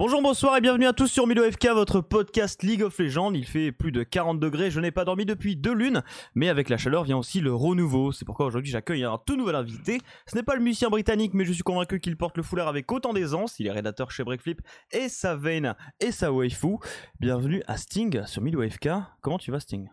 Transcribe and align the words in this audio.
Bonjour, 0.00 0.22
bonsoir 0.22 0.56
et 0.56 0.62
bienvenue 0.62 0.86
à 0.86 0.94
tous 0.94 1.08
sur 1.08 1.26
Milo 1.26 1.42
FK, 1.44 1.72
votre 1.74 2.00
podcast 2.00 2.62
League 2.62 2.82
of 2.82 2.98
Legends. 2.98 3.34
Il 3.34 3.44
fait 3.44 3.70
plus 3.70 3.92
de 3.92 4.02
40 4.02 4.40
degrés, 4.40 4.70
je 4.70 4.80
n'ai 4.80 4.90
pas 4.90 5.04
dormi 5.04 5.26
depuis 5.26 5.56
deux 5.56 5.74
lunes, 5.74 6.02
mais 6.34 6.48
avec 6.48 6.70
la 6.70 6.78
chaleur 6.78 7.04
vient 7.04 7.18
aussi 7.18 7.42
le 7.42 7.54
renouveau. 7.54 8.10
C'est 8.10 8.24
pourquoi 8.24 8.46
aujourd'hui 8.46 8.70
j'accueille 8.70 9.04
un 9.04 9.18
tout 9.18 9.36
nouvel 9.36 9.56
invité. 9.56 10.00
Ce 10.26 10.36
n'est 10.36 10.42
pas 10.42 10.54
le 10.54 10.62
musicien 10.62 10.88
britannique, 10.88 11.34
mais 11.34 11.44
je 11.44 11.52
suis 11.52 11.62
convaincu 11.62 12.00
qu'il 12.00 12.16
porte 12.16 12.38
le 12.38 12.42
foulard 12.42 12.66
avec 12.66 12.90
autant 12.90 13.12
d'aisance. 13.12 13.60
Il 13.60 13.66
est 13.66 13.70
rédacteur 13.72 14.10
chez 14.10 14.24
Breakflip 14.24 14.62
et 14.90 15.10
sa 15.10 15.36
veine 15.36 15.76
et 16.00 16.12
sa 16.12 16.32
waifu. 16.32 16.78
Bienvenue 17.20 17.62
à 17.66 17.76
Sting 17.76 18.24
sur 18.24 18.40
Milo 18.40 18.66
FK. 18.66 18.88
Comment 19.20 19.36
tu 19.36 19.50
vas 19.50 19.60
Sting? 19.60 19.90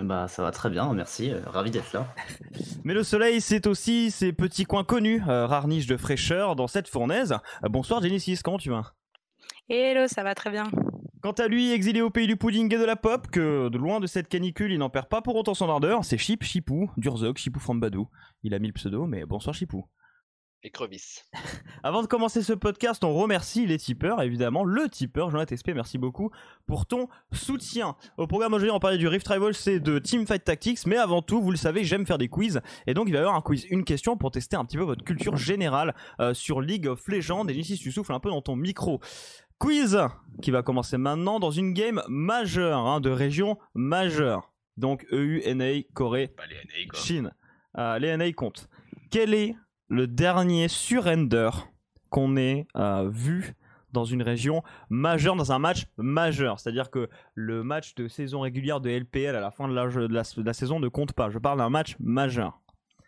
Bah 0.00 0.26
ça 0.26 0.42
va 0.42 0.52
très 0.52 0.70
bien, 0.70 0.90
merci, 0.94 1.30
euh, 1.30 1.42
ravi 1.44 1.70
d'être 1.70 1.92
là. 1.92 2.06
Mais 2.84 2.94
le 2.94 3.02
soleil, 3.02 3.42
c'est 3.42 3.66
aussi 3.66 4.10
ces 4.10 4.32
petits 4.32 4.64
coins 4.64 4.84
connus, 4.84 5.22
euh, 5.28 5.46
rare 5.46 5.68
niche 5.68 5.86
de 5.86 5.98
fraîcheur 5.98 6.56
dans 6.56 6.66
cette 6.66 6.88
fournaise. 6.88 7.36
Euh, 7.62 7.68
bonsoir 7.68 8.02
Genesis, 8.02 8.38
comment 8.42 8.56
tu 8.56 8.70
vas? 8.70 8.94
Hello, 9.70 10.06
ça 10.08 10.22
va 10.22 10.34
très 10.34 10.50
bien. 10.50 10.70
Quant 11.22 11.32
à 11.32 11.48
lui, 11.48 11.72
exilé 11.72 12.02
au 12.02 12.10
pays 12.10 12.26
du 12.26 12.36
pudding 12.36 12.72
et 12.74 12.76
de 12.76 12.84
la 12.84 12.96
pop, 12.96 13.28
que 13.28 13.70
de 13.70 13.78
loin 13.78 13.98
de 13.98 14.06
cette 14.06 14.28
canicule, 14.28 14.70
il 14.70 14.78
n'en 14.78 14.90
perd 14.90 15.08
pas 15.08 15.22
pour 15.22 15.36
autant 15.36 15.54
son 15.54 15.70
ardeur, 15.70 16.04
c'est 16.04 16.18
Chip 16.18 16.44
Chipou, 16.44 16.90
Durzog, 16.98 17.38
Chipou 17.38 17.60
from 17.60 17.80
Badou. 17.80 18.10
Il 18.42 18.52
a 18.52 18.58
mis 18.58 18.66
le 18.66 18.74
pseudo, 18.74 19.06
mais 19.06 19.24
bonsoir 19.24 19.54
Chipou. 19.54 19.88
Écrevisse. 20.66 21.26
Avant 21.82 22.00
de 22.00 22.06
commencer 22.06 22.42
ce 22.42 22.54
podcast, 22.54 23.04
on 23.04 23.12
remercie 23.14 23.66
les 23.66 23.76
tipeurs, 23.76 24.22
évidemment. 24.22 24.64
Le 24.64 24.88
tipeur, 24.88 25.30
Jonathan 25.30 25.56
SP, 25.56 25.72
merci 25.74 25.98
beaucoup 25.98 26.30
pour 26.66 26.86
ton 26.86 27.08
soutien. 27.32 27.96
Au 28.16 28.26
programme 28.26 28.54
aujourd'hui, 28.54 28.70
on 28.70 28.80
parlait 28.80 28.96
du 28.96 29.06
Rift 29.06 29.28
Rival, 29.28 29.54
c'est 29.54 29.78
de 29.78 29.98
Teamfight 29.98 30.42
Tactics, 30.42 30.86
mais 30.86 30.96
avant 30.96 31.20
tout, 31.20 31.42
vous 31.42 31.50
le 31.50 31.58
savez, 31.58 31.84
j'aime 31.84 32.06
faire 32.06 32.16
des 32.16 32.28
quiz. 32.28 32.62
Et 32.86 32.94
donc, 32.94 33.08
il 33.08 33.12
va 33.12 33.18
y 33.18 33.20
avoir 33.20 33.34
un 33.34 33.42
quiz, 33.42 33.66
une 33.68 33.84
question 33.84 34.16
pour 34.16 34.30
tester 34.30 34.56
un 34.56 34.64
petit 34.64 34.78
peu 34.78 34.84
votre 34.84 35.04
culture 35.04 35.36
générale 35.36 35.94
euh, 36.20 36.32
sur 36.32 36.62
League 36.62 36.86
of 36.86 37.06
Legends. 37.08 37.46
Et 37.48 37.54
ici, 37.54 37.76
tu 37.76 37.92
souffles 37.92 38.14
un 38.14 38.20
peu 38.20 38.30
dans 38.30 38.40
ton 38.40 38.56
micro 38.56 39.00
quiz 39.64 39.98
qui 40.42 40.50
va 40.50 40.62
commencer 40.62 40.98
maintenant 40.98 41.40
dans 41.40 41.50
une 41.50 41.72
game 41.72 42.02
majeure, 42.06 42.80
hein, 42.80 43.00
de 43.00 43.08
région 43.08 43.56
majeure. 43.74 44.52
Donc 44.76 45.06
EU, 45.10 45.40
NA, 45.54 45.84
Corée, 45.94 46.34
Chine. 46.92 47.32
Euh, 47.78 47.98
les 47.98 48.14
NA 48.14 48.30
comptent. 48.32 48.68
Quel 49.10 49.32
est 49.32 49.56
le 49.88 50.06
dernier 50.06 50.68
surrender 50.68 51.48
qu'on 52.10 52.36
ait 52.36 52.66
euh, 52.76 53.08
vu 53.10 53.54
dans 53.92 54.04
une 54.04 54.20
région 54.20 54.62
majeure, 54.90 55.34
dans 55.34 55.50
un 55.50 55.58
match 55.58 55.86
majeur? 55.96 56.60
C'est-à-dire 56.60 56.90
que 56.90 57.08
le 57.32 57.62
match 57.62 57.94
de 57.94 58.06
saison 58.06 58.40
régulière 58.40 58.82
de 58.82 58.90
LPL 58.90 59.34
à 59.34 59.40
la 59.40 59.50
fin 59.50 59.66
de 59.66 60.42
la 60.42 60.52
saison 60.52 60.78
ne 60.78 60.88
compte 60.88 61.14
pas. 61.14 61.30
Je 61.30 61.38
parle 61.38 61.56
d'un 61.56 61.70
match 61.70 61.96
majeur. 62.00 62.60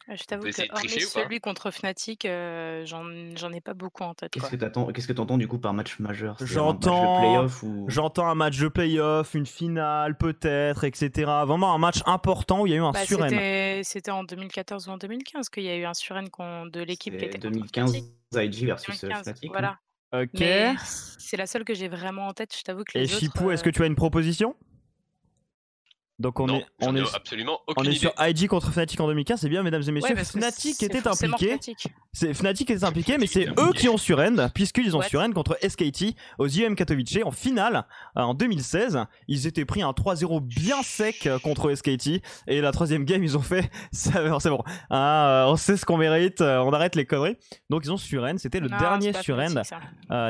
Je 0.09 0.23
t'avoue 0.25 0.45
que 0.45 0.53
celui 0.53 1.41
contre 1.41 1.71
Fnatic, 1.73 2.25
euh, 2.25 2.85
j'en 2.87 3.53
ai 3.53 3.61
pas 3.61 3.75
beaucoup 3.75 4.05
en 4.05 4.15
tête. 4.15 4.33
Qu'est-ce 4.33 5.07
que 5.07 5.13
tu 5.13 5.21
entends 5.21 5.39
du 5.39 5.49
coup 5.49 5.59
par 5.59 5.75
match 5.75 5.99
majeur? 5.99 6.37
J'entends 6.41 7.49
un 8.29 8.35
match 8.35 8.59
de 8.59 8.69
playoff, 8.69 9.35
une 9.35 9.47
finale 9.47 10.17
peut-être, 10.17 10.85
etc. 10.85 11.11
Vraiment 11.47 11.75
un 11.75 11.79
match 11.79 12.03
important 12.07 12.63
où 12.63 12.67
il 12.67 12.71
y 12.71 12.75
a 12.75 12.77
eu 12.77 12.83
un 12.83 12.93
bah, 12.93 13.05
C'était 13.05 14.11
en 14.11 14.25
2014 14.25 14.89
ou 14.89 14.91
en 14.93 14.99
2015 14.99 15.49
qu'il 15.49 15.65
y 15.65 15.71
a 15.71 15.77
eu 15.77 15.85
un 15.85 15.95
surène 15.95 16.29
de 16.29 16.81
l'équipe 16.81 17.17
qui 17.17 17.25
était 17.25 17.39
2015 17.39 17.97
IG 18.35 18.67
versus 18.67 19.03
euh, 19.05 19.11
Fnatic. 19.11 19.51
Voilà. 19.51 19.79
Ok. 20.13 20.43
C'est 20.79 21.37
la 21.37 21.47
seule 21.47 21.65
que 21.65 21.75
j'ai 21.75 21.89
vraiment 21.89 22.29
en 22.29 22.33
tête. 22.33 22.55
Je 22.57 22.63
t'avoue 22.63 22.85
que 22.85 22.97
les 22.97 23.05
Et 23.05 23.07
Chipou, 23.19 23.51
est-ce 23.51 23.65
que 23.65 23.71
tu 23.71 23.83
as 23.83 23.87
une 23.87 23.97
proposition? 23.97 24.55
Donc 26.19 26.41
on 26.41 26.49
est 26.49 26.65
on 26.81 26.97
est 26.97 27.15
absolument 27.15 27.61
on 27.77 27.85
est 27.85 27.93
sur 27.93 28.13
IG 28.19 28.49
contre 28.49 28.71
Fnatic 28.73 28.99
en 29.01 29.07
2015, 29.07 29.41
c'est 29.41 29.51
bien 29.51 29.63
mesdames 29.63 29.83
et 29.87 29.93
messieurs. 29.93 30.17
Fnatic 30.17 30.83
était 30.83 31.07
impliqué. 31.07 31.59
C'est 32.15 32.33
Fnatic 32.33 32.71
était 32.71 32.85
impliqué, 32.85 33.19
mais 33.19 33.27
c'est 33.27 33.47
eux 33.47 33.73
qui 33.75 33.91
ont 33.91 33.99
surend 33.99 34.49
puisqu'ils 34.55 34.97
ont 34.97 35.03
surend 35.03 35.31
contre 35.33 35.59
SKT 35.63 36.17
aux 36.39 36.47
IEM 36.47 36.75
Katowice 36.75 37.19
en 37.23 37.33
finale 37.33 37.85
euh, 38.17 38.23
en 38.23 38.33
2016. 38.33 39.01
Ils 39.29 39.47
étaient 39.47 39.67
pris 39.67 39.83
un 39.83 39.91
3-0 39.91 40.41
bien 40.41 40.83
sec 40.83 41.27
euh, 41.27 41.39
contre 41.39 41.75
SKT 41.75 42.23
et 42.47 42.63
la 42.63 42.73
troisième 42.73 43.05
game 43.05 43.23
ils 43.23 43.37
ont 43.37 43.43
fait 43.43 43.71
c'est 43.93 44.49
bon. 44.49 44.63
Ah, 44.89 45.45
euh, 45.45 45.53
on 45.53 45.57
sait 45.57 45.77
ce 45.77 45.85
qu'on 45.85 45.99
mérite, 45.99 46.41
on 46.41 46.73
arrête 46.73 46.95
les 46.95 47.05
conneries. 47.05 47.37
Donc 47.69 47.85
ils 47.85 47.93
ont 47.93 47.99
surend, 47.99 48.39
c'était 48.39 48.61
le 48.61 48.71
dernier 48.71 49.13
surend 49.21 49.63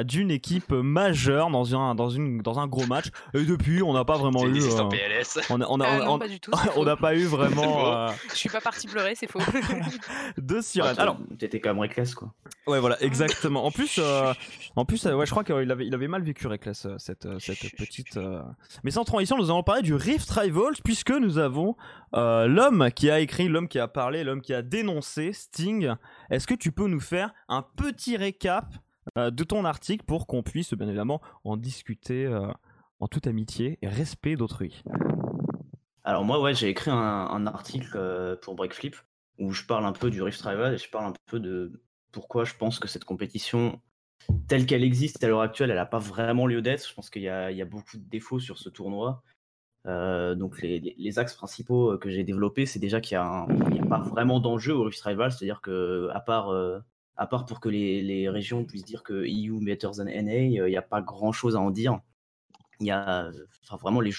d'une 0.02 0.32
équipe 0.32 0.72
majeure 0.72 1.48
dans 1.50 1.76
un 1.76 1.94
dans 1.94 2.10
une 2.10 2.42
dans 2.42 2.58
un 2.58 2.66
gros 2.66 2.86
match 2.86 3.06
et 3.34 3.44
depuis 3.44 3.84
on 3.84 3.92
n'a 3.92 4.04
pas 4.04 4.16
vraiment 4.16 4.44
eu 4.46 4.60
on 5.50 5.75
on 5.75 5.75
a, 5.80 5.86
ah 5.86 6.18
pas 6.18 6.28
du 6.28 6.40
tout, 6.40 6.50
on 6.76 6.84
n'a 6.84 6.96
pas 6.96 7.14
eu 7.14 7.24
vraiment. 7.24 7.92
Euh... 7.92 8.08
Je 8.30 8.36
suis 8.36 8.48
pas 8.48 8.60
parti 8.60 8.86
pleurer, 8.86 9.14
c'est 9.14 9.30
faux. 9.30 9.40
de 10.38 10.60
sirènes. 10.60 10.98
Alors, 10.98 11.18
t'étais 11.38 11.60
quand 11.60 11.70
même 11.70 11.80
Reckless, 11.80 12.14
quoi. 12.14 12.32
Ouais, 12.66 12.80
voilà, 12.80 13.00
exactement. 13.02 13.64
En 13.64 13.70
plus, 13.70 13.98
euh, 14.02 14.32
en 14.76 14.84
plus, 14.84 15.06
euh, 15.06 15.14
ouais, 15.14 15.26
je 15.26 15.30
crois 15.30 15.44
qu'il 15.44 15.70
avait, 15.70 15.86
il 15.86 15.94
avait 15.94 16.08
mal 16.08 16.22
vécu 16.22 16.46
Reckless 16.46 16.86
cette, 16.98 17.28
cette 17.38 17.76
petite. 17.76 18.18
Mais 18.84 18.90
sans 18.90 19.04
transition, 19.04 19.36
nous 19.36 19.50
allons 19.50 19.62
parler 19.62 19.82
du 19.82 19.94
Rift 19.94 20.30
Rivals 20.30 20.76
puisque 20.84 21.12
nous 21.12 21.38
avons 21.38 21.76
l'homme 22.12 22.90
qui 22.94 23.10
a 23.10 23.20
écrit, 23.20 23.48
l'homme 23.48 23.68
qui 23.68 23.78
a 23.78 23.88
parlé, 23.88 24.24
l'homme 24.24 24.42
qui 24.42 24.54
a 24.54 24.62
dénoncé 24.62 25.32
Sting. 25.32 25.94
Est-ce 26.30 26.46
que 26.46 26.54
tu 26.54 26.72
peux 26.72 26.88
nous 26.88 27.00
faire 27.00 27.32
un 27.48 27.62
petit 27.62 28.16
récap 28.16 28.66
de 29.16 29.44
ton 29.44 29.64
article 29.64 30.04
pour 30.04 30.26
qu'on 30.26 30.42
puisse 30.42 30.74
bien 30.74 30.88
évidemment 30.88 31.20
en 31.44 31.56
discuter 31.56 32.28
en 33.00 33.08
toute 33.08 33.26
amitié 33.26 33.78
et 33.82 33.88
respect 33.88 34.36
d'autrui? 34.36 34.82
Alors 36.06 36.24
moi, 36.24 36.40
ouais, 36.40 36.54
j'ai 36.54 36.68
écrit 36.68 36.92
un, 36.92 37.46
article 37.48 37.96
euh, 37.96 38.36
pour 38.36 38.54
Breakflip 38.54 38.94
où 39.40 39.50
je 39.50 39.64
parle 39.64 39.84
un 39.84 39.92
peu 39.92 40.08
du 40.08 40.22
Rift 40.22 40.40
Rival 40.40 40.74
et 40.74 40.78
je 40.78 40.88
parle 40.88 41.06
un 41.06 41.12
peu 41.26 41.40
de 41.40 41.82
pourquoi 42.12 42.44
je 42.44 42.54
pense 42.54 42.78
que 42.78 42.86
cette 42.86 43.04
compétition, 43.04 43.80
telle 44.46 44.66
qu'elle 44.66 44.84
existe 44.84 45.22
à 45.24 45.26
l'heure 45.26 45.40
actuelle, 45.40 45.70
elle 45.70 45.76
n'a 45.76 45.84
pas 45.84 45.98
vraiment 45.98 46.46
lieu 46.46 46.62
d'être. 46.62 46.88
Je 46.88 46.94
pense 46.94 47.10
qu'il 47.10 47.22
y, 47.22 47.28
a 47.28 47.64
beaucoup 47.64 47.98
de 47.98 48.04
défauts 48.08 48.38
sur 48.38 48.56
ce 48.56 48.68
tournoi. 48.68 49.24
Euh, 49.88 50.36
donc 50.36 50.62
les, 50.62 51.18
axes 51.18 51.34
principaux 51.34 51.94
euh, 51.94 51.98
que 51.98 52.08
j'ai 52.08 52.22
développés, 52.22 52.66
c'est 52.66 52.78
déjà 52.78 53.00
qu'il 53.00 53.18
n'y 53.18 53.80
a, 53.80 53.86
pas 53.86 53.98
vraiment 53.98 54.38
d'enjeu 54.38 54.76
au 54.76 54.84
Rift 54.84 55.02
Rival, 55.02 55.32
c'est-à-dire 55.32 55.60
que 55.60 56.08
à 56.14 56.20
part, 56.20 56.54
pour 57.48 57.58
que 57.58 57.68
les, 57.68 58.28
régions 58.28 58.64
puissent 58.64 58.84
dire 58.84 59.02
que 59.02 59.24
EU 59.26 59.58
better 59.60 59.90
than 59.96 60.04
NA, 60.04 60.36
il 60.36 60.62
n'y 60.66 60.76
a 60.76 60.82
pas 60.82 61.02
grand-chose 61.02 61.56
à 61.56 61.60
en 61.60 61.72
dire. 61.72 61.98
Il 62.78 62.86
y 62.86 62.92
a, 62.92 63.28
vraiment 63.80 64.00
les, 64.00 64.12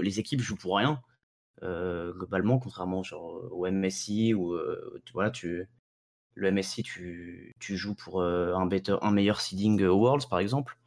les 0.00 0.20
équipes 0.20 0.40
jouent 0.40 0.56
pour 0.56 0.78
rien. 0.78 1.02
Euh, 1.62 2.12
globalement, 2.12 2.58
contrairement 2.58 3.02
genre, 3.02 3.48
au 3.50 3.68
MSI 3.68 4.34
où 4.34 4.56
tu, 5.04 5.12
voilà, 5.12 5.30
tu, 5.30 5.66
le 6.34 6.52
MSI, 6.52 6.82
tu, 6.82 7.56
tu 7.58 7.76
joues 7.76 7.94
pour 7.94 8.22
un, 8.22 8.66
better, 8.66 8.96
un 9.02 9.10
meilleur 9.10 9.40
seeding 9.40 9.82
Worlds, 9.82 10.28
par 10.28 10.38
exemple. 10.38 10.78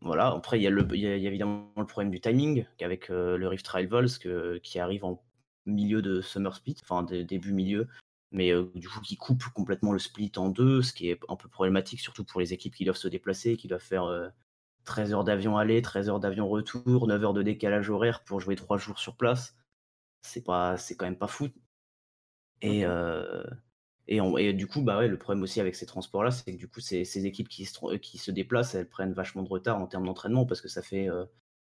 voilà, 0.00 0.28
après, 0.28 0.58
il 0.58 0.62
y, 0.62 0.66
a 0.66 0.70
y 0.70 1.06
a 1.06 1.28
évidemment 1.28 1.72
le 1.76 1.86
problème 1.86 2.10
du 2.10 2.20
timing, 2.20 2.66
avec 2.80 3.08
le 3.08 3.48
Rift 3.48 3.66
Rivals 3.68 4.18
que, 4.20 4.58
qui 4.58 4.78
arrive 4.78 5.04
en 5.04 5.22
milieu 5.64 6.02
de 6.02 6.20
Summer 6.20 6.54
Split, 6.54 6.76
enfin 6.82 7.02
début 7.02 7.52
milieu, 7.52 7.88
mais 8.30 8.52
du 8.74 8.88
coup 8.88 9.00
qui 9.00 9.16
coupe 9.16 9.44
complètement 9.54 9.92
le 9.92 9.98
split 9.98 10.32
en 10.36 10.48
deux, 10.50 10.82
ce 10.82 10.92
qui 10.92 11.10
est 11.10 11.18
un 11.28 11.36
peu 11.36 11.48
problématique, 11.48 12.00
surtout 12.00 12.24
pour 12.24 12.40
les 12.40 12.52
équipes 12.52 12.74
qui 12.74 12.84
doivent 12.84 12.96
se 12.96 13.08
déplacer, 13.08 13.56
qui 13.56 13.68
doivent 13.68 13.80
faire 13.80 14.32
13 14.86 15.12
heures 15.12 15.24
d'avion 15.24 15.58
aller, 15.58 15.82
13 15.82 16.08
heures 16.08 16.20
d'avion 16.20 16.48
retour, 16.48 17.06
9 17.06 17.24
heures 17.24 17.34
de 17.34 17.42
décalage 17.42 17.90
horaire 17.90 18.24
pour 18.24 18.40
jouer 18.40 18.56
3 18.56 18.78
jours 18.78 18.98
sur 18.98 19.16
place. 19.16 19.56
C'est 20.22 20.44
pas, 20.44 20.76
c'est 20.78 20.96
quand 20.96 21.06
même 21.06 21.18
pas 21.18 21.26
fou. 21.26 21.48
Et, 22.62 22.86
euh, 22.86 23.44
et, 24.08 24.52
du 24.52 24.66
coup, 24.66 24.82
bah 24.82 24.98
ouais, 24.98 25.08
le 25.08 25.18
problème 25.18 25.42
aussi 25.42 25.60
avec 25.60 25.74
ces 25.74 25.86
transports-là, 25.86 26.30
c'est 26.30 26.52
que 26.52 26.56
du 26.56 26.68
coup, 26.68 26.80
ces, 26.80 27.04
ces 27.04 27.26
équipes 27.26 27.48
qui 27.48 27.64
se, 27.66 27.96
qui 27.96 28.18
se 28.18 28.30
déplacent, 28.30 28.74
elles 28.74 28.88
prennent 28.88 29.12
vachement 29.12 29.42
de 29.42 29.48
retard 29.48 29.78
en 29.78 29.86
termes 29.86 30.06
d'entraînement 30.06 30.46
parce 30.46 30.60
que 30.60 30.68
ça 30.68 30.82
fait, 30.82 31.10
euh, 31.10 31.26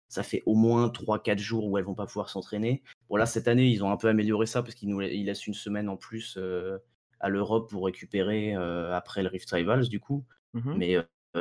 ça 0.09 0.23
fait 0.23 0.43
au 0.45 0.55
moins 0.55 0.89
3-4 0.89 1.37
jours 1.37 1.65
où 1.67 1.77
elles 1.77 1.85
vont 1.85 1.95
pas 1.95 2.07
pouvoir 2.07 2.29
s'entraîner. 2.29 2.83
Bon, 3.09 3.15
là, 3.15 3.25
cette 3.25 3.47
année, 3.47 3.67
ils 3.67 3.83
ont 3.83 3.91
un 3.91 3.97
peu 3.97 4.09
amélioré 4.09 4.47
ça 4.47 4.63
parce 4.63 4.75
qu'ils 4.75 4.89
nous 4.89 5.01
ils 5.01 5.25
laissent 5.25 5.47
une 5.47 5.53
semaine 5.53 5.87
en 5.89 5.97
plus 5.97 6.35
euh, 6.37 6.79
à 7.19 7.29
l'Europe 7.29 7.69
pour 7.69 7.85
récupérer 7.85 8.53
après 8.53 9.23
le 9.23 9.29
Rift 9.29 9.49
Rivals, 9.51 9.87
du 9.87 9.99
coup. 9.99 10.25
Mmh 10.53 10.73
Mais 10.77 10.97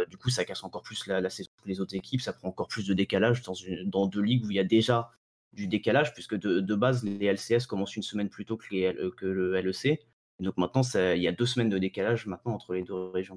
du 0.08 0.16
coup, 0.16 0.30
ça 0.30 0.44
casse 0.44 0.64
encore 0.64 0.82
plus 0.82 1.06
la, 1.06 1.28
saison 1.30 1.50
que 1.62 1.68
les 1.68 1.80
autres 1.80 1.94
équipes, 1.94 2.21
ça 2.21 2.33
prend 2.33 2.48
encore 2.48 2.68
plus 2.68 2.86
de 2.86 2.94
décalage 2.94 3.42
dans, 3.84 4.06
deux 4.06 4.22
ligues 4.22 4.47
où 4.47 4.50
il 4.50 4.56
y 4.56 4.60
a 4.60 4.65
déjà 4.65 5.10
du 5.53 5.66
décalage, 5.66 6.15
puisque 6.15 6.34
de, 6.34 6.74
base, 6.74 7.04
les 7.04 7.27
LCS 7.27 7.66
commencent 7.66 7.97
une 7.97 8.03
semaine 8.03 8.30
plus 8.30 8.44
tôt 8.44 8.56
que, 8.56 9.10
que 9.10 9.27
le 9.27 9.60
LEC. 9.60 10.06
Donc 10.41 10.56
maintenant, 10.56 10.83
il 10.94 11.22
y 11.22 11.28
a 11.28 11.33
deux 11.33 11.47
semaines 11.47 11.68
de 11.68 11.78
décalage 11.78 12.27
maintenant 12.27 12.54
entre 12.54 12.74
les 12.74 12.83
deux 12.83 13.10
régions. 13.10 13.36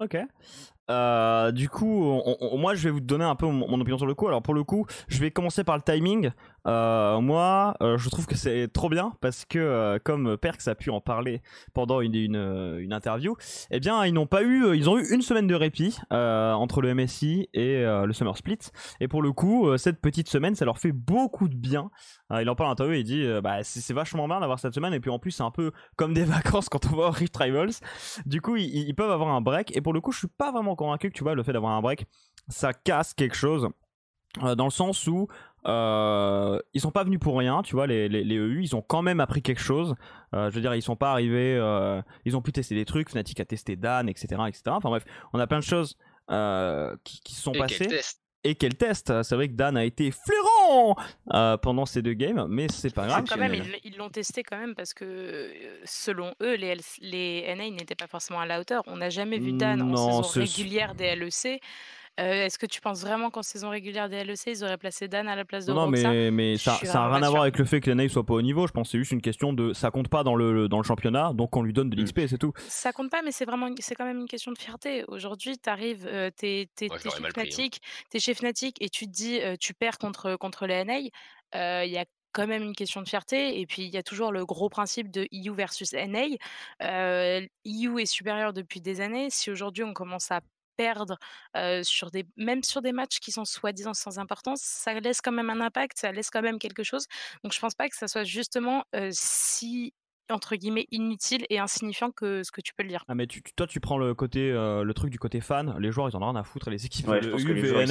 Ok. 0.00 0.16
Euh, 0.90 1.52
du 1.52 1.68
coup, 1.68 2.22
moi, 2.56 2.74
je 2.74 2.84
vais 2.84 2.90
vous 2.90 3.00
donner 3.00 3.24
un 3.24 3.34
peu 3.34 3.46
mon, 3.46 3.80
opinion 3.80 3.98
sur 3.98 4.06
le 4.06 4.14
coup. 4.14 4.28
Alors, 4.28 4.42
pour 4.42 4.54
le 4.54 4.64
coup, 4.64 4.86
je 5.08 5.18
vais 5.18 5.30
commencer 5.30 5.64
par 5.64 5.76
le 5.76 5.82
timing. 5.82 6.30
Euh, 6.66 7.20
moi, 7.20 7.74
euh, 7.82 7.98
je 7.98 8.08
trouve 8.10 8.26
que 8.26 8.36
c'est 8.36 8.68
trop 8.68 8.88
bien 8.88 9.12
parce 9.20 9.44
que, 9.44 9.98
comme 10.04 10.36
Perks 10.36 10.66
a 10.68 10.74
pu 10.74 10.90
en 10.90 11.00
parler 11.00 11.42
pendant 11.74 12.00
une, 12.00 12.14
une, 12.14 12.92
interview, 12.92 13.36
eh 13.70 13.80
bien, 13.80 14.04
ils 14.06 14.12
n'ont 14.12 14.26
pas 14.26 14.42
eu, 14.42 14.76
ils 14.76 14.88
ont 14.88 14.98
eu 14.98 15.06
une 15.12 15.22
semaine 15.22 15.46
de 15.46 15.54
répit 15.54 15.98
entre 16.10 16.80
le 16.80 16.94
MSI 16.94 17.48
et 17.54 17.82
le 17.84 18.12
Summer 18.12 18.36
Split. 18.36 18.58
Et 19.00 19.08
pour 19.08 19.22
le 19.22 19.32
coup, 19.32 19.76
cette 19.76 20.00
petite 20.00 20.28
semaine, 20.28 20.54
ça 20.54 20.64
leur 20.64 20.78
fait 20.78 20.92
beaucoup 20.92 21.48
de 21.48 21.56
bien. 21.56 21.90
il 22.30 22.48
en 22.48 22.54
parle 22.54 22.70
en 22.70 22.72
interview 22.72 22.94
il 22.94 23.04
dit, 23.04 23.26
bah, 23.42 23.62
c'est 23.62 23.94
vachement 23.94 24.26
bien 24.26 24.40
d'avoir 24.40 24.58
cette 24.58 24.74
semaine. 24.74 24.94
Et 24.94 25.00
puis 25.00 25.10
en 25.10 25.18
plus, 25.18 25.32
c'est 25.32 25.42
un 25.42 25.50
peu 25.50 25.72
comme 25.96 26.14
des 26.14 26.24
vacances 26.24 26.68
quand 26.68 26.90
on 26.92 26.96
va 26.96 27.08
au 27.08 27.10
Rift 27.10 27.36
Rivals. 27.36 27.74
Du 28.26 28.40
coup, 28.40 28.56
ils, 28.56 28.88
ils 28.88 28.94
peuvent 28.94 29.10
avoir 29.10 29.30
un 29.34 29.40
break. 29.40 29.76
Et 29.76 29.80
pour 29.80 29.92
le 29.92 30.00
coup, 30.00 30.12
je 30.12 30.18
suis 30.18 30.28
pas 30.28 30.50
vraiment 30.50 30.76
convaincu 30.78 31.10
que 31.10 31.16
tu 31.16 31.22
vois 31.22 31.34
le 31.34 31.42
fait 31.42 31.52
d'avoir 31.52 31.72
un 31.72 31.82
break, 31.82 32.06
ça 32.48 32.72
casse 32.72 33.14
quelque 33.14 33.36
chose 33.36 33.68
dans 34.42 34.64
le 34.64 34.70
sens 34.70 35.06
où 35.06 35.26
euh, 35.66 36.58
ils 36.72 36.80
sont 36.80 36.90
pas 36.90 37.04
venus 37.04 37.18
pour 37.18 37.36
rien, 37.36 37.62
tu 37.62 37.74
vois, 37.74 37.86
les, 37.86 38.08
les, 38.08 38.36
EU, 38.36 38.62
ils 38.62 38.76
ont 38.76 38.82
quand 38.82 39.02
même 39.02 39.20
appris 39.20 39.42
quelque 39.42 39.60
chose. 39.60 39.94
je 40.32 40.50
veux 40.50 40.60
dire, 40.60 40.74
ils 40.74 40.82
sont 40.82 40.96
pas 40.96 41.10
arrivés, 41.10 41.56
ils 42.24 42.36
ont 42.36 42.42
pu 42.42 42.52
tester 42.52 42.74
des 42.74 42.84
trucs, 42.84 43.10
Fnatic 43.10 43.40
a 43.40 43.44
testé 43.44 43.76
Dan, 43.76 44.08
etc., 44.08 44.26
etc. 44.46 44.62
Enfin 44.68 44.88
bref, 44.88 45.04
on 45.32 45.40
a 45.40 45.46
plein 45.46 45.58
de 45.58 45.64
choses 45.64 45.96
qui, 47.04 47.20
qui, 47.22 47.34
se 47.34 47.42
sont 47.42 47.52
passées 47.52 48.00
et 48.44 48.54
quel 48.54 48.76
test 48.76 49.22
C'est 49.22 49.34
vrai 49.34 49.48
que 49.48 49.54
Dan 49.54 49.76
a 49.76 49.84
été 49.84 50.10
flairant 50.10 50.96
euh, 51.34 51.56
pendant 51.56 51.86
ces 51.86 52.02
deux 52.02 52.12
games, 52.14 52.46
mais 52.48 52.68
c'est 52.68 52.94
pas 52.94 53.06
grave. 53.06 53.24
Quand 53.28 53.36
même, 53.36 53.54
ils 53.84 53.96
l'ont 53.96 54.10
testé 54.10 54.42
quand 54.42 54.58
même 54.58 54.74
parce 54.74 54.94
que 54.94 55.04
euh, 55.04 55.80
selon 55.84 56.34
eux, 56.42 56.54
les, 56.54 56.76
les 57.00 57.54
NA 57.56 57.70
n'étaient 57.70 57.94
pas 57.94 58.06
forcément 58.06 58.40
à 58.40 58.46
la 58.46 58.60
hauteur. 58.60 58.82
On 58.86 58.96
n'a 58.96 59.10
jamais 59.10 59.38
vu 59.38 59.52
Dan 59.52 59.82
en 59.82 60.22
saison 60.22 60.40
régulière 60.40 60.94
des 60.94 61.16
LEC 61.16 61.60
euh, 62.18 62.46
est-ce 62.46 62.58
que 62.58 62.66
tu 62.66 62.80
penses 62.80 63.02
vraiment 63.02 63.30
qu'en 63.30 63.42
saison 63.42 63.70
régulière 63.70 64.08
des 64.08 64.24
LEC, 64.24 64.46
ils 64.46 64.64
auraient 64.64 64.78
placé 64.78 65.06
Dan 65.06 65.28
à 65.28 65.36
la 65.36 65.44
place 65.44 65.66
de 65.66 65.72
Non, 65.72 65.86
mais, 65.86 66.30
mais 66.30 66.56
ça 66.56 66.78
n'a 66.82 67.08
rien 67.08 67.22
à 67.22 67.30
voir 67.30 67.42
avec 67.42 67.58
le 67.58 67.64
fait 67.64 67.80
que 67.80 67.90
les 67.90 68.08
soit 68.08 68.24
pas 68.24 68.34
au 68.34 68.42
niveau. 68.42 68.66
Je 68.66 68.72
pense 68.72 68.88
que 68.88 68.92
c'est 68.92 68.98
juste 68.98 69.12
une 69.12 69.22
question 69.22 69.52
de. 69.52 69.72
Ça 69.72 69.90
compte 69.90 70.08
pas 70.08 70.24
dans 70.24 70.34
le, 70.34 70.68
dans 70.68 70.78
le 70.78 70.84
championnat, 70.84 71.32
donc 71.32 71.56
on 71.56 71.62
lui 71.62 71.72
donne 71.72 71.90
de 71.90 71.96
mmh. 71.96 72.04
l'XP, 72.04 72.20
c'est 72.28 72.38
tout. 72.38 72.52
Ça 72.68 72.92
compte 72.92 73.10
pas, 73.10 73.22
mais 73.22 73.32
c'est 73.32 73.44
vraiment 73.44 73.68
c'est 73.78 73.94
quand 73.94 74.04
même 74.04 74.20
une 74.20 74.28
question 74.28 74.52
de 74.52 74.58
fierté. 74.58 75.04
Aujourd'hui, 75.08 75.58
tu 75.58 75.70
arrives, 75.70 76.06
euh, 76.06 76.30
tu 76.36 76.46
es, 76.46 76.68
chez 76.78 76.88
Fnatic, 76.88 77.80
es 78.12 78.18
chez 78.18 78.34
Fnatic 78.34 78.76
et 78.80 78.88
tu 78.88 79.06
te 79.06 79.12
dis, 79.12 79.40
euh, 79.40 79.56
tu 79.58 79.74
perds 79.74 79.98
contre, 79.98 80.36
contre 80.36 80.66
les 80.66 80.84
NA. 80.84 80.98
Il 81.84 81.90
y 81.90 81.98
a 81.98 82.04
quand 82.32 82.46
même 82.46 82.62
une 82.62 82.74
question 82.74 83.00
de 83.02 83.08
fierté. 83.08 83.60
Et 83.60 83.66
puis, 83.66 83.82
il 83.82 83.90
y 83.90 83.96
a 83.96 84.02
toujours 84.02 84.32
le 84.32 84.44
gros 84.44 84.68
principe 84.68 85.10
de 85.10 85.26
EU 85.32 85.54
versus 85.54 85.92
NA. 85.92 86.26
EU 86.82 87.98
est 88.00 88.06
supérieur 88.06 88.52
depuis 88.52 88.80
des 88.80 89.00
années. 89.00 89.28
Si 89.30 89.50
aujourd'hui, 89.50 89.84
on 89.84 89.92
commence 89.92 90.30
à 90.30 90.40
perdre 90.78 91.18
sur 91.82 92.10
des, 92.10 92.24
même 92.36 92.62
sur 92.62 92.80
des 92.80 92.92
matchs 92.92 93.18
qui 93.18 93.32
sont 93.32 93.44
soi-disant 93.44 93.94
sans 93.94 94.18
importance, 94.18 94.60
ça 94.62 94.98
laisse 94.98 95.20
quand 95.20 95.32
même 95.32 95.50
un 95.50 95.60
impact, 95.60 95.98
ça 95.98 96.12
laisse 96.12 96.30
quand 96.30 96.42
même 96.42 96.58
quelque 96.58 96.82
chose. 96.82 97.06
Donc 97.44 97.52
je 97.52 97.60
pense 97.60 97.74
pas 97.74 97.88
que 97.88 97.96
ça 97.96 98.08
soit 98.08 98.24
justement 98.24 98.84
si 99.10 99.92
entre 100.30 100.56
guillemets 100.56 100.86
inutile 100.90 101.44
et 101.50 101.58
insignifiant 101.58 102.10
que 102.10 102.42
ce 102.42 102.52
que 102.52 102.60
tu 102.60 102.74
peux 102.74 102.82
le 102.82 102.88
dire. 102.88 103.04
Ah 103.08 103.14
mais 103.14 103.26
tu, 103.26 103.42
toi 103.56 103.66
tu 103.66 103.80
prends 103.80 103.98
le 103.98 104.14
côté 104.14 104.50
le 104.50 104.92
truc 104.92 105.10
du 105.10 105.18
côté 105.18 105.40
fan, 105.40 105.76
les 105.78 105.90
joueurs 105.90 106.08
ils 106.08 106.16
en 106.16 106.22
ont 106.22 106.30
rien 106.30 106.40
à 106.40 106.44
foutre 106.44 106.70
les 106.70 106.86
équipes 106.86 107.08
ouais, 107.08 107.22
je 107.22 107.30
pense 107.30 107.44
que 107.44 107.52
les 107.52 107.64
joueurs, 107.64 107.82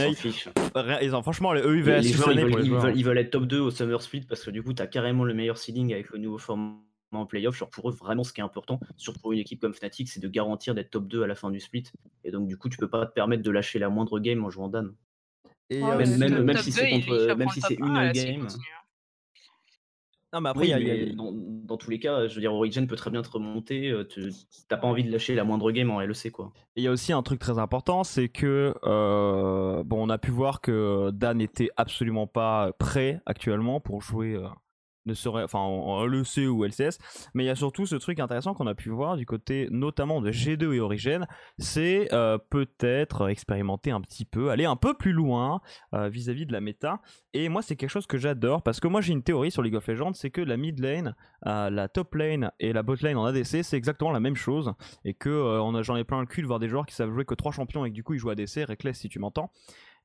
ils, 1.02 1.16
ont, 1.16 1.22
franchement 1.22 1.54
les 1.54 1.62
EUVS 1.62 2.02
ils, 2.04 2.16
veulent, 2.16 2.96
ils, 2.96 3.04
veulent, 3.04 3.18
être 3.18 3.32
top 3.32 3.46
2 3.46 3.60
au 3.60 3.72
Summer 3.72 4.02
Split 4.02 4.22
parce 4.22 4.44
que 4.44 4.52
du 4.52 4.64
coup 4.64 4.74
tu 4.74 4.82
as 4.82 4.88
carrément 4.88 5.24
le 5.24 5.34
meilleur 5.34 5.58
seeding 5.58 5.94
avec 5.94 6.10
le 6.10 6.20
nouveau 6.20 6.38
format 6.38 6.76
en 7.12 7.26
playoff. 7.26 7.64
pour 7.72 7.90
eux, 7.90 7.94
vraiment, 7.94 8.24
ce 8.24 8.34
qui 8.34 8.42
est 8.42 8.44
important, 8.44 8.80
surtout 8.96 9.20
pour 9.20 9.34
une 9.34 9.40
équipe 9.40 9.62
comme 9.62 9.74
Fnatic, 9.74 10.10
c'est 10.10 10.20
de 10.20 10.28
garantir 10.28 10.76
d'être 10.76 10.92
top 10.92 11.08
2 11.08 11.24
à 11.24 11.28
la 11.28 11.36
fin 11.36 11.50
du 11.50 11.60
split. 11.60 11.86
Et 12.24 12.32
donc, 12.32 12.48
du 12.48 12.58
coup, 12.58 12.70
tu 12.70 12.78
peux 12.78 12.90
pas 12.90 13.06
te 13.06 13.14
permettre 13.14 13.44
de 13.44 13.52
lâcher 13.52 13.80
la 13.80 13.90
moindre 13.90 14.20
game 14.20 14.44
en 14.44 14.50
jouant 14.50 14.70
Dan. 14.70 14.94
Et 15.70 15.82
même, 15.82 16.06
si 16.58 16.72
c'est 16.72 17.36
même 17.36 17.50
si 17.50 17.62
c'est 17.62 17.76
une 17.76 18.12
game. 18.12 18.48
Non, 20.34 20.42
mais 20.42 20.50
après, 20.50 21.16
Dans, 21.16 21.78
tous 21.78 21.90
les 21.90 22.00
cas, 22.00 22.28
je 22.28 22.36
veux 22.36 22.42
dire, 22.42 22.54
Origin 22.54 22.86
peut 22.86 22.98
très 22.98 23.10
bien 23.10 23.22
te 23.22 23.30
remonter. 23.30 23.90
Euh, 23.90 24.06
tu 24.06 24.30
n'as 24.70 24.78
pas 24.78 24.88
envie 24.88 25.04
de 25.04 25.12
lâcher 25.12 25.36
la 25.36 25.46
moindre 25.46 25.72
game 25.72 25.90
en 25.90 26.02
LEC, 26.02 26.32
quoi. 26.32 26.52
Et 26.76 26.82
il 26.82 26.84
y 26.84 26.88
a 26.88 26.92
aussi 26.92 27.14
un 27.14 27.24
truc 27.24 27.40
très 27.40 27.60
important, 27.60 28.04
c'est 28.04 28.28
que 28.28 28.74
euh, 28.84 29.84
bon, 29.84 30.06
on 30.06 30.10
a 30.10 30.18
pu 30.18 30.32
voir 30.32 30.60
que 30.60 31.12
Dan 31.12 31.38
n'était 31.38 31.70
absolument 31.78 32.28
pas 32.28 32.74
prêt 32.78 33.22
actuellement 33.26 33.80
pour 33.80 34.02
jouer 34.02 34.36
euh, 34.36 34.48
ne 35.08 35.14
serait, 35.14 35.44
enfin 35.44 35.60
en, 35.60 36.06
LEC 36.06 36.50
ou 36.50 36.64
LCS, 36.64 37.00
mais 37.34 37.44
il 37.44 37.48
y 37.48 37.50
a 37.50 37.56
surtout 37.56 37.86
ce 37.86 37.96
truc 37.96 38.20
intéressant 38.20 38.54
qu'on 38.54 38.68
a 38.68 38.76
pu 38.76 38.90
voir 38.90 39.18
du 39.18 39.26
côté 39.26 39.68
notamment 39.72 40.22
de 40.22 40.32
G2 40.32 40.74
et 40.74 40.80
Origin, 40.80 41.26
c'est 41.58 42.14
euh, 42.14 42.38
peut-être 42.38 43.30
expérimenter 43.30 43.92
un 43.92 44.02
petit 44.02 44.26
peu, 44.26 44.50
aller 44.50 44.66
un 44.66 44.76
peu 44.76 44.94
plus 44.94 45.14
loin 45.14 45.62
euh, 45.94 46.10
vis-à-vis 46.10 46.46
de 46.46 46.54
la 46.54 46.62
méta. 46.62 47.02
Et 47.34 47.50
moi 47.50 47.62
c'est 47.62 47.76
quelque 47.76 47.90
chose 47.90 48.08
que 48.08 48.18
j'adore 48.18 48.62
parce 48.62 48.80
que 48.80 48.88
moi 48.88 49.02
j'ai 49.02 49.14
une 49.14 49.24
théorie 49.24 49.52
sur 49.52 49.62
League 49.62 49.76
of 49.76 49.88
Legends, 49.88 50.14
c'est 50.14 50.30
que 50.30 50.42
la 50.42 50.58
mid 50.58 50.80
lane, 50.80 51.16
euh, 51.46 51.70
la 51.70 51.88
top 51.88 52.16
lane 52.16 52.52
et 52.60 52.74
la 52.74 52.84
bot 52.84 52.96
lane 53.02 53.18
en 53.18 53.26
ADC 53.26 53.64
c'est 53.64 53.78
exactement 53.78 54.12
la 54.12 54.20
même 54.20 54.36
chose 54.36 54.74
et 55.06 55.14
que 55.14 55.60
j'en 55.82 55.96
ai 55.96 56.04
plein 56.04 56.20
le 56.20 56.26
cul 56.26 56.42
de 56.42 56.48
voir 56.48 56.60
des 56.60 56.68
joueurs 56.68 56.86
qui 56.86 56.96
savent 56.96 57.12
jouer 57.12 57.26
que 57.26 57.36
trois 57.36 57.52
champions 57.52 57.86
et 57.86 57.90
que 57.90 57.96
du 57.96 58.04
coup 58.04 58.14
ils 58.14 58.20
jouent 58.20 58.30
ADC, 58.30 58.66
Reckless 58.68 59.00
si 59.00 59.10
tu 59.10 59.20
m'entends. 59.20 59.52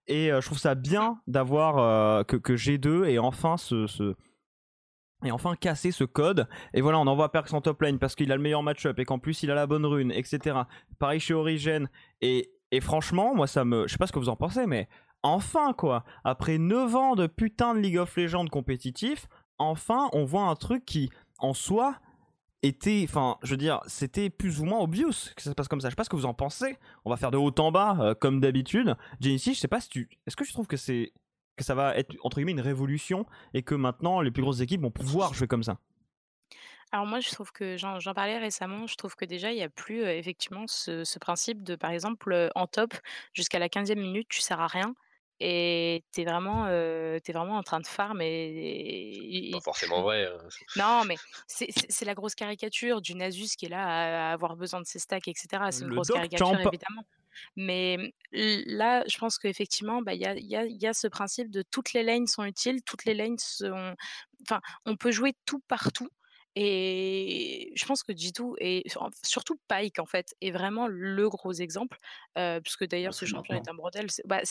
Et 0.09 0.31
je 0.33 0.45
trouve 0.45 0.59
ça 0.59 0.75
bien 0.75 1.21
d'avoir 1.29 2.27
que, 2.27 2.37
que, 2.37 2.55
G2 2.55 3.05
et 3.05 3.19
enfin 3.21 3.57
ce 3.57 3.87
et 5.25 5.33
enfin 5.33 5.57
casser 5.57 5.93
ce 5.93 6.05
code. 6.05 6.49
Et 6.75 6.81
voilà, 6.81 6.99
on 6.99 7.07
envoie 7.07 7.31
Perks 7.31 7.53
en 7.53 7.61
top 7.61 7.83
lane 7.83 7.99
parce 7.99 8.15
qu'il 8.15 8.33
a 8.33 8.37
le 8.37 8.43
meilleur 8.43 8.63
match-up 8.63 8.99
et 8.99 9.05
qu'en 9.05 9.19
plus 9.19 9.43
il 9.43 9.51
a 9.51 9.55
la 9.55 9.67
bonne 9.67 9.87
rune, 9.87 10.13
etc. 10.13 10.61
Pareil 10.99 11.21
chez 11.21 11.35
Origin. 11.35 11.89
Et, 12.21 12.51
franchement, 12.81 13.35
moi 13.35 13.47
ça 13.47 13.65
me. 13.65 13.87
Je 13.87 13.93
sais 13.93 13.99
pas 13.99 14.07
ce 14.07 14.13
que 14.13 14.19
vous 14.19 14.29
en 14.29 14.37
pensez, 14.37 14.67
mais 14.67 14.89
enfin 15.23 15.73
quoi. 15.73 16.05
Après 16.25 16.59
9 16.59 16.97
ans 16.97 17.15
de 17.15 17.27
putain 17.27 17.75
de 17.75 17.81
League 17.81 17.99
of 17.99 18.17
Legends 18.17 18.47
compétitif, 18.47 19.29
enfin 19.59 20.09
on 20.13 20.25
voit 20.25 20.45
un 20.45 20.57
truc 20.57 20.85
qui, 20.85 21.11
en 21.39 21.55
soi, 21.55 21.97
était, 22.63 23.05
enfin, 23.09 23.37
je 23.43 23.51
veux 23.51 23.57
dire, 23.57 23.81
c'était 23.87 24.31
plus 24.31 24.61
ou 24.61 24.65
moins 24.65 24.81
obvious 24.81 25.11
que 25.37 25.43
ça 25.43 25.51
se 25.51 25.55
passe 25.55 25.69
comme 25.69 25.81
ça. 25.81 25.89
Je 25.89 25.93
sais 25.93 25.97
pas 25.97 26.05
ce 26.05 26.11
que 26.11 26.17
vous 26.17 26.27
en 26.27 26.35
pensez. 26.35 26.79
On 27.05 27.11
va 27.11 27.17
faire 27.17 27.31
de 27.31 27.37
haut 27.37 27.53
en 27.59 27.73
bas, 27.73 27.97
euh, 28.01 28.15
comme 28.15 28.41
d'habitude. 28.41 28.97
Genesis, 29.21 29.55
je 29.55 29.61
sais 29.61 29.69
pas 29.69 29.81
si 29.81 29.89
tu, 29.89 30.09
est-ce 30.27 30.37
que 30.37 30.45
tu 30.45 30.53
trouves 30.53 30.69
que 30.69 30.77
c'est 30.77 31.13
que 31.63 31.67
ça 31.67 31.75
va 31.75 31.97
être 31.97 32.15
entre 32.23 32.37
guillemets 32.37 32.53
une 32.53 32.61
révolution 32.61 33.27
et 33.55 33.63
que 33.63 33.75
maintenant 33.75 34.21
les 34.21 34.31
plus 34.31 34.43
grosses 34.43 34.61
équipes 34.61 34.83
vont 34.83 34.91
pouvoir 34.91 35.35
jouer 35.35 35.47
comme 35.47 35.63
ça 35.63 35.79
alors 36.95 37.07
moi, 37.07 37.21
je 37.21 37.31
trouve 37.31 37.53
que 37.53 37.79
j'en 37.79 37.99
parlais 38.15 38.37
récemment, 38.37 38.87
je 38.87 38.97
trouve 38.97 39.17
que 39.17 39.25
déjà, 39.25 39.51
il 39.51 39.57
n'y 39.57 39.63
a 39.63 39.71
plus 39.71 40.03
effectivement 40.05 40.67
ce, 40.67 41.19
principe 41.19 41.63
de, 41.63 41.75
par 41.75 41.91
exemple, 41.91 42.51
en 42.55 42.67
top, 42.67 42.93
jusqu'à 43.33 43.59
la 43.59 43.69
15e 43.69 43.99
minute, 43.99 44.29
tu 44.29 44.43
sers 44.43 44.61
à 44.61 44.67
rien. 44.67 44.95
Et 45.41 46.05
tu 46.13 46.21
es 46.21 46.25
vraiment, 46.25 46.69
es 46.69 47.33
vraiment 47.33 47.57
en 47.57 47.63
train 47.63 47.81
de 47.81 47.87
farm 47.87 48.21
et, 48.21 49.49
Pas 49.53 49.61
forcément 49.61 50.03
vrai. 50.03 50.27
Hein, 50.27 50.39
non, 50.77 51.05
mais 51.07 51.17
c'est 51.49 52.05
la 52.05 52.15
grosse 52.15 52.35
caricature 52.35 53.01
du 53.01 53.15
Nasus 53.15 53.57
qui 53.57 53.65
est 53.65 53.71
là 53.71 54.29
à, 54.29 54.33
avoir 54.35 54.55
besoin 54.55 54.81
de 54.81 54.87
ses 54.87 54.99
stacks, 54.99 55.29
etc. 55.29 55.65
C'est 55.71 55.85
une 55.85 55.95
grosse 55.95 56.11
caricature, 56.11 56.61
évidemment. 56.61 57.07
Mais 57.57 58.15
là, 58.33 59.05
je 59.09 59.19
pense 59.19 59.39
qu'effectivement, 59.39 60.03
bah, 60.03 60.15
il 60.15 60.21
y, 60.23 60.27
a, 60.27 60.35
y, 60.37 60.73
y 60.75 60.87
a 60.87 60.95
ce 60.95 61.07
principe 61.09 61.51
de 61.51 61.63
toutes 61.63 61.93
les 61.93 62.03
lanes 62.03 62.27
sont 62.27 62.45
utiles, 62.45 62.83
toutes 62.85 63.05
les 63.05 63.15
lanes 63.15 63.39
sont. 63.39 63.95
Enfin, 64.43 64.61
on 64.87 64.97
peut 64.97 65.13
jouer 65.13 65.35
tout 65.47 65.61
partout. 65.69 66.09
Et 66.55 67.73
je 67.75 67.87
pense 67.87 68.03
que 68.03 68.13
G2 68.13 68.57
et 68.59 68.85
surtout 69.23 69.59
Pike 69.69 69.99
en 69.99 70.05
fait 70.05 70.35
est 70.43 70.51
vraiment 70.51 70.87
le 70.87 71.29
gros 71.31 71.53
exemple, 71.53 71.97
euh, 72.37 72.61
puisque 72.61 72.87
d'ailleurs 72.87 73.15
ce 73.15 73.25
champion 73.25 73.55
est 73.55 73.69
un 73.71 73.75
bordel. 73.75 74.11
C'est 74.11 74.27
bah, 74.27 74.43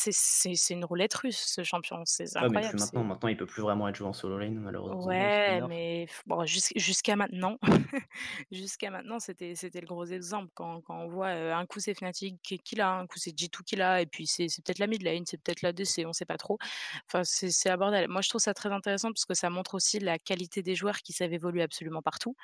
une 0.72 0.84
roulette 0.84 1.14
russe 1.14 1.38
ce 1.38 1.64
champion, 1.64 2.02
c'est 2.06 2.36
incroyable. 2.36 2.80
maintenant, 2.80 3.04
maintenant 3.04 3.30
il 3.30 3.38
peut 3.38 3.46
plus 3.46 3.62
vraiment 3.62 3.88
être 3.88 3.96
joué 3.96 4.08
en 4.08 4.14
solo 4.14 4.40
lane 4.40 4.56
malheureusement. 4.56 5.06
Ouais, 5.06 5.62
mais 5.68 6.08
bon, 6.26 6.44
jusqu'à 6.46 7.16
maintenant, 7.16 7.60
jusqu'à 8.52 8.90
maintenant 8.90 9.20
c'était 9.20 9.54
c'était 9.54 9.82
le 9.82 9.88
gros 9.88 10.06
exemple 10.06 10.50
quand, 10.56 10.82
quand 10.82 10.98
on 10.98 11.08
voit 11.08 11.30
un 11.30 11.66
coup 11.68 11.80
c'est 11.80 11.94
Fnatic 11.94 12.42
qui 12.42 12.76
l'a, 12.76 12.94
un 12.94 13.06
coup 13.06 13.20
c'est 13.20 13.32
G2 13.32 13.64
qui 13.64 13.76
l'a, 13.76 14.02
et 14.02 14.08
puis 14.08 14.26
c'est 14.26 14.48
peut-être 14.66 14.80
la 14.80 14.88
mid 14.88 15.04
lane, 15.04 15.26
c'est 15.28 15.38
peut-être 15.38 15.62
la 15.62 15.72
DC, 15.72 16.04
on 16.08 16.14
sait 16.14 16.26
pas 16.26 16.38
trop. 16.38 16.58
Enfin 17.06 17.24
c'est 17.24 17.70
un 17.70 17.78
bordel. 17.78 18.08
Moi 18.08 18.22
je 18.22 18.30
trouve 18.30 18.42
ça 18.42 18.56
très 18.56 18.72
intéressant 18.72 19.10
parce 19.10 19.26
que 19.26 19.36
ça 19.36 19.52
montre 19.52 19.76
aussi 19.76 20.00
la 20.00 20.18
qualité 20.18 20.64
des 20.64 20.74
joueurs 20.74 20.98
qui 20.98 21.14
savent 21.14 21.34
évoluer 21.34 21.62
absolument 21.62 21.91
partout. 22.00 22.36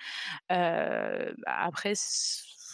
après, 0.50 1.94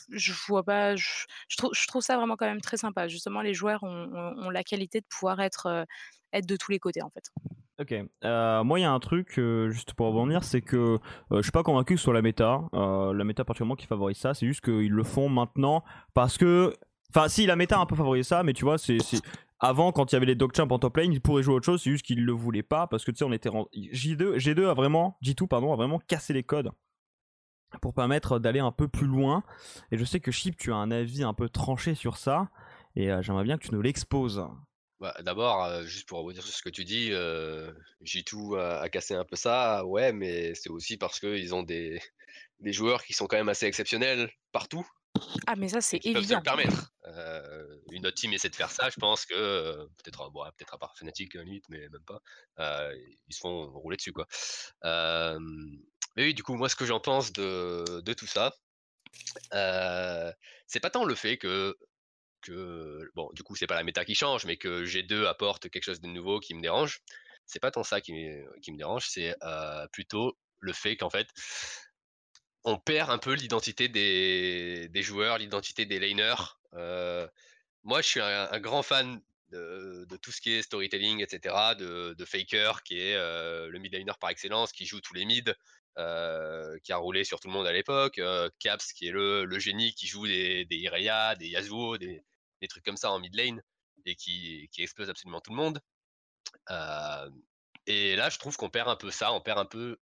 je 0.10 0.34
vois 0.48 0.64
pas, 0.64 0.96
je, 0.96 1.26
trouve, 1.56 1.72
je, 1.74 1.88
trouve, 1.88 2.02
ça 2.02 2.18
vraiment 2.18 2.36
quand 2.36 2.48
même 2.48 2.62
très 2.62 2.78
sympa. 2.78 3.08
Justement, 3.08 3.42
les 3.42 3.54
joueurs 3.54 3.84
ont, 3.84 4.50
la 4.50 4.64
qualité 4.64 5.00
de 5.00 5.06
pouvoir 5.06 5.40
être, 5.40 5.86
être 6.34 6.48
de 6.48 6.56
tous 6.56 6.72
les 6.72 6.80
côtés 6.80 7.02
en 7.04 7.10
fait. 7.10 7.32
Ok, 7.80 7.92
moi 8.24 8.80
il 8.80 8.84
y 8.84 8.86
a 8.86 8.92
un 8.92 9.00
truc 9.00 9.40
juste 9.70 9.94
pour 9.94 10.08
rebondir, 10.08 10.44
c'est 10.44 10.62
que 10.62 11.00
je 11.32 11.42
suis 11.42 11.52
pas 11.52 11.64
convaincu 11.64 11.94
que 11.94 12.00
ce 12.00 12.06
soit 12.06 12.14
la 12.14 12.22
méta, 12.22 12.62
la 12.74 13.24
méta 13.24 13.44
particulièrement 13.44 13.76
qui 13.76 13.88
favorise 13.88 14.18
ça, 14.18 14.34
c'est 14.34 14.46
juste 14.46 14.62
qu'ils 14.62 14.92
le 14.92 15.04
font 15.04 15.30
maintenant 15.30 15.84
parce 16.14 16.38
que, 16.38 16.76
enfin 17.10 17.28
si 17.30 17.46
la 17.46 17.56
méta 17.56 17.80
un 17.80 17.86
peu 17.86 17.96
favorisé 17.96 18.24
ça, 18.24 18.44
mais 18.44 18.54
tu 18.54 18.64
vois 18.64 18.78
c'est 18.78 18.98
avant, 19.64 19.94
quand 19.94 20.12
il 20.12 20.16
y 20.16 20.18
avait 20.18 20.26
les 20.26 20.36
Dogchamp 20.36 20.68
en 20.72 20.78
top 20.78 20.98
lane, 20.98 21.14
ils 21.14 21.22
pourraient 21.22 21.42
jouer 21.42 21.56
autre 21.56 21.66
chose, 21.66 21.82
c'est 21.82 21.90
juste 21.90 22.06
qu'ils 22.06 22.26
le 22.26 22.34
voulaient 22.34 22.64
pas 22.64 22.86
parce 22.86 23.06
que 23.06 23.12
tu 23.12 23.20
sais, 23.20 23.24
on 23.24 23.32
était. 23.32 23.50
J2, 23.50 24.36
G2 24.36 24.68
a 24.68 24.74
vraiment. 24.74 25.18
G2, 25.24 25.48
pardon, 25.48 25.72
a 25.72 25.78
vraiment 25.78 26.00
cassé 26.00 26.34
les 26.34 26.44
codes 26.44 26.70
pour 27.82 27.94
permettre 27.94 28.40
d'aller 28.40 28.60
un 28.60 28.74
peu 28.74 28.90
plus 28.90 29.08
loin. 29.08 29.42
Et 29.92 29.98
je 29.98 30.04
sais 30.04 30.20
que 30.20 30.32
Chip, 30.32 30.58
tu 30.58 30.74
as 30.74 30.76
un 30.76 30.92
avis 30.92 31.24
un 31.24 31.34
peu 31.34 31.48
tranché 31.48 31.96
sur 31.96 32.18
ça. 32.18 32.50
Et 32.98 33.10
euh, 33.10 33.22
j'aimerais 33.22 33.46
bien 33.46 33.58
que 33.58 33.66
tu 33.66 33.74
nous 33.74 33.82
l'exposes. 33.82 34.46
Bah, 35.00 35.16
D'abord, 35.22 35.64
euh, 35.64 35.84
juste 35.84 36.10
pour 36.10 36.20
revenir 36.20 36.44
sur 36.44 36.54
ce 36.54 36.62
que 36.62 36.70
tu 36.70 36.84
dis, 36.84 37.10
euh, 37.12 37.72
G2 38.04 38.60
a, 38.60 38.90
cassé 38.90 39.16
un 39.16 39.24
peu 39.24 39.38
ça, 39.38 39.86
ouais, 39.86 40.12
mais 40.12 40.54
c'est 40.56 40.70
aussi 40.70 40.98
parce 40.98 41.22
qu'ils 41.22 41.56
ont 41.56 41.64
des, 41.64 42.02
des 42.60 42.74
joueurs 42.74 43.04
qui 43.04 43.14
sont 43.14 43.28
quand 43.28 43.38
même 43.38 43.50
assez 43.50 43.66
exceptionnels 43.66 44.30
partout. 44.52 44.86
Ah, 45.48 45.56
mais 45.56 45.70
ça, 45.70 45.82
c'est 45.82 45.98
évident. 45.98 46.20
Peuvent 46.20 46.30
se 46.30 46.36
le 46.36 46.42
permettre. 46.42 46.94
Euh, 47.06 47.78
une 47.92 48.08
autre 48.08 48.16
team 48.16 48.34
essaie 48.34 48.50
de 48.50 48.56
faire 48.56 48.72
ça, 48.72 48.90
je 48.90 48.96
pense 48.96 49.26
que 49.26 49.34
euh, 49.34 49.86
peut-être 50.04 50.30
bon, 50.32 50.44
peut-être 50.58 50.74
à 50.74 50.78
part 50.78 50.98
Fnatic 50.98 51.34
limite, 51.36 51.66
mais 51.70 51.88
même 51.90 52.04
pas. 52.06 52.22
Euh, 52.60 52.96
ils 53.28 53.34
se 53.34 53.40
font 53.40 53.72
rouler 53.72 53.98
dessus 53.98 54.14
quoi. 54.14 54.28
mais 54.84 56.24
oui, 56.26 56.34
du 56.34 56.44
coup, 56.44 56.56
moi, 56.56 56.70
ce 56.70 56.76
que 56.76 56.86
j'en 56.86 57.00
pense 57.00 57.34
de, 57.34 58.02
de 58.02 58.14
tout 58.14 58.28
ça, 58.28 58.54
c'est 60.68 60.80
pas 60.80 60.90
tant 60.90 61.06
le 61.06 61.16
fait 61.16 61.38
que 61.38 61.78
que, 62.42 63.10
bon, 63.16 63.30
du 63.32 63.42
coup, 63.42 63.56
c'est 63.56 63.68
pas 63.68 63.76
la 63.76 63.84
méta 63.84 64.04
qui 64.04 64.16
change, 64.16 64.46
mais 64.46 64.58
que 64.58 64.84
G2 64.84 65.26
apporte 65.28 65.70
quelque 65.70 65.84
chose 65.84 66.02
de 66.02 66.08
nouveau 66.08 66.42
qui 66.42 66.54
me 66.54 66.62
dérange. 66.62 67.02
C'est 67.46 67.62
pas 67.62 67.72
tant 67.72 67.84
ça 67.84 68.02
qui, 68.02 68.14
qui 68.62 68.74
me 68.74 68.78
dérange, 68.78 69.08
c'est 69.08 69.36
plutôt 69.92 70.38
le 70.60 70.74
fait 70.74 70.98
qu'en 70.98 71.10
fait, 71.10 71.28
on 72.64 72.78
perd 72.78 73.10
un 73.10 73.18
peu 73.18 73.34
l'identité 73.34 73.88
des, 73.88 74.88
des, 74.90 75.04
joueurs, 75.04 75.38
l'identité 75.38 75.86
des 75.86 76.00
laners. 76.00 76.60
moi, 77.84 78.02
je 78.02 78.08
suis 78.08 78.22
un, 78.22 78.60
grand 78.60 78.84
fan 78.84 79.22
de, 79.52 80.18
tout 80.22 80.32
ce 80.32 80.42
qui 80.42 80.54
est 80.54 80.62
storytelling, 80.62 81.22
etc., 81.22 81.76
de, 81.78 82.26
Faker, 82.26 82.84
qui 82.84 83.00
est 83.00 83.16
le 83.16 83.78
mid 83.80 83.94
laner 83.94 84.14
par 84.20 84.30
excellence, 84.30 84.72
qui 84.72 84.86
joue 84.86 85.02
tous 85.02 85.14
les 85.14 85.26
mids, 85.26 85.44
qui 86.84 86.94
a 86.94 86.98
roulé 86.98 87.24
sur 87.24 87.40
tout 87.40 87.48
le 87.50 87.54
monde 87.54 87.68
à 87.68 87.74
l'époque, 87.74 88.22
Caps, 88.60 88.94
qui 88.94 89.08
est 89.08 89.12
le, 89.12 89.46
le, 89.46 89.60
génie, 89.60 89.94
qui 89.94 90.08
joue 90.08 90.26
des, 90.26 90.66
des 90.66 90.78
des 91.40 91.48
Yasuo, 91.48 91.98
des, 91.98 92.24
des, 92.62 92.68
trucs 92.68 92.86
comme 92.86 92.98
ça 92.98 93.12
en 93.12 93.20
mid 93.20 93.36
lane, 93.36 93.62
et 94.06 94.16
qui, 94.16 94.70
qui 94.72 94.84
explose 94.84 95.10
absolument 95.10 95.42
tout 95.42 95.52
le 95.52 95.58
monde. 95.58 95.82
et 97.88 98.16
là, 98.16 98.30
je 98.30 98.40
trouve 98.40 98.56
qu'on 98.56 98.70
perd 98.70 98.88
un 98.88 98.96
peu 98.96 99.12
ça, 99.12 99.34
on 99.34 99.42
perd 99.42 99.60
un 99.60 99.66
peu 99.66 99.98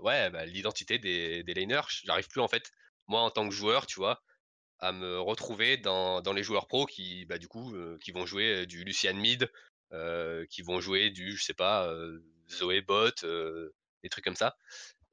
ouais, 0.00 0.30
bah, 0.30 0.44
l'identité 0.46 0.98
des, 0.98 1.42
des 1.42 1.54
laners. 1.54 1.82
J'arrive 2.04 2.28
plus 2.28 2.40
en 2.40 2.48
fait, 2.48 2.70
moi 3.06 3.22
en 3.22 3.30
tant 3.30 3.48
que 3.48 3.54
joueur, 3.54 3.86
tu 3.86 3.96
vois, 3.96 4.22
à 4.78 4.92
me 4.92 5.20
retrouver 5.20 5.76
dans, 5.76 6.22
dans 6.22 6.32
les 6.32 6.42
joueurs 6.42 6.66
pros 6.66 6.86
qui, 6.86 7.24
bah, 7.26 7.38
du 7.38 7.48
coup, 7.48 7.74
qui 8.00 8.12
vont 8.12 8.26
jouer 8.26 8.66
du 8.66 8.84
Lucian 8.84 9.14
Mid, 9.14 9.50
qui 10.50 10.62
vont 10.62 10.80
jouer 10.80 11.10
du, 11.10 11.36
je 11.36 11.42
sais 11.42 11.54
pas, 11.54 11.92
Zoé 12.48 12.80
Bot, 12.82 13.10
des 14.02 14.08
trucs 14.08 14.24
comme 14.24 14.36
ça. 14.36 14.56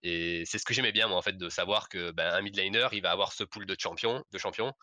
Et 0.03 0.45
c'est 0.45 0.59
ce 0.59 0.65
que 0.65 0.73
j'aimais 0.73 0.91
bien, 0.91 1.07
moi, 1.07 1.17
en 1.17 1.21
fait, 1.21 1.37
de 1.37 1.49
savoir 1.49 1.89
que 1.89 2.11
bah, 2.11 2.35
un 2.35 2.41
mid 2.41 2.55
laner, 2.55 2.87
il 2.93 3.01
va 3.01 3.11
avoir 3.11 3.33
ce 3.33 3.43
pool 3.43 3.65
de 3.65 3.75
champions, 3.79 4.23
de 4.31 4.37
champions 4.37 4.73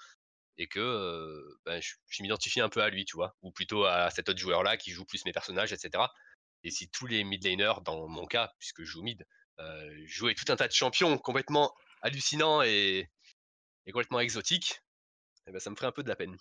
et 0.57 0.67
que 0.67 1.43
bah, 1.65 1.81
je, 1.81 1.95
m'identifie 2.21 2.61
un 2.61 2.69
peu 2.69 2.83
à 2.83 2.91
lui, 2.91 3.05
tu 3.05 3.17
vois, 3.17 3.35
ou 3.43 3.51
plutôt 3.51 3.85
à 3.85 4.11
cet 4.11 4.29
autre 4.29 4.39
joueur-là 4.39 4.77
qui 4.77 4.93
joue 4.93 5.05
plus 5.05 5.25
mes 5.25 5.33
personnages, 5.33 5.73
etc. 5.73 6.05
Et 6.63 6.71
si 6.71 6.89
tous 6.89 7.07
les 7.07 7.25
mid 7.25 7.45
laners, 7.45 7.81
dans 7.85 8.09
mon 8.09 8.27
cas, 8.27 8.53
puisque 8.59 8.83
je 8.83 8.91
joue 8.91 9.03
mid, 9.03 9.23
euh, 9.23 9.27
jouer 10.07 10.35
tout 10.35 10.51
un 10.53 10.57
tas 10.57 10.69
de 10.69 10.73
champions 10.73 11.17
complètement 11.19 11.73
hallucinants 12.03 12.63
et, 12.63 13.09
complètement 13.87 14.21
exotiques, 14.21 14.83
eh 15.47 15.53
ben, 15.53 15.59
ça 15.59 15.71
me 15.71 15.77
ferait 15.77 15.87
un 15.89 15.93
peu 15.93 16.03
de 16.03 16.09
la 16.09 16.17
peine. 16.17 16.37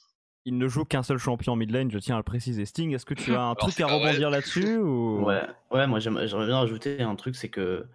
Il 0.45 0.57
ne 0.57 0.67
joue 0.67 0.83
qu'un 0.83 1.03
seul 1.03 1.17
champion 1.17 1.53
en 1.53 1.55
mid 1.55 1.71
lane, 1.71 1.89
je 1.89 1.99
tiens 1.99 2.15
à 2.15 2.19
le 2.19 2.23
préciser. 2.23 2.65
Sting, 2.65 2.93
est-ce 2.93 3.05
que 3.05 3.13
tu 3.13 3.33
as 3.33 3.41
un 3.41 3.55
truc 3.55 3.79
à 3.79 3.87
rebondir 3.87 4.29
là-dessus 4.29 4.77
ou... 4.77 5.23
ouais. 5.23 5.41
ouais, 5.71 5.87
moi 5.87 5.99
j'aimerais 5.99 6.27
bien 6.27 6.57
rajouter 6.57 7.01
un 7.01 7.15
truc, 7.15 7.35
c'est 7.35 7.49
que 7.49 7.87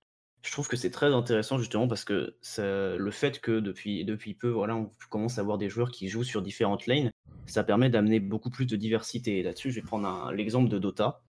je 0.43 0.53
trouve 0.53 0.69
que 0.69 0.77
c'est 0.77 0.91
très 0.91 1.13
intéressant 1.13 1.59
justement 1.59 1.89
parce 1.89 2.05
que 2.05 2.35
le 2.59 3.11
fait 3.11 3.41
que 3.41 3.61
depuis, 3.61 4.05
depuis 4.05 4.35
peu, 4.35 4.49
voilà, 4.49 4.77
on 4.77 4.91
commence 5.11 5.39
à 5.39 5.43
avoir 5.43 5.59
des 5.59 5.69
joueurs 5.69 5.91
qui 5.91 6.09
jouent 6.09 6.25
sur 6.25 6.41
différentes 6.41 6.87
lanes, 6.87 7.11
ça 7.47 7.65
permet 7.65 7.91
d'amener 7.91 8.21
beaucoup 8.21 8.51
plus 8.51 8.67
de 8.67 8.77
diversité. 8.77 9.43
là-dessus, 9.43 9.71
je 9.71 9.81
vais 9.81 9.87
prendre 9.87 10.31
l'exemple 10.33 10.69
de 10.69 10.79
Dota, 10.79 11.23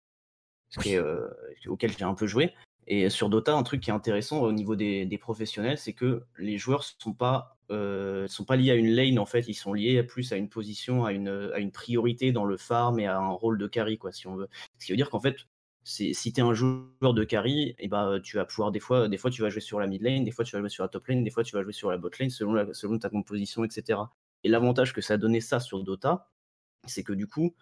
euh, 0.87 1.29
auquel 1.67 1.97
j'ai 1.97 2.05
un 2.05 2.15
peu 2.15 2.27
joué. 2.27 2.53
Et 2.87 3.11
sur 3.11 3.29
Dota, 3.29 3.55
un 3.55 3.63
truc 3.63 3.81
qui 3.81 3.91
est 3.91 3.93
intéressant 3.93 4.43
au 4.43 4.53
niveau 4.53 4.77
des, 4.77 5.19
professionnels, 5.21 5.79
c'est 5.79 5.93
que 5.93 6.23
les 6.39 6.57
joueurs 6.57 6.81
ne 6.81 7.03
sont, 7.03 7.15
pas, 7.15 7.59
euh, 7.71 8.29
sont 8.29 8.45
pas 8.45 8.57
liés 8.57 8.71
à 8.71 8.75
une 8.75 8.91
lane, 8.91 9.19
en 9.19 9.27
fait, 9.27 9.49
ils 9.49 9.55
sont 9.55 9.73
liés 9.73 10.03
plus 10.05 10.33
à 10.33 10.37
une 10.37 10.49
position, 10.49 11.05
à 11.05 11.13
une, 11.13 11.71
priorité 11.73 12.31
dans 12.31 12.45
le 12.45 12.57
farm 12.57 13.01
et 13.01 13.07
à 13.07 13.19
un 13.19 13.31
rôle 13.31 13.59
de 13.59 13.67
carry, 13.67 13.99
quoi, 13.99 14.13
si 14.13 14.29
on 14.29 14.37
veut. 14.37 14.49
Ce 14.79 14.87
qui 14.87 14.93
veut 14.93 14.97
dire 14.97 15.11
qu'en 15.11 15.21
fait, 15.21 15.37
si 15.83 16.15
tu 16.15 16.41
es 16.41 16.41
un 16.41 16.55
joueur 16.55 17.15
de 17.15 17.25
carry, 17.25 17.71
et 17.71 17.77
eh 17.81 17.89
ben, 17.89 18.21
tu 18.23 18.37
vas 18.37 18.45
pouvoir, 18.45 18.71
des 18.71 18.81
fois, 18.81 19.09
des 19.09 19.19
fois, 19.19 19.31
tu 19.31 19.43
vas 19.43 19.51
jouer 19.51 19.61
sur 19.61 19.81
la 19.81 19.87
mid 19.89 20.03
lane, 20.03 20.25
des 20.25 20.31
fois, 20.31 20.45
tu 20.45 20.55
vas 20.55 20.61
jouer 20.61 20.69
sur 20.69 20.85
la 20.85 20.89
top 20.89 21.07
lane, 21.09 21.25
des 21.25 21.31
fois, 21.31 21.43
tu 21.43 21.57
vas 21.57 21.63
jouer 21.63 21.73
sur 21.73 21.91
la 21.91 21.99
bot 21.99 22.11
lane, 22.19 22.31
selon, 22.31 22.73
selon 22.73 22.99
ta 22.99 23.09
composition, 23.09 23.65
etc. 23.65 24.01
Et 24.45 24.49
l'avantage 24.49 24.93
que 24.93 25.01
ça 25.01 25.15
a 25.15 25.17
donné 25.17 25.41
ça 25.41 25.59
sur 25.59 25.83
Dota, 25.83 26.29
c'est 26.87 27.03
que 27.03 27.13
du 27.13 27.27
coup, 27.27 27.55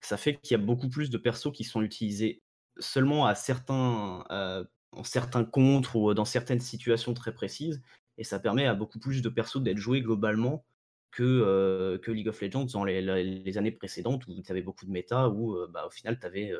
ça 0.00 0.16
fait 0.16 0.36
qu'il 0.36 0.56
y 0.56 0.60
a 0.60 0.64
beaucoup 0.64 0.88
plus 0.88 1.10
de 1.10 1.18
persos 1.18 1.52
qui 1.52 1.64
sont 1.64 1.82
utilisés 1.82 2.42
seulement 2.78 3.26
à 3.26 3.34
certains, 3.34 4.24
euh, 4.30 4.64
en 4.92 5.04
certains 5.04 5.44
contres 5.44 5.96
ou 5.96 6.14
dans 6.14 6.24
certaines 6.24 6.60
situations 6.60 7.14
très 7.14 7.32
précises. 7.32 7.82
Et 8.18 8.24
ça 8.24 8.38
permet 8.38 8.66
à 8.66 8.74
beaucoup 8.74 8.98
plus 8.98 9.22
de 9.22 9.28
persos 9.28 9.62
d'être 9.62 9.78
joués 9.78 10.02
globalement 10.02 10.64
que, 11.10 11.22
euh, 11.22 11.98
League 12.06 12.28
of 12.28 12.40
Legends 12.40 12.66
dans 12.66 12.84
les, 12.84 13.58
années 13.58 13.72
précédentes 13.72 14.26
où 14.26 14.42
tu 14.42 14.50
avais 14.50 14.62
beaucoup 14.62 14.86
de 14.86 14.90
méta, 14.90 15.28
où 15.28 15.56
euh, 15.56 15.68
bah, 15.70 15.86
au 15.86 15.90
final 15.90 16.18
tu 16.18 16.26
avais 16.26 16.52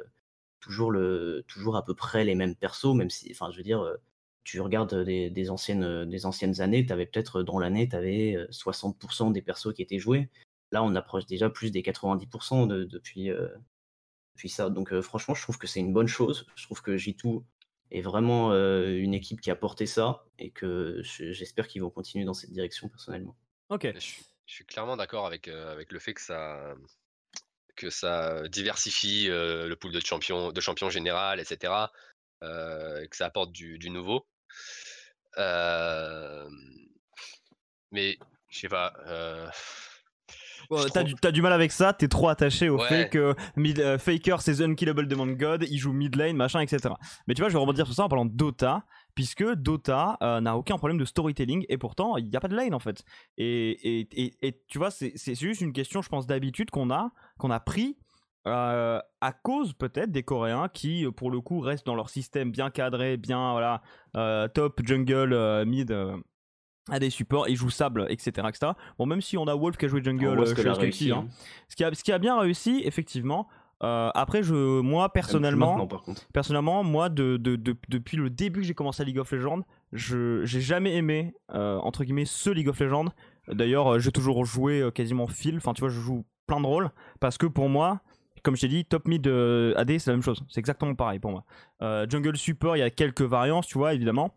toujours, 0.61 1.76
à 1.76 1.85
peu 1.85 1.95
près 1.95 2.25
les 2.25 2.35
mêmes 2.35 2.57
persos, 2.57 2.95
même 2.95 3.11
si, 3.11 3.31
enfin, 3.33 3.50
je 3.50 3.57
veux 3.57 3.62
dire, 3.62 3.97
tu 4.45 4.61
regardes 4.61 4.95
des, 5.04 5.50
anciennes, 5.50 6.09
des 6.09 6.26
anciennes 6.26 6.61
années, 6.61 6.87
tu 6.87 6.92
avais 6.92 7.07
peut-être 7.07 7.42
dans 7.42 7.59
l'année, 7.59 7.88
tu 7.88 7.97
avais 7.97 8.37
60% 8.50 9.33
des 9.33 9.42
persos 9.42 9.75
qui 9.75 9.83
étaient 9.83 9.99
joués. 9.99 10.28
Là, 10.71 10.83
on 10.83 10.95
approche 10.95 11.26
déjà 11.26 11.50
plus 11.50 11.71
des 11.71 11.83
90% 11.83 12.66
depuis, 12.66 13.31
puis 14.36 14.48
ça. 14.48 14.70
Donc 14.70 14.98
franchement, 15.00 15.34
je 15.34 15.42
trouve 15.42 15.58
que 15.58 15.66
c'est 15.66 15.80
une 15.80 15.92
bonne 15.92 16.08
chose. 16.08 16.46
Je 16.54 16.64
trouve 16.64 16.82
que 16.82 16.96
J2 16.96 17.42
est 17.90 18.00
vraiment 18.00 18.52
une 18.52 19.14
équipe 19.14 19.40
qui 19.40 19.50
a 19.50 19.56
porté 19.56 19.86
ça 19.86 20.24
et 20.38 20.50
que 20.50 21.00
j'espère 21.02 21.68
qu'ils 21.68 21.82
vont 21.82 21.90
continuer 21.90 22.24
dans 22.24 22.34
cette 22.34 22.50
direction 22.50 22.88
personnellement. 22.88 23.36
Ok. 23.68 23.86
Je 23.94 24.54
suis, 24.54 24.66
clairement 24.66 24.96
d'accord 24.96 25.26
avec, 25.26 25.48
avec 25.48 25.92
le 25.92 25.98
fait 25.98 26.14
que 26.14 26.20
ça, 26.20 26.74
que 27.76 27.90
ça 27.90 28.48
diversifie 28.48 29.26
le 29.28 29.74
pool 29.74 29.92
de 29.92 30.00
champions, 30.00 30.52
de 30.52 30.60
champions 30.60 30.90
général, 30.90 31.40
etc. 31.40 31.72
que 32.40 33.16
ça 33.16 33.26
apporte 33.26 33.52
du, 33.52 33.78
du 33.78 33.90
nouveau. 33.90 34.26
mais 37.90 38.18
je 38.48 38.58
sais 38.58 38.68
pas 38.68 38.92
t'as, 40.92 41.02
du, 41.02 41.14
du, 41.14 41.42
mal 41.42 41.52
avec 41.52 41.73
ça, 41.73 41.92
t'es 41.92 42.09
trop 42.09 42.28
attaché 42.28 42.69
au 42.69 42.78
fait 42.78 43.11
que 43.11 43.35
euh, 43.59 43.99
Faker 43.99 44.40
c'est 44.40 44.57
The 44.57 44.62
Unkillable 44.62 45.07
Demon 45.09 45.26
God, 45.26 45.66
il 45.69 45.78
joue 45.78 45.92
mid 45.92 46.14
lane, 46.16 46.37
machin, 46.37 46.61
etc. 46.61 46.95
Mais 47.26 47.35
tu 47.35 47.42
vois, 47.42 47.49
je 47.49 47.54
vais 47.54 47.61
rebondir 47.61 47.87
sur 47.87 47.95
ça 47.95 48.04
en 48.04 48.09
parlant 48.09 48.25
de 48.25 48.33
Dota, 48.33 48.85
puisque 49.14 49.45
Dota 49.54 50.16
euh, 50.23 50.40
n'a 50.40 50.57
aucun 50.57 50.78
problème 50.78 50.99
de 50.99 51.04
storytelling 51.04 51.64
et 51.69 51.78
pourtant 51.78 52.16
il 52.16 52.28
n'y 52.28 52.37
a 52.37 52.40
pas 52.40 52.49
de 52.49 52.57
lane 52.57 52.75
en 52.75 52.78
fait. 52.78 53.04
Et, 53.37 54.00
et, 54.00 54.37
et, 54.42 54.62
tu 54.69 54.78
vois, 54.78 54.90
c'est, 54.90 55.35
juste 55.35 55.61
une 55.61 55.73
question, 55.73 56.02
je 56.02 56.09
pense, 56.09 56.26
d'habitude 56.26 56.71
qu'on 56.71 56.90
a, 56.90 57.11
qu'on 57.38 57.50
a 57.50 57.61
pris. 57.61 57.97
Euh, 58.49 59.00
à 59.21 59.33
cause 59.33 59.73
peut-être 59.73 60.11
des 60.11 60.25
Coréens 60.25 60.69
qui, 60.69 61.07
pour 61.16 61.31
le 61.31 61.40
coup, 61.40 61.61
restent 61.61 61.87
dans 61.87 61.95
leur 61.95 62.11
système 62.11 62.50
bien 62.50 62.71
cadré, 62.71 63.16
bien 63.16 63.52
voilà, 63.52 63.83
top 64.49 64.81
jungle, 64.85 65.64
mid, 65.64 65.97
à 66.90 66.98
des 66.98 67.10
supports, 67.10 67.48
il 67.48 67.56
joue 67.56 67.70
Sable, 67.70 68.06
etc., 68.08 68.46
etc. 68.48 68.72
Bon, 68.98 69.06
même 69.06 69.20
si 69.20 69.36
on 69.38 69.46
a 69.46 69.54
Wolf 69.54 69.76
qui 69.76 69.84
a 69.84 69.88
joué 69.88 70.02
Jungle, 70.02 70.40
euh, 70.40 70.46
ce, 70.46 70.80
réussi, 70.80 71.12
hein. 71.12 71.26
ce, 71.68 71.76
qui 71.76 71.84
a, 71.84 71.94
ce 71.94 72.02
qui 72.02 72.12
a 72.12 72.18
bien 72.18 72.38
réussi, 72.38 72.82
effectivement. 72.84 73.48
Euh, 73.84 74.10
après, 74.14 74.44
je, 74.44 74.80
moi 74.80 75.12
personnellement, 75.12 75.88
personnellement, 76.32 76.84
moi, 76.84 77.08
de, 77.08 77.36
de, 77.36 77.56
depuis 77.88 78.16
le 78.16 78.30
début 78.30 78.60
que 78.60 78.66
j'ai 78.66 78.74
commencé 78.74 79.02
à 79.02 79.04
League 79.04 79.18
of 79.18 79.30
Legends, 79.32 79.62
je 79.92 80.44
j'ai 80.44 80.60
jamais 80.60 80.94
aimé 80.94 81.34
euh, 81.52 81.78
entre 81.78 82.04
guillemets 82.04 82.24
ce 82.24 82.50
League 82.50 82.68
of 82.68 82.78
Legends. 82.78 83.06
D'ailleurs, 83.48 83.98
j'ai 83.98 84.12
toujours 84.12 84.44
joué 84.44 84.88
quasiment 84.94 85.26
fil. 85.26 85.56
Enfin, 85.56 85.72
tu 85.74 85.80
vois, 85.80 85.88
je 85.88 85.98
joue 85.98 86.24
plein 86.46 86.60
de 86.60 86.66
rôles 86.66 86.90
parce 87.18 87.38
que 87.38 87.46
pour 87.46 87.68
moi, 87.68 88.02
comme 88.44 88.54
je 88.54 88.60
t'ai 88.60 88.68
dit, 88.68 88.84
top 88.84 89.08
mid 89.08 89.26
AD, 89.26 89.98
c'est 89.98 90.06
la 90.06 90.12
même 90.12 90.22
chose. 90.22 90.44
C'est 90.48 90.60
exactement 90.60 90.94
pareil 90.94 91.18
pour 91.18 91.32
moi. 91.32 91.44
jungle 92.08 92.36
support, 92.36 92.76
il 92.76 92.80
y 92.80 92.84
a 92.84 92.90
quelques 92.90 93.22
variances, 93.22 93.66
tu 93.66 93.78
vois, 93.78 93.94
évidemment. 93.94 94.32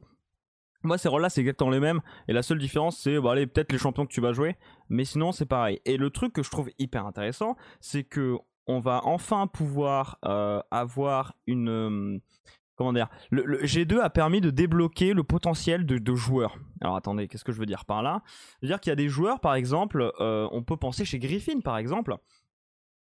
Moi, 0.86 0.98
ces 0.98 1.10
rôles-là, 1.10 1.30
c'est 1.30 1.42
exactement 1.42 1.70
les 1.70 1.80
mêmes. 1.80 2.02
Et 2.28 2.34
la 2.34 2.44
seule 2.44 2.60
différence, 2.60 2.98
c'est 2.98 3.20
bah, 3.20 3.34
peut-être 3.36 3.72
les 3.72 3.78
champions 3.78 4.06
que 4.06 4.14
tu 4.14 4.22
vas 4.22 4.34
jouer. 4.34 4.56
Mais 4.90 5.06
sinon, 5.06 5.32
c'est 5.32 5.46
pareil. 5.46 5.82
Et 5.86 5.98
le 5.98 6.10
truc 6.10 6.34
que 6.34 6.44
je 6.44 6.50
trouve 6.50 6.70
hyper 6.80 7.06
intéressant, 7.06 7.56
c'est 7.82 8.04
que 8.04 8.38
on 8.68 8.80
va 8.80 9.02
enfin 9.04 9.48
pouvoir 9.48 10.18
euh, 10.26 10.62
avoir 10.72 11.36
une. 11.48 11.70
Euh, 11.70 12.20
comment 12.76 12.94
dire 12.94 13.10
le, 13.30 13.62
G2 13.64 14.00
a 14.00 14.10
permis 14.10 14.42
de 14.42 14.50
débloquer 14.50 15.14
le 15.14 15.24
potentiel 15.24 15.86
de, 15.86 16.16
joueurs. 16.16 16.58
Alors 16.82 16.96
attendez, 16.96 17.28
qu'est-ce 17.28 17.44
que 17.44 17.52
je 17.52 17.60
veux 17.60 17.66
dire 17.66 17.86
par 17.86 18.04
là? 18.04 18.22
Je 18.62 18.68
veux 18.68 18.72
dire 18.72 18.80
qu'il 18.80 18.90
y 18.90 18.94
a 18.94 18.98
des 18.98 19.08
joueurs, 19.08 19.40
par 19.40 19.56
exemple, 19.56 20.12
euh, 20.20 20.48
on 20.52 20.64
peut 20.64 20.78
penser 20.78 21.06
chez 21.06 21.20
Griffin, 21.20 21.60
par 21.62 21.78
exemple 21.78 22.18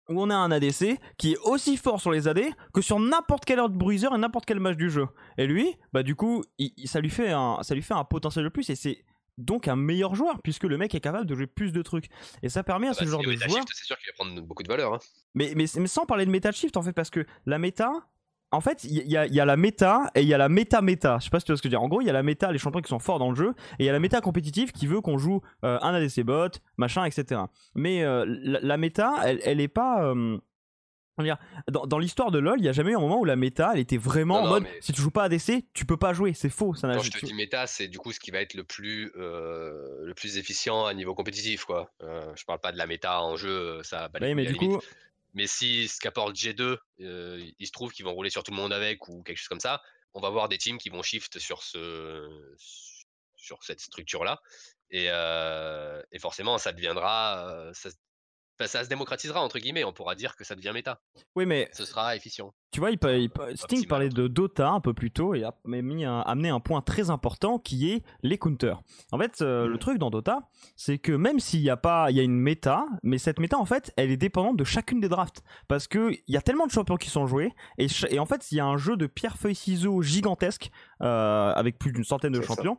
où 0.10 0.22
on 0.22 0.30
a 0.30 0.36
un 0.36 0.52
ADC 0.52 1.00
qui 1.18 1.34
est 1.34 1.38
aussi 1.44 1.78
fort 1.78 2.02
sur 2.02 2.12
les 2.12 2.28
AD 2.28 2.42
que 2.74 2.82
sur 2.82 3.00
n'importe 3.00 3.46
quel 3.46 3.60
autre 3.60 3.76
bruiser 3.76 4.08
et 4.14 4.18
n'importe 4.18 4.46
quel 4.46 4.60
match 4.60 4.78
du 4.78 4.90
jeu. 4.90 5.08
Et 5.38 5.48
lui, 5.48 5.76
bah 5.94 6.04
du 6.04 6.16
coup, 6.16 6.44
ça, 6.86 7.00
lui 7.00 7.10
fait 7.10 7.32
un, 7.32 7.60
ça 7.62 7.76
lui 7.76 7.82
fait 7.82 7.94
un 7.94 8.04
potentiel 8.04 8.44
de 8.46 8.50
plus 8.50 8.70
et 8.70 8.76
c'est 8.76 9.06
donc 9.38 9.68
un 9.68 9.76
meilleur 9.76 10.16
joueur 10.16 10.42
puisque 10.44 10.64
le 10.64 10.78
mec 10.78 10.94
est 10.94 11.00
capable 11.00 11.26
de 11.26 11.36
jouer 11.36 11.48
plus 11.48 11.72
de 11.72 11.82
trucs. 11.82 12.08
Et 12.42 12.50
ça 12.50 12.64
permet 12.64 12.88
à 12.88 12.92
ah 12.92 12.94
ce 12.94 13.06
bah, 13.06 13.12
genre 13.12 13.24
de 13.24 13.32
joueur. 13.32 13.66
C'est 13.74 13.86
sûr 13.86 13.98
qu'il 13.98 14.12
va 14.12 14.14
prendre 14.14 14.42
beaucoup 14.42 14.64
de 14.64 14.68
valeur. 14.68 14.94
Hein. 14.94 15.00
Mais, 15.34 15.54
mais, 15.56 15.66
mais, 15.78 15.88
sans 15.88 16.06
parler 16.06 16.26
de 16.26 16.32
meta 16.32 16.52
shift 16.52 16.78
en 16.78 16.84
fait 16.84 16.94
parce 16.94 17.10
que 17.10 17.26
la 17.46 17.58
méta, 17.58 17.92
en 18.54 18.62
fait, 18.62 18.84
il 18.84 19.08
y, 19.08 19.18
a 19.18 19.46
la 19.46 19.58
méta 19.58 20.12
et 20.14 20.22
il 20.22 20.28
y 20.28 20.34
a 20.34 20.38
la 20.38 20.48
méta-méta. 20.48 21.18
Je 21.20 21.26
sais 21.26 21.30
pas 21.32 21.40
si 21.40 21.46
tu 21.46 21.52
vois 21.52 21.58
ce 21.58 21.64
que 21.64 21.70
je 21.70 21.72
veux 21.72 21.80
dire. 21.80 21.82
En 21.82 21.88
gros, 21.88 22.02
il 22.02 22.08
y 22.08 22.10
a 22.12 22.14
la 22.14 22.22
méta, 22.22 22.52
les 22.52 22.60
champions 22.60 22.82
qui 22.82 22.90
sont 22.90 23.00
forts 23.00 23.18
dans 23.18 23.32
le 23.32 23.36
jeu, 23.36 23.56
et 23.80 23.84
il 23.84 23.86
y 23.86 23.90
a 23.90 23.92
la 23.92 24.00
méta 24.00 24.22
compétitive 24.22 24.72
qui 24.72 24.86
veut 24.86 25.02
qu'on 25.02 25.18
joue 25.18 25.42
euh, 25.66 25.80
un 25.82 25.94
ADC 25.96 26.22
bot, 26.22 26.50
machin, 26.78 27.04
etc. 27.04 27.42
Mais 27.74 28.04
euh, 28.04 28.26
la, 28.28 28.78
méta, 28.78 29.16
elle, 29.26 29.42
elle 29.44 29.60
est 29.60 29.68
pas. 29.68 30.06
Euh, 30.06 30.38
dans, 31.68 31.88
dans 31.88 31.98
l'histoire 31.98 32.30
de 32.30 32.38
LoL, 32.38 32.60
il 32.60 32.66
y 32.66 32.70
a 32.70 32.74
jamais 32.74 32.92
eu 32.92 32.96
un 32.96 33.00
moment 33.00 33.20
où 33.20 33.26
la 33.26 33.36
méta, 33.36 33.72
elle 33.74 33.80
était 33.80 33.98
vraiment 33.98 34.42
en 34.42 34.48
mode 34.48 34.66
si 34.82 34.94
tu 34.94 35.02
joues 35.02 35.12
pas 35.12 35.24
ADC, 35.24 35.66
tu 35.74 35.86
peux 35.86 35.98
pas 35.98 36.14
jouer, 36.14 36.34
c'est 36.34 36.50
faux. 36.50 36.76
Ça 36.76 36.88
Quand 36.94 37.02
je 37.02 37.12
te 37.12 37.26
dis 37.26 37.34
méta, 37.34 37.66
c'est 37.66 37.88
du 37.88 37.98
coup 37.98 38.12
ce 38.12 38.20
qui 38.20 38.30
va 38.30 38.40
être 38.40 38.54
le 38.54 38.64
plus, 38.64 39.12
le 39.16 40.14
plus 40.16 40.38
efficient 40.38 40.86
à 40.86 40.94
niveau 40.94 41.16
compétitif. 41.16 41.66
Quoi. 41.66 41.92
Je 42.02 42.44
parle 42.46 42.60
pas 42.60 42.72
de 42.72 42.78
la 42.78 42.86
méta 42.86 43.24
en 43.24 43.36
jeu, 43.36 43.82
ça 43.82 44.10
mais 44.22 44.46
du 44.46 44.56
coup... 44.56 44.80
Mais 45.34 45.48
si 45.48 45.88
ce 45.88 46.00
qu'apporte 46.00 46.36
G2, 46.36 46.78
euh, 47.02 47.52
il 47.60 47.68
se 47.68 47.72
trouve 47.72 47.92
qu'ils 47.92 48.06
vont 48.06 48.14
rouler 48.14 48.30
sur 48.30 48.44
tout 48.44 48.52
le 48.52 48.58
monde 48.58 48.74
avec 48.74 49.08
ou 49.08 49.24
quelque 49.24 49.38
chose 49.38 49.48
comme 49.48 49.60
ça, 49.60 49.82
on 50.14 50.22
va 50.22 50.30
voir 50.30 50.48
des 50.48 50.58
teams 50.58 50.78
qui 50.78 50.90
vont 50.90 51.02
shift 51.02 51.40
sur, 51.40 51.64
ce, 51.64 52.56
sur 53.36 53.64
cette 53.64 53.80
structure-là. 53.80 54.42
Et, 54.92 55.06
et, 55.06 56.20
forcément, 56.20 56.60
ça 56.60 56.72
deviendra, 56.72 57.72
ça 58.60 58.84
se 58.84 58.90
démocratisera 58.90 59.42
entre 59.42 59.60
guillemets, 59.60 59.84
on 59.84 59.94
pourra 59.94 60.16
dire 60.16 60.36
que 60.36 60.44
ça 60.44 60.56
devient 60.56 60.72
méta. 60.74 61.02
Oui, 61.36 61.46
mais 61.46 61.70
ce 61.74 61.86
sera 61.86 62.16
efficient. 62.16 62.54
Tu 62.72 62.80
vois, 62.80 62.92
il 62.92 62.98
Sting 63.56 63.86
parlait 63.86 64.10
de 64.10 64.28
Dota 64.28 64.70
un 64.70 64.80
peu 64.80 64.94
plus 64.94 65.12
tôt 65.12 65.36
et 65.36 65.44
a 65.44 65.54
mis 65.66 66.06
un, 66.06 66.22
amené 66.22 66.50
un 66.50 66.60
point 66.60 66.82
très 66.82 67.12
important 67.12 67.60
qui 67.60 67.92
est 67.92 68.04
les 68.24 68.38
counters. 68.38 68.82
En 69.12 69.20
fait, 69.20 69.42
euh, 69.42 69.68
le 69.68 69.76
mmh. 69.76 69.80
truc 69.80 69.98
dans 70.00 70.10
Dota, 70.10 70.50
c'est 70.76 70.98
que 70.98 71.12
même 71.12 71.40
s'il 71.40 71.62
y 71.62 71.70
a 71.70 71.78
pas, 71.78 72.10
il 72.10 72.18
y 72.18 72.20
a 72.20 72.24
une 72.24 72.40
méta, 72.40 72.88
mais 73.04 73.20
cette 73.20 73.40
méta 73.40 73.58
en 73.58 73.66
fait, 73.66 73.94
elle 73.96 74.10
est 74.10 74.18
dépendante 74.18 74.58
de 74.58 74.64
chacune 74.64 75.00
des 75.00 75.10
drafts 75.10 75.44
parce 75.68 75.88
que 75.88 76.12
il 76.12 76.34
y 76.34 76.38
a 76.38 76.42
tellement 76.42 76.66
de 76.66 76.72
champions 76.72 76.98
qui 76.98 77.10
sont 77.10 77.28
joués 77.28 77.54
et, 77.78 77.88
et 78.10 78.20
en 78.20 78.26
fait, 78.26 78.52
il 78.52 78.56
y 78.56 78.60
a 78.60 78.66
un 78.66 78.78
jeu 78.78 78.98
de 78.98 79.06
pierre 79.06 79.38
feuille 79.38 79.56
ciseaux 79.56 80.02
gigantesque 80.02 80.72
euh, 81.02 81.54
avec 81.54 81.78
plus 81.78 81.92
d'une 81.92 82.04
centaine 82.04 82.34
de 82.34 82.42
champions 82.42 82.78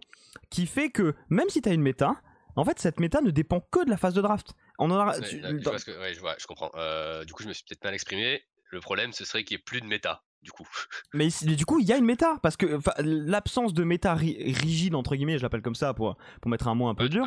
qui 0.51 0.67
fait 0.67 0.91
que 0.91 1.15
même 1.29 1.49
si 1.49 1.63
tu 1.63 1.69
as 1.69 1.73
une 1.73 1.83
méta, 1.83 2.17
en 2.57 2.65
fait, 2.65 2.79
cette 2.79 3.01
méta 3.01 3.21
ne 3.21 3.31
dépend 3.31 3.61
que 3.61 3.85
de 3.85 3.91
la 3.91 3.97
phase 3.97 4.15
de 4.15 4.23
draft. 4.23 4.55
On 4.79 4.91
en 4.91 4.99
a... 4.99 5.21
je, 5.21 6.21
vois, 6.21 6.35
je, 6.39 6.47
comprends. 6.47 6.71
Euh, 6.75 7.25
du 7.25 7.33
coup, 7.33 7.43
je 7.43 7.49
me 7.49 7.53
suis 7.53 7.65
peut-être 7.65 7.85
mal 7.85 7.95
exprimé. 7.95 8.43
Le 8.71 8.81
problème, 8.81 9.13
ce 9.13 9.25
serait 9.25 9.45
qu'il 9.45 9.57
n'y 9.57 9.61
ait 9.61 9.65
plus 9.65 9.81
de 9.81 9.87
méta, 9.87 10.23
du 10.43 10.51
coup. 10.51 10.67
Mais 11.15 11.29
du 11.43 11.65
coup, 11.65 11.79
il 11.79 11.87
y 11.87 11.93
a 11.93 11.97
une 11.97 12.05
méta, 12.05 12.39
parce 12.43 12.57
que 12.57 12.81
l'absence 12.99 13.73
de 13.73 13.85
méta 13.85 14.15
rigide, 14.15 14.95
entre 14.95 15.15
guillemets, 15.15 15.39
je 15.39 15.43
l'appelle 15.43 15.63
comme 15.63 15.75
ça 15.75 15.95
pour, 15.95 16.17
pour 16.41 16.51
mettre 16.51 16.69
un 16.69 16.75
mot 16.75 16.89
un 16.89 16.95
peu 16.95 17.09
dur. 17.09 17.27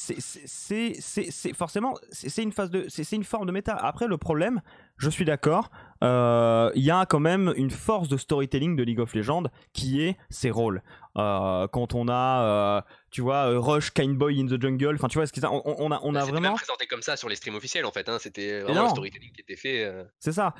C'est 0.00 1.52
forcément 1.54 1.96
c'est 2.12 2.42
une 2.42 2.52
phase 2.52 2.70
de 2.70 2.86
c'est 2.88 3.16
une 3.16 3.24
forme 3.24 3.46
de 3.46 3.52
méta. 3.52 3.74
Après 3.74 4.06
le 4.06 4.16
problème, 4.16 4.62
je 4.96 5.10
suis 5.10 5.24
d'accord, 5.24 5.70
euh, 6.04 6.70
il 6.76 6.84
y 6.84 6.90
a 6.92 7.04
quand 7.04 7.18
même 7.18 7.52
une 7.56 7.70
force 7.70 8.08
de 8.08 8.16
storytelling 8.16 8.76
de 8.76 8.84
League 8.84 9.00
of 9.00 9.12
Legends 9.14 9.44
qui 9.72 10.02
est 10.02 10.16
ses 10.30 10.52
rôles. 10.52 10.82
Euh, 11.18 11.66
quand 11.68 11.94
on 11.94 12.08
a, 12.08 12.42
euh, 12.42 12.80
tu 13.10 13.22
vois, 13.22 13.58
Rush, 13.58 13.90
Kindboy 13.92 14.40
in 14.40 14.46
the 14.46 14.60
Jungle, 14.60 14.94
enfin, 14.94 15.08
tu 15.08 15.18
vois, 15.18 15.26
ce 15.26 15.32
on, 15.46 15.62
on, 15.64 15.90
a, 15.90 16.00
on 16.02 16.14
a 16.14 16.24
vraiment. 16.24 16.54
présenté 16.54 16.86
comme 16.86 17.02
ça 17.02 17.16
sur 17.16 17.28
les 17.28 17.34
streams 17.34 17.56
officiels 17.56 17.84
en 17.84 17.90
fait, 17.90 18.08
hein, 18.08 18.18
c'était 18.20 18.60
vraiment 18.60 18.84
le 18.84 18.88
storytelling 18.90 19.32
qui 19.32 19.40
était 19.40 19.56
fait. 19.56 19.92
C'est 20.20 20.32
ça. 20.32 20.54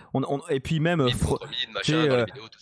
et 0.51 0.61
puis 0.61 0.81
même, 0.81 1.07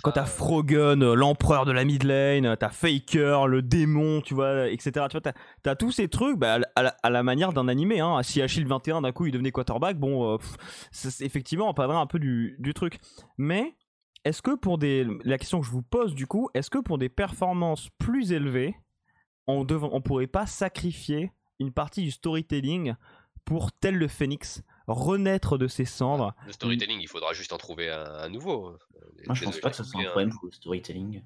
quand 0.02 0.12
t'as 0.12 0.26
Frogun, 0.26 1.14
l'empereur 1.14 1.64
de 1.64 1.72
la 1.72 1.84
mid 1.84 2.02
lane, 2.02 2.56
t'as 2.58 2.70
Faker, 2.70 3.46
le 3.46 3.62
démon, 3.62 4.20
tu 4.20 4.34
vois, 4.34 4.68
etc. 4.68 5.06
Tu 5.08 5.18
vois, 5.18 5.32
t'as 5.62 5.70
as 5.70 5.76
tous 5.76 5.92
ces 5.92 6.08
trucs 6.08 6.38
bah, 6.38 6.58
à, 6.74 7.10
la, 7.10 7.22
manière 7.22 7.52
d'un 7.52 7.68
animé. 7.68 8.00
Hein. 8.00 8.22
Si 8.22 8.42
Achille 8.42 8.66
21 8.66 9.02
d'un 9.02 9.12
coup 9.12 9.26
il 9.26 9.32
devenait 9.32 9.52
quarterback, 9.52 9.98
bon, 9.98 10.38
c'est 10.90 11.24
effectivement 11.24 11.68
on 11.68 11.74
parlera 11.74 12.00
un 12.00 12.06
peu 12.06 12.18
du, 12.18 12.72
truc. 12.74 12.98
Mais 13.38 13.74
est-ce 14.26 14.42
que 14.42 14.56
pour 14.56 14.76
des. 14.76 15.06
La 15.24 15.38
question 15.38 15.60
que 15.60 15.66
je 15.66 15.70
vous 15.70 15.82
pose 15.82 16.14
du 16.14 16.26
coup, 16.26 16.50
est-ce 16.52 16.68
que 16.68 16.78
pour 16.78 16.98
des 16.98 17.08
performances 17.08 17.90
plus 17.98 18.32
élevées, 18.32 18.74
on 19.46 19.64
ne 19.64 19.74
on 19.74 20.00
pourrait 20.00 20.26
pas 20.26 20.46
sacrifier 20.46 21.30
une 21.60 21.72
partie 21.72 22.02
du 22.02 22.10
storytelling 22.10 22.96
pour 23.44 23.70
tel 23.70 23.94
le 23.94 24.08
phénix 24.08 24.62
renaître 24.88 25.58
de 25.58 25.68
ses 25.68 25.84
cendres 25.84 26.34
Le 26.46 26.52
storytelling, 26.52 26.98
il 27.00 27.06
faudra 27.06 27.32
juste 27.34 27.52
en 27.52 27.58
trouver 27.58 27.88
un, 27.88 28.28
nouveau. 28.28 28.76
Moi, 29.26 29.34
je 29.34 29.44
pense 29.44 29.60
pas 29.60 29.70
que 29.70 29.76
ce 29.76 29.84
soit 29.84 30.00
un 30.00 30.06
problème 30.06 30.30
pour 30.30 30.46
le 30.46 30.52
storytelling. 30.52 31.22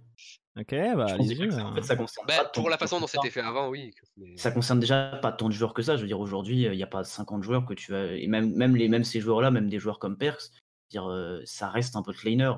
Ok, 0.58 0.74
bah 0.96 1.06
allez-y. 1.08 1.60
En 1.60 1.74
fait, 1.74 1.82
ça 1.82 1.96
concerne 1.96 2.26
bah, 2.26 2.50
pour 2.52 2.68
la 2.68 2.76
façon 2.76 3.00
dont 3.00 3.06
c'était 3.06 3.30
fait 3.30 3.40
avant, 3.40 3.70
oui. 3.70 3.94
Ça 4.36 4.50
concerne 4.50 4.78
déjà 4.78 5.18
pas 5.22 5.32
tant 5.32 5.48
de 5.48 5.54
joueurs 5.54 5.72
que 5.72 5.80
ça. 5.80 5.96
Je 5.96 6.02
veux 6.02 6.06
dire, 6.06 6.20
aujourd'hui, 6.20 6.62
il 6.62 6.70
n'y 6.72 6.82
a 6.82 6.86
pas 6.86 7.02
50 7.02 7.42
joueurs 7.42 7.64
que 7.64 7.72
tu 7.72 7.94
as. 7.94 8.16
Et 8.16 8.26
même, 8.26 8.54
même, 8.54 8.76
les, 8.76 8.88
même 8.88 9.04
ces 9.04 9.20
joueurs-là, 9.20 9.50
même 9.50 9.70
des 9.70 9.78
joueurs 9.78 9.98
comme 9.98 10.18
Perks, 10.18 10.50
dire, 10.90 11.08
euh, 11.08 11.40
ça 11.44 11.70
reste 11.70 11.96
un 11.96 12.02
bot 12.02 12.12
laner. 12.24 12.52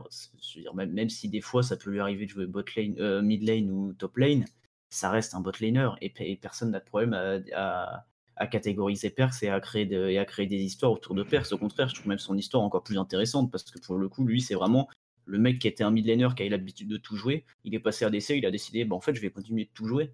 Même, 0.74 1.08
si 1.08 1.28
des 1.28 1.40
fois 1.40 1.62
ça 1.62 1.76
peut 1.76 1.90
lui 1.90 2.00
arriver 2.00 2.26
de 2.26 2.30
jouer 2.30 2.46
bot 2.46 2.64
lane, 2.76 2.96
euh, 2.98 3.22
mid 3.22 3.42
lane 3.42 3.70
ou 3.70 3.92
top 3.92 4.16
lane, 4.16 4.44
ça 4.90 5.10
reste 5.10 5.34
un 5.34 5.40
bot 5.40 5.52
laner 5.60 5.90
et, 6.00 6.36
personne 6.36 6.70
n'a 6.70 6.80
de 6.80 6.84
problème 6.84 7.14
à, 7.14 8.06
catégoriser 8.50 9.10
Perks 9.10 9.42
et 9.42 9.50
à, 9.50 9.60
créer 9.60 9.86
de, 9.86 10.08
et 10.08 10.18
à 10.18 10.24
créer 10.24 10.46
des 10.46 10.60
histoires 10.60 10.92
autour 10.92 11.14
de 11.14 11.22
Perks. 11.22 11.52
Au 11.52 11.58
contraire, 11.58 11.88
je 11.88 11.94
trouve 11.94 12.08
même 12.08 12.18
son 12.18 12.36
histoire 12.36 12.62
encore 12.62 12.82
plus 12.82 12.98
intéressante 12.98 13.50
parce 13.52 13.62
que 13.64 13.78
pour 13.78 13.96
le 13.98 14.08
coup, 14.08 14.24
lui, 14.24 14.40
c'est 14.40 14.54
vraiment 14.54 14.88
le 15.24 15.38
mec 15.38 15.58
qui 15.60 15.68
était 15.68 15.84
un 15.84 15.90
mid 15.90 16.06
laner, 16.06 16.28
qui 16.36 16.42
a 16.42 16.46
eu 16.46 16.48
l'habitude 16.48 16.88
de 16.88 16.96
tout 16.96 17.16
jouer, 17.16 17.44
il 17.64 17.74
est 17.74 17.80
passé 17.80 18.04
à 18.04 18.10
DC, 18.10 18.30
il 18.30 18.46
a 18.46 18.50
décidé, 18.50 18.84
bah, 18.84 18.96
en 18.96 19.00
fait, 19.00 19.14
je 19.14 19.20
vais 19.20 19.30
continuer 19.30 19.64
de 19.66 19.70
tout 19.72 19.86
jouer. 19.86 20.12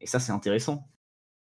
Et 0.00 0.06
ça, 0.06 0.20
c'est 0.20 0.32
intéressant. 0.32 0.86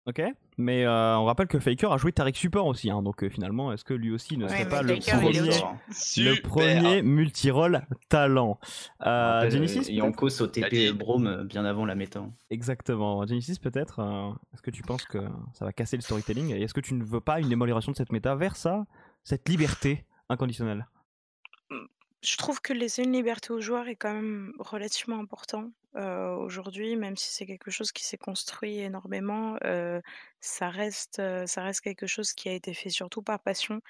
Ok, 0.07 0.21
mais 0.59 0.85
euh, 0.85 1.17
on 1.17 1.25
rappelle 1.25 1.47
que 1.47 1.59
Faker 1.59 1.91
a 1.91 1.97
joué 1.97 2.13
Tarek 2.13 2.37
Support 2.37 2.67
aussi, 2.67 2.91
hein, 2.91 3.03
donc 3.03 3.25
euh, 3.25 3.31
finalement, 3.31 3.73
est-ce 3.73 3.85
que 3.85 3.95
lui 3.95 4.13
aussi 4.13 4.37
ne 4.37 4.47
serait 4.47 4.69
pas 4.69 4.83
le 4.83 4.97
premier, 4.97 5.41
le 5.41 6.43
premier 6.43 7.03
multi-rôle 7.03 7.81
talent? 8.11 8.59
Euh, 9.07 9.49
Genesis 9.49 9.91
Yonko 9.91 10.29
au 10.43 10.47
TP 10.47 10.93
Brome 10.93 11.27
euh, 11.27 11.45
bien 11.45 11.65
avant 11.65 11.87
la 11.87 11.95
méta. 11.95 12.23
Exactement. 12.51 13.27
Genesis, 13.27 13.59
peut-être, 13.59 14.01
est-ce 14.53 14.61
que 14.61 14.71
tu 14.71 14.83
penses 14.83 15.07
que 15.07 15.21
ça 15.55 15.65
va 15.65 15.73
casser 15.73 15.97
le 15.97 16.03
storytelling? 16.03 16.55
Et 16.55 16.63
est-ce 16.63 16.75
que 16.75 16.81
tu 16.81 16.93
ne 16.93 17.03
veux 17.03 17.23
pas 17.23 17.41
une 17.41 17.51
émulation 17.51 17.91
de 17.91 17.97
cette 17.97 18.13
méta 18.13 18.35
vers 18.35 18.57
ça, 18.57 18.85
cette 19.23 19.49
liberté 19.49 20.05
inconditionnelle? 20.29 20.87
Je 22.25 22.37
trouve 22.37 22.61
que 22.61 22.73
laisser 22.73 23.03
une 23.03 23.13
liberté 23.13 23.53
aux 23.53 23.61
joueurs 23.61 23.89
est 23.89 23.97
quand 23.97 24.13
même 24.13 24.53
relativement 24.59 25.19
important 25.19 25.71
aujourd'hui, 25.95 26.97
même 26.97 27.17
si 27.17 27.33
c'est 27.33 27.47
quelque 27.47 27.71
chose 27.71 27.93
qui 27.93 28.05
s'est 28.05 28.19
construit 28.19 28.81
énormément, 28.81 29.57
ça 30.41 30.69
reste, 30.69 31.23
ça 31.47 31.63
reste 31.63 31.83
quelque 31.83 32.09
chose 32.09 32.33
qui 32.33 32.49
a 32.49 32.53
été 32.53 32.75
fait 32.75 32.91
surtout 32.91 33.23
par 33.23 33.39
passion. 33.39 33.81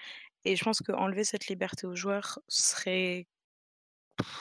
Et 0.45 0.57
je 0.57 0.65
pense 0.65 0.81
qu'enlever 0.81 1.25
cette 1.25 1.47
liberté 1.47 1.87
aux 1.87 1.97
joueurs 1.97 2.39
serait 2.49 3.27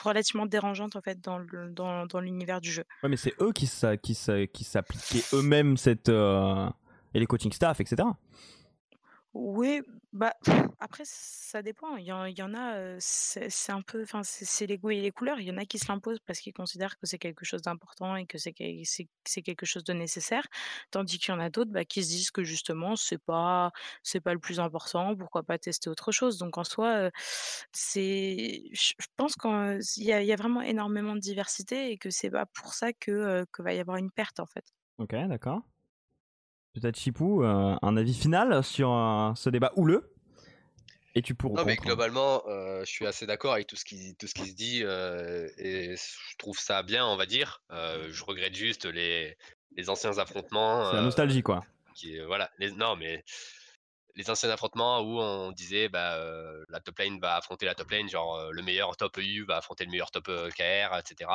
relativement 0.02 0.46
dérangeante 0.46 0.96
en 0.96 1.00
fait 1.00 1.20
dans 1.20 1.40
dans, 2.06 2.20
l'univers 2.20 2.60
du 2.60 2.70
jeu. 2.70 2.84
Ouais, 3.02 3.08
mais 3.08 3.16
c'est 3.16 3.34
eux 3.40 3.52
qui 3.52 3.70
qui 4.02 4.64
s'appliquaient 4.64 5.24
eux-mêmes 5.32 5.76
et 5.86 7.20
les 7.20 7.26
coaching 7.26 7.52
staff, 7.52 7.80
etc. 7.80 8.08
Oui, 9.34 9.82
bah, 10.12 10.32
après 10.78 11.02
ça 11.04 11.60
dépend. 11.62 11.96
Il 11.96 12.04
y 12.06 12.12
en 12.12 12.54
a, 12.54 12.96
c'est 13.00 13.72
un 13.72 13.82
peu 13.82 14.02
enfin, 14.04 14.22
c'est 14.22 14.66
les 14.66 14.78
goûts 14.78 14.90
et 14.90 15.00
les 15.00 15.10
couleurs. 15.10 15.40
Il 15.40 15.46
y 15.46 15.50
en 15.50 15.56
a 15.56 15.64
qui 15.64 15.78
se 15.80 15.88
l'imposent 15.90 16.20
parce 16.20 16.38
qu'ils 16.38 16.52
considèrent 16.52 16.96
que 16.98 17.06
c'est 17.06 17.18
quelque 17.18 17.44
chose 17.44 17.60
d'important 17.62 18.14
et 18.14 18.26
que 18.26 18.38
c'est 18.38 18.52
quelque 18.52 19.66
chose 19.66 19.82
de 19.82 19.92
nécessaire. 19.92 20.46
Tandis 20.92 21.18
qu'il 21.18 21.34
y 21.34 21.36
en 21.36 21.40
a 21.40 21.50
d'autres, 21.50 21.72
bah, 21.72 21.84
qui 21.84 22.04
se 22.04 22.10
disent 22.10 22.30
que 22.30 22.44
justement 22.44 22.94
c'est 22.94 23.18
pas 23.18 23.72
c'est 24.04 24.20
pas 24.20 24.34
le 24.34 24.38
plus 24.40 24.60
important, 24.60 25.16
pourquoi 25.16 25.42
pas 25.42 25.58
tester 25.58 25.90
autre 25.90 26.12
chose? 26.12 26.38
Donc 26.38 26.56
en 26.56 26.64
soi, 26.64 27.10
c'est 27.72 28.62
je 28.72 28.92
pense 29.16 29.34
qu'il 29.34 30.04
y 30.04 30.12
a 30.32 30.36
vraiment 30.36 30.62
énormément 30.62 31.14
de 31.16 31.20
diversité 31.20 31.90
et 31.90 31.98
que 31.98 32.10
c'est 32.10 32.30
pas 32.30 32.46
pour 32.46 32.72
ça 32.74 32.92
que, 32.92 33.44
que 33.52 33.62
va 33.62 33.74
y 33.74 33.80
avoir 33.80 33.96
une 33.96 34.12
perte, 34.12 34.38
en 34.38 34.46
fait. 34.46 34.64
OK, 34.98 35.14
d'accord. 35.28 35.62
Peut-être 36.74 36.98
Chipou, 36.98 37.44
euh, 37.44 37.76
un 37.82 37.96
avis 37.96 38.14
final 38.14 38.64
sur 38.64 38.92
euh, 38.92 39.32
ce 39.36 39.48
débat 39.48 39.72
houleux? 39.76 40.12
Et 41.14 41.22
tu 41.22 41.36
pourras. 41.36 41.60
Non, 41.60 41.64
mais 41.64 41.76
globalement, 41.76 42.42
euh, 42.48 42.80
je 42.80 42.90
suis 42.90 43.06
assez 43.06 43.26
d'accord 43.26 43.52
avec 43.52 43.68
tout 43.68 43.76
ce 43.76 43.84
qui, 43.84 44.16
tout 44.16 44.26
ce 44.26 44.34
qui 44.34 44.48
se 44.48 44.56
dit 44.56 44.80
et 44.80 45.94
je 45.94 46.36
trouve 46.36 46.58
ça 46.58 46.82
bien, 46.82 47.06
on 47.06 47.16
va 47.16 47.26
dire. 47.26 47.62
je 47.70 48.24
regrette 48.24 48.56
juste 48.56 48.86
les, 48.86 49.36
les 49.76 49.88
anciens 49.88 50.18
affrontements. 50.18 50.90
C'est 50.90 50.96
la 50.96 51.02
nostalgie, 51.02 51.44
quoi. 51.44 51.64
Qui, 51.94 52.18
voilà, 52.18 52.50
les, 52.58 52.72
non, 52.72 52.96
mais 52.96 53.22
les 54.16 54.28
anciens 54.28 54.50
affrontements 54.50 55.00
où 55.02 55.20
on 55.20 55.52
disait 55.52 55.88
bah, 55.88 56.18
la 56.68 56.80
top 56.80 56.98
lane 56.98 57.20
va 57.20 57.36
affronter 57.36 57.66
la 57.66 57.76
top 57.76 57.92
lane, 57.92 58.08
genre 58.08 58.50
le 58.50 58.62
meilleur 58.62 58.96
top 58.96 59.16
EU 59.18 59.44
va 59.46 59.58
affronter 59.58 59.84
le 59.84 59.92
meilleur 59.92 60.10
top 60.10 60.26
KR, 60.26 60.98
etc. 60.98 61.30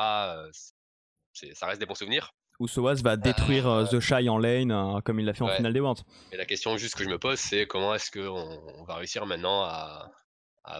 ça 1.54 1.66
reste 1.68 1.80
des 1.80 1.86
bons 1.86 1.96
souvenirs 1.96 2.34
où 2.60 2.68
Soaz 2.68 3.02
va 3.02 3.16
détruire 3.16 3.68
euh, 3.68 3.86
The 3.86 4.00
Shy 4.00 4.30
en 4.30 4.38
lane 4.38 4.72
euh, 4.72 5.00
comme 5.02 5.20
il 5.20 5.26
l'a 5.26 5.34
fait 5.34 5.44
en 5.44 5.50
finale 5.50 5.74
des 5.74 5.80
Worlds. 5.80 6.04
Et 6.32 6.38
la 6.38 6.46
question 6.46 6.76
juste 6.78 6.96
que 6.96 7.04
je 7.04 7.10
me 7.10 7.18
pose, 7.18 7.40
c'est 7.40 7.66
comment 7.66 7.96
est-ce 7.96 8.12
qu'on 8.12 8.60
on 8.78 8.84
va 8.84 8.96
réussir 8.96 9.26
maintenant 9.26 9.64
à, 9.64 10.12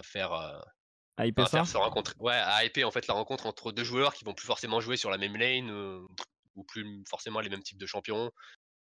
faire. 0.02 0.32
Euh, 0.32 0.60
à 1.16 1.26
hyper 1.26 1.48
ça? 1.48 1.64
Ouais, 2.18 2.34
à 2.34 2.64
hyper 2.64 2.86
en 2.86 2.90
fait 2.90 3.06
la 3.06 3.14
rencontre 3.14 3.46
entre 3.46 3.72
deux 3.72 3.84
joueurs 3.84 4.14
qui 4.14 4.24
vont 4.24 4.34
plus 4.34 4.46
forcément 4.46 4.80
jouer 4.80 4.96
sur 4.96 5.10
la 5.10 5.18
même 5.18 5.36
lane 5.36 5.70
ou 6.54 6.64
plus 6.64 7.02
forcément 7.08 7.40
les 7.40 7.48
mêmes 7.48 7.62
types 7.62 7.78
de 7.78 7.86
champions. 7.86 8.30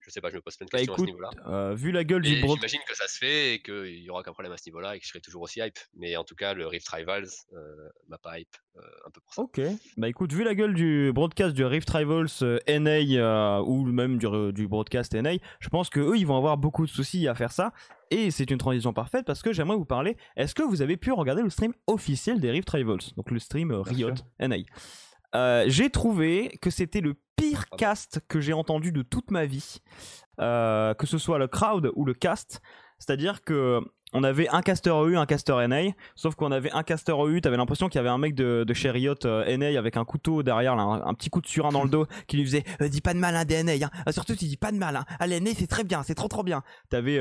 Je 0.06 0.12
sais 0.12 0.22
pas, 0.22 0.30
je 0.30 0.36
me 0.36 0.42
pose 0.42 0.56
plein 0.56 0.66
de 0.66 0.72
bah, 0.72 0.78
questions 0.78 0.94
à 0.94 0.98
ce 0.98 1.04
niveau-là. 1.04 1.30
Euh, 1.48 1.74
vu 1.74 1.92
la 1.92 2.04
gueule 2.04 2.22
du 2.22 2.40
broadcast. 2.42 2.70
J'imagine 2.70 2.88
que 2.88 2.96
ça 2.96 3.08
se 3.08 3.18
fait 3.18 3.56
et 3.56 3.60
qu'il 3.60 4.04
y 4.04 4.10
aura 4.10 4.22
qu'un 4.24 4.34
problème 4.34 4.54
à 4.54 4.58
ce 4.58 4.68
niveau-là 4.68 4.96
et 4.96 5.00
que 5.00 5.06
je 5.06 5.10
serai 5.10 5.22
toujours 5.22 5.42
aussi 5.42 5.60
hype. 5.60 5.80
Mais 5.96 6.16
en 6.16 6.24
tout 6.24 6.36
cas, 6.36 6.54
le 6.54 6.68
Rift 6.68 6.88
Rivals 6.90 7.28
euh, 7.54 7.90
m'a 8.08 8.18
pas 8.18 8.40
hype 8.40 8.56
euh, 8.78 8.82
un 9.08 9.10
peu 9.10 9.22
pour 9.22 9.34
ça. 9.34 9.42
Ok. 9.42 9.60
Bah 9.98 10.08
écoute, 10.08 10.32
vu 10.32 10.44
la 10.44 10.54
gueule 10.54 10.74
du 10.74 11.12
broadcast 11.14 11.56
du 11.56 11.66
Rift 11.66 11.90
Rivals 11.90 12.60
NA 12.68 13.62
ou 13.62 13.86
même 13.86 14.18
du, 14.18 14.28
du 14.54 14.68
broadcast 14.68 15.14
NA, 15.16 15.34
je 15.60 15.70
pense 15.70 15.90
que 15.90 16.00
eux 16.00 16.18
ils 16.18 16.28
vont 16.28 16.38
avoir 16.38 16.58
beaucoup 16.58 16.86
de 16.86 16.92
soucis 16.92 17.28
à 17.28 17.34
faire 17.34 17.52
ça. 17.52 17.74
Et 18.12 18.30
c'est 18.30 18.52
une 18.52 18.60
transition 18.60 18.94
parfaite 18.94 19.26
parce 19.26 19.42
que 19.42 19.52
j'aimerais 19.52 19.78
vous 19.78 19.86
parler. 19.86 20.16
Est-ce 20.36 20.54
que 20.54 20.62
vous 20.62 20.82
avez 20.84 20.98
pu 20.98 21.12
regarder 21.12 21.42
le 21.42 21.50
stream 21.50 21.74
officiel 21.88 22.40
des 22.40 22.52
Rift 22.52 22.70
Rivals? 22.70 23.14
Donc 23.18 23.32
le 23.32 23.40
stream 23.40 23.72
Riot 23.72 24.14
NA. 24.40 24.58
J'ai 25.68 25.90
trouvé 25.90 26.58
que 26.62 26.70
c'était 26.70 27.02
le 27.02 27.16
pire 27.36 27.66
cast 27.78 28.22
que 28.28 28.40
j'ai 28.40 28.54
entendu 28.54 28.92
de 28.92 29.02
toute 29.02 29.32
ma 29.32 29.46
vie, 29.46 29.78
euh, 30.40 30.94
que 30.94 31.08
ce 31.08 31.18
soit 31.18 31.38
le 31.38 31.48
crowd 31.48 31.92
ou 31.96 32.06
le 32.06 32.14
cast. 32.14 32.62
C'est-à-dire 33.00 33.42
que 33.42 33.82
on 34.14 34.24
avait 34.24 34.48
un 34.48 34.62
caster 34.62 34.92
EU, 34.92 35.18
un 35.18 35.26
caster 35.26 35.68
NA, 35.68 35.92
sauf 36.16 36.36
qu'on 36.36 36.52
avait 36.52 36.72
un 36.72 36.84
caster 36.84 37.12
EU, 37.12 37.42
t'avais 37.42 37.58
l'impression 37.58 37.90
qu'il 37.90 37.98
y 37.98 38.00
avait 38.00 38.10
un 38.10 38.18
mec 38.18 38.34
de, 38.34 38.64
de 38.66 38.74
chez 38.74 38.90
Riot 38.90 39.26
euh, 39.26 39.58
NA 39.58 39.78
avec 39.78 39.98
un 39.98 40.06
couteau 40.06 40.42
derrière, 40.42 40.74
un, 40.74 41.14
petit 41.16 41.30
coup 41.30 41.42
de 41.42 41.48
surin 41.48 41.70
dans 41.70 41.84
le 41.84 41.90
dos, 41.90 42.06
qui 42.28 42.38
lui 42.38 42.46
faisait 42.46 42.64
euh, 42.82 42.88
dis 42.88 43.02
pas 43.02 43.14
de 43.14 43.20
mal 43.20 43.36
hein, 43.36 43.44
des 43.44 43.62
NA, 43.62 43.74
hein. 43.74 44.12
surtout 44.12 44.36
tu 44.36 44.46
dis 44.46 44.56
pas 44.56 44.72
de 44.72 44.78
mal, 44.78 44.96
hein. 44.96 45.06
ah, 45.20 45.28
NA 45.28 45.52
c'est 45.58 45.68
très 45.68 45.84
bien, 45.84 46.04
c'est 46.04 46.16
trop 46.16 46.30
trop 46.30 46.44
bien. 46.44 46.64
T'avais 46.90 47.20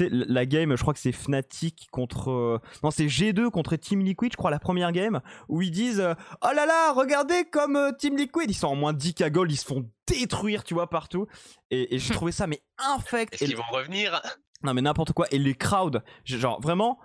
la 0.00 0.46
game, 0.46 0.76
je 0.76 0.82
crois 0.82 0.94
que 0.94 1.00
c'est 1.00 1.12
Fnatic 1.12 1.88
contre. 1.90 2.30
Euh, 2.30 2.60
non, 2.82 2.90
c'est 2.90 3.06
G2 3.06 3.50
contre 3.50 3.76
Team 3.76 4.00
Liquid, 4.00 4.32
je 4.32 4.36
crois, 4.36 4.50
la 4.50 4.58
première 4.58 4.92
game, 4.92 5.20
où 5.48 5.62
ils 5.62 5.70
disent 5.70 6.00
euh, 6.00 6.14
Oh 6.42 6.48
là 6.54 6.66
là, 6.66 6.92
regardez 6.92 7.44
comme 7.44 7.76
euh, 7.76 7.92
Team 7.92 8.16
Liquid, 8.16 8.50
ils 8.50 8.54
sont 8.54 8.68
en 8.68 8.76
moins 8.76 8.92
de 8.92 8.98
10 8.98 9.14
k 9.14 9.30
gold, 9.30 9.50
ils 9.50 9.56
se 9.56 9.64
font 9.64 9.88
détruire, 10.06 10.64
tu 10.64 10.74
vois, 10.74 10.88
partout. 10.88 11.26
Et, 11.70 11.98
j'ai 11.98 12.14
trouvé 12.14 12.32
ça, 12.32 12.46
mais 12.46 12.62
infect. 12.78 13.34
Est-ce 13.34 13.44
qu'ils 13.44 13.56
vont 13.56 13.62
revenir? 13.72 14.20
Non, 14.62 14.74
mais 14.74 14.82
n'importe 14.82 15.12
quoi. 15.12 15.26
Et 15.30 15.38
les 15.38 15.54
crowds, 15.54 16.02
genre 16.24 16.60
vraiment. 16.60 16.98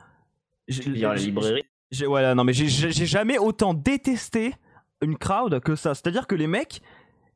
la 0.68 1.16
librairie. 1.16 1.64
Voilà, 2.06 2.34
non, 2.34 2.44
mais 2.44 2.54
j'ai 2.54 3.06
jamais 3.06 3.38
autant 3.38 3.74
détesté 3.74 4.56
une 5.02 5.18
crowd 5.18 5.60
que 5.60 5.76
ça. 5.76 5.94
C'est-à-dire 5.94 6.28
que 6.28 6.36
les 6.36 6.48
mecs, 6.48 6.82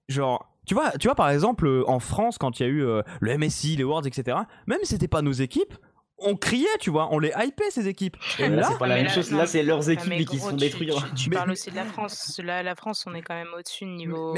genre 0.08 0.57
tu 0.68 0.74
vois, 0.74 0.92
tu 0.92 1.08
vois, 1.08 1.16
par 1.16 1.30
exemple, 1.30 1.66
euh, 1.66 1.90
en 1.90 2.00
France, 2.00 2.38
quand 2.38 2.60
il 2.60 2.64
y 2.64 2.66
a 2.66 2.70
eu 2.70 2.84
euh, 2.84 3.02
le 3.22 3.38
MSI, 3.38 3.78
les 3.78 3.86
Worlds, 3.86 4.06
etc., 4.06 4.38
même 4.68 4.80
si 4.84 4.88
c'était 4.90 5.08
pas 5.08 5.22
nos 5.22 5.32
équipes, 5.32 5.74
on 6.20 6.36
criait, 6.36 6.66
tu 6.80 6.90
vois, 6.90 7.10
on 7.12 7.20
les 7.20 7.32
hypait 7.38 7.70
ces 7.70 7.88
équipes. 7.88 8.18
Et 8.40 8.50
là, 8.50 8.64
c'est 8.64 8.78
pas 8.78 8.88
la 8.88 8.96
même 8.96 9.10
chose. 9.10 9.32
Là, 9.32 9.46
c'est 9.46 9.64
leurs 9.64 9.90
équipes 9.90 10.26
qui 10.26 10.40
se 10.40 10.50
font 10.50 10.56
détruire. 10.56 11.14
Tu, 11.16 11.30
parles 11.30 11.52
aussi 11.52 11.70
de 11.70 11.76
la 11.76 11.86
France. 11.86 12.42
Là, 12.44 12.64
la 12.64 12.76
France, 12.76 13.06
on 13.08 13.14
est 13.14 13.22
quand 13.22 13.36
même 13.36 13.54
au-dessus 13.58 13.86
niveau. 13.86 14.36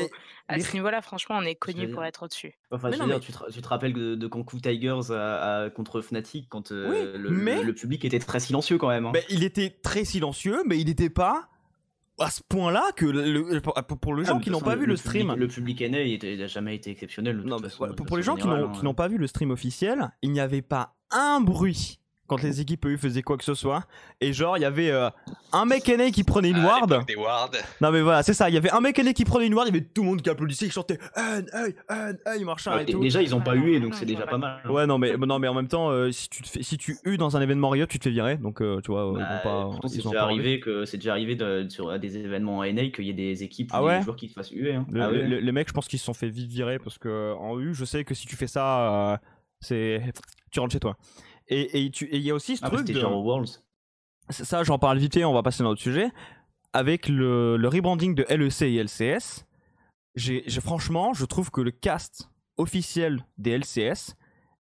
à 0.47 0.59
ce 0.59 0.73
niveau-là, 0.73 1.01
franchement, 1.01 1.37
on 1.39 1.43
est 1.43 1.55
connu 1.55 1.89
pour 1.89 2.03
être 2.03 2.23
au-dessus. 2.23 2.53
Enfin, 2.71 2.91
je 2.91 2.97
veux 2.97 3.05
dire, 3.05 3.19
tu, 3.19 3.31
te, 3.31 3.67
rappelles 3.67 3.93
de, 3.93 4.15
de 4.15 4.29
Tigers 4.61 5.11
à, 5.11 5.69
contre 5.73 6.01
Fnatic 6.01 6.47
quand 6.49 6.71
euh, 6.71 7.17
le, 7.17 7.73
public 7.73 8.03
était 8.05 8.19
très 8.19 8.39
silencieux 8.39 8.77
quand 8.77 8.89
même. 8.89 9.05
Hein. 9.05 9.13
il 9.29 9.43
était 9.43 9.69
très 9.69 10.03
silencieux, 10.03 10.61
mais 10.65 10.77
il 10.77 10.87
n'était 10.87 11.09
pas 11.09 11.49
à 12.19 12.29
ce 12.29 12.41
point-là 12.47 12.83
que 12.95 13.05
le, 13.05 13.59
pour, 13.61 14.15
les 14.15 14.25
gens 14.25 14.39
qui 14.39 14.49
n'ont 14.49 14.61
pas 14.61 14.75
vu 14.75 14.85
le, 14.85 14.95
stream, 14.95 15.33
le 15.35 15.47
public 15.47 15.81
aîné 15.81 16.19
il 16.21 16.39
n'a 16.39 16.47
jamais 16.47 16.75
été 16.75 16.91
exceptionnel. 16.91 17.37
Non, 17.37 17.57
pour, 18.07 18.17
les 18.17 18.23
gens 18.23 18.35
qui 18.35 18.47
n'ont 18.47 18.93
pas 18.93 19.07
vu 19.07 19.17
le 19.17 19.27
stream 19.27 19.51
officiel, 19.51 20.11
il 20.21 20.31
n'y 20.31 20.39
avait 20.39 20.61
pas 20.61 20.95
un 21.11 21.41
bruit 21.41 21.99
quand 22.29 22.41
les 22.43 22.61
équipes 22.61 22.85
EU 22.85 22.97
faisaient 22.97 23.23
quoi 23.23 23.37
que 23.37 23.43
ce 23.43 23.55
soit. 23.55 23.83
Et 24.21 24.31
genre, 24.31 24.57
il 24.57 24.61
y 24.61 24.65
avait 24.65 24.91
euh, 24.91 25.09
un 25.51 25.65
mec 25.65 25.89
aîné 25.89 26.11
qui 26.11 26.23
prenait 26.23 26.51
une 26.51 26.63
ward. 26.63 27.03
Non, 27.81 27.91
mais 27.91 28.01
voilà, 28.01 28.23
c'est 28.23 28.33
ça. 28.33 28.49
Il 28.49 28.55
y 28.55 28.57
avait 28.57 28.71
un 28.71 28.79
mec 28.79 28.97
aîné 28.99 29.13
qui 29.13 29.25
prenait 29.25 29.47
une 29.47 29.53
ward, 29.55 29.67
il 29.67 29.73
y 29.73 29.77
avait 29.77 29.85
tout 29.85 30.03
le 30.03 30.09
monde 30.09 30.21
qui 30.21 30.29
applaudissait, 30.29 30.67
qui 30.67 30.71
chantait 30.71 30.99
hey, 31.15 31.43
hey, 31.53 32.15
hey, 32.25 32.43
machin 32.45 32.79
et 32.79 32.85
tout. 32.85 32.99
Déjà, 32.99 33.21
ils 33.21 33.35
ont 33.35 33.41
pas 33.41 33.55
eu, 33.55 33.79
donc 33.79 33.95
c'est 33.95 34.05
déjà 34.05 34.25
pas 34.25 34.37
mal. 34.37 34.61
Ouais, 34.69 34.85
non, 34.85 34.97
mais, 34.97 35.17
non, 35.17 35.39
mais 35.39 35.47
en 35.47 35.53
même 35.53 35.67
temps, 35.67 35.89
euh, 35.89 36.11
si 36.11 36.29
tu 36.29 36.43
te 36.43 36.47
fais, 36.47 36.63
si 36.63 36.77
tu 36.77 36.97
hues 37.03 37.17
dans 37.17 37.35
un 37.35 37.41
événement 37.41 37.69
Riot, 37.69 37.87
tu 37.87 37.97
te 37.97 38.03
fais 38.03 38.11
virer. 38.11 38.37
Donc, 38.37 38.61
euh, 38.61 38.79
tu 38.81 38.91
vois, 38.91 39.11
bah, 39.11 39.41
pas. 39.43 39.69
C'est 39.87 40.03
déjà, 40.03 40.23
arrivé 40.23 40.59
que 40.59 40.85
c'est 40.85 40.97
déjà 40.97 41.11
arrivé 41.11 41.35
de, 41.35 41.65
sur 41.69 41.97
des 41.99 42.17
événements 42.17 42.63
NA 42.63 42.89
qu'il 42.89 43.05
y 43.05 43.09
ait 43.09 43.13
des 43.13 43.43
équipes 43.43 43.71
ah 43.73 43.83
ou 43.83 43.89
des 43.89 44.01
joueurs 44.03 44.15
qui 44.15 44.29
se 44.29 44.33
fassent 44.33 44.51
huer. 44.51 44.75
Hein. 44.75 44.85
ah 44.95 45.11
les 45.11 45.51
mecs, 45.51 45.67
je 45.67 45.73
pense 45.73 45.87
qu'ils 45.87 45.99
se 45.99 46.05
sont 46.05 46.13
fait 46.13 46.29
vite 46.29 46.49
virer 46.49 46.77
parce 46.79 46.97
que 46.97 47.33
en 47.39 47.59
U, 47.59 47.73
je 47.73 47.85
sais 47.85 48.03
que 48.03 48.13
si 48.13 48.27
tu 48.27 48.35
fais 48.35 48.47
ça, 48.47 49.19
c'est 49.59 50.01
tu 50.51 50.59
rentres 50.59 50.73
chez 50.73 50.79
toi. 50.79 50.97
Et 51.49 51.91
il 52.11 52.21
y 52.21 52.31
a 52.31 52.35
aussi 52.35 52.57
ce 52.57 52.65
ah, 52.65 52.69
truc. 52.69 52.87
De... 52.87 52.99
Worlds. 53.01 53.61
Ça, 54.29 54.63
j'en 54.63 54.77
parle 54.77 54.99
vite 54.99 55.15
fait, 55.15 55.25
on 55.25 55.33
va 55.33 55.41
passer 55.41 55.63
dans 55.63 55.71
autre 55.71 55.81
sujet. 55.81 56.11
Avec 56.73 57.09
le, 57.09 57.57
le 57.57 57.67
rebranding 57.67 58.13
de 58.13 58.23
LEC 58.29 58.61
et 58.61 58.83
LCS, 58.83 59.45
j'ai, 60.15 60.43
franchement, 60.61 61.13
je 61.13 61.25
trouve 61.25 61.49
que 61.49 61.61
le 61.61 61.71
cast 61.71 62.29
officiel 62.57 63.25
des 63.37 63.57
LCS 63.57 64.15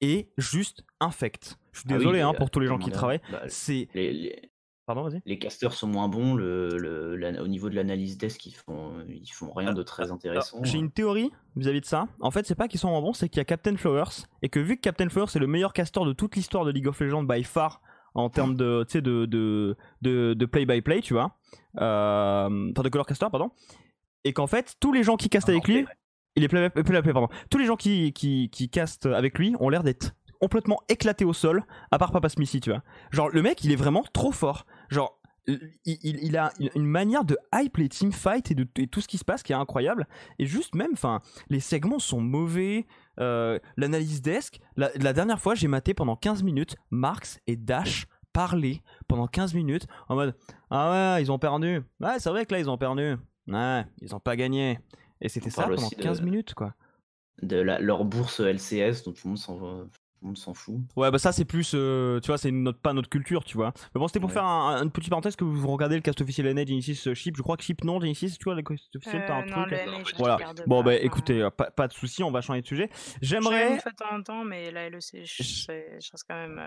est 0.01 0.31
juste 0.37 0.83
infect. 0.99 1.57
Je 1.71 1.81
suis 1.81 1.89
ah 1.91 1.97
désolé 1.97 2.21
hein, 2.21 2.33
pour 2.33 2.49
tous 2.49 2.59
les 2.59 2.67
gens 2.67 2.79
qui 2.79 2.89
travaillent. 2.89 3.21
Bah, 3.31 3.43
c'est 3.47 3.87
les 3.93 4.51
casters 5.39 5.73
sont 5.73 5.87
moins 5.87 6.09
bons. 6.09 6.35
Le, 6.35 7.39
au 7.41 7.47
niveau 7.47 7.69
de 7.69 7.75
l'analyse 7.75 8.17
desk, 8.17 8.45
ils 8.45 8.55
font, 8.55 8.93
ils 9.07 9.31
font 9.31 9.51
rien 9.53 9.73
de 9.73 9.83
très 9.83 10.11
intéressant. 10.11 10.59
J'ai 10.63 10.77
une 10.77 10.91
théorie 10.91 11.31
vis-à-vis 11.55 11.81
de 11.81 11.85
ça. 11.85 12.07
En 12.19 12.31
fait, 12.31 12.45
c'est 12.45 12.55
pas 12.55 12.67
qu'ils 12.67 12.79
sont 12.79 12.89
moins 12.89 13.01
bons, 13.01 13.13
c'est 13.13 13.29
qu'il 13.29 13.37
y 13.37 13.41
a 13.41 13.45
Captain 13.45 13.77
Flowers. 13.77 14.25
Et 14.41 14.49
que 14.49 14.59
vu 14.59 14.75
que 14.75 14.81
Captain 14.81 15.09
Flowers 15.09 15.29
est 15.35 15.39
le 15.39 15.47
meilleur 15.47 15.73
caster 15.73 16.03
de 16.05 16.13
toute 16.13 16.35
l'histoire 16.35 16.65
de 16.65 16.71
League 16.71 16.87
of 16.87 16.99
Legends 16.99 17.23
by 17.23 17.43
far, 17.43 17.81
en 18.13 18.29
termes 18.29 18.55
de, 18.55 18.85
de, 18.93 19.25
de, 19.25 19.77
de, 20.01 20.33
de 20.33 20.45
play-by-play, 20.45 21.01
tu 21.01 21.13
vois. 21.13 21.37
Euh, 21.77 22.71
enfin, 22.71 22.83
de 22.83 22.89
color 22.89 23.05
caster, 23.05 23.27
pardon. 23.31 23.51
Et 24.23 24.33
qu'en 24.33 24.47
fait, 24.47 24.75
tous 24.79 24.91
les 24.91 25.03
gens 25.03 25.15
qui 25.15 25.29
castent 25.29 25.49
avec 25.49 25.67
lui. 25.67 25.85
Il 26.37 26.45
est 26.45 26.47
play, 26.47 26.69
play, 26.69 26.83
play, 26.83 27.11
pardon. 27.11 27.27
Tous 27.49 27.57
les 27.57 27.65
gens 27.65 27.75
qui, 27.75 28.13
qui, 28.13 28.49
qui 28.49 28.69
castent 28.69 29.05
avec 29.05 29.37
lui 29.37 29.53
ont 29.59 29.67
l'air 29.67 29.83
d'être 29.83 30.13
complètement 30.41 30.81
éclaté 30.89 31.23
au 31.23 31.33
sol, 31.33 31.63
à 31.91 31.99
part 31.99 32.11
Papa 32.11 32.27
Smithy, 32.27 32.59
tu 32.61 32.71
vois. 32.71 32.81
Genre, 33.11 33.29
le 33.29 33.41
mec, 33.41 33.63
il 33.63 33.71
est 33.71 33.75
vraiment 33.75 34.03
trop 34.11 34.31
fort. 34.31 34.65
Genre, 34.89 35.21
il, 35.85 36.37
a 36.37 36.51
une 36.75 36.85
manière 36.85 37.25
de 37.25 37.37
hype 37.53 37.77
les 37.77 37.89
teamfights 37.89 38.51
et 38.51 38.55
de 38.55 38.63
tout 38.85 39.01
ce 39.01 39.07
qui 39.07 39.17
se 39.17 39.25
passe 39.25 39.43
qui 39.43 39.53
est 39.53 39.55
incroyable. 39.55 40.07
Et 40.39 40.45
juste 40.45 40.75
même, 40.75 40.91
enfin, 40.93 41.21
les 41.49 41.59
segments 41.59 41.99
sont 41.99 42.21
mauvais. 42.21 42.85
Euh, 43.19 43.59
l'analyse 43.77 44.21
desk, 44.21 44.59
la, 44.77 45.13
dernière 45.13 45.39
fois, 45.39 45.55
j'ai 45.55 45.67
maté 45.67 45.93
pendant 45.93 46.15
15 46.15 46.43
minutes 46.43 46.75
Marx 46.89 47.39
et 47.47 47.55
Dash 47.55 48.07
parler 48.33 48.81
pendant 49.07 49.27
15 49.27 49.53
minutes 49.53 49.87
en 50.07 50.15
mode 50.15 50.35
Ah 50.69 51.15
ouais, 51.15 51.23
ils 51.23 51.31
ont 51.31 51.39
perdu. 51.39 51.81
Ouais, 51.99 52.19
c'est 52.19 52.29
vrai 52.29 52.45
que 52.45 52.53
là, 52.53 52.59
ils 52.59 52.69
ont 52.69 52.77
perdu. 52.77 53.15
Ouais, 53.47 53.85
ils 54.01 54.15
ont 54.15 54.19
pas 54.19 54.35
gagné. 54.35 54.79
Et 55.19 55.29
c'était 55.29 55.49
ça 55.49 55.67
pendant 55.67 55.89
15 55.89 56.21
minutes, 56.21 56.53
quoi. 56.53 56.73
De 57.41 57.57
leur 57.57 58.05
bourse 58.05 58.39
LCS, 58.39 59.03
dont 59.03 59.11
tout 59.11 59.21
le 59.25 59.29
monde 59.29 59.37
s'en 59.37 59.87
on 60.23 60.35
s'en 60.35 60.53
fout. 60.53 60.75
Ouais, 60.95 61.09
bah 61.11 61.17
ça 61.17 61.31
c'est 61.31 61.45
plus, 61.45 61.71
euh, 61.73 62.19
tu 62.19 62.27
vois, 62.27 62.37
c'est 62.37 62.51
notre, 62.51 62.79
pas 62.79 62.93
notre 62.93 63.09
culture, 63.09 63.43
tu 63.43 63.57
vois. 63.57 63.73
Mais 63.93 63.99
bon, 63.99 64.07
c'était 64.07 64.19
pour 64.19 64.31
faire 64.31 64.45
un, 64.45 64.83
une 64.83 64.91
petite 64.91 65.09
parenthèse 65.09 65.35
que 65.35 65.43
vous 65.43 65.67
regardez 65.67 65.95
le 65.95 66.01
cast 66.01 66.21
officiel 66.21 66.53
NA 66.53 66.65
Genesis 66.65 67.03
euh, 67.07 67.13
Chip. 67.13 67.35
Je 67.35 67.41
crois 67.41 67.57
que 67.57 67.63
Chip 67.63 67.83
non, 67.83 67.99
Genesis, 67.99 68.37
tu 68.37 68.45
vois, 68.45 68.55
le 68.55 68.61
cast 68.61 68.95
officiel, 68.95 69.23
t'as 69.27 69.35
un 69.35 69.47
euh, 69.47 69.65
truc. 69.65 69.79
Non, 69.87 70.03
voilà. 70.17 70.37
Bon, 70.67 70.83
bah 70.83 70.95
écoutez, 70.95 71.47
pas, 71.75 71.87
de 71.87 71.93
souci, 71.93 72.23
on 72.23 72.31
va 72.31 72.41
changer 72.41 72.61
de 72.61 72.67
sujet. 72.67 72.89
J'aimerais. 73.21 73.73
une 73.73 73.79
fois 73.79 73.91
de 73.91 73.97
temps 73.97 74.15
en 74.15 74.21
temps, 74.21 74.43
mais 74.43 74.71
la 74.71 74.89
LEC, 74.89 75.23
je, 75.23 75.71
reste 75.71 76.25
quand 76.27 76.35
même 76.35 76.61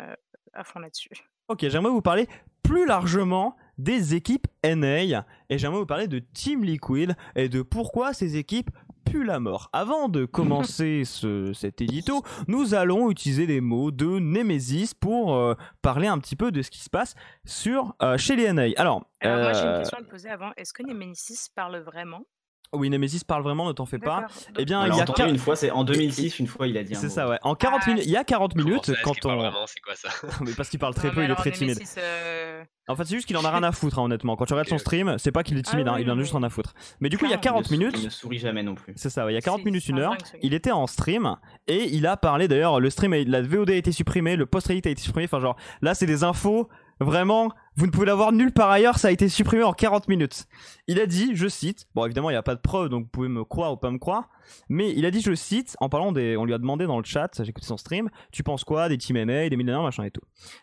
à 0.53 0.64
fond 0.64 0.81
là-dessus. 0.81 1.11
Ok, 1.49 1.69
j'aimerais 1.69 1.90
vous 1.90 2.03
parler 2.03 2.27
plus 2.62 2.87
largement 2.87 3.57
des 3.77 4.14
équipes 4.14 4.47
NA 4.64 5.25
et 5.51 5.59
j'aimerais 5.59 5.81
vous 5.81 5.87
parler 5.87 6.09
de 6.09 6.19
Team 6.19 6.64
Liquid 6.64 7.14
et 7.37 7.49
de 7.49 7.62
pourquoi 7.62 8.14
ces 8.14 8.37
équipes 8.37 8.71
puent 9.05 9.25
la 9.25 9.40
mort. 9.40 9.69
Avant 9.73 10.09
de 10.09 10.25
commencer 10.25 11.03
ce, 11.05 11.53
cet 11.53 11.81
édito, 11.81 12.23
nous 12.49 12.75
allons 12.75 13.11
utiliser 13.11 13.47
les 13.47 13.61
mots 13.61 13.90
de 13.90 14.19
Nemesis 14.19 14.95
pour 14.99 15.35
euh, 15.35 15.55
parler 15.83 16.07
un 16.07 16.19
petit 16.19 16.37
peu 16.37 16.51
de 16.51 16.62
ce 16.62 16.71
qui 16.71 16.81
se 16.81 16.90
passe 16.90 17.14
sur, 17.45 17.95
euh, 18.03 18.17
chez 18.19 18.37
les 18.37 18.53
NA. 18.53 18.69
Alors, 18.77 19.05
Alors 19.21 19.43
moi 19.43 19.53
j'ai 19.53 19.62
une 19.62 19.69
euh, 19.69 19.79
question 19.79 19.99
à 19.99 20.03
te 20.03 20.09
poser 20.09 20.31
avant. 20.31 20.53
Est-ce 20.57 20.73
que 20.73 20.83
Nemesis 20.83 21.49
parle 21.55 21.79
vraiment? 21.79 22.25
Oui, 22.72 22.90
Nemesis 22.90 23.24
parle 23.24 23.42
vraiment, 23.42 23.68
ne 23.68 23.72
t'en 23.72 23.87
fais 23.87 23.98
pas. 23.98 24.27
Eh 24.59 24.64
bien, 24.64 24.87
il 24.87 24.94
y 24.94 25.00
a 25.00 25.29
une 25.29 25.38
fois, 25.38 25.57
c'est 25.57 25.70
en 25.70 25.85
2006, 25.85 26.38
une 26.38 26.46
fois, 26.46 26.66
il 26.66 26.77
a 26.77 26.83
dit. 26.83 26.94
C'est 26.94 27.09
ça, 27.09 27.29
ouais. 27.29 27.38
En 27.42 27.55
40 27.55 27.81
ah, 27.83 27.90
minutes, 27.90 28.05
il 28.07 28.11
y 28.11 28.16
a 28.16 28.24
40 28.24 28.57
minutes 28.57 28.92
quand 29.03 29.24
on. 29.27 29.53
C'est 29.66 29.81
quoi 29.81 29.94
ça 29.94 30.09
Mais 30.40 30.53
parce 30.57 30.68
qu'il 30.68 30.79
parle 30.79 30.94
très 30.94 31.11
peu, 31.11 31.24
il 31.24 31.31
est 31.31 31.35
très 31.35 31.53
timide. 31.53 31.79
Euh, 31.98 32.64
en 32.88 32.96
fait, 32.96 33.05
c'est 33.05 33.14
juste 33.14 33.27
qu'il 33.27 33.37
en 33.37 33.44
a 33.44 33.50
rien 33.53 33.62
à 33.62 33.72
foutre, 33.72 33.98
hein, 33.98 34.05
honnêtement. 34.05 34.37
Quand 34.37 34.46
tu 34.46 34.53
regardes 34.53 34.68
son 34.68 34.79
stream, 34.79 35.16
c'est 35.18 35.33
pas 35.33 35.42
qu'il 35.42 35.59
est 35.59 35.62
timide, 35.62 35.87
ah 35.88 35.94
hein, 35.94 36.00
il 36.00 36.11
en 36.11 36.18
a 36.18 36.20
juste 36.20 36.33
rien 36.33 36.42
à 36.42 36.50
foutre. 36.50 36.74
Mais 37.00 37.09
du 37.09 37.18
coup, 37.18 37.24
il 37.24 37.31
y 37.31 37.35
a 37.35 37.38
40 37.38 37.70
minutes. 37.70 37.94
Il 37.98 38.05
ne 38.05 38.11
sourit 38.11 38.38
jamais 38.38 38.62
non 38.62 38.74
plus. 38.74 38.94
C'est 38.96 39.11
ça, 39.11 39.24
ouais. 39.24 39.33
Il 39.33 39.35
y 39.35 39.38
a 39.38 39.42
40 39.42 39.64
minutes, 39.64 39.88
une 39.88 39.98
heure. 39.98 40.16
Il 40.42 40.55
était 40.55 40.72
en 40.72 40.87
stream 40.87 41.37
et 41.66 41.85
il 41.94 42.07
a 42.07 42.16
parlé 42.16 42.48
d'ailleurs. 42.48 42.81
Le 42.81 42.90
stream, 42.90 43.14
la 43.14 43.42
VOD 43.42 43.70
a 43.70 43.74
été 43.74 43.92
supprimé, 43.92 44.37
le 44.37 44.46
post-edit 44.46 44.87
a 44.87 44.90
été 44.90 45.03
supprimé. 45.03 45.27
Enfin, 45.27 45.40
genre, 45.40 45.57
là, 45.81 45.94
c'est 45.94 46.07
des 46.07 46.24
infos 46.24 46.68
Vraiment, 47.00 47.50
vous 47.76 47.87
ne 47.87 47.90
pouvez 47.90 48.07
l'avoir 48.07 48.33
nulle 48.33 48.52
part 48.52 48.70
ailleurs, 48.70 48.98
ça 48.98 49.09
a 49.09 49.11
été 49.11 49.28
supprimé 49.28 49.62
en 49.64 49.72
40 49.72 50.09
minutes. 50.09 50.46
Il 50.87 51.00
a 51.00 51.07
dit, 51.07 51.35
je 51.35 51.48
cite, 51.48 51.87
bon 51.94 52.04
évidemment 52.04 52.30
il 52.30 52.35
n'y 52.35 52.38
a 52.38 52.42
pas 52.42 52.54
de 52.54 52.61
preuve 52.61 52.88
donc 52.88 53.04
vous 53.04 53.11
pouvez 53.11 53.28
me 53.28 53.44
croire 53.44 53.72
ou 53.72 53.76
pas 53.76 53.90
me 53.90 53.98
croire, 53.98 54.28
mais 54.68 54.92
il 54.92 55.04
a 55.04 55.11
dit, 55.11 55.20
je 55.20 55.35
cite, 55.35 55.76
en 55.80 55.88
parlant 55.88 56.12
des... 56.12 56.37
On 56.37 56.44
lui 56.44 56.54
a 56.54 56.59
demandé 56.59 56.87
dans 56.87 56.98
le 56.98 57.04
chat, 57.04 57.30
j'ai 57.42 57.50
écouté 57.50 57.66
son 57.66 57.76
stream, 57.76 58.11
tu 58.33 58.42
penses 58.42 58.64
quoi 58.64 58.88
des 58.88 58.98
Team 58.98 59.22
NA, 59.22 59.48
des 59.48 59.57
millionnaires, 59.57 59.83
machin 59.83 60.04
et 60.04 60.11
tout. 60.11 60.22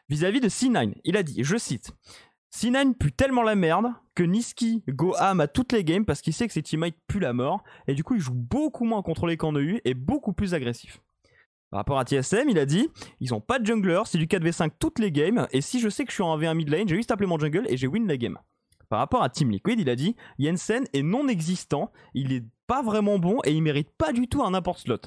Vis-à-vis 0.10 0.40
de 0.40 0.50
C9, 0.50 0.94
il 1.04 1.18
a 1.18 1.24
dit, 1.24 1.44
je 1.44 1.58
cite, 1.58 1.92
C9 2.54 2.96
pue 2.96 3.14
tellement 3.14 3.44
la 3.44 3.56
merde 3.56 3.88
que 4.14 4.24
Niski 4.24 4.84
go 4.90 5.16
ham 5.18 5.40
à 5.40 5.48
toutes 5.48 5.72
les 5.72 5.84
games 5.84 6.06
parce 6.06 6.22
qu'il 6.22 6.34
sait 6.34 6.48
que 6.48 6.54
ses 6.54 6.62
teammates 6.62 6.96
puent 7.08 7.22
la 7.22 7.32
mort 7.32 7.64
et 7.88 7.94
du 7.94 8.04
coup 8.04 8.16
il 8.16 8.20
joue 8.20 8.34
beaucoup 8.34 8.84
moins 8.84 9.02
contre 9.02 9.26
les 9.26 9.38
camps 9.38 9.54
de 9.54 9.62
U 9.62 9.82
et 9.86 9.94
beaucoup 9.94 10.34
plus 10.34 10.54
agressif. 10.54 11.02
Par 11.72 11.80
rapport 11.80 12.00
à 12.00 12.04
TSM, 12.04 12.50
il 12.50 12.60
a 12.60 12.66
dit 12.66 12.90
ils 13.22 13.34
ont 13.34 13.42
pas 13.42 13.58
de 13.58 13.66
jungler, 13.66 14.02
c'est 14.06 14.18
du 14.18 14.28
4v5 14.28 14.72
toutes 14.78 15.00
les 15.00 15.12
games, 15.12 15.48
et 15.52 15.62
si 15.62 15.80
je 15.80 15.90
sais 15.90 16.04
que 16.04 16.12
je 16.12 16.16
suis 16.16 16.24
en 16.24 16.38
V1 16.38 16.54
mid 16.54 16.70
lane, 16.70 16.88
j'ai 16.88 16.98
juste 16.98 17.12
appelé 17.12 17.28
mon 17.28 17.40
jungle 17.40 17.66
et 17.70 17.78
j'ai 17.78 17.88
win 17.88 18.08
la 18.08 18.18
game. 18.18 18.38
Par 18.90 19.00
rapport 19.00 19.24
à 19.24 19.30
Team 19.30 19.50
Liquid, 19.50 19.80
il 19.80 19.90
a 19.90 19.96
dit 19.96 20.18
Jensen 20.38 20.86
est 20.92 21.02
non 21.02 21.30
existant, 21.30 21.92
il 22.14 22.34
est 22.34 22.44
pas 22.68 22.82
vraiment 22.84 23.20
bon 23.20 23.40
et 23.46 23.54
il 23.54 23.62
mérite 23.62 23.90
pas 23.98 24.12
du 24.12 24.28
tout 24.28 24.44
un 24.44 24.52
n'importe 24.52 24.80
slot. 24.80 25.00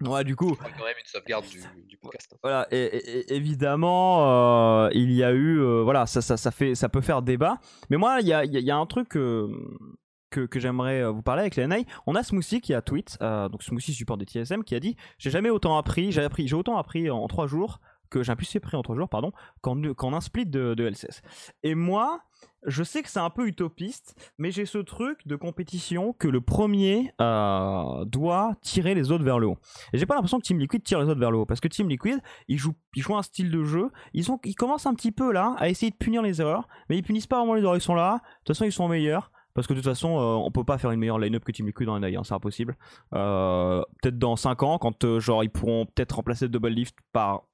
Ouais, 0.00 0.24
du 0.24 0.36
coup. 0.36 0.54
quand 0.54 0.84
même 0.84 0.94
une 0.98 1.06
sauvegarde 1.06 1.44
du, 1.88 1.96
podcast. 1.96 2.36
Voilà, 2.42 2.66
et, 2.70 3.34
évidemment, 3.34 4.86
euh, 4.86 4.90
il 4.92 5.12
y 5.12 5.22
a 5.22 5.32
eu, 5.32 5.60
euh, 5.60 5.82
voilà, 5.82 6.06
ça, 6.06 6.20
ça, 6.20 6.36
ça, 6.36 6.50
fait, 6.50 6.74
ça 6.74 6.88
peut 6.88 7.00
faire 7.00 7.22
débat. 7.22 7.58
Mais 7.90 7.96
moi, 7.96 8.18
il 8.20 8.26
y 8.26 8.32
a, 8.32 8.44
y 8.44 8.70
a, 8.70 8.76
un 8.76 8.86
truc 8.86 9.16
euh, 9.16 9.48
que, 10.46 10.60
j'aimerais 10.60 11.04
vous 11.10 11.22
parler 11.22 11.40
avec 11.40 11.56
les 11.56 11.66
NA. 11.66 11.76
On 12.06 12.14
a 12.14 12.22
Smoothie 12.22 12.60
qui 12.60 12.74
a 12.74 12.82
tweet, 12.82 13.18
donc 13.20 13.62
Smoothie 13.62 13.92
support 13.92 14.16
des 14.16 14.26
TSM, 14.26 14.64
qui 14.64 14.74
a 14.74 14.80
dit 14.80 14.96
j'ai 15.18 15.30
jamais 15.30 15.50
autant 15.50 15.76
appris, 15.76 16.12
j'ai 16.12 16.22
appris, 16.22 16.52
autant 16.52 16.76
appris 16.76 17.10
en 17.10 17.26
trois 17.28 17.46
jours 17.46 17.80
que 18.14 18.22
j'ai 18.22 18.36
plus 18.36 18.58
pris 18.60 18.76
en 18.76 18.82
trois 18.82 18.94
jours, 18.94 19.08
pardon, 19.08 19.32
qu'en 19.60 20.12
un 20.12 20.20
split 20.20 20.46
de, 20.46 20.74
LCS. 20.78 21.22
Et 21.64 21.74
moi, 21.74 22.20
je 22.64 22.84
sais 22.84 23.02
que 23.02 23.10
c'est 23.10 23.18
un 23.18 23.30
peu 23.30 23.48
utopiste, 23.48 24.14
mais 24.38 24.52
j'ai 24.52 24.66
ce 24.66 24.78
truc 24.78 25.26
de 25.26 25.34
compétition 25.34 26.12
que 26.12 26.28
le 26.28 26.40
premier 26.40 27.12
euh, 27.20 28.04
doit 28.04 28.54
tirer 28.62 28.94
les 28.94 29.10
autres 29.10 29.24
vers 29.24 29.40
le 29.40 29.48
haut. 29.48 29.58
Et 29.92 29.98
j'ai 29.98 30.06
pas 30.06 30.14
l'impression 30.14 30.38
que 30.38 30.44
Team 30.44 30.60
Liquid 30.60 30.84
tire 30.84 31.00
les 31.00 31.08
autres 31.08 31.18
vers 31.18 31.32
le 31.32 31.38
haut, 31.38 31.46
parce 31.46 31.60
que 31.60 31.68
Team 31.68 31.88
Liquid, 31.88 32.20
ils 32.46 32.58
jouent, 32.58 32.74
un 33.10 33.22
style 33.22 33.50
de 33.50 33.64
jeu, 33.64 33.90
ils, 34.12 34.24
ils 34.44 34.54
commencent 34.54 34.86
un 34.86 34.94
petit 34.94 35.12
peu 35.12 35.32
là 35.32 35.54
à 35.58 35.68
essayer 35.68 35.90
de 35.90 35.96
punir 35.96 36.22
les 36.22 36.40
erreurs, 36.40 36.68
mais 36.88 36.96
ils 36.96 37.02
punissent 37.02 37.26
pas 37.26 37.38
vraiment 37.38 37.54
les 37.54 37.62
erreurs, 37.62 37.76
ils 37.76 37.80
sont 37.80 37.94
là, 37.96 38.14
de 38.14 38.38
toute 38.44 38.56
façon 38.56 38.64
ils 38.64 38.72
sont 38.72 38.86
meilleurs. 38.86 39.32
Parce 39.54 39.66
que 39.66 39.72
de 39.72 39.78
toute 39.78 39.88
façon, 39.88 40.18
euh, 40.18 40.44
on 40.44 40.50
peut 40.50 40.64
pas 40.64 40.78
faire 40.78 40.90
une 40.90 41.00
meilleure 41.00 41.18
line-up 41.18 41.44
que 41.44 41.52
Team 41.52 41.66
Liquid 41.66 41.86
dans 41.86 41.98
NA, 41.98 42.08
c'est 42.24 42.34
impossible. 42.34 42.76
Euh, 43.14 43.82
peut-être 44.02 44.18
dans 44.18 44.36
5 44.36 44.62
ans, 44.62 44.78
quand 44.78 45.18
genre 45.18 45.44
ils 45.44 45.50
pourront 45.50 45.86
peut-être 45.86 46.16
remplacer 46.16 46.48
Double 46.48 46.68
Lift 46.68 46.96
par, 47.12 47.44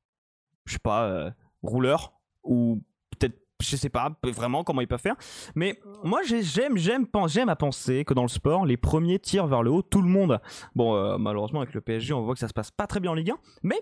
je 0.66 0.74
sais 0.74 0.78
pas, 0.78 1.32
rouleur, 1.62 2.12
ou 2.42 2.82
peut-être 3.10 3.40
je 3.62 3.76
sais 3.76 3.88
pas 3.88 4.16
vraiment 4.22 4.64
comment 4.64 4.80
ils 4.80 4.88
peuvent 4.88 5.00
faire. 5.00 5.16
Mais 5.54 5.78
moi, 6.02 6.20
j'aime, 6.22 6.76
j'aime, 6.76 7.06
j'aime 7.26 7.48
à 7.48 7.56
penser 7.56 8.04
que 8.04 8.14
dans 8.14 8.22
le 8.22 8.28
sport, 8.28 8.66
les 8.66 8.76
premiers 8.76 9.18
tirent 9.18 9.46
vers 9.46 9.62
le 9.62 9.70
haut 9.70 9.82
tout 9.82 10.02
le 10.02 10.08
monde. 10.08 10.40
Bon, 10.74 10.94
euh, 10.94 11.18
malheureusement, 11.18 11.60
avec 11.60 11.74
le 11.74 11.80
PSG, 11.80 12.12
on 12.14 12.22
voit 12.22 12.34
que 12.34 12.40
ça 12.40 12.48
se 12.48 12.54
passe 12.54 12.70
pas 12.70 12.86
très 12.86 13.00
bien 13.00 13.10
en 13.10 13.14
Ligue 13.14 13.30
1. 13.30 13.38
Mais 13.62 13.80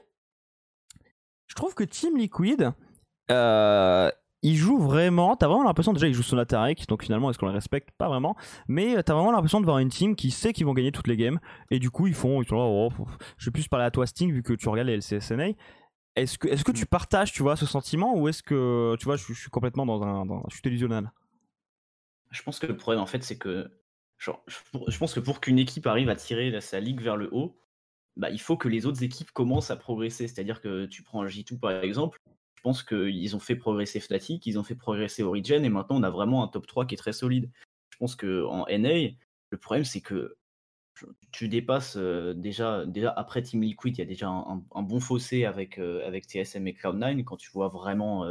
je 1.46 1.54
trouve 1.54 1.74
que 1.74 1.84
Team 1.84 2.16
Liquid, 2.16 2.72
euh, 3.30 4.10
il 4.42 4.56
joue 4.56 4.78
vraiment. 4.78 5.36
T'as 5.36 5.48
vraiment 5.48 5.64
l'impression, 5.64 5.92
déjà, 5.92 6.06
ils 6.06 6.14
jouent 6.14 6.22
son 6.22 6.38
Atarek, 6.38 6.86
donc 6.86 7.02
finalement, 7.02 7.30
est-ce 7.30 7.38
qu'on 7.38 7.48
les 7.48 7.54
respecte? 7.54 7.90
Pas 7.98 8.08
vraiment. 8.08 8.36
Mais 8.68 9.02
t'as 9.02 9.14
vraiment 9.14 9.32
l'impression 9.32 9.60
de 9.60 9.64
voir 9.64 9.78
une 9.78 9.88
team 9.88 10.14
qui 10.14 10.30
sait 10.30 10.52
qu'ils 10.52 10.66
vont 10.66 10.74
gagner 10.74 10.92
toutes 10.92 11.08
les 11.08 11.16
games. 11.16 11.40
Et 11.70 11.78
du 11.78 11.90
coup, 11.90 12.06
ils 12.06 12.14
font. 12.14 12.42
Ils 12.42 12.48
oh, 12.52 12.90
je 13.36 13.46
vais 13.46 13.50
plus 13.50 13.68
parler 13.68 13.86
à 13.86 13.90
toi, 13.90 14.06
Sting, 14.06 14.32
vu 14.32 14.42
que 14.42 14.52
tu 14.52 14.68
regardes 14.68 14.88
les 14.88 14.96
LCSNA. 14.96 15.50
Est-ce 16.16 16.38
que, 16.38 16.48
est 16.48 16.62
que 16.62 16.72
tu 16.72 16.82
mm. 16.82 16.86
partages, 16.86 17.32
tu 17.32 17.42
vois, 17.42 17.56
ce 17.56 17.66
sentiment 17.66 18.16
ou 18.16 18.28
est-ce 18.28 18.42
que, 18.42 18.96
tu 18.98 19.04
vois, 19.04 19.16
je, 19.16 19.32
suis 19.32 19.50
complètement 19.50 19.86
dans 19.86 20.02
un, 20.02 20.26
dans, 20.26 20.42
je 20.50 20.56
suis 20.56 20.78
Je 22.30 22.42
pense 22.42 22.58
que 22.58 22.66
le 22.66 22.76
problème, 22.76 23.00
en 23.02 23.06
fait, 23.06 23.22
c'est 23.22 23.38
que, 23.38 23.70
genre, 24.18 24.44
je, 24.46 24.98
pense 24.98 25.14
que 25.14 25.20
pour 25.20 25.40
qu'une 25.40 25.58
équipe 25.58 25.86
arrive 25.86 26.08
à 26.08 26.16
tirer 26.16 26.60
sa 26.60 26.80
ligue 26.80 27.00
vers 27.00 27.16
le 27.16 27.28
haut, 27.32 27.60
bah, 28.16 28.30
il 28.30 28.40
faut 28.40 28.56
que 28.56 28.68
les 28.68 28.84
autres 28.84 29.02
équipes 29.04 29.30
commencent 29.30 29.70
à 29.70 29.76
progresser. 29.76 30.26
C'est-à-dire 30.26 30.60
que 30.60 30.86
tu 30.86 31.02
prends 31.02 31.22
un 31.22 31.26
J2 31.26 31.58
par 31.58 31.70
exemple, 31.84 32.20
je 32.58 32.62
pense 32.62 32.82
qu'ils 32.82 33.36
ont 33.36 33.38
fait 33.38 33.54
progresser 33.54 34.00
Fnatic, 34.00 34.44
ils 34.44 34.58
ont 34.58 34.64
fait 34.64 34.74
progresser 34.74 35.22
Origin, 35.22 35.64
et 35.64 35.68
maintenant 35.68 36.00
on 36.00 36.02
a 36.02 36.10
vraiment 36.10 36.42
un 36.42 36.48
top 36.48 36.66
3 36.66 36.86
qui 36.86 36.96
est 36.96 36.98
très 36.98 37.12
solide. 37.12 37.48
Je 37.90 37.98
pense 37.98 38.16
qu'en 38.16 38.66
NA, 38.68 39.10
le 39.50 39.58
problème 39.58 39.84
c'est 39.84 40.00
que 40.00 40.36
tu 41.30 41.48
dépasses 41.48 41.96
déjà, 41.96 42.84
déjà 42.84 43.12
après 43.16 43.42
Team 43.42 43.62
Liquid, 43.62 43.96
il 43.96 44.00
y 44.00 44.02
a 44.02 44.06
déjà 44.06 44.28
un, 44.28 44.82
bon 44.82 44.98
fossé 44.98 45.44
avec, 45.44 45.78
avec 45.78 46.24
TSM 46.24 46.66
et 46.66 46.72
Cloud9 46.72 47.22
quand 47.22 47.36
tu 47.36 47.48
vois 47.52 47.68
vraiment 47.68 48.26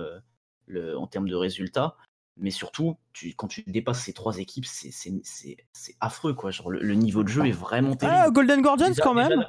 le, 0.66 0.98
en 0.98 1.08
termes 1.08 1.30
de 1.30 1.36
résultats. 1.36 1.96
Mais 2.36 2.52
surtout, 2.52 2.98
tu, 3.14 3.34
quand 3.34 3.48
tu 3.48 3.64
dépasses 3.66 4.04
ces 4.04 4.12
trois 4.12 4.40
équipes, 4.40 4.66
c'est 4.66 5.58
affreux. 6.02 6.34
Quoi. 6.34 6.52
Genre, 6.52 6.70
le, 6.70 6.96
niveau 6.96 7.24
de 7.24 7.30
jeu 7.30 7.46
est 7.46 7.52
vraiment 7.52 7.94
ah, 7.94 7.96
terrible. 7.96 8.24
Ah, 8.26 8.30
Golden 8.30 8.62
Guardians 8.62 8.94
quand 9.02 9.14
même 9.14 9.46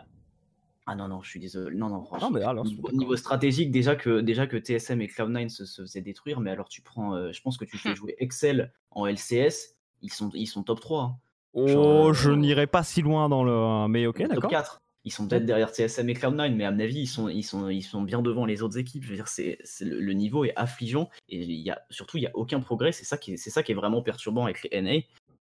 Ah 0.90 0.94
non, 0.94 1.06
non, 1.06 1.20
je 1.22 1.28
suis 1.28 1.38
désolé. 1.38 1.76
Non, 1.76 1.90
non, 1.90 2.02
franchement. 2.02 2.30
mais 2.30 2.42
alors, 2.42 2.64
niveau, 2.64 2.90
niveau, 2.92 3.14
stratégique, 3.14 3.70
déjà 3.70 3.94
que, 3.94 4.20
déjà 4.20 4.46
que 4.46 4.56
TSM 4.56 5.02
et 5.02 5.06
Cloud9 5.06 5.50
se, 5.50 5.66
se, 5.66 5.82
faisaient 5.82 6.00
détruire, 6.00 6.40
mais 6.40 6.50
alors 6.50 6.68
tu 6.68 6.80
prends. 6.80 7.30
je 7.30 7.40
pense 7.42 7.58
que 7.58 7.66
tu 7.66 7.76
fais 7.76 7.94
jouer 7.94 8.14
Excel 8.18 8.72
en 8.90 9.06
LCS, 9.06 9.76
ils 10.02 10.12
sont, 10.12 10.30
ils 10.34 10.46
sont 10.46 10.62
top 10.62 10.80
3. 10.80 11.18
Oh, 11.54 12.12
je 12.12 12.30
n'irai 12.30 12.66
pas 12.66 12.82
si 12.82 13.02
loin 13.02 13.28
dans 13.28 13.44
le. 13.44 13.88
Mais 13.88 14.06
ok, 14.06 14.26
d'accord. 14.28 14.50
4. 14.50 14.80
Ils 15.04 15.10
sont 15.12 15.26
peut-être 15.26 15.46
derrière 15.46 15.70
TSM 15.70 16.08
et 16.10 16.14
Cloud9, 16.14 16.54
mais 16.54 16.64
à 16.64 16.70
mon 16.70 16.80
avis, 16.80 17.00
ils 17.00 17.06
sont, 17.06 17.28
ils 17.28 17.42
sont, 17.42 17.68
ils 17.68 17.82
sont 17.82 18.02
bien 18.02 18.20
devant 18.20 18.44
les 18.44 18.62
autres 18.62 18.78
équipes. 18.78 19.04
Je 19.04 19.10
veux 19.10 19.14
dire, 19.14 19.28
c'est, 19.28 19.58
le, 19.80 20.12
niveau 20.12 20.44
est 20.44 20.52
affligeant 20.56 21.08
et 21.28 21.42
y 21.44 21.70
a, 21.70 21.80
surtout, 21.88 22.18
il 22.18 22.20
n'y 22.20 22.26
a 22.26 22.32
aucun 22.34 22.60
progrès. 22.60 22.92
C'est 22.92 23.04
ça, 23.04 23.16
qui 23.16 23.32
est, 23.32 23.36
c'est 23.36 23.50
ça 23.50 23.62
qui 23.62 23.72
est 23.72 23.74
vraiment 23.74 24.02
perturbant 24.02 24.44
avec 24.44 24.62
les 24.64 24.82
NA. 24.82 25.00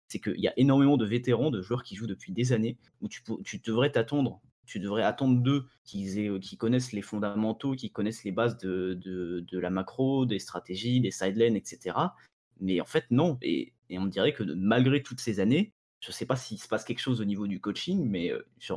C'est 0.08 0.18
qu'il 0.18 0.40
y 0.40 0.48
a 0.48 0.52
énormément 0.56 0.96
de 0.96 1.06
vétérans, 1.06 1.50
de 1.50 1.62
joueurs 1.62 1.82
qui 1.82 1.94
jouent 1.94 2.06
depuis 2.06 2.32
des 2.32 2.52
années, 2.52 2.76
où 3.00 3.08
tu, 3.08 3.22
tu 3.44 3.58
devrais 3.58 3.90
t'attendre. 3.90 4.40
Tu 4.68 4.81
devrais 4.81 5.02
attendre 5.02 5.40
d'eux 5.40 5.66
qui, 5.85 6.38
qui 6.40 6.57
connaissent 6.59 6.92
les 6.92 7.02
fondamentaux, 7.02 7.74
qui 7.74 7.90
connaissent 7.90 8.22
les 8.24 8.33
bases 8.33 8.59
de, 8.59 8.94
de, 8.94 9.40
de 9.40 9.59
la 9.59 9.70
macro, 9.70 10.26
des 10.26 10.38
stratégies, 10.38 11.00
des 11.00 11.11
sidelanes, 11.11 11.57
etc. 11.57 11.96
Mais 12.61 12.81
en 12.81 12.85
fait, 12.85 13.07
non. 13.11 13.38
Et, 13.40 13.72
et 13.88 13.98
on 13.98 14.07
dirait 14.07 14.35
que 14.35 14.42
malgré 14.42 15.02
toutes 15.02 15.20
ces 15.20 15.40
années, 15.40 15.72
je 16.00 16.12
sais 16.12 16.26
pas 16.26 16.37
s'il 16.37 16.59
se 16.59 16.68
passe 16.68 16.85
quelque 16.85 17.00
chose 17.00 17.20
au 17.20 17.24
niveau 17.24 17.46
du 17.46 17.61
coaching, 17.61 18.07
mais 18.09 18.33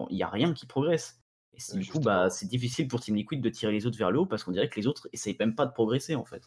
il 0.09 0.15
n'y 0.15 0.23
a 0.23 0.29
rien 0.29 0.53
qui 0.53 0.65
progresse. 0.65 1.21
Et 1.53 1.77
du 1.77 1.85
coup, 1.91 1.99
bah, 1.99 2.29
c'est 2.29 2.47
difficile 2.47 2.87
pour 2.87 3.01
Team 3.01 3.15
Liquid 3.15 3.41
de 3.41 3.49
tirer 3.49 3.73
les 3.73 3.85
autres 3.85 3.97
vers 3.97 4.11
le 4.11 4.19
haut 4.19 4.25
parce 4.25 4.43
qu'on 4.43 4.51
dirait 4.51 4.69
que 4.69 4.79
les 4.79 4.87
autres 4.87 5.09
essayent 5.11 5.35
même 5.39 5.55
pas 5.55 5.65
de 5.65 5.73
progresser 5.73 6.15
en 6.15 6.23
fait. 6.25 6.43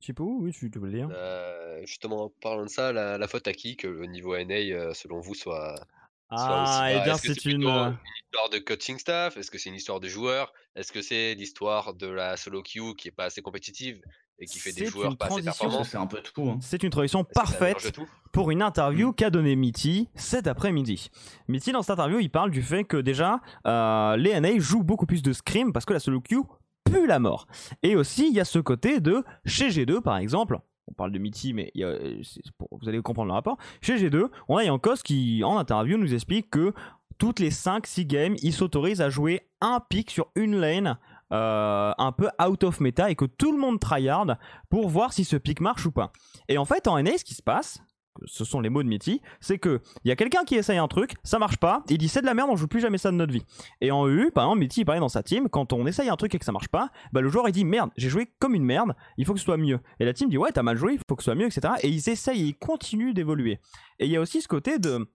Chipo, 0.00 0.38
oui, 0.40 0.52
tu 0.52 0.68
veux 0.68 0.86
le 0.86 0.92
dire 0.92 1.08
euh, 1.12 1.80
Justement, 1.84 2.24
en 2.24 2.28
parlant 2.28 2.64
de 2.64 2.68
ça, 2.68 2.92
la, 2.92 3.28
faute 3.28 3.46
à 3.46 3.52
qui 3.52 3.76
que 3.76 3.86
le 3.86 4.06
niveau 4.06 4.36
NA, 4.36 4.94
selon 4.94 5.20
vous, 5.20 5.34
soit, 5.34 5.86
ah, 6.34 6.88
et 6.90 6.98
eh 7.00 7.04
bien 7.04 7.16
c'est 7.16 7.44
une... 7.44 7.62
une... 7.62 7.96
histoire 8.26 8.50
de 8.50 8.58
coaching 8.58 8.98
staff? 8.98 9.36
Est-ce 9.36 9.50
que 9.50 9.58
c'est 9.58 9.68
une 9.68 9.74
histoire 9.74 10.00
de 10.00 10.08
joueurs? 10.08 10.52
Est-ce 10.74 10.92
que 10.92 11.02
c'est 11.02 11.34
l'histoire 11.34 11.94
de 11.94 12.06
la 12.06 12.36
solo 12.36 12.62
queue 12.62 12.94
qui 12.94 13.08
est 13.08 13.12
pas 13.12 13.24
assez 13.24 13.42
compétitive 13.42 14.00
et 14.38 14.46
qui 14.46 14.58
fait 14.58 14.72
des 14.72 14.86
joueurs 14.86 15.16
pas 15.16 15.26
assez 15.26 15.42
performants? 15.42 15.84
C'est 15.84 15.98
un 15.98 16.06
peu 16.06 16.20
tout. 16.22 16.48
Hein. 16.48 16.58
C'est 16.62 16.82
une 16.82 16.90
transition 16.90 17.24
parfaite 17.24 17.98
pour 18.32 18.50
une 18.50 18.62
interview 18.62 19.10
mmh. 19.10 19.14
qu'a 19.14 19.30
donné 19.30 19.56
Mitty 19.56 20.08
cet 20.14 20.46
après-midi. 20.46 21.10
Mitty, 21.48 21.72
dans 21.72 21.82
cette 21.82 21.98
interview, 21.98 22.18
il 22.18 22.30
parle 22.30 22.50
du 22.50 22.62
fait 22.62 22.84
que 22.84 22.96
déjà, 22.96 23.40
euh, 23.66 24.16
les 24.16 24.38
NA 24.40 24.58
jouent 24.58 24.84
beaucoup 24.84 25.06
plus 25.06 25.22
de 25.22 25.32
scrim 25.32 25.72
parce 25.72 25.84
que 25.84 25.92
la 25.92 26.00
solo 26.00 26.20
queue 26.20 26.42
pue 26.84 27.06
la 27.06 27.18
mort. 27.18 27.46
Et 27.82 27.96
aussi, 27.96 28.28
il 28.28 28.34
y 28.34 28.40
a 28.40 28.44
ce 28.44 28.58
côté 28.58 29.00
de 29.00 29.24
chez 29.44 29.68
G2, 29.68 30.00
par 30.00 30.16
exemple, 30.16 30.58
on 30.88 30.94
parle 30.94 31.12
de 31.12 31.18
Mitty, 31.18 31.52
mais 31.52 31.72
vous 31.74 32.88
allez 32.88 33.00
comprendre 33.02 33.28
le 33.28 33.34
rapport. 33.34 33.56
Chez 33.80 33.96
G2, 33.96 34.28
on 34.48 34.56
a 34.56 34.64
Yankos 34.64 34.96
qui, 35.04 35.42
en 35.44 35.56
interview, 35.58 35.96
nous 35.96 36.14
explique 36.14 36.50
que 36.50 36.72
toutes 37.18 37.38
les 37.38 37.50
5-6 37.50 38.06
games, 38.06 38.36
il 38.42 38.52
s'autorise 38.52 39.00
à 39.00 39.10
jouer 39.10 39.48
un 39.60 39.80
pick 39.80 40.10
sur 40.10 40.28
une 40.34 40.56
lane 40.56 40.98
euh, 41.32 41.92
un 41.96 42.12
peu 42.12 42.28
out 42.44 42.64
of 42.64 42.80
meta 42.80 43.10
et 43.10 43.14
que 43.14 43.24
tout 43.24 43.52
le 43.52 43.58
monde 43.58 43.80
tryhard 43.80 44.36
pour 44.68 44.88
voir 44.88 45.12
si 45.12 45.24
ce 45.24 45.36
pick 45.36 45.60
marche 45.60 45.86
ou 45.86 45.92
pas. 45.92 46.12
Et 46.48 46.58
en 46.58 46.64
fait, 46.64 46.88
en 46.88 47.02
NA, 47.02 47.16
ce 47.16 47.24
qui 47.24 47.34
se 47.34 47.42
passe, 47.42 47.80
ce 48.26 48.44
sont 48.44 48.60
les 48.60 48.68
mots 48.68 48.82
de 48.82 48.88
Mitty, 48.88 49.20
c'est 49.40 49.58
que 49.58 49.80
il 50.04 50.08
y 50.08 50.12
a 50.12 50.16
quelqu'un 50.16 50.44
qui 50.44 50.54
essaye 50.54 50.78
un 50.78 50.88
truc, 50.88 51.14
ça 51.24 51.38
marche 51.38 51.56
pas, 51.56 51.82
il 51.88 51.98
dit 51.98 52.08
c'est 52.08 52.20
de 52.20 52.26
la 52.26 52.34
merde, 52.34 52.50
on 52.50 52.56
joue 52.56 52.68
plus 52.68 52.80
jamais 52.80 52.98
ça 52.98 53.10
de 53.10 53.16
notre 53.16 53.32
vie. 53.32 53.44
Et 53.80 53.90
en 53.90 54.06
EU, 54.06 54.30
par 54.30 54.44
exemple, 54.44 54.60
Mitty 54.60 54.80
il 54.80 54.84
parlait 54.84 55.00
dans 55.00 55.08
sa 55.08 55.22
team, 55.22 55.48
quand 55.48 55.72
on 55.72 55.86
essaye 55.86 56.08
un 56.08 56.16
truc 56.16 56.34
et 56.34 56.38
que 56.38 56.44
ça 56.44 56.52
marche 56.52 56.68
pas, 56.68 56.90
bah 57.12 57.20
le 57.20 57.28
joueur 57.28 57.48
il 57.48 57.52
dit 57.52 57.64
merde, 57.64 57.90
j'ai 57.96 58.08
joué 58.08 58.28
comme 58.38 58.54
une 58.54 58.64
merde, 58.64 58.94
il 59.16 59.26
faut 59.26 59.32
que 59.32 59.38
ce 59.38 59.44
soit 59.44 59.56
mieux. 59.56 59.80
Et 60.00 60.04
la 60.04 60.12
team 60.12 60.28
dit 60.28 60.38
ouais 60.38 60.52
t'as 60.52 60.62
mal 60.62 60.76
joué, 60.76 60.94
il 60.94 61.00
faut 61.08 61.16
que 61.16 61.22
ce 61.22 61.30
soit 61.30 61.34
mieux, 61.34 61.46
etc. 61.46 61.74
Et 61.82 61.88
ils 61.88 62.08
essayent, 62.08 62.48
ils 62.48 62.54
continuent 62.54 63.14
d'évoluer. 63.14 63.60
Et 63.98 64.06
il 64.06 64.10
y 64.10 64.16
a 64.16 64.20
aussi 64.20 64.42
ce 64.42 64.48
côté 64.48 64.78
de 64.78 65.06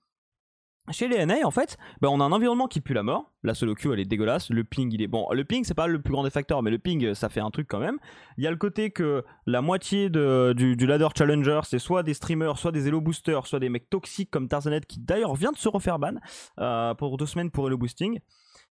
chez 0.91 1.08
les 1.08 1.26
NA, 1.26 1.45
en 1.45 1.52
fait, 1.52 1.78
bah, 2.02 2.10
on 2.10 2.19
a 2.19 2.23
un 2.23 2.32
environnement 2.32 2.67
qui 2.67 2.82
pue 2.82 2.93
la 2.93 3.04
mort. 3.04 3.32
La 3.43 3.54
solo 3.54 3.76
queue, 3.76 3.93
elle 3.93 4.00
est 4.00 4.06
dégueulasse. 4.06 4.50
Le 4.50 4.63
ping, 4.63 4.91
il 4.93 5.02
est 5.02 5.08
bon. 5.08 5.28
Le 5.32 5.43
ping, 5.43 5.63
c'est 5.63 5.73
pas 5.73 5.88
le 5.88 6.02
plus 6.02 6.13
grand 6.13 6.23
des 6.23 6.30
facteurs, 6.30 6.63
mais 6.63 6.71
le 6.71 6.80
ping, 6.80 7.13
ça 7.13 7.30
fait 7.30 7.39
un 7.39 7.52
truc 7.52 7.67
quand 7.67 7.80
même. 7.80 7.97
Il 8.38 8.43
y 8.43 8.47
a 8.47 8.52
le 8.52 8.58
côté 8.58 8.91
que 8.91 9.23
la 9.45 9.62
moitié 9.62 10.10
du, 10.10 10.88
ladder 10.88 11.08
challenger, 11.17 11.62
c'est 11.63 11.80
soit 11.80 12.04
des 12.04 12.13
streamers, 12.13 12.58
soit 12.58 12.71
des 12.71 12.88
elo 12.88 13.02
boosters, 13.02 13.47
soit 13.47 13.60
des 13.60 13.69
mecs 13.69 13.89
toxiques 13.89 14.32
comme 14.32 14.47
Tarzanet, 14.47 14.82
qui 14.82 15.00
d'ailleurs 15.00 15.36
vient 15.36 15.52
de 15.52 15.58
se 15.58 15.69
refaire 15.69 16.00
ban 16.00 16.15
euh, 16.60 16.93
pour 16.93 17.17
deux 17.17 17.26
semaines 17.26 17.52
pour 17.52 17.67
elo 17.67 17.78
boosting. 17.78 18.19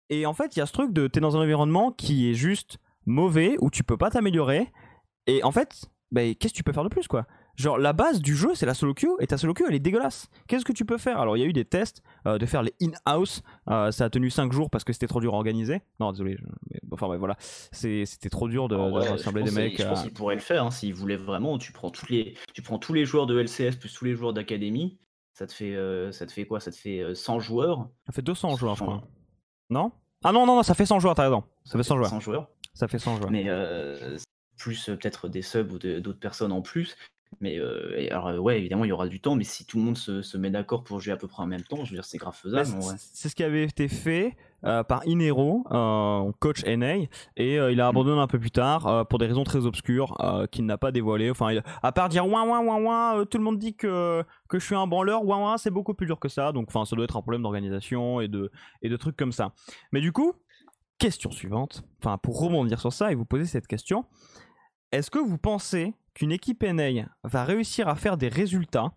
Et 0.09 0.25
en 0.25 0.33
fait, 0.33 0.55
il 0.55 0.59
y 0.59 0.61
a 0.61 0.65
ce 0.65 0.73
truc 0.73 0.91
de 0.93 1.07
t'es 1.07 1.19
dans 1.19 1.37
un 1.37 1.41
environnement 1.41 1.91
qui 1.91 2.29
est 2.29 2.33
juste 2.33 2.79
mauvais, 3.05 3.55
où 3.59 3.69
tu 3.69 3.83
peux 3.83 3.97
pas 3.97 4.09
t'améliorer. 4.09 4.71
Et 5.27 5.43
en 5.43 5.51
fait, 5.51 5.85
bah, 6.11 6.21
qu'est-ce 6.33 6.53
que 6.53 6.57
tu 6.57 6.63
peux 6.63 6.73
faire 6.73 6.83
de 6.83 6.89
plus, 6.89 7.07
quoi? 7.07 7.27
Genre, 7.59 7.77
la 7.77 7.91
base 7.91 8.21
du 8.21 8.37
jeu, 8.37 8.55
c'est 8.55 8.65
la 8.65 8.73
solo 8.73 8.93
queue, 8.93 9.17
et 9.19 9.27
ta 9.27 9.37
solo 9.37 9.53
queue, 9.53 9.65
elle 9.67 9.75
est 9.75 9.79
dégueulasse. 9.79 10.29
Qu'est-ce 10.47 10.63
que 10.63 10.71
tu 10.71 10.85
peux 10.85 10.97
faire? 10.97 11.19
Alors, 11.19 11.35
il 11.35 11.41
y 11.41 11.43
a 11.43 11.45
eu 11.45 11.51
des 11.51 11.65
tests 11.65 12.01
euh, 12.25 12.37
de 12.37 12.45
faire 12.45 12.63
les 12.63 12.73
in-house. 12.81 13.43
Euh, 13.69 13.91
ça 13.91 14.05
a 14.05 14.09
tenu 14.09 14.29
5 14.29 14.53
jours 14.53 14.69
parce 14.69 14.85
que 14.85 14.93
c'était 14.93 15.07
trop 15.07 15.19
dur 15.19 15.33
à 15.33 15.35
organiser. 15.35 15.81
Non, 15.99 16.13
désolé. 16.13 16.37
Enfin, 16.89 17.13
voilà. 17.17 17.35
C'était 17.39 18.29
trop 18.29 18.47
dur 18.47 18.69
de, 18.69 18.75
rassembler 18.77 19.43
des 19.43 19.51
mecs. 19.51 19.77
Je 19.77 19.85
pense 19.85 20.03
qu'il 20.03 20.13
pourrait 20.13 20.35
le 20.35 20.41
faire. 20.41 20.63
Hein, 20.63 20.71
S'il 20.71 20.93
voulait 20.93 21.17
vraiment, 21.17 21.57
tu 21.57 21.73
prends, 21.73 21.89
tous 21.89 22.07
les, 22.07 22.35
tu 22.53 22.61
prends 22.61 22.79
tous 22.79 22.93
les 22.93 23.03
joueurs 23.03 23.27
de 23.27 23.37
LCS 23.37 23.75
plus 23.77 23.93
tous 23.93 24.05
les 24.05 24.15
joueurs 24.15 24.31
d'académie. 24.31 24.97
Ça 25.33 25.45
te 25.45 25.51
fait, 25.51 25.75
euh, 25.75 26.13
ça 26.13 26.25
te 26.25 26.31
fait 26.31 26.45
quoi? 26.45 26.61
Ça 26.61 26.71
te 26.71 26.77
fait 26.77 27.13
100 27.13 27.41
joueurs? 27.41 27.89
Ça 28.05 28.13
fait 28.13 28.21
200 28.21 28.55
joueurs, 28.55 28.75
je 28.75 28.83
crois. 28.83 29.03
Non? 29.69 29.91
Ah 30.23 30.31
non, 30.31 30.45
non, 30.45 30.55
non, 30.55 30.63
ça 30.63 30.75
fait 30.75 30.85
100 30.85 31.01
joueurs, 31.01 31.15
t'as 31.15 31.23
raison. 31.23 31.43
Ça 31.65 31.77
fait 31.77 31.83
100 31.83 31.97
joueurs. 31.97 32.09
100 32.09 32.19
joueurs. 32.21 32.47
Ça 32.73 32.87
fait 32.87 32.99
100 32.99 33.17
joueurs. 33.17 33.31
Mais 33.31 33.49
plus 34.57 34.85
peut-être 34.85 35.27
des 35.27 35.41
subs 35.41 35.73
ou 35.73 35.77
d'autres 35.77 36.19
personnes 36.19 36.53
en 36.53 36.61
plus. 36.61 36.95
Mais 37.41 37.59
alors, 38.09 38.43
ouais, 38.43 38.59
évidemment, 38.59 38.85
il 38.85 38.89
y 38.89 38.91
aura 38.91 39.07
du 39.07 39.21
temps, 39.21 39.35
mais 39.35 39.43
si 39.43 39.65
tout 39.65 39.77
le 39.77 39.83
monde 39.83 39.97
se, 39.97 40.37
met 40.37 40.49
d'accord 40.49 40.83
pour 40.83 40.99
jouer 40.99 41.13
à 41.13 41.17
peu 41.17 41.27
près 41.27 41.43
en 41.43 41.47
même 41.47 41.63
temps, 41.63 41.85
je 41.85 41.91
veux 41.91 41.95
dire, 41.95 42.05
c'est 42.05 42.17
grave 42.17 42.35
faisable. 42.35 42.67
C'est 42.97 43.29
ce 43.29 43.35
qui 43.35 43.43
avait 43.43 43.63
été 43.63 43.87
fait 43.87 44.35
par 44.61 45.07
Inero, 45.07 45.63
coach 46.39 46.65
NA, 46.65 46.95
et 47.37 47.55
il 47.55 47.59
a 47.81 47.85
mmh. 47.85 47.89
abandonné 47.89 48.19
un 48.19 48.27
peu 48.27 48.39
plus 48.39 48.51
tard 48.51 49.07
pour 49.07 49.19
des 49.19 49.27
raisons 49.27 49.43
très 49.43 49.65
obscures 49.65 50.17
qu'il 50.51 50.65
n'a 50.65 50.77
pas 50.77 50.91
dévoilées. 50.91 51.29
Enfin, 51.29 51.55
à 51.81 51.91
part 51.91 52.09
dire 52.09 52.27
ouin 52.27 52.43
ouin 52.43 52.59
ouin 52.59 52.81
ouin, 52.81 53.25
tout 53.25 53.37
le 53.37 53.43
monde 53.43 53.57
dit 53.57 53.75
que, 53.75 54.23
que 54.49 54.59
je 54.59 54.65
suis 54.65 54.75
un 54.75 54.87
branleur, 54.87 55.23
ouin 55.23 55.37
ouin, 55.37 55.57
c'est 55.57 55.71
beaucoup 55.71 55.93
plus 55.93 56.07
dur 56.07 56.19
que 56.19 56.29
ça. 56.29 56.51
Donc, 56.51 56.67
enfin, 56.67 56.83
ça 56.83 56.95
doit 56.95 57.05
être 57.05 57.15
un 57.15 57.21
problème 57.21 57.43
d'organisation 57.43 58.19
et 58.19 58.27
de, 58.27 58.51
et 58.81 58.89
de 58.89 58.97
trucs 58.97 59.15
comme 59.15 59.31
ça. 59.31 59.53
Mais 59.93 60.01
du 60.01 60.11
coup, 60.11 60.33
question 60.97 61.31
suivante, 61.31 61.83
enfin, 62.01 62.17
pour 62.17 62.39
rebondir 62.39 62.79
sur 62.79 62.91
ça 62.91 63.11
et 63.11 63.15
vous 63.15 63.25
poser 63.25 63.45
cette 63.45 63.67
question, 63.67 64.05
est-ce 64.91 65.11
que 65.11 65.19
vous 65.19 65.37
pensez 65.37 65.93
qu'une 66.13 66.31
équipe 66.31 66.63
NA 66.63 67.05
va 67.23 67.43
réussir 67.43 67.87
à 67.87 67.95
faire 67.95 68.17
des 68.17 68.27
résultats 68.27 68.91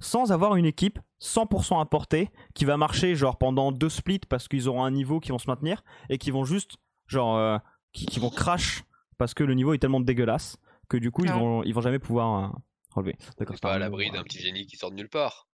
sans 0.00 0.32
avoir 0.32 0.56
une 0.56 0.66
équipe 0.66 0.98
100% 1.20 1.80
importée 1.80 2.30
qui 2.54 2.64
va 2.64 2.76
marcher 2.76 3.14
genre 3.14 3.38
pendant 3.38 3.70
deux 3.70 3.90
splits 3.90 4.20
parce 4.28 4.48
qu'ils 4.48 4.68
auront 4.68 4.84
un 4.84 4.90
niveau 4.90 5.20
qui 5.20 5.30
vont 5.30 5.38
se 5.38 5.48
maintenir 5.48 5.84
et 6.08 6.18
qui 6.18 6.30
vont 6.30 6.44
juste 6.44 6.76
genre 7.06 7.36
euh, 7.36 7.58
qui, 7.92 8.18
vont 8.18 8.30
crash 8.30 8.82
parce 9.18 9.34
que 9.34 9.44
le 9.44 9.54
niveau 9.54 9.74
est 9.74 9.78
tellement 9.78 10.00
dégueulasse 10.00 10.56
que 10.88 10.96
du 10.96 11.10
coup 11.10 11.24
ils 11.24 11.32
vont 11.32 11.62
ils 11.64 11.74
vont 11.74 11.82
jamais 11.82 11.98
pouvoir 11.98 12.44
euh, 12.44 12.48
relever. 12.90 13.16
D'accord. 13.38 13.56
Pas 13.60 13.74
à 13.74 13.78
l'abri 13.78 14.10
d'un 14.10 14.22
petit 14.22 14.40
génie 14.40 14.66
qui 14.66 14.76
sort 14.76 14.90
de 14.90 14.96
nulle 14.96 15.10
part. 15.10 15.46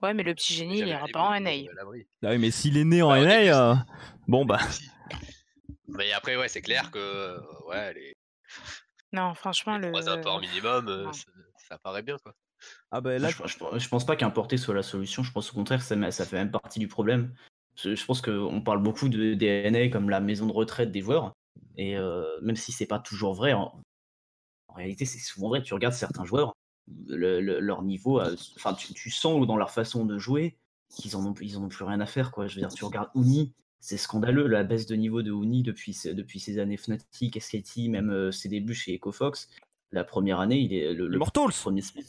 Ouais, 0.00 0.14
mais 0.14 0.22
le 0.22 0.32
petit 0.32 0.54
génie, 0.54 0.78
il 0.78 0.86
ira 0.86 1.06
pas 1.12 1.22
en 1.22 1.40
NA. 1.40 1.50
Ah 2.22 2.30
oui, 2.30 2.38
mais 2.38 2.52
s'il 2.52 2.76
est 2.76 2.84
né 2.84 3.02
en 3.02 3.08
bah, 3.08 3.24
NA, 3.24 3.72
euh, 3.72 3.74
bon 4.28 4.44
bah. 4.44 4.60
Mais 5.88 6.12
après, 6.12 6.36
ouais, 6.36 6.48
c'est 6.48 6.60
clair 6.60 6.90
que 6.92 7.40
ouais, 7.66 7.94
les, 7.94 8.14
non, 9.12 9.34
franchement, 9.34 9.78
le. 9.78 9.90
Trois 9.90 10.08
apports 10.08 10.40
minimum, 10.40 11.10
ça, 11.68 11.78
paraît 11.78 12.02
bien, 12.02 12.16
quoi. 12.18 12.34
Ah 12.90 13.00
bah 13.00 13.18
là, 13.18 13.28
je, 13.28 13.88
pense 13.88 14.04
pas 14.04 14.16
qu'importer 14.16 14.56
soit 14.56 14.74
la 14.74 14.82
solution. 14.82 15.22
Je 15.22 15.32
pense 15.32 15.50
au 15.50 15.54
contraire, 15.54 15.80
ça, 15.80 16.10
ça 16.10 16.24
fait 16.24 16.36
même 16.36 16.50
partie 16.50 16.80
du 16.80 16.88
problème. 16.88 17.34
Je, 17.76 18.04
pense 18.04 18.20
qu'on 18.20 18.60
parle 18.60 18.82
beaucoup 18.82 19.08
de 19.08 19.34
DNA 19.34 19.88
comme 19.90 20.10
la 20.10 20.20
maison 20.20 20.46
de 20.46 20.52
retraite 20.52 20.90
des 20.90 21.00
joueurs. 21.00 21.32
Et 21.76 21.96
même 22.42 22.56
si 22.56 22.72
c'est 22.72 22.86
pas 22.86 22.98
toujours 22.98 23.34
vrai, 23.34 23.52
en, 23.52 23.80
réalité, 24.74 25.04
c'est 25.04 25.20
souvent 25.20 25.50
vrai. 25.50 25.62
Tu 25.62 25.72
regardes 25.72 25.94
certains 25.94 26.24
joueurs, 26.24 26.54
leur 27.06 27.82
niveau, 27.82 28.20
enfin, 28.56 28.74
tu, 28.74 29.10
sens 29.10 29.46
dans 29.46 29.56
leur 29.56 29.70
façon 29.70 30.04
de 30.04 30.18
jouer 30.18 30.58
qu'ils 30.90 31.16
en 31.16 31.24
ont, 31.26 31.34
ils 31.40 31.56
en 31.56 31.62
ont 31.64 31.68
plus 31.68 31.84
rien 31.84 32.00
à 32.00 32.06
faire, 32.06 32.32
quoi. 32.32 32.46
Je 32.46 32.56
veux 32.56 32.62
dire, 32.62 32.74
tu 32.74 32.84
regardes 32.84 33.10
Uni, 33.14 33.54
c'est 33.80 33.96
scandaleux 33.96 34.46
la 34.46 34.64
baisse 34.64 34.86
de 34.86 34.96
niveau 34.96 35.22
de 35.22 35.30
Uni 35.30 35.62
depuis, 35.62 35.96
depuis 36.04 36.40
ces 36.40 36.58
années 36.58 36.76
Fnatic, 36.76 37.40
SKT, 37.40 37.88
même 37.88 38.10
euh, 38.10 38.32
ses 38.32 38.48
débuts 38.48 38.74
chez 38.74 38.96
EcoFox. 38.96 39.48
La 39.92 40.04
première 40.04 40.40
année, 40.40 40.58
il 40.58 40.74
est 40.74 40.92
le, 40.92 41.18
premier 41.18 41.80
split 41.80 42.06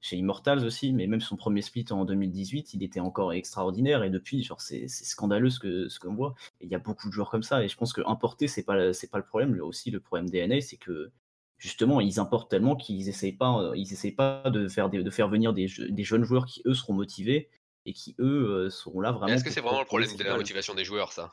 chez 0.00 0.16
Immortals 0.16 0.64
aussi, 0.64 0.92
mais 0.92 1.08
même 1.08 1.20
son 1.20 1.36
premier 1.36 1.62
split 1.62 1.86
en 1.90 2.04
2018, 2.04 2.74
il 2.74 2.84
était 2.84 3.00
encore 3.00 3.32
extraordinaire 3.32 4.04
et 4.04 4.10
depuis, 4.10 4.44
genre 4.44 4.60
c'est 4.60 4.86
scandaleux 4.88 5.50
ce 5.50 5.58
que 5.58 5.88
ce 5.88 5.98
qu'on 5.98 6.14
voit. 6.14 6.34
Il 6.60 6.68
y 6.68 6.74
a 6.76 6.78
beaucoup 6.78 7.08
de 7.08 7.12
joueurs 7.12 7.30
comme 7.30 7.42
ça 7.42 7.64
et 7.64 7.68
je 7.68 7.76
pense 7.76 7.92
que 7.92 8.02
importer 8.06 8.46
c'est 8.46 8.62
pas 8.62 8.92
c'est 8.92 9.10
pas 9.10 9.18
le 9.18 9.24
problème. 9.24 9.60
Aussi 9.60 9.90
le 9.90 9.98
problème 9.98 10.30
DNA, 10.30 10.60
c'est 10.60 10.76
que 10.76 11.10
justement 11.58 12.00
ils 12.00 12.20
importent 12.20 12.50
tellement 12.50 12.76
qu'ils 12.76 13.08
essayent 13.08 13.32
pas 13.32 13.72
ils 13.74 13.92
essayent 13.92 14.12
pas 14.12 14.48
de 14.50 14.68
faire 14.68 14.90
de 14.90 15.10
faire 15.10 15.28
venir 15.28 15.52
des, 15.52 15.66
des 15.88 16.04
jeunes 16.04 16.22
joueurs 16.22 16.46
qui 16.46 16.62
eux 16.66 16.74
seront 16.74 16.94
motivés 16.94 17.48
et 17.86 17.92
qui 17.92 18.14
eux 18.18 18.68
seront 18.68 19.00
là 19.00 19.12
vraiment. 19.12 19.32
Est-ce 19.32 19.44
que 19.44 19.50
c'est 19.50 19.60
vraiment 19.60 19.80
le 19.80 19.86
problème 19.86 20.14
de 20.14 20.24
la 20.24 20.36
motivation 20.36 20.74
des 20.74 20.84
joueurs, 20.84 21.12
ça? 21.12 21.32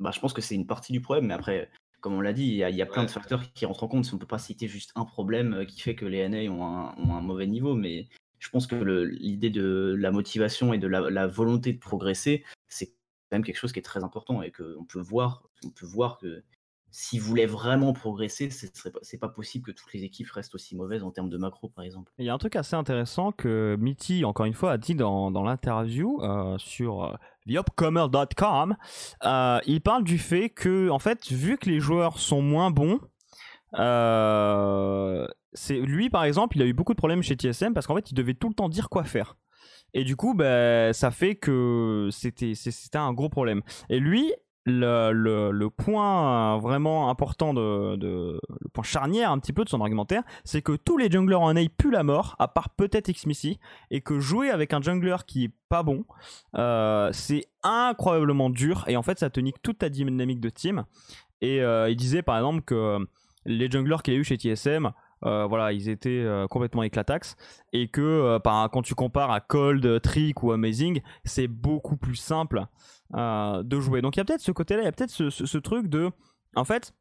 Bah, 0.00 0.10
je 0.14 0.20
pense 0.20 0.32
que 0.32 0.40
c'est 0.40 0.54
une 0.54 0.66
partie 0.66 0.92
du 0.92 1.00
problème, 1.00 1.26
mais 1.26 1.34
après, 1.34 1.70
comme 2.00 2.14
on 2.14 2.20
l'a 2.20 2.32
dit, 2.32 2.44
il 2.44 2.56
y 2.56 2.82
a, 2.82 2.86
plein 2.86 3.04
de 3.04 3.10
facteurs 3.10 3.52
qui 3.52 3.66
rentrent 3.66 3.84
en 3.84 3.88
compte. 3.88 4.08
On 4.12 4.16
ne 4.16 4.20
peut 4.20 4.26
pas 4.26 4.38
citer 4.38 4.66
juste 4.68 4.92
un 4.96 5.04
problème 5.04 5.66
qui 5.66 5.80
fait 5.80 5.94
que 5.94 6.04
les 6.04 6.28
NA 6.28 6.50
ont 6.50 6.64
un, 6.64 7.20
mauvais 7.20 7.46
niveau, 7.46 7.74
mais 7.74 8.08
je 8.38 8.48
pense 8.48 8.66
que 8.66 8.74
l'idée 8.74 9.50
de 9.50 9.94
la 9.98 10.10
motivation 10.10 10.72
et 10.72 10.78
de 10.78 10.88
la, 10.88 11.26
volonté 11.26 11.72
de 11.72 11.78
progresser, 11.78 12.44
c'est 12.68 12.86
quand 12.86 13.36
même 13.36 13.44
quelque 13.44 13.58
chose 13.58 13.72
qui 13.72 13.78
est 13.78 13.82
très 13.82 14.02
important 14.02 14.42
et 14.42 14.50
qu'on 14.50 14.84
peut 14.84 15.00
voir, 15.00 15.44
on 15.64 15.70
peut 15.70 15.86
voir 15.86 16.18
que 16.18 16.42
s'ils 16.92 17.22
voulaient 17.22 17.46
vraiment 17.46 17.94
progresser, 17.94 18.50
c'est 18.50 19.18
pas 19.18 19.28
possible 19.28 19.64
que 19.64 19.70
toutes 19.72 19.92
les 19.94 20.04
équipes 20.04 20.30
restent 20.30 20.54
aussi 20.54 20.76
mauvaises 20.76 21.02
en 21.02 21.10
termes 21.10 21.30
de 21.30 21.38
macro, 21.38 21.68
par 21.68 21.84
exemple. 21.84 22.12
Il 22.18 22.26
y 22.26 22.28
a 22.28 22.34
un 22.34 22.38
truc 22.38 22.54
assez 22.54 22.76
intéressant 22.76 23.32
que 23.32 23.76
Mitty, 23.80 24.26
encore 24.26 24.44
une 24.44 24.52
fois, 24.52 24.72
a 24.72 24.78
dit 24.78 24.94
dans, 24.94 25.30
l'interview 25.42 26.20
euh, 26.22 26.58
sur 26.58 27.04
euh, 27.04 27.14
theupcomer.com. 27.46 28.76
Euh, 29.24 29.58
il 29.66 29.80
parle 29.80 30.04
du 30.04 30.18
fait 30.18 30.50
que, 30.50 30.90
en 30.90 30.98
fait, 30.98 31.32
vu 31.32 31.56
que 31.56 31.70
les 31.70 31.80
joueurs 31.80 32.18
sont 32.18 32.42
moins 32.42 32.70
bons, 32.70 33.00
c'est 35.54 35.80
lui, 35.80 36.10
par 36.10 36.24
exemple, 36.24 36.58
il 36.58 36.62
a 36.62 36.66
eu 36.66 36.74
beaucoup 36.74 36.92
de 36.92 36.98
problèmes 36.98 37.22
chez 37.22 37.36
TSM 37.36 37.72
parce 37.72 37.86
qu'en 37.86 37.94
fait, 37.96 38.10
il 38.10 38.14
devait 38.14 38.34
tout 38.34 38.50
le 38.50 38.54
temps 38.54 38.68
dire 38.68 38.90
quoi 38.90 39.04
faire. 39.04 39.36
Et 39.94 40.04
du 40.04 40.14
coup, 40.14 40.34
ben, 40.34 40.92
ça 40.92 41.10
fait 41.10 41.36
que 41.36 42.10
c'était 42.12 42.98
un 42.98 43.14
gros 43.14 43.30
problème. 43.30 43.62
Et 43.88 43.98
lui, 43.98 44.34
le, 44.64 45.68
point 45.68 46.58
vraiment 46.58 47.10
important 47.10 47.54
de, 47.54 47.96
le 48.00 48.68
point 48.72 48.84
charnière 48.84 49.30
un 49.30 49.38
petit 49.38 49.52
peu 49.52 49.64
de 49.64 49.68
son 49.68 49.80
argumentaire, 49.80 50.22
c'est 50.44 50.62
que 50.62 50.72
tous 50.72 50.98
les 50.98 51.10
junglers 51.10 51.36
en 51.36 51.56
A 51.56 51.68
puent 51.76 51.90
la 51.90 52.02
mort, 52.02 52.36
à 52.38 52.48
part 52.48 52.70
peut-être 52.70 53.10
Xmissy, 53.10 53.58
et 53.90 54.00
que 54.00 54.20
jouer 54.20 54.50
avec 54.50 54.72
un 54.72 54.80
jungler 54.80 55.16
qui 55.26 55.44
est 55.44 55.52
pas 55.68 55.82
bon, 55.82 56.04
euh, 56.56 57.10
c'est 57.12 57.46
incroyablement 57.62 58.50
dur, 58.50 58.84
et 58.86 58.96
en 58.96 59.02
fait 59.02 59.18
ça 59.18 59.30
te 59.30 59.40
nique 59.40 59.62
toute 59.62 59.78
ta 59.78 59.88
dynamique 59.88 60.40
de 60.40 60.50
team. 60.50 60.84
Et 61.40 61.60
euh, 61.60 61.90
il 61.90 61.96
disait 61.96 62.22
par 62.22 62.36
exemple 62.36 62.62
que 62.62 62.98
les 63.44 63.70
junglers 63.70 63.96
qu'il 64.04 64.14
a 64.14 64.16
eu 64.16 64.24
chez 64.24 64.36
TSM, 64.36 64.92
euh, 65.24 65.46
voilà, 65.46 65.72
ils 65.72 65.88
étaient 65.88 66.26
complètement 66.50 66.82
éclatax 66.82 67.36
et 67.72 67.88
que 67.88 68.38
quand 68.44 68.82
tu 68.82 68.94
compares 68.94 69.30
à 69.30 69.40
Cold, 69.40 70.00
Trick 70.02 70.42
ou 70.42 70.52
Amazing, 70.52 71.00
c'est 71.24 71.48
beaucoup 71.48 71.96
plus 71.96 72.16
simple 72.16 72.66
euh, 73.14 73.62
de 73.62 73.78
jouer. 73.78 74.00
Donc 74.00 74.16
il 74.16 74.20
y 74.20 74.22
a 74.22 74.24
peut-être 74.24 74.40
ce 74.40 74.52
côté-là, 74.52 74.82
il 74.82 74.84
y 74.86 74.88
a 74.88 74.92
peut-être 74.92 75.10
ce, 75.10 75.58
truc 75.58 75.88
de, 75.88 76.10
en 76.56 76.64
fait, 76.64 76.94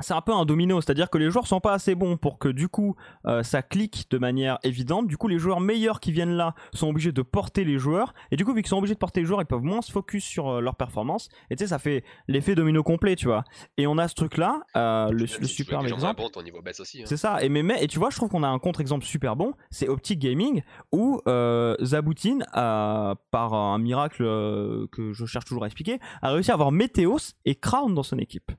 c'est 0.00 0.14
un 0.14 0.20
peu 0.20 0.32
un 0.32 0.44
domino, 0.44 0.80
c'est-à-dire 0.80 1.10
que 1.10 1.18
les 1.18 1.30
joueurs 1.30 1.46
sont 1.46 1.60
pas 1.60 1.72
assez 1.72 1.94
bons 1.94 2.16
pour 2.16 2.38
que 2.38 2.48
du 2.48 2.68
coup 2.68 2.96
euh, 3.26 3.42
ça 3.42 3.62
clique 3.62 4.06
de 4.10 4.18
manière 4.18 4.58
évidente. 4.62 5.06
Du 5.06 5.16
coup, 5.16 5.28
les 5.28 5.38
joueurs 5.38 5.60
meilleurs 5.60 6.00
qui 6.00 6.12
viennent 6.12 6.34
là 6.34 6.54
sont 6.72 6.88
obligés 6.88 7.12
de 7.12 7.22
porter 7.22 7.64
les 7.64 7.78
joueurs, 7.78 8.14
et 8.30 8.36
du 8.36 8.44
coup, 8.44 8.54
vu 8.54 8.62
qu'ils 8.62 8.70
sont 8.70 8.78
obligés 8.78 8.94
de 8.94 8.98
porter 8.98 9.20
les 9.20 9.26
joueurs, 9.26 9.40
ils 9.40 9.46
peuvent 9.46 9.62
moins 9.62 9.82
se 9.82 9.92
focus 9.92 10.24
sur 10.24 10.48
euh, 10.48 10.60
leur 10.60 10.76
performance. 10.76 11.28
Et 11.50 11.56
tu 11.56 11.64
sais, 11.64 11.68
ça 11.68 11.78
fait 11.78 12.04
l'effet 12.28 12.54
domino 12.54 12.82
complet, 12.82 13.16
tu 13.16 13.26
vois. 13.26 13.44
Et 13.76 13.86
on 13.86 13.98
a 13.98 14.08
ce 14.08 14.14
truc-là, 14.14 14.62
euh, 14.76 15.10
le, 15.10 15.26
super 15.26 15.80
exemple. 15.80 16.22
Hein. 16.22 17.04
C'est 17.06 17.16
ça. 17.16 17.42
Et 17.42 17.48
mais, 17.48 17.62
et 17.82 17.86
tu 17.86 17.98
vois, 17.98 18.10
je 18.10 18.16
trouve 18.16 18.28
qu'on 18.28 18.42
a 18.42 18.48
un 18.48 18.58
contre-exemple 18.58 19.04
super 19.04 19.36
bon, 19.36 19.54
c'est 19.70 19.88
Optic 19.88 20.18
Gaming 20.18 20.62
où 20.92 21.20
Zaboutine, 21.82 22.44
par 22.52 23.54
un 23.54 23.78
miracle 23.78 24.24
que 24.92 25.12
je 25.12 25.26
cherche 25.26 25.44
toujours 25.44 25.64
à 25.64 25.66
expliquer, 25.66 25.98
a 26.22 26.30
réussi 26.30 26.50
à 26.50 26.54
avoir 26.54 26.72
Meteos 26.72 27.34
et 27.44 27.54
Crown 27.54 27.94
dans 27.94 28.02
son 28.02 28.18
équipe. 28.18 28.50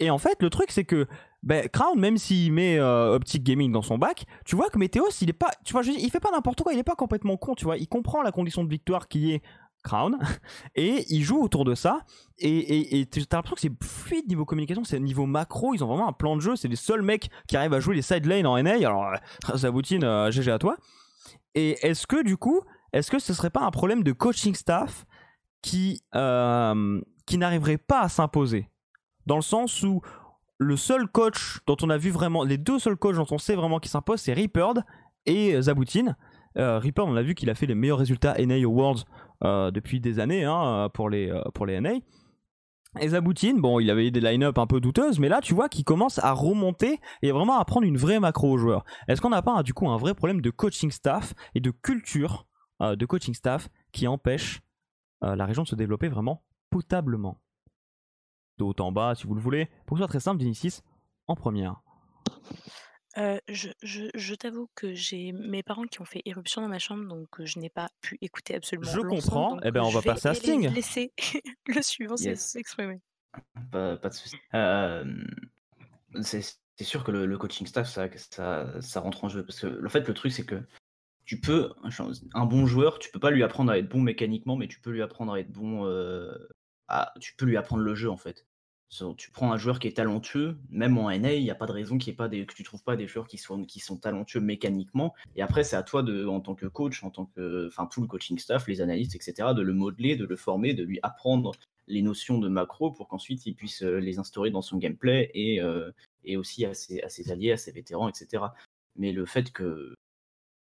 Et 0.00 0.10
en 0.10 0.18
fait, 0.18 0.42
le 0.42 0.50
truc, 0.50 0.70
c'est 0.70 0.84
que 0.84 1.06
ben, 1.42 1.68
Crown, 1.68 1.98
même 1.98 2.18
s'il 2.18 2.52
met 2.52 2.78
euh, 2.78 3.14
Optic 3.14 3.42
Gaming 3.42 3.72
dans 3.72 3.82
son 3.82 3.98
bac, 3.98 4.26
tu 4.44 4.56
vois 4.56 4.68
que 4.68 4.78
Meteos, 4.78 5.10
il 5.20 5.30
est 5.30 5.32
pas, 5.32 5.50
tu 5.64 5.72
vois, 5.72 5.82
il 5.84 6.10
fait 6.10 6.20
pas 6.20 6.30
n'importe 6.30 6.62
quoi, 6.62 6.72
il 6.72 6.78
est 6.78 6.84
pas 6.84 6.96
complètement 6.96 7.36
con, 7.36 7.54
tu 7.54 7.64
vois, 7.64 7.76
il 7.76 7.86
comprend 7.88 8.22
la 8.22 8.32
condition 8.32 8.64
de 8.64 8.68
victoire 8.68 9.08
qui 9.08 9.32
est 9.32 9.42
Crown 9.84 10.18
et 10.74 11.04
il 11.10 11.22
joue 11.22 11.40
autour 11.40 11.64
de 11.64 11.76
ça 11.76 12.00
et 12.38 13.06
t'as 13.08 13.36
l'impression 13.36 13.54
que 13.54 13.60
c'est 13.60 13.84
fluide 13.84 14.26
niveau 14.26 14.44
communication 14.44 14.82
c'est 14.82 14.98
niveau 14.98 15.26
macro 15.26 15.74
ils 15.74 15.84
ont 15.84 15.86
vraiment 15.86 16.08
un 16.08 16.12
plan 16.12 16.34
de 16.34 16.40
jeu 16.40 16.56
c'est 16.56 16.66
les 16.66 16.76
seuls 16.76 17.02
mecs 17.02 17.30
qui 17.46 17.56
arrivent 17.56 17.74
à 17.74 17.78
jouer 17.78 17.94
les 17.94 18.02
side 18.02 18.26
lanes 18.26 18.46
en 18.46 18.60
NA 18.60 18.78
alors 18.78 19.12
ça 19.56 19.70
boutine 19.70 20.30
GG 20.30 20.50
à 20.50 20.58
toi. 20.58 20.76
Et 21.54 21.86
est-ce 21.86 22.06
que 22.06 22.24
du 22.24 22.36
coup 22.36 22.62
est-ce 22.92 23.10
que 23.10 23.18
ce 23.18 23.34
serait 23.34 23.50
pas 23.50 23.62
un 23.62 23.70
problème 23.70 24.02
de 24.02 24.12
coaching 24.12 24.54
staff 24.54 25.04
qui 25.62 26.02
euh, 26.14 27.00
qui 27.26 27.38
n'arriverait 27.38 27.78
pas 27.78 28.00
à 28.00 28.08
s'imposer? 28.08 28.68
Dans 29.26 29.36
le 29.36 29.42
sens 29.42 29.82
où 29.82 30.00
le 30.58 30.76
seul 30.76 31.06
coach 31.06 31.58
dont 31.66 31.76
on 31.82 31.90
a 31.90 31.98
vu 31.98 32.10
vraiment, 32.10 32.44
les 32.44 32.58
deux 32.58 32.78
seuls 32.78 32.96
coachs 32.96 33.16
dont 33.16 33.26
on 33.30 33.38
sait 33.38 33.54
vraiment 33.54 33.78
qui 33.78 33.88
s'imposent, 33.88 34.20
c'est 34.20 34.32
Reapered 34.32 34.84
et 35.26 35.60
Zaboutine. 35.60 36.16
Euh, 36.56 36.80
on 36.98 37.16
a 37.16 37.22
vu 37.22 37.34
qu'il 37.34 37.50
a 37.50 37.54
fait 37.54 37.66
les 37.66 37.74
meilleurs 37.74 37.98
résultats 37.98 38.34
NA 38.38 38.64
Awards 38.64 39.04
euh, 39.44 39.70
depuis 39.70 40.00
des 40.00 40.18
années 40.20 40.44
hein, 40.44 40.88
pour, 40.94 41.10
les, 41.10 41.30
euh, 41.30 41.42
pour 41.52 41.66
les 41.66 41.80
NA. 41.80 41.94
Et 42.98 43.08
Zaboutine, 43.08 43.60
bon, 43.60 43.78
il 43.78 43.90
avait 43.90 44.10
des 44.10 44.20
line-up 44.20 44.56
un 44.56 44.66
peu 44.66 44.80
douteuses, 44.80 45.18
mais 45.18 45.28
là, 45.28 45.42
tu 45.42 45.52
vois 45.52 45.68
qu'il 45.68 45.84
commence 45.84 46.18
à 46.18 46.32
remonter 46.32 46.98
et 47.20 47.30
vraiment 47.30 47.58
à 47.58 47.64
prendre 47.66 47.86
une 47.86 47.98
vraie 47.98 48.20
macro 48.20 48.52
aux 48.52 48.56
joueurs. 48.56 48.86
Est-ce 49.06 49.20
qu'on 49.20 49.28
n'a 49.28 49.42
pas 49.42 49.62
du 49.62 49.74
coup 49.74 49.86
un 49.90 49.98
vrai 49.98 50.14
problème 50.14 50.40
de 50.40 50.48
coaching 50.48 50.90
staff 50.90 51.34
et 51.54 51.60
de 51.60 51.70
culture 51.70 52.46
de 52.80 53.06
coaching 53.06 53.34
staff 53.34 53.68
qui 53.92 54.06
empêche 54.06 54.62
la 55.20 55.44
région 55.44 55.64
de 55.64 55.68
se 55.68 55.74
développer 55.74 56.08
vraiment 56.08 56.42
potablement? 56.70 57.38
De 58.58 58.64
haut 58.64 58.74
en 58.78 58.92
bas, 58.92 59.14
si 59.14 59.26
vous 59.26 59.34
le 59.34 59.40
voulez, 59.40 59.68
pour 59.86 59.96
que 59.96 59.98
ce 59.98 60.04
soit 60.04 60.08
très 60.08 60.20
simple, 60.20 60.38
d'Inicis 60.38 60.82
en 61.28 61.34
première 61.34 61.82
je 63.48 63.70
je 64.14 64.34
t'avoue 64.34 64.68
que 64.74 64.94
j'ai 64.94 65.32
mes 65.32 65.62
parents 65.62 65.86
qui 65.86 66.00
ont 66.00 66.04
fait 66.04 66.22
éruption 66.24 66.60
dans 66.60 66.68
ma 66.68 66.78
chambre, 66.78 67.06
donc 67.06 67.28
je 67.42 67.58
n'ai 67.58 67.70
pas 67.70 67.88
pu 68.00 68.18
écouter 68.20 68.54
absolument 68.54 68.90
Je 68.90 69.00
comprends. 69.00 69.58
Eh 69.62 69.70
ben, 69.70 69.82
on 69.82 69.90
va 69.90 70.02
passer 70.02 70.28
à 70.28 70.34
Sting. 70.34 70.68
laisser 70.68 71.12
le 71.66 71.82
suivant 71.82 72.16
s'exprimer. 72.16 73.00
Pas 73.70 73.96
de 73.96 74.12
souci. 74.12 74.36
c'est 76.20 76.84
sûr 76.84 77.04
que 77.04 77.10
le 77.10 77.38
coaching 77.38 77.66
staff, 77.66 77.88
ça 77.88 78.08
ça 78.16 78.80
ça 78.80 79.00
rentre 79.00 79.24
en 79.24 79.28
jeu 79.28 79.44
parce 79.44 79.60
que, 79.60 79.84
en 79.84 79.88
fait, 79.88 80.06
le 80.06 80.14
truc, 80.14 80.32
c'est 80.32 80.44
que 80.44 80.62
tu 81.24 81.40
peux 81.40 81.72
un 82.34 82.46
bon 82.46 82.66
joueur, 82.66 82.98
tu 82.98 83.10
peux 83.10 83.18
pas 83.18 83.30
lui 83.30 83.42
apprendre 83.42 83.72
à 83.72 83.78
être 83.78 83.88
bon 83.88 84.00
mécaniquement, 84.00 84.56
mais 84.56 84.68
tu 84.68 84.80
peux 84.80 84.90
lui 84.90 85.02
apprendre 85.02 85.32
à 85.32 85.40
être 85.40 85.50
bon, 85.50 85.86
tu 87.20 87.34
peux 87.36 87.46
lui 87.46 87.56
apprendre 87.56 87.82
le 87.82 87.94
jeu, 87.94 88.10
en 88.10 88.16
fait. 88.16 88.46
Tu 89.18 89.30
prends 89.30 89.52
un 89.52 89.58
joueur 89.58 89.78
qui 89.78 89.88
est 89.88 89.96
talentueux, 89.96 90.56
même 90.70 90.96
en 90.96 91.10
NA, 91.10 91.34
il 91.34 91.42
n'y 91.42 91.50
a 91.50 91.54
pas 91.56 91.66
de 91.66 91.72
raison 91.72 91.98
y 91.98 92.10
ait 92.10 92.12
pas 92.12 92.28
des, 92.28 92.46
que 92.46 92.54
tu 92.54 92.62
trouves 92.62 92.84
pas 92.84 92.96
des 92.96 93.08
joueurs 93.08 93.26
qui 93.26 93.36
sont, 93.36 93.64
qui 93.64 93.80
sont 93.80 93.96
talentueux 93.98 94.40
mécaniquement. 94.40 95.12
Et 95.34 95.42
après, 95.42 95.64
c'est 95.64 95.76
à 95.76 95.82
toi, 95.82 96.02
de, 96.02 96.24
en 96.26 96.40
tant 96.40 96.54
que 96.54 96.66
coach, 96.66 97.02
en 97.02 97.10
tant 97.10 97.26
que, 97.26 97.66
enfin, 97.66 97.86
tout 97.86 98.00
le 98.00 98.06
coaching 98.06 98.38
staff, 98.38 98.68
les 98.68 98.80
analystes, 98.80 99.14
etc., 99.16 99.48
de 99.54 99.62
le 99.62 99.74
modeler, 99.74 100.16
de 100.16 100.24
le 100.24 100.36
former, 100.36 100.72
de 100.72 100.84
lui 100.84 101.00
apprendre 101.02 101.52
les 101.88 102.00
notions 102.02 102.38
de 102.38 102.48
macro 102.48 102.90
pour 102.90 103.08
qu'ensuite 103.08 103.46
il 103.46 103.54
puisse 103.54 103.82
euh, 103.82 103.98
les 103.98 104.18
instaurer 104.18 104.50
dans 104.50 104.62
son 104.62 104.76
gameplay 104.78 105.30
et, 105.34 105.60
euh, 105.60 105.90
et 106.24 106.36
aussi 106.36 106.64
à 106.64 106.74
ses, 106.74 107.02
à 107.02 107.08
ses, 107.08 107.30
alliés, 107.30 107.52
à 107.52 107.56
ses 107.56 107.72
vétérans, 107.72 108.08
etc. 108.08 108.44
Mais 108.96 109.12
le 109.12 109.24
fait 109.26 109.52
que 109.52 109.94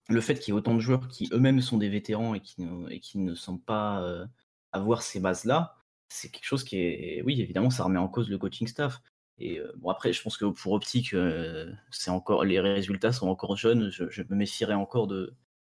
le 0.08 0.20
fait 0.20 0.38
qu'il 0.38 0.52
y 0.52 0.56
ait 0.56 0.58
autant 0.58 0.74
de 0.74 0.80
joueurs 0.80 1.08
qui 1.08 1.28
eux-mêmes 1.32 1.60
sont 1.60 1.78
des 1.78 1.88
vétérans 1.88 2.34
et 2.34 2.40
qui, 2.40 2.56
et 2.90 3.00
qui 3.00 3.18
ne 3.18 3.34
semblent 3.34 3.62
pas 3.62 4.02
euh, 4.02 4.26
avoir 4.72 5.02
ces 5.02 5.20
bases-là, 5.20 5.76
c'est 6.12 6.28
quelque 6.28 6.44
chose 6.44 6.62
qui 6.62 6.76
est, 6.78 7.22
oui, 7.24 7.40
évidemment, 7.40 7.70
ça 7.70 7.84
remet 7.84 7.98
en 7.98 8.08
cause 8.08 8.28
le 8.28 8.38
coaching 8.38 8.66
staff. 8.66 9.00
Et 9.38 9.58
euh, 9.58 9.72
bon, 9.76 9.90
après, 9.90 10.12
je 10.12 10.22
pense 10.22 10.36
que 10.36 10.44
pour 10.44 10.72
Optique, 10.72 11.14
euh, 11.14 11.72
c'est 11.90 12.10
encore, 12.10 12.44
les 12.44 12.60
résultats 12.60 13.12
sont 13.12 13.28
encore 13.28 13.56
jeunes. 13.56 13.90
Je, 13.90 14.22
me 14.22 14.36
méfierais 14.36 14.74
encore 14.74 15.06
de, 15.06 15.34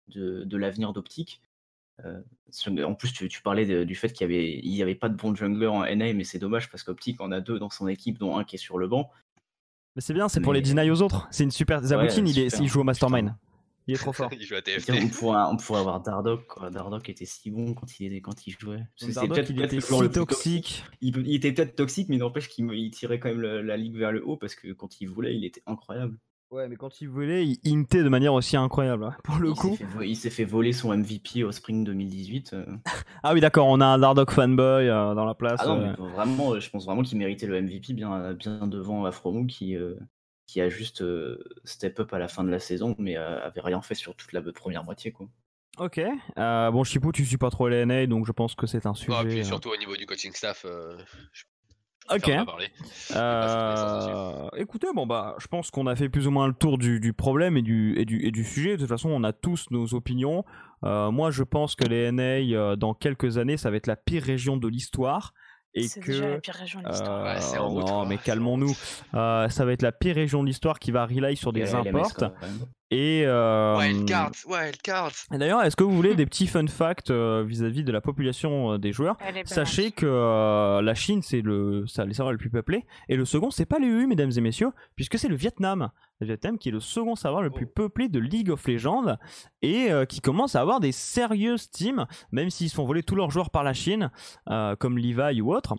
de, 0.09 0.57
l'avenir 0.57 0.93
d'Optique. 0.93 1.43
Euh, 2.05 2.22
en 2.85 2.95
plus, 2.95 3.12
tu, 3.12 3.43
parlais 3.43 3.85
du 3.85 3.95
fait 3.95 4.12
qu'il 4.12 4.26
n'y 4.26 4.35
avait, 4.35 4.61
il 4.62 4.83
avait 4.83 4.95
pas 4.95 5.09
de 5.09 5.14
bon 5.14 5.35
jungler 5.35 5.66
en 5.66 5.83
NA, 5.83 6.14
mais 6.14 6.24
c'est 6.24 6.39
dommage 6.39 6.70
parce 6.70 6.83
qu'Optique 6.83 7.20
en 7.20 7.30
a 7.30 7.41
deux 7.41 7.59
dans 7.59 7.70
son 7.70 7.87
équipe, 7.87 8.18
dont 8.18 8.37
un 8.37 8.45
qui 8.45 8.57
est 8.57 8.59
sur 8.59 8.78
le 8.78 8.89
banc. 8.89 9.11
Mais 9.95 10.03
c'est 10.03 10.14
bien, 10.14 10.28
c'est 10.28 10.41
pour 10.41 10.55
les 10.55 10.62
deny 10.62 10.91
aux 10.91 11.03
autres. 11.03 11.28
C'est 11.30 11.45
une 11.45 11.51
super. 11.51 11.83
Zabukin, 11.83 12.24
il, 12.24 12.39
il 12.39 12.68
joue 12.68 12.80
au 12.80 12.85
Mastermind. 12.85 13.35
Il 13.87 13.95
est 13.95 13.99
trop 13.99 14.12
fort. 14.12 14.30
il 14.33 14.43
joue 14.43 14.55
à 14.55 14.62
TFT. 14.62 14.93
On 15.03 15.09
pourrait, 15.09 15.43
on 15.51 15.57
pourrait 15.57 15.80
avoir 15.80 16.01
Dardock. 16.01 16.47
Quoi. 16.47 16.70
Dardock 16.70 17.09
était 17.09 17.24
si 17.24 17.51
bon 17.51 17.74
quand 17.74 18.01
il, 18.01 18.20
quand 18.22 18.47
il 18.47 18.57
jouait. 18.59 18.85
Dardock, 19.01 19.49
il 19.51 19.62
était 19.62 19.80
si 19.80 20.11
toxique. 20.11 20.85
Il, 21.01 21.35
était 21.35 21.53
peut-être 21.53 21.76
toxique, 21.76 22.09
mais 22.09 22.18
n'empêche 22.18 22.49
qu'il 22.49 22.91
tirait 22.91 23.18
quand 23.18 23.28
même 23.28 23.41
la 23.41 23.76
ligue 23.76 23.97
vers 23.97 24.12
le 24.12 24.26
haut 24.26 24.37
parce 24.37 24.55
que 24.55 24.72
quand 24.72 25.01
il 25.01 25.09
voulait, 25.09 25.37
il 25.37 25.45
était 25.45 25.62
incroyable. 25.66 26.16
Ouais, 26.53 26.68
mais 26.68 26.76
quand 26.76 27.01
il 27.01 27.09
voulait, 27.09 27.47
il 27.47 27.78
intait 27.78 28.03
de 28.03 28.11
manière 28.11 28.35
aussi 28.35 28.59
incroyable. 28.59 29.05
Hein, 29.05 29.16
pour 29.24 29.39
le 29.39 29.49
il 29.49 29.55
coup, 29.55 29.78
il 30.03 30.16
s'est 30.16 30.28
fait 30.28 30.45
voler 30.45 30.74
son 30.74 30.95
MVP 30.95 31.45
au 31.45 31.51
Spring 31.51 31.83
2018. 31.83 32.53
Euh. 32.53 32.66
ah 33.22 33.33
oui, 33.33 33.41
d'accord, 33.41 33.68
on 33.68 33.80
a 33.80 33.87
un 33.87 33.99
Dardock 33.99 34.30
fanboy 34.30 34.87
euh, 34.87 35.14
dans 35.14 35.24
la 35.24 35.35
place. 35.35 35.61
Ah 35.64 35.68
non, 35.68 35.78
mais 35.78 35.89
euh. 35.89 36.09
vraiment, 36.12 36.61
je 36.61 36.68
pense 36.68 36.85
vraiment 36.85 37.03
qu'il 37.03 37.16
méritait 37.16 37.47
le 37.47 37.62
MVP 37.62 37.95
bien, 37.95 38.35
bien 38.35 38.66
devant 38.66 39.07
Afromou 39.07 39.47
qui, 39.47 39.78
qui 40.47 40.61
a 40.61 40.68
juste 40.68 41.05
step 41.64 42.01
up 42.01 42.12
à 42.12 42.18
la 42.18 42.28
fin 42.28 42.45
de 42.45 42.51
la 42.51 42.59
saison, 42.59 42.95
mais 42.99 43.16
avait 43.16 43.61
rien 43.61 43.80
fait 43.80 43.95
sur 43.95 44.14
toute 44.14 44.32
la 44.32 44.43
première 44.53 44.84
moitié. 44.84 45.12
Quoi. 45.12 45.28
Ok. 45.78 46.01
bon, 46.36 46.84
Chipou, 46.84 47.12
tu 47.12 47.24
suis 47.24 47.38
pas 47.38 47.51
trop 47.51 47.68
les 47.68 47.86
NA, 47.86 48.07
donc 48.07 48.26
je 48.26 48.32
pense 48.32 48.55
que 48.55 48.66
c'est 48.66 48.86
un 48.86 48.95
sujet. 48.95 49.16
Ah, 49.18 49.24
puis 49.24 49.45
surtout 49.45 49.70
au 49.70 49.76
niveau 49.76 49.97
du 49.97 50.07
coaching 50.07 50.32
staff, 50.32 50.66
Ok. 52.11 52.30
Euh, 53.14 54.49
écoutez, 54.57 54.88
bon 54.95 55.07
bah, 55.07 55.36
je 55.38 55.47
pense 55.47 55.70
qu'on 55.70 55.86
a 55.86 55.95
fait 55.95 56.09
plus 56.09 56.26
ou 56.26 56.30
moins 56.30 56.49
le 56.49 56.53
tour 56.55 56.78
du, 56.78 57.12
problème 57.12 57.57
et 57.57 57.62
du, 57.62 57.99
et, 57.99 58.05
du, 58.05 58.24
et 58.26 58.30
du 58.30 58.45
sujet. 58.45 58.72
De 58.72 58.78
toute 58.78 58.88
façon, 58.88 59.11
on 59.11 59.22
a 59.24 59.32
tous 59.32 59.70
nos 59.70 59.95
opinions. 59.95 60.45
Euh, 60.84 61.11
moi, 61.11 61.30
je 61.30 61.43
pense 61.43 61.76
que 61.76 61.84
les 61.84 62.11
NA, 62.11 62.22
euh, 62.22 62.76
dans 62.76 62.95
quelques 62.95 63.38
années, 63.38 63.57
ça 63.57 63.70
va 63.70 63.76
être 63.76 63.86
la 63.86 63.97
pire 63.97 64.22
région 64.22 64.57
de 64.57 64.68
l'histoire 64.68 65.32
et 65.75 65.89
que 65.89 66.07
déjà 66.07 66.29
la 66.29 66.39
pire 66.39 66.55
région 66.55 66.81
de 66.81 66.89
l'histoire. 66.89 67.25
Ouais, 67.25 67.59
non, 67.59 68.07
mais 68.07 68.18
calmons-nous. 68.18 68.75
ça 69.12 69.64
va 69.64 69.73
être 69.73 69.83
la 69.83 69.93
pire 69.93 70.14
région 70.14 70.43
de 70.43 70.49
l'histoire 70.49 70.79
qui 70.79 70.91
va 70.91 71.07
rely 71.07 71.37
sur 71.37 71.53
des 71.53 71.75
imports. 71.75 72.33
Et 72.93 73.22
euh, 73.24 73.74
Wildcard, 73.78 74.32
Wildcard. 74.47 75.12
D'ailleurs, 75.30 75.62
est-ce 75.62 75.76
que 75.76 75.82
vous 75.82 75.97
voulez 75.97 76.14
des 76.14 76.26
petits 76.26 76.47
fun 76.47 76.66
facts 76.66 77.11
euh, 77.11 77.43
vis-à-vis 77.43 77.84
de 77.84 77.90
la 77.90 78.03
population 78.03 78.72
euh, 78.72 78.78
des 78.78 78.93
joueurs? 78.93 79.16
Sachez 79.47 79.93
que 79.93 80.05
euh, 80.05 80.82
la 80.82 80.95
Chine, 80.95 81.22
c'est 81.22 81.40
le, 81.40 81.86
ça, 81.86 82.05
les 82.05 82.12
serveurs 82.12 82.32
le 82.32 82.38
plus 82.38 82.51
peuplé, 82.51 82.84
et 83.09 83.16
le 83.16 83.24
second, 83.24 83.51
c'est 83.51 83.64
pas 83.64 83.78
l'EU, 83.78 84.07
mesdames 84.07 84.30
et 84.36 84.40
messieurs, 84.43 84.72
puisque 84.95 85.18
c'est 85.18 85.28
le 85.28 85.36
Vietnam. 85.36 85.88
Le 86.20 86.26
Vietnam 86.26 86.59
qui 86.59 86.68
est 86.68 86.72
le 86.72 86.80
second 86.80 87.16
serveur 87.16 87.40
le 87.40 87.49
plus 87.49 87.66
oh. 87.66 87.72
peuplé 87.74 88.09
de 88.09 88.18
League 88.18 88.51
of 88.51 88.68
Legends 88.68 89.16
et 89.62 89.88
qui 90.09 90.20
commence 90.20 90.55
à 90.55 90.61
avoir 90.61 90.78
des 90.78 90.93
sérieuses 90.93 91.68
teams, 91.70 92.07
même 92.30 92.49
s'ils 92.49 92.68
se 92.68 92.74
font 92.76 92.84
voler 92.84 93.03
tous 93.03 93.16
leurs 93.16 93.32
joueurs 93.32 93.51
par 93.51 93.64
la 93.64 93.72
Chine, 93.72 94.11
comme 94.78 94.99
Levi 94.99 95.40
ou 95.40 95.53
autre. 95.53 95.74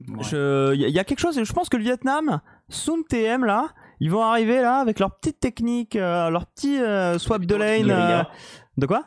Il 0.00 0.76
y, 0.76 0.98
a 0.98 1.04
quelque 1.04 1.18
chose, 1.18 1.42
je 1.42 1.52
pense 1.52 1.68
que 1.68 1.76
le 1.76 1.82
Vietnam, 1.82 2.40
Sun 2.70 3.04
TM 3.06 3.44
là, 3.44 3.74
ils 4.00 4.10
vont 4.10 4.22
arriver 4.22 4.60
là 4.60 4.78
avec 4.78 4.98
leur 4.98 5.16
petite 5.16 5.40
technique, 5.40 5.96
euh, 5.96 6.30
leur 6.30 6.46
petit 6.46 6.80
euh, 6.80 7.18
swap 7.18 7.44
de 7.44 7.54
lane. 7.54 7.90
Euh, 7.90 8.22
de 8.76 8.86
quoi? 8.86 9.06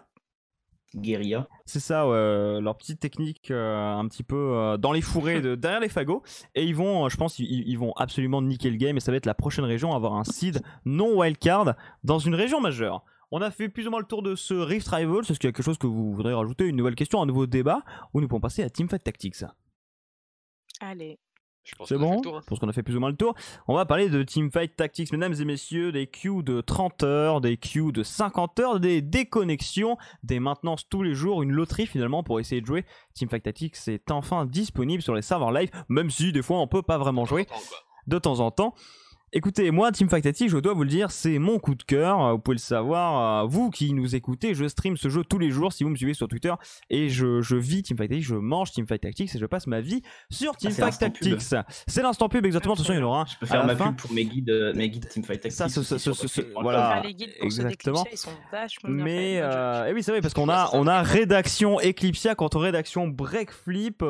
Guérilla. 0.95 1.47
C'est 1.65 1.81
ça, 1.81 2.05
leur 2.05 2.77
petite 2.77 2.99
technique 2.99 3.51
un 3.51 4.07
petit 4.07 4.23
peu 4.23 4.77
dans 4.79 4.93
les 4.93 5.01
fourrés 5.01 5.41
de, 5.41 5.53
derrière 5.53 5.81
les 5.81 5.89
fagots. 5.89 6.23
Et 6.55 6.63
ils 6.63 6.73
vont, 6.73 7.09
je 7.09 7.17
pense, 7.17 7.37
ils, 7.39 7.75
vont 7.75 7.91
absolument 7.97 8.41
niquer 8.41 8.71
le 8.71 8.77
game 8.77 8.97
et 8.97 8.99
ça 8.99 9.11
va 9.11 9.17
être 9.17 9.25
la 9.25 9.35
prochaine 9.35 9.65
région 9.65 9.91
à 9.91 9.97
avoir 9.97 10.15
un 10.15 10.23
seed 10.23 10.61
non 10.85 11.19
wildcard 11.19 11.75
dans 12.03 12.19
une 12.19 12.33
région 12.33 12.61
majeure. 12.61 13.03
On 13.31 13.41
a 13.41 13.51
fait 13.51 13.67
plus 13.67 13.85
ou 13.85 13.91
moins 13.91 13.99
le 13.99 14.05
tour 14.05 14.23
de 14.23 14.35
ce 14.35 14.53
Rift 14.53 14.87
Rival. 14.87 15.19
Est-ce 15.19 15.33
qu'il 15.33 15.47
y 15.47 15.49
a 15.49 15.51
quelque 15.51 15.61
chose 15.61 15.77
que 15.77 15.87
vous 15.87 16.13
voudriez 16.13 16.33
rajouter? 16.33 16.65
Une 16.65 16.77
nouvelle 16.77 16.95
question, 16.95 17.21
un 17.21 17.25
nouveau 17.25 17.45
débat? 17.45 17.81
Ou 18.13 18.21
nous 18.21 18.27
pouvons 18.27 18.39
passer 18.39 18.63
à 18.63 18.69
Teamfight 18.69 19.03
Tactics? 19.03 19.43
Allez. 20.79 21.19
C'est 21.85 21.97
bon 21.97 22.21
Je 22.23 22.45
pense 22.45 22.59
qu'on 22.59 22.69
a 22.69 22.73
fait 22.73 22.83
plus 22.83 22.95
ou 22.95 22.99
moins 22.99 23.09
le 23.09 23.15
tour. 23.15 23.35
On 23.67 23.75
va 23.75 23.85
parler 23.85 24.09
de 24.09 24.23
Teamfight 24.23 24.75
Tactics, 24.75 25.11
mesdames 25.11 25.33
et 25.39 25.45
messieurs, 25.45 25.91
des 25.91 26.07
queues 26.07 26.43
de 26.43 26.61
30 26.61 27.03
heures, 27.03 27.41
des 27.41 27.57
queues 27.57 27.91
de 27.91 28.03
50 28.03 28.59
heures, 28.59 28.79
des 28.79 29.01
déconnexions, 29.01 29.97
des 30.23 30.39
maintenances 30.39 30.87
tous 30.89 31.03
les 31.03 31.13
jours, 31.13 31.43
une 31.43 31.51
loterie 31.51 31.87
finalement 31.87 32.23
pour 32.23 32.39
essayer 32.39 32.61
de 32.61 32.65
jouer. 32.65 32.85
Teamfight 33.13 33.43
Tactics 33.43 33.75
est 33.87 34.11
enfin 34.11 34.45
disponible 34.45 35.01
sur 35.01 35.15
les 35.15 35.21
serveurs 35.21 35.51
live, 35.51 35.69
même 35.89 36.09
si 36.09 36.31
des 36.31 36.41
fois 36.41 36.59
on 36.59 36.67
peut 36.67 36.81
pas 36.81 36.97
vraiment 36.97 37.25
jouer 37.25 37.47
de 38.07 38.17
temps 38.19 38.39
en 38.39 38.51
temps. 38.51 38.73
Écoutez, 39.33 39.71
moi, 39.71 39.91
Team 39.91 40.07
Tactics, 40.07 40.49
je 40.49 40.57
dois 40.57 40.73
vous 40.73 40.83
le 40.83 40.89
dire, 40.89 41.11
c'est 41.11 41.37
mon 41.37 41.59
coup 41.59 41.75
de 41.75 41.83
cœur. 41.83 42.31
Vous 42.31 42.39
pouvez 42.39 42.55
le 42.55 42.61
savoir, 42.61 43.43
euh, 43.43 43.45
vous 43.45 43.69
qui 43.69 43.91
nous 43.91 44.15
écoutez, 44.15 44.55
je 44.55 44.65
stream 44.69 44.95
ce 44.95 45.09
jeu 45.09 45.21
tous 45.25 45.37
les 45.37 45.51
jours 45.51 45.73
si 45.73 45.83
vous 45.83 45.89
me 45.89 45.97
suivez 45.97 46.13
sur 46.13 46.29
Twitter. 46.29 46.53
Et 46.89 47.09
je, 47.09 47.41
je 47.41 47.57
vis 47.57 47.83
Teamfight 47.83 48.09
Tactics, 48.09 48.25
je 48.25 48.35
mange 48.35 48.71
Teamfight 48.71 49.01
Tactics 49.01 49.35
et 49.35 49.37
je 49.37 49.45
passe 49.45 49.67
ma 49.67 49.81
vie 49.81 50.01
sur 50.29 50.53
ah, 50.53 50.57
Teamfight 50.57 50.97
Tactics. 50.97 51.41
C'est 51.87 52.01
l'instant 52.01 52.29
pub, 52.29 52.45
exactement. 52.45 52.75
Attention, 52.75 52.93
il 52.93 52.99
y 53.01 53.03
en 53.03 53.07
aura. 53.07 53.25
Je 53.29 53.37
peux 53.37 53.45
faire 53.45 53.65
ma 53.65 53.75
pub 53.75 53.97
pour 53.97 54.13
mes 54.13 54.23
guides, 54.23 54.49
euh, 54.49 54.73
mes 54.73 54.89
guides 54.89 55.09
Teamfight 55.09 55.41
Tactics. 55.41 55.57
Ça, 55.57 55.67
ce, 55.67 55.83
ce, 55.83 55.97
ce, 55.97 56.41
voilà. 56.61 57.01
Les 57.03 57.13
guides 57.13 57.33
exactement. 57.41 58.05
ils 58.09 58.17
sont 58.17 58.31
Mais, 58.85 59.33
et 59.33 59.41
euh, 59.41 59.87
eh 59.89 59.93
oui, 59.93 60.03
c'est 60.03 60.11
vrai, 60.11 60.21
parce 60.21 60.33
qu'on 60.33 60.47
a, 60.47 60.69
on 60.71 60.87
a 60.87 61.01
rédaction 61.01 61.81
Eclipsia 61.81 62.33
contre 62.35 62.61
rédaction 62.61 63.09
Breakflip. 63.09 64.05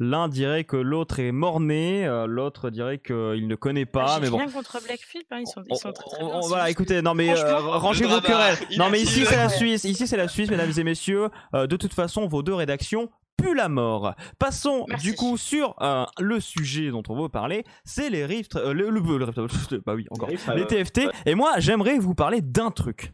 L'un 0.00 0.26
dirait 0.26 0.64
que 0.64 0.76
l'autre 0.76 1.20
est 1.20 1.30
mort-né, 1.30 2.08
l'autre 2.26 2.70
dirait 2.70 2.98
qu'il 2.98 3.46
ne 3.46 3.54
connaît 3.54 3.86
pas. 3.86 4.16
Ah, 4.16 4.18
mais 4.20 4.30
bon. 4.30 4.47
Rien 4.48 4.58
contre 4.58 4.82
Blackflip 4.82 5.26
ils 5.32 5.46
sont, 5.46 5.62
ils 5.70 5.76
sont 5.76 5.92
très, 5.92 6.10
très 6.10 6.24
bien. 6.24 6.40
voilà, 6.40 6.70
écoutez, 6.70 7.02
non 7.02 7.14
mais 7.14 7.30
euh, 7.30 7.58
rangez 7.58 8.06
vos 8.06 8.20
querelles. 8.20 8.58
Non 8.76 8.90
mais 8.90 9.00
ici 9.00 9.24
c'est 9.26 9.36
la 9.36 9.48
Suisse, 9.48 9.84
ici 9.84 10.06
c'est 10.06 10.16
la 10.16 10.28
Suisse, 10.28 10.50
mesdames 10.50 10.72
et 10.76 10.84
messieurs. 10.84 11.28
Euh, 11.54 11.66
de 11.66 11.76
toute 11.76 11.94
façon, 11.94 12.26
vos 12.26 12.42
deux 12.42 12.54
rédactions 12.54 13.10
puent 13.36 13.54
la 13.54 13.68
mort. 13.68 14.14
Passons 14.38 14.86
du 15.00 15.14
coup 15.14 15.36
sur 15.36 15.74
euh, 15.80 16.04
le 16.18 16.40
sujet 16.40 16.90
dont 16.90 17.02
on 17.08 17.22
veut 17.22 17.28
parler, 17.28 17.64
c'est 17.84 18.10
les 18.10 18.26
Rift, 18.26 18.56
le, 18.56 18.90
le, 18.90 19.80
bah 19.86 19.94
oui 19.94 20.06
encore, 20.10 20.28
les 20.28 20.66
TFT. 20.66 21.02
Et 21.26 21.34
moi, 21.34 21.54
j'aimerais 21.58 21.98
vous 21.98 22.14
parler 22.14 22.40
d'un 22.40 22.70
truc. 22.70 23.12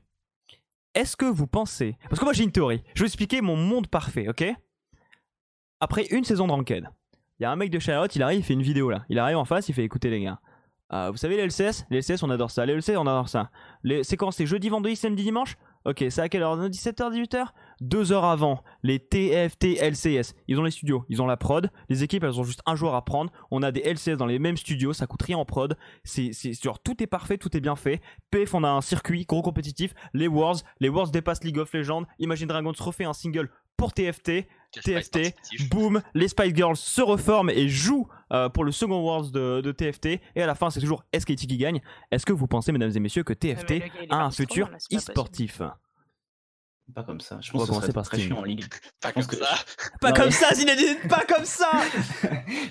Est-ce 0.95 1.17
que 1.17 1.27
vous 1.27 1.49
pensez, 1.49 1.97
parce 2.09 2.21
que 2.21 2.25
moi 2.25 2.33
j'ai 2.33 2.45
une 2.45 2.53
théorie, 2.53 2.83
je 2.95 3.03
vais 3.03 3.07
expliquer 3.07 3.41
mon 3.41 3.57
monde 3.57 3.89
parfait, 3.89 4.29
ok? 4.29 4.45
Après 5.81 6.07
une 6.13 6.23
saison 6.23 6.47
de 6.47 6.53
Ranked, 6.53 6.89
il 7.41 7.43
y 7.43 7.47
a 7.47 7.51
un 7.51 7.57
mec 7.57 7.71
de 7.71 7.81
Charlotte, 7.81 8.15
il 8.15 8.23
arrive, 8.23 8.39
il 8.39 8.45
fait 8.45 8.55
une 8.55 8.63
vidéo 8.63 8.91
là, 8.91 9.05
il 9.09 9.19
arrive 9.19 9.37
en 9.37 9.45
face, 9.45 9.69
il 9.69 9.75
fait 9.75 9.83
écouter 9.83 10.09
les 10.09 10.23
gars. 10.23 10.39
Euh, 10.93 11.11
vous 11.11 11.17
savez 11.17 11.37
les 11.37 11.47
LCS 11.47 11.87
Les 11.91 11.99
LCS 11.99 12.23
on 12.23 12.31
adore 12.31 12.51
ça. 12.51 12.67
Les 12.67 12.75
LCS 12.75 12.97
on 12.97 13.07
adore 13.07 13.29
ça. 13.29 13.51
Les... 13.83 14.05
C'est 14.05 14.17
quand? 14.17 14.31
C'est 14.31 14.47
jeudi, 14.47 14.69
vendredi, 14.69 14.97
samedi, 14.97 15.23
dimanche? 15.23 15.57
Ok, 15.87 16.03
c'est 16.09 16.23
à 16.23 16.31
quelle 16.31 16.43
heure? 16.43 16.57
17h, 16.59 17.13
18h 17.13 17.47
Deux 17.83 18.11
heures 18.11 18.25
avant, 18.25 18.63
les 18.83 18.99
TFT 18.99 19.79
LCS. 19.83 20.35
Ils 20.49 20.59
ont 20.59 20.63
les 20.63 20.71
studios, 20.71 21.05
ils 21.11 21.21
ont 21.21 21.27
la 21.27 21.37
prod. 21.37 21.71
Les 21.91 22.03
équipes, 22.03 22.25
elles 22.25 22.41
ont 22.41 22.45
juste 22.45 22.63
un 22.65 22.75
joueur 22.75 22.95
à 22.95 23.05
prendre. 23.05 23.31
On 23.51 23.63
a 23.63 23.71
des 23.71 23.83
LCS 23.83 24.17
dans 24.17 24.25
les 24.25 24.39
mêmes 24.39 24.57
studios, 24.57 24.95
ça 24.95 25.07
coûte 25.07 25.23
rien 25.23 25.37
en 25.37 25.45
prod. 25.45 25.77
C'est, 26.03 26.33
genre 26.63 26.83
tout 26.83 27.03
est 27.03 27.07
parfait, 27.07 27.37
tout 27.37 27.55
est 27.55 27.61
bien 27.61 27.77
fait. 27.77 28.01
PF, 28.31 28.55
on 28.55 28.65
a 28.65 28.71
un 28.71 28.81
circuit 28.81 29.27
gros 29.27 29.43
compétitif. 29.43 29.93
Les 30.15 30.27
Wars, 30.27 30.57
les 30.81 30.89
Wars 30.89 31.11
dépassent 31.11 31.45
League 31.45 31.59
of 31.59 31.71
Legends. 31.75 32.05
Imagine 32.19 32.49
Dragons 32.49 32.73
refait 32.79 33.05
un 33.05 33.13
single 33.13 33.51
pour 33.77 33.93
TFT. 33.93 34.47
TFT, 34.83 35.35
boum, 35.71 36.03
les 36.15 36.29
Spice 36.29 36.55
Girls 36.55 36.77
se 36.77 37.03
reforment 37.03 37.51
et 37.51 37.69
jouent 37.69 38.09
euh, 38.33 38.49
pour 38.49 38.65
le 38.65 38.73
second 38.73 39.01
Worlds 39.01 39.31
de, 39.33 39.73
TFT. 39.73 40.21
Et 40.35 40.43
à 40.43 40.47
la 40.47 40.55
fin, 40.55 40.71
c'est 40.71 40.81
toujours 40.81 41.05
SKT 41.17 41.47
qui 41.47 41.57
gagne. 41.57 41.81
Est-ce 42.11 42.27
que 42.27 42.33
vous 42.33 42.47
pensez, 42.47 42.73
mesdames 42.73 42.93
et 42.95 43.01
messieurs, 43.01 43.23
que 43.23 43.33
TFT 43.33 43.83
a 44.11 44.25
un 44.25 44.31
futur 44.31 44.71
e-sportif? 44.93 45.63
Pas 46.93 47.03
comme 47.03 47.21
ça. 47.21 47.39
Je 47.41 47.51
pense 47.51 47.71
que 47.71 47.87
c'est 47.87 47.93
très 47.93 48.19
chiant 48.19 48.39
en 48.39 48.45
ligue. 48.45 48.65
Pas 49.01 49.13
comme 49.13 49.23
ça. 49.23 49.55
Pas 50.01 50.13
comme 50.13 50.31
ça, 50.31 50.53
Zinedine. 50.55 50.99
Pas 51.09 51.25
comme 51.25 51.47
ça. 51.47 51.71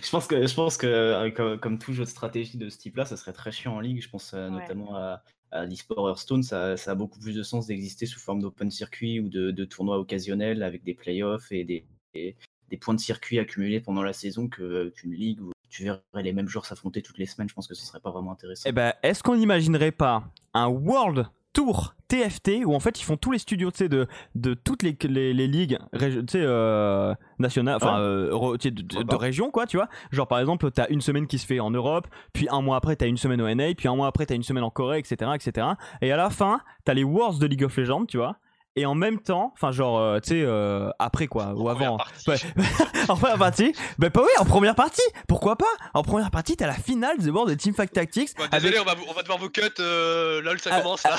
je 0.02 0.10
pense 0.10 0.28
que, 0.28 0.46
je 0.46 0.54
pense 0.54 0.78
que 0.78 0.86
euh, 0.86 1.58
comme, 1.58 1.80
tout 1.80 1.94
jeu 1.94 2.04
de 2.04 2.10
stratégie 2.10 2.58
de 2.58 2.70
ce 2.70 2.78
type-là, 2.78 3.06
ça 3.06 3.18
serait 3.18 3.34
très 3.34 3.52
chiant 3.52 3.76
en 3.76 3.80
ligue. 3.80 4.02
Je 4.02 4.10
pense 4.10 4.34
euh, 4.34 4.50
notamment 4.50 4.96
à, 4.96 5.24
à 5.54 5.66
l'eSport 5.66 6.10
Hearthstone. 6.10 6.44
Ça, 6.44 6.74
a 6.74 6.96
beaucoup 6.96 7.20
plus 7.20 7.36
de 7.36 7.44
sens 7.44 7.68
d'exister 7.68 8.06
sous 8.06 8.20
forme 8.20 8.42
d'open 8.42 8.70
circuit 8.72 9.20
ou 9.20 9.30
de, 9.30 9.66
tournois 9.66 10.00
occasionnels 10.00 10.64
avec 10.64 10.84
des 10.84 10.94
playoffs 10.94 11.52
et 11.52 11.64
des, 11.64 11.86
des 12.14 12.78
points 12.78 12.96
de 12.96 13.00
circuit 13.00 13.40
accumulés 13.40 13.80
pendant 13.80 14.04
la 14.04 14.14
saison 14.14 14.48
qu'une 14.48 15.14
ligue 15.14 15.42
où 15.42 15.52
tu 15.70 15.84
verrais 15.84 16.02
les 16.16 16.34
mêmes 16.34 16.48
joueurs 16.48 16.66
s'affronter 16.66 17.02
toutes 17.02 17.18
les 17.18 17.26
semaines. 17.26 17.50
Je 17.50 17.54
pense 17.54 17.68
que 17.68 17.74
ce 17.76 17.86
serait 17.86 18.00
pas 18.00 18.12
vraiment 18.12 18.32
intéressant. 18.32 18.70
Eh 18.70 18.72
ben, 18.72 18.94
est-ce 19.02 19.24
qu'on 19.24 19.36
n'imaginerait 19.36 19.92
pas 19.92 20.24
un 20.54 20.68
World 20.68 21.28
Tour 21.54 21.96
TFT 22.08 22.66
où 22.66 22.74
en 22.76 22.80
fait 22.80 23.00
ils 23.00 23.04
font 23.04 23.18
tous 23.18 23.32
les 23.32 23.40
studios 23.40 23.70
de, 23.80 24.08
de 24.36 24.54
toutes 24.54 24.84
les, 24.84 24.98
les, 25.04 25.34
les 25.34 25.48
ligues 25.48 25.78
euh, 26.36 27.16
nationales, 27.40 27.76
enfin 27.76 28.00
euh, 28.00 28.58
de, 28.58 29.04
de, 29.04 29.16
région 29.16 29.52
quoi, 29.52 29.66
tu 29.66 29.78
vois. 29.78 29.88
Genre 30.12 30.28
par 30.28 30.40
exemple, 30.40 30.70
t'as 30.72 30.88
une 30.90 31.02
semaine 31.02 31.28
qui 31.28 31.38
se 31.38 31.46
fait 31.46 31.60
en 31.60 31.72
Europe, 31.72 32.08
puis 32.34 32.48
un 32.52 32.62
mois 32.62 32.78
après 32.78 32.96
t'as 32.96 33.08
une 33.08 33.18
semaine 33.18 33.42
au 33.42 33.54
NA, 33.54 33.74
puis 33.76 33.88
un 33.88 33.96
mois 33.96 34.08
après 34.08 34.26
t'as 34.26 34.36
une 34.36 34.44
semaine 34.44 34.64
en 34.64 34.70
Corée, 34.70 35.00
etc., 35.00 35.32
etc. 35.36 35.68
Et 36.02 36.12
à 36.12 36.18
la 36.18 36.30
fin, 36.30 36.62
t'as 36.86 36.94
les 36.94 37.04
Wars 37.04 37.38
de 37.38 37.46
League 37.46 37.64
of 37.64 37.78
Legends, 37.78 38.06
tu 38.06 38.18
vois 38.18 38.38
et 38.76 38.86
en 38.86 38.96
même 38.96 39.20
temps, 39.20 39.52
enfin 39.54 39.72
genre, 39.72 40.00
euh, 40.00 40.20
tu 40.20 40.30
sais, 40.30 40.42
euh, 40.42 40.90
après 40.98 41.28
quoi, 41.28 41.54
ou 41.56 41.70
avant. 41.70 41.98
Ouais. 42.28 42.38
en 43.08 43.16
première 43.16 43.38
partie, 43.38 43.74
ben 44.00 44.10
pas 44.10 44.22
oui, 44.22 44.32
en 44.40 44.46
première 44.46 44.76
partie, 44.76 45.02
pourquoi 45.28 45.56
pas? 45.58 45.66
En 45.94 46.02
première 46.02 46.32
partie, 46.32 46.58
t'as 46.58 46.68
la 46.68 46.74
finale 46.74 47.18
The 47.18 47.28
World 47.28 47.50
de 47.52 47.56
Teamfight 47.56 47.92
Tactics. 47.92 48.32
désolé, 48.52 48.80
on, 48.80 48.84
va, 48.84 48.96
on 49.08 49.14
va 49.14 49.22
devoir 49.22 49.38
vous 49.38 49.50
cut, 49.50 49.62
euh, 49.80 50.42
lol, 50.42 50.60
ça 50.60 50.82
commence 50.82 51.04
là. 51.04 51.16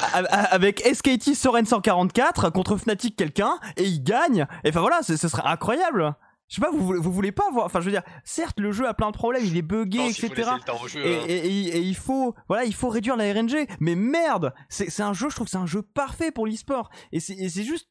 avec 0.51 0.81
SKT 0.81 1.35
Soren 1.35 1.65
144 1.65 2.51
contre 2.51 2.77
Fnatic 2.77 3.17
quelqu'un, 3.17 3.59
et 3.77 3.85
il 3.85 4.03
gagne. 4.03 4.47
Et 4.65 4.71
enfin 4.71 4.81
voilà, 4.81 5.03
ce 5.03 5.17
serait 5.17 5.47
incroyable. 5.47 6.15
Je 6.55 6.61
sais 6.61 6.67
pas, 6.67 6.71
vous, 6.71 7.03
vous 7.03 7.13
voulez 7.13 7.33
pas 7.33 7.51
voir. 7.51 7.67
Enfin, 7.67 7.81
je 7.81 7.87
veux 7.87 7.91
dire, 7.91 8.05
certes, 8.23 8.61
le 8.61 8.71
jeu 8.71 8.87
a 8.87 8.95
plein 8.95 9.11
de 9.11 9.17
problèmes, 9.17 9.45
il 9.45 9.57
est 9.57 9.63
buggé, 9.63 10.07
etc. 10.07 10.51
Hein. 10.53 10.61
et, 10.95 11.81
il 11.81 11.97
faut, 11.97 12.37
voilà, 12.47 12.65
il 12.65 12.73
faut 12.73 12.89
réduire 12.89 13.17
la 13.17 13.33
RNG. 13.33 13.67
Mais 13.81 13.97
merde, 13.97 14.55
c'est 14.69 15.01
un 15.01 15.13
jeu, 15.13 15.31
je 15.31 15.35
trouve 15.35 15.47
que 15.47 15.51
c'est 15.51 15.57
un 15.57 15.67
jeu 15.67 15.83
parfait 15.83 16.31
pour 16.31 16.47
l'e-sport. 16.47 16.91
Et 17.11 17.19
c'est 17.19 17.65
juste, 17.65 17.89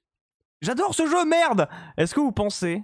j'adore 0.62 0.96
ce 0.96 1.06
jeu, 1.08 1.26
merde. 1.26 1.68
Est-ce 1.98 2.16
que 2.16 2.22
vous 2.22 2.32
pensez 2.32 2.82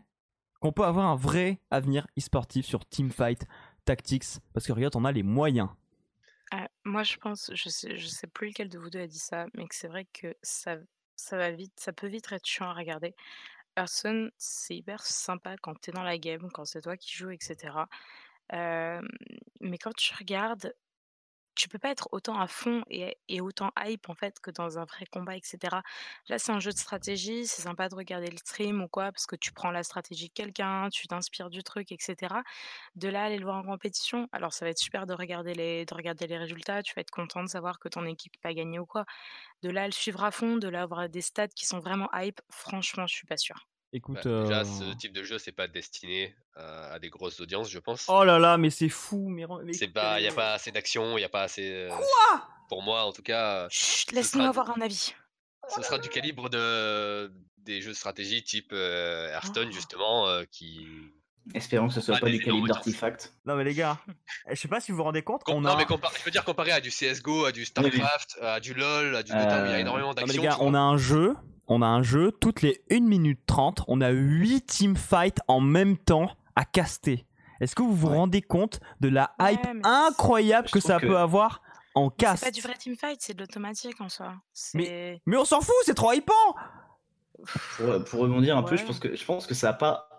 qu'on 0.60 0.74
peut 0.74 0.84
avoir 0.84 1.06
un 1.06 1.16
vrai 1.16 1.62
avenir 1.72 2.08
e-sportif 2.20 2.66
sur 2.66 2.86
Teamfight 2.86 3.46
Tactics? 3.86 4.42
Parce 4.54 4.68
que 4.68 4.74
Riot 4.74 4.94
en 4.96 5.06
a 5.06 5.14
les 5.14 5.24
moyens. 5.24 5.70
Ah, 6.52 6.68
moi, 6.84 7.04
je 7.04 7.16
pense, 7.16 7.52
je 7.54 7.70
sais, 7.70 7.96
je 7.96 8.08
sais 8.08 8.28
plus 8.28 8.50
lequel 8.50 8.68
de 8.68 8.78
vous 8.78 8.90
deux 8.90 9.00
a 9.00 9.08
dit 9.08 9.18
ça, 9.18 9.46
mais 9.54 9.66
que 9.66 9.76
c'est 9.76 9.88
vrai 9.88 10.06
que 10.12 10.36
ça, 10.42 10.76
ça 11.16 11.38
va 11.38 11.52
vite, 11.52 11.80
ça 11.80 11.94
peut 11.94 12.08
vite 12.08 12.30
être 12.34 12.46
chiant 12.46 12.68
à 12.68 12.74
regarder. 12.74 13.16
Personne, 13.80 14.30
c'est 14.38 14.76
hyper 14.76 15.06
sympa 15.06 15.56
quand 15.62 15.80
tu 15.80 15.90
es 15.90 15.94
dans 15.94 16.04
la 16.04 16.18
game, 16.18 16.52
quand 16.52 16.66
c'est 16.66 16.82
toi 16.82 16.98
qui 16.98 17.16
joues, 17.16 17.32
etc. 17.32 17.88
mais 18.52 19.78
quand 19.78 19.94
tu 19.96 20.14
regardes, 20.16 20.74
tu 21.56 21.70
peux 21.70 21.80
pas 21.80 21.90
être 21.92 22.10
autant 22.12 22.40
à 22.40 22.48
fond 22.48 22.84
et, 22.90 23.16
autant 23.42 23.72
hype 23.80 24.10
en 24.10 24.16
fait 24.16 24.40
que 24.42 24.52
dans 24.52 24.80
un 24.80 24.86
vrai 24.86 25.06
combat, 25.06 25.38
etc. 25.38 25.82
Là, 26.28 26.40
c'est 26.40 26.52
un 26.52 26.60
jeu 26.60 26.72
de 26.72 26.78
stratégie, 26.78 27.48
c'est 27.48 27.62
sympa 27.62 27.88
de 27.90 27.96
regarder 27.96 28.30
le 28.30 28.38
stream 28.38 28.82
ou 28.82 28.90
quoi, 28.90 29.14
parce 29.14 29.26
que 29.26 29.38
tu 29.38 29.54
prends 29.54 29.72
la 29.72 29.84
stratégie 29.84 30.28
de 30.28 30.34
quelqu'un, 30.34 30.90
tu 30.90 31.08
t'inspires 31.08 31.50
du 31.50 31.64
truc, 31.64 31.92
etc. 31.94 32.44
De 32.96 33.08
là, 33.08 33.24
aller 33.26 33.38
le 33.38 33.46
voir 33.46 33.58
en 33.58 33.64
compétition, 33.64 34.28
alors 34.34 34.54
ça 34.54 34.66
va 34.66 34.72
être 34.72 34.80
super 34.80 35.06
de 35.06 35.14
regarder 35.14 35.54
les, 35.54 35.86
résultats, 36.38 36.84
tu 36.84 36.94
vas 36.96 37.02
être 37.02 37.12
content 37.12 37.44
de 37.44 37.50
savoir 37.50 37.80
que 37.80 37.88
ton 37.88 38.06
équipe 38.06 38.40
pas 38.42 38.54
gagné 38.54 38.80
ou 38.80 38.86
quoi. 38.86 39.06
De 39.64 39.70
là, 39.70 39.86
le 39.86 39.94
suivre 39.94 40.24
à 40.24 40.32
fond, 40.32 40.58
de 40.58 40.68
là, 40.70 40.84
avoir 40.84 41.10
des 41.10 41.22
stats 41.22 41.48
qui 41.50 41.66
sont 41.66 41.80
vraiment 41.80 42.10
hype, 42.14 42.42
franchement, 42.50 43.08
je 43.08 43.16
suis 43.16 43.28
pas 43.28 43.38
sûr. 43.38 43.69
Écoute, 43.92 44.28
bah, 44.28 44.44
déjà, 44.44 44.66
ce 44.66 44.84
euh 44.84 44.96
type 44.96 45.14
de 45.14 45.24
jeu, 45.24 45.40
c'est 45.40 45.52
pas 45.52 45.68
destiné 45.68 46.36
à, 46.56 47.00
des 47.00 47.10
grosses 47.10 47.40
audiences, 47.40 47.70
je 47.70 47.80
pense. 47.80 48.06
Oh 48.08 48.24
là 48.24 48.38
là, 48.38 48.58
mais 48.58 48.70
c'est 48.70 48.90
fou, 48.90 49.30
mais, 49.30 49.46
c'est 49.74 49.88
pas, 49.88 50.20
il 50.20 50.26
y 50.26 50.28
a 50.28 50.32
pas 50.32 50.54
assez 50.54 50.72
d'action, 50.72 51.18
il 51.18 51.22
y 51.22 51.26
a 51.26 51.30
pas 51.30 51.44
assez. 51.44 51.72
Euh, 51.72 51.90
Quoi? 51.90 52.48
Pour 52.68 52.84
moi, 52.84 53.04
en 53.06 53.12
tout 53.12 53.24
cas. 53.24 53.68
Chut, 53.70 54.12
laisse-nous 54.12 54.44
avoir 54.44 54.70
un 54.78 54.82
avis. 54.82 55.14
Ce 55.70 55.82
sera 55.82 55.98
du 55.98 56.10
calibre 56.10 56.50
de 56.50 57.32
des 57.58 57.82
jeux 57.82 57.92
de 57.92 57.96
stratégie 57.96 58.44
type 58.44 58.72
euh, 58.74 59.32
Hearthstone, 59.32 59.70
oh. 59.70 59.74
justement, 59.74 60.28
qui. 60.52 60.88
Espérons 61.56 61.88
que 61.88 61.96
ce 61.96 62.02
soit 62.02 62.20
pas, 62.20 62.30
du 62.30 62.40
calibre 62.40 62.68
d'artefact. 62.68 63.34
Non 63.46 63.56
mais 63.56 63.64
les 63.64 63.74
gars, 63.74 63.98
eh, 64.48 64.56
je 64.56 64.62
sais 64.62 64.68
pas 64.68 64.80
si 64.80 64.92
vous 64.92 64.98
vous 64.98 65.04
rendez 65.04 65.24
compte 65.24 65.44
qu'on 65.44 65.62
Non 65.62 65.76
mais 65.78 65.86
je 65.90 66.24
veux 66.24 66.30
dire 66.30 66.46
comparé 66.46 66.72
à 66.72 66.80
du 66.80 66.92
CS:GO, 66.92 67.46
à 67.46 67.52
du 67.52 67.66
StarCraft, 67.66 68.38
à 68.42 68.60
du 68.60 68.76
LoL, 68.76 69.16
à 69.16 69.24
du 69.24 69.32
Dota 69.32 69.66
il 69.66 69.72
y 69.72 69.74
a 69.74 69.80
énormément 69.80 70.14
d'action. 70.14 70.42
les 70.42 70.48
gars, 70.48 70.58
on 70.60 70.76
a 70.76 70.80
un 70.80 70.98
jeu 70.98 71.36
on 71.70 71.82
a 71.82 71.88
un 71.88 72.02
jeu, 72.02 72.32
toutes 72.32 72.62
les 72.62 72.84
1 72.92 73.02
minute 73.02 73.40
30, 73.46 73.84
on 73.88 74.02
a 74.02 74.10
8 74.10 74.62
teamfights 74.62 75.40
en 75.48 75.62
même 75.62 75.98
temps 75.98 76.30
à 76.56 76.66
caster. 76.66 77.26
Est-ce 77.62 77.76
que 77.76 77.84
vous 77.84 77.94
vous 77.94 78.08
rendez 78.08 78.42
compte 78.42 78.80
de 79.00 79.10
la 79.10 79.36
hype 79.40 79.68
incroyable 79.84 80.70
que 80.70 80.80
ça 80.80 81.00
peut 81.00 81.18
avoir 81.18 81.62
en 81.94 82.10
cast 82.10 82.44
C'est 82.44 82.48
pas 82.48 82.52
du 82.52 82.62
vrai 82.62 82.74
teamfight, 82.74 83.22
c'est 83.22 83.34
de 83.34 83.40
l'automatique 83.40 84.02
en 84.02 84.10
soi. 84.10 84.34
Mais, 84.74 85.22
mais, 85.26 85.38
on 85.38 85.46
s'en 85.46 85.62
fout, 85.62 85.76
c'est 85.86 85.94
trop 85.94 86.12
hypant! 86.12 86.34
Pour, 88.10 88.20
rebondir 88.20 88.58
un 88.58 88.64
peu, 88.64 88.76
je 88.76 88.86
pense 88.86 89.00
que, 89.00 89.16
je 89.16 89.26
pense 89.26 89.48
que 89.48 89.54
ça 89.54 89.68
n'a 89.68 89.74
pas 89.74 90.10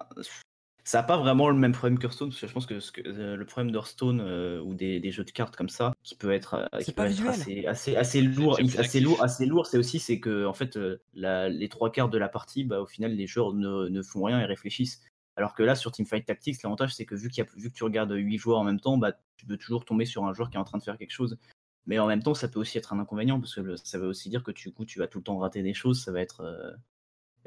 ça 0.84 0.98
n'a 0.98 1.02
pas 1.04 1.16
vraiment 1.16 1.48
le 1.48 1.56
même 1.56 1.72
problème 1.72 1.98
que 1.98 2.04
Hearthstone, 2.04 2.30
parce 2.30 2.40
que 2.40 2.46
je 2.46 2.52
pense 2.52 2.66
que, 2.66 2.74
euh, 3.06 3.36
le 3.36 3.44
problème 3.44 3.70
d'Hearthstone 3.72 4.20
euh, 4.20 4.60
ou 4.60 4.74
des, 4.74 5.10
jeux 5.10 5.24
de 5.24 5.30
cartes 5.30 5.56
comme 5.56 5.68
ça, 5.68 5.92
qui 6.02 6.14
peut 6.14 6.32
être, 6.32 6.54
euh, 6.54 6.66
assez, 6.72 7.66
assez, 7.66 7.96
assez, 7.96 8.22
lourd, 8.22 8.58
assez 8.78 9.00
lourd, 9.00 9.22
assez 9.22 9.46
lourd, 9.46 9.66
c'est 9.66 9.78
aussi 9.78 9.98
c'est 9.98 10.20
que 10.20 10.46
en 10.46 10.52
fait 10.52 10.78
les 11.14 11.68
trois 11.68 11.92
quarts 11.92 12.08
de 12.08 12.18
la 12.18 12.28
partie, 12.28 12.64
bah, 12.64 12.80
au 12.80 12.86
final 12.86 13.12
les 13.12 13.26
joueurs 13.26 13.52
ne, 13.52 13.88
ne, 13.88 14.02
font 14.02 14.24
rien 14.24 14.40
et 14.40 14.44
réfléchissent. 14.44 15.02
Alors 15.36 15.54
que 15.54 15.62
là 15.62 15.74
sur 15.74 15.92
Teamfight 15.92 16.26
Tactics, 16.26 16.62
l'avantage 16.62 16.94
c'est 16.94 17.06
que 17.06 17.14
vu, 17.14 17.28
qu'il 17.28 17.44
y 17.44 17.46
a, 17.46 17.50
vu 17.56 17.70
que 17.70 17.74
tu 17.74 17.84
regardes 17.84 18.12
8 18.12 18.38
joueurs 18.38 18.58
en 18.58 18.64
même 18.64 18.80
temps, 18.80 18.98
bah, 18.98 19.12
tu 19.36 19.46
peux 19.46 19.56
toujours 19.56 19.84
tomber 19.84 20.04
sur 20.04 20.24
un 20.24 20.32
joueur 20.32 20.50
qui 20.50 20.56
est 20.56 20.60
en 20.60 20.64
train 20.64 20.78
de 20.78 20.82
faire 20.82 20.98
quelque 20.98 21.12
chose. 21.12 21.38
Mais 21.86 21.98
en 21.98 22.06
même 22.06 22.22
temps, 22.22 22.34
ça 22.34 22.46
peut 22.46 22.60
aussi 22.60 22.76
être 22.78 22.92
un 22.92 22.98
inconvénient 22.98 23.40
parce 23.40 23.54
que 23.54 23.74
ça 23.76 23.98
veut 23.98 24.06
aussi 24.06 24.28
dire 24.28 24.42
que 24.42 24.50
tu, 24.50 24.70
coup, 24.70 24.84
tu 24.84 24.98
vas 24.98 25.06
tout 25.06 25.18
le 25.18 25.24
temps 25.24 25.38
rater 25.38 25.62
des 25.62 25.72
choses. 25.72 26.04
Ça 26.04 26.12
va 26.12 26.20
être, 26.20 26.76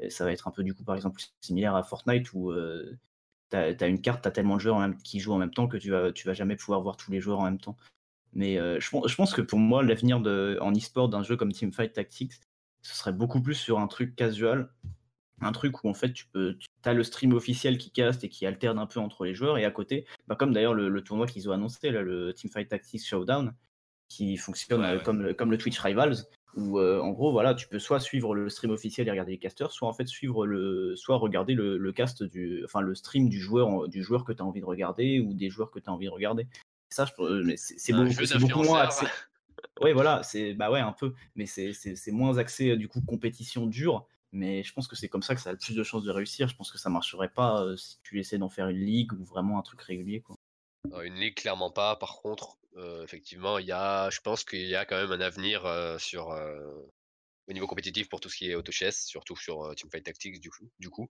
ça 0.08 0.24
va 0.24 0.32
être 0.32 0.48
un 0.48 0.50
peu 0.50 0.64
du 0.64 0.74
coup 0.74 0.82
par 0.82 0.96
exemple 0.96 1.20
similaire 1.40 1.76
à 1.76 1.84
Fortnite 1.84 2.32
où 2.34 2.52
tu 3.76 3.84
as, 3.84 3.86
une 3.86 4.00
carte, 4.00 4.22
tu 4.22 4.28
as 4.28 4.30
tellement 4.30 4.56
de 4.56 4.60
joueurs 4.60 4.80
qui 5.02 5.20
jouent 5.20 5.32
en 5.32 5.38
même 5.38 5.52
temps 5.52 5.68
que 5.68 5.76
tu 5.76 5.90
vas, 5.90 6.12
tu 6.12 6.26
vas 6.26 6.34
jamais 6.34 6.56
pouvoir 6.56 6.80
voir 6.80 6.96
tous 6.96 7.10
les 7.10 7.20
joueurs 7.20 7.40
en 7.40 7.44
même 7.44 7.58
temps. 7.58 7.76
Mais 8.32 8.58
euh, 8.58 8.80
je, 8.80 8.88
je, 9.06 9.14
pense 9.14 9.32
que 9.32 9.42
pour 9.42 9.58
moi, 9.58 9.82
l'avenir 9.82 10.18
en 10.18 10.72
e-sport 10.72 11.08
d'un 11.08 11.22
jeu 11.22 11.36
comme 11.36 11.52
Teamfight 11.52 11.92
Tactics, 11.92 12.32
ce 12.82 12.94
serait 12.94 13.12
beaucoup 13.12 13.40
plus 13.40 13.54
sur 13.54 13.78
un 13.78 13.86
truc 13.86 14.16
casual. 14.16 14.68
Un 15.40 15.52
truc 15.52 15.82
où 15.82 15.88
en 15.88 15.94
fait 15.94 16.12
tu 16.12 16.26
peux, 16.26 16.56
as 16.84 16.92
le 16.92 17.02
stream 17.02 17.32
officiel 17.32 17.76
qui 17.76 17.90
caste 17.90 18.24
et 18.24 18.28
qui 18.28 18.46
alterne 18.46 18.78
un 18.78 18.86
peu 18.86 19.00
entre 19.00 19.24
les 19.24 19.34
joueurs 19.34 19.58
et 19.58 19.64
à 19.64 19.70
côté, 19.70 20.06
bah, 20.28 20.36
comme 20.36 20.52
d'ailleurs 20.52 20.74
le, 20.74 21.02
tournoi 21.02 21.26
qu'ils 21.26 21.48
ont 21.48 21.52
annoncé, 21.52 21.90
là, 21.90 22.02
le 22.02 22.32
Teamfight 22.32 22.68
Tactics 22.68 23.04
Showdown, 23.04 23.54
qui 24.08 24.36
fonctionne 24.36 24.84
euh, 24.84 24.98
Comme, 25.00 25.34
comme 25.34 25.50
le 25.50 25.58
Twitch 25.58 25.78
Rivals, 25.78 26.16
où 26.56 26.78
euh, 26.78 27.00
en 27.00 27.10
gros 27.10 27.32
voilà 27.32 27.54
tu 27.54 27.68
peux 27.68 27.78
soit 27.78 28.00
suivre 28.00 28.34
le 28.34 28.48
stream 28.48 28.70
officiel 28.70 29.08
et 29.08 29.10
regarder 29.10 29.32
les 29.32 29.38
casters 29.38 29.72
soit 29.72 29.88
en 29.88 29.92
fait 29.92 30.06
suivre 30.06 30.46
le 30.46 30.94
soit 30.96 31.16
regarder 31.16 31.54
le, 31.54 31.92
cast 31.92 32.22
du 32.22 32.62
enfin 32.64 32.80
le 32.80 32.94
stream 32.94 33.28
du 33.28 33.40
joueur 33.40 33.88
du 33.88 34.02
joueur 34.02 34.24
que 34.24 34.32
tu 34.32 34.42
as 34.42 34.44
envie 34.44 34.60
de 34.60 34.66
regarder 34.66 35.20
ou 35.20 35.34
des 35.34 35.50
joueurs 35.50 35.70
que 35.70 35.78
tu 35.78 35.88
as 35.88 35.92
envie 35.92 36.06
de 36.06 36.10
regarder 36.10 36.46
ça 36.90 37.06
c'est 37.56 37.92
beaucoup, 37.92 38.38
beaucoup, 38.40 38.62
moins 38.62 38.82
axé 38.82 39.06
oui 39.80 39.92
voilà 39.92 40.22
c'est 40.22 40.54
bah 40.54 40.70
ouais 40.70 40.80
un 40.80 40.92
peu 40.92 41.14
mais 41.34 41.46
c'est 41.46 42.12
moins 42.12 42.38
axé 42.38 42.70
euh, 42.70 42.76
du 42.76 42.88
coup 42.88 43.00
compétition 43.00 43.66
dure 43.66 44.06
mais 44.32 44.62
je 44.62 44.72
pense 44.72 44.88
que 44.88 44.96
c'est 44.96 45.08
comme 45.08 45.22
ça 45.22 45.34
que 45.34 45.40
ça 45.40 45.50
a 45.50 45.52
le 45.52 45.58
plus 45.58 45.74
de 45.74 45.82
chances 45.82 46.04
de 46.04 46.10
réussir 46.10 46.48
je 46.48 46.56
pense 46.56 46.70
que 46.70 46.78
ça 46.78 46.90
marcherait 46.90 47.30
pas 47.30 47.62
euh, 47.62 47.76
si 47.76 47.98
tu 48.02 48.20
essaies 48.20 48.38
d'en 48.38 48.48
faire 48.48 48.68
une 48.68 48.80
ligue 48.80 49.12
ou 49.12 49.24
vraiment 49.24 49.58
un 49.58 49.62
truc 49.62 49.80
régulier 49.82 50.20
quoi. 50.20 50.36
Une 51.02 51.14
ligue, 51.14 51.34
clairement 51.34 51.70
pas. 51.70 51.96
Par 51.96 52.20
contre, 52.20 52.58
effectivement, 53.02 53.58
il 53.58 53.66
y 53.66 53.72
a, 53.72 54.10
je 54.10 54.20
pense 54.20 54.44
qu'il 54.44 54.66
y 54.66 54.76
a 54.76 54.84
quand 54.84 54.96
même 54.96 55.12
un 55.12 55.20
avenir 55.20 55.62
sur 55.98 56.28
au 57.46 57.52
niveau 57.52 57.66
compétitif 57.66 58.08
pour 58.08 58.20
tout 58.20 58.28
ce 58.28 58.36
qui 58.38 58.50
est 58.50 58.54
auto-chess, 58.54 59.04
surtout 59.06 59.36
sur 59.36 59.74
Teamfight 59.76 60.04
Tactics 60.04 60.40
du 60.40 60.50
coup. 60.50 60.70
Du 60.78 60.90
coup, 60.90 61.08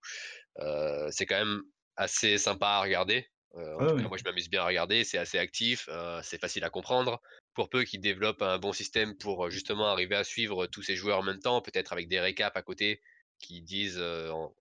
c'est 1.10 1.26
quand 1.26 1.38
même 1.38 1.62
assez 1.96 2.38
sympa 2.38 2.66
à 2.66 2.82
regarder. 2.82 3.28
Moi, 3.54 4.16
je 4.18 4.24
m'amuse 4.24 4.50
bien 4.50 4.62
à 4.62 4.66
regarder. 4.66 5.04
C'est 5.04 5.18
assez 5.18 5.38
actif, 5.38 5.88
c'est 6.22 6.40
facile 6.40 6.64
à 6.64 6.70
comprendre. 6.70 7.20
Pour 7.54 7.70
peu 7.70 7.84
qu'ils 7.84 8.00
développent 8.00 8.42
un 8.42 8.58
bon 8.58 8.72
système 8.72 9.16
pour 9.16 9.48
justement 9.48 9.86
arriver 9.86 10.16
à 10.16 10.24
suivre 10.24 10.66
tous 10.66 10.82
ces 10.82 10.96
joueurs 10.96 11.20
en 11.20 11.22
même 11.22 11.38
temps, 11.38 11.62
peut-être 11.62 11.92
avec 11.92 12.08
des 12.08 12.18
récaps 12.18 12.56
à 12.56 12.62
côté 12.62 13.00
qui 13.38 13.62
disent 13.62 14.00
en, 14.00 14.52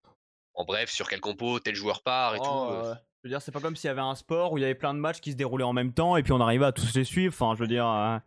bref 0.67 0.89
sur 0.89 1.09
quel 1.09 1.19
compo 1.19 1.59
tel 1.59 1.75
joueur 1.75 2.03
part 2.03 2.35
et 2.35 2.39
tout. 2.39 2.45
Oh, 2.45 2.93
je 3.23 3.29
veux 3.29 3.29
dire, 3.29 3.41
c'est 3.41 3.51
pas 3.51 3.61
comme 3.61 3.75
s'il 3.75 3.87
y 3.87 3.91
avait 3.91 4.01
un 4.01 4.15
sport 4.15 4.51
où 4.51 4.57
il 4.57 4.61
y 4.61 4.65
avait 4.65 4.75
plein 4.75 4.93
de 4.93 4.99
matchs 4.99 5.21
qui 5.21 5.31
se 5.31 5.37
déroulaient 5.37 5.63
en 5.63 5.73
même 5.73 5.93
temps 5.93 6.17
et 6.17 6.23
puis 6.23 6.33
on 6.33 6.41
arrivait 6.41 6.65
à 6.65 6.71
tous 6.73 6.93
les 6.95 7.05
suivre. 7.05 7.33
Enfin, 7.33 7.55
je 7.55 7.61
veux 7.61 7.67
dire. 7.67 7.87
Euh, 7.87 8.17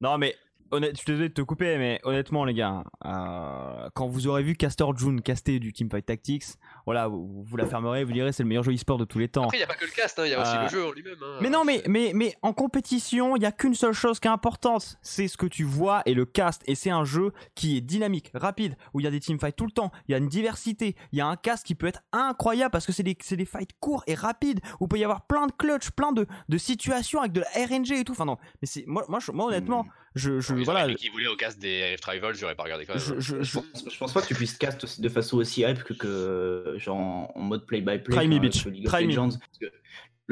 non, 0.00 0.18
mais 0.18 0.36
honnête, 0.72 0.92
je 0.92 1.02
suis 1.02 1.06
désolé 1.06 1.28
de 1.28 1.34
te 1.34 1.42
couper, 1.42 1.78
mais 1.78 2.00
honnêtement, 2.02 2.44
les 2.44 2.54
gars, 2.54 2.82
euh, 3.04 3.88
quand 3.94 4.08
vous 4.08 4.26
aurez 4.26 4.42
vu 4.42 4.56
Caster 4.56 4.86
June 4.96 5.22
caster 5.22 5.60
du 5.60 5.72
Teamfight 5.72 6.04
Tactics, 6.04 6.44
voilà, 6.86 7.08
vous, 7.08 7.42
vous 7.42 7.56
la 7.56 7.66
fermerez, 7.66 8.04
vous 8.04 8.12
direz 8.12 8.32
c'est 8.32 8.42
le 8.42 8.48
meilleur 8.48 8.64
jeu 8.64 8.72
e-sport 8.72 8.98
de 8.98 9.04
tous 9.04 9.18
les 9.18 9.28
temps. 9.28 9.44
Après, 9.44 9.58
il 9.58 9.60
n'y 9.60 9.64
a 9.64 9.68
pas 9.68 9.74
que 9.74 9.84
le 9.84 9.90
cast, 9.90 10.18
hein, 10.18 10.26
il 10.26 10.30
y 10.30 10.34
a 10.34 10.42
aussi 10.42 10.56
le 10.56 10.68
jeu 10.68 10.86
en 10.86 10.92
lui-même. 10.92 11.16
Hein. 11.22 11.38
Mais 11.40 11.50
non, 11.50 11.64
mais, 11.64 11.82
mais, 11.86 12.12
mais 12.14 12.34
en 12.42 12.52
compétition, 12.52 13.36
il 13.36 13.40
n'y 13.40 13.46
a 13.46 13.52
qu'une 13.52 13.74
seule 13.74 13.92
chose 13.92 14.20
qui 14.20 14.28
est 14.28 14.30
importante 14.30 14.98
c'est 15.02 15.28
ce 15.28 15.36
que 15.36 15.46
tu 15.46 15.64
vois 15.64 16.02
et 16.06 16.14
le 16.14 16.24
cast. 16.24 16.62
Et 16.66 16.74
c'est 16.74 16.90
un 16.90 17.04
jeu 17.04 17.32
qui 17.54 17.76
est 17.76 17.80
dynamique, 17.80 18.30
rapide, 18.34 18.76
où 18.94 19.00
il 19.00 19.04
y 19.04 19.06
a 19.06 19.10
des 19.10 19.20
teamfights 19.20 19.56
tout 19.56 19.66
le 19.66 19.72
temps, 19.72 19.92
il 20.08 20.12
y 20.12 20.14
a 20.14 20.18
une 20.18 20.28
diversité, 20.28 20.96
il 21.12 21.18
y 21.18 21.20
a 21.20 21.26
un 21.26 21.36
cast 21.36 21.66
qui 21.66 21.74
peut 21.74 21.86
être 21.86 22.02
incroyable 22.12 22.70
parce 22.70 22.86
que 22.86 22.92
c'est 22.92 23.02
des, 23.02 23.16
des 23.30 23.44
fights 23.44 23.72
courts 23.80 24.04
et 24.06 24.14
rapides, 24.14 24.60
où 24.80 24.86
il 24.86 24.88
peut 24.88 24.98
y 24.98 25.04
avoir 25.04 25.26
plein 25.26 25.46
de 25.46 25.52
clutch, 25.52 25.90
plein 25.90 26.12
de, 26.12 26.26
de 26.48 26.58
situations 26.58 27.20
avec 27.20 27.32
de 27.32 27.40
la 27.40 27.66
RNG 27.66 27.92
et 27.92 28.04
tout. 28.04 28.12
Enfin, 28.12 28.24
non, 28.24 28.38
mais 28.60 28.66
c'est 28.66 28.84
moi, 28.86 29.04
moi, 29.08 29.20
moi, 29.32 29.46
honnêtement. 29.46 29.84
Hmm. 29.84 29.90
Je, 30.14 30.40
je, 30.40 30.54
voilà. 30.54 30.92
Qui 30.94 31.08
voulait 31.08 31.28
au 31.28 31.36
cast 31.36 31.58
des 31.58 31.84
Rift 31.84 32.04
Rivals, 32.04 32.34
j'aurais 32.34 32.54
pas 32.54 32.64
regardé 32.64 32.84
quand 32.84 32.94
même. 32.94 33.02
Je, 33.18 33.42
je, 33.42 33.98
pense, 33.98 34.12
pas 34.12 34.20
que 34.20 34.26
tu 34.26 34.34
puisses 34.34 34.58
cast 34.58 35.00
de 35.00 35.08
façon 35.08 35.38
aussi 35.38 35.62
hype 35.62 35.82
que, 35.84 35.94
que 35.94 36.71
genre 36.78 37.30
en, 37.34 37.40
mode 37.40 37.66
play-by-play. 37.66 38.14
Try 38.14 38.28
me, 38.28 38.38
bitch. 38.38 38.62
Try 38.84 39.06
me. 39.06 39.18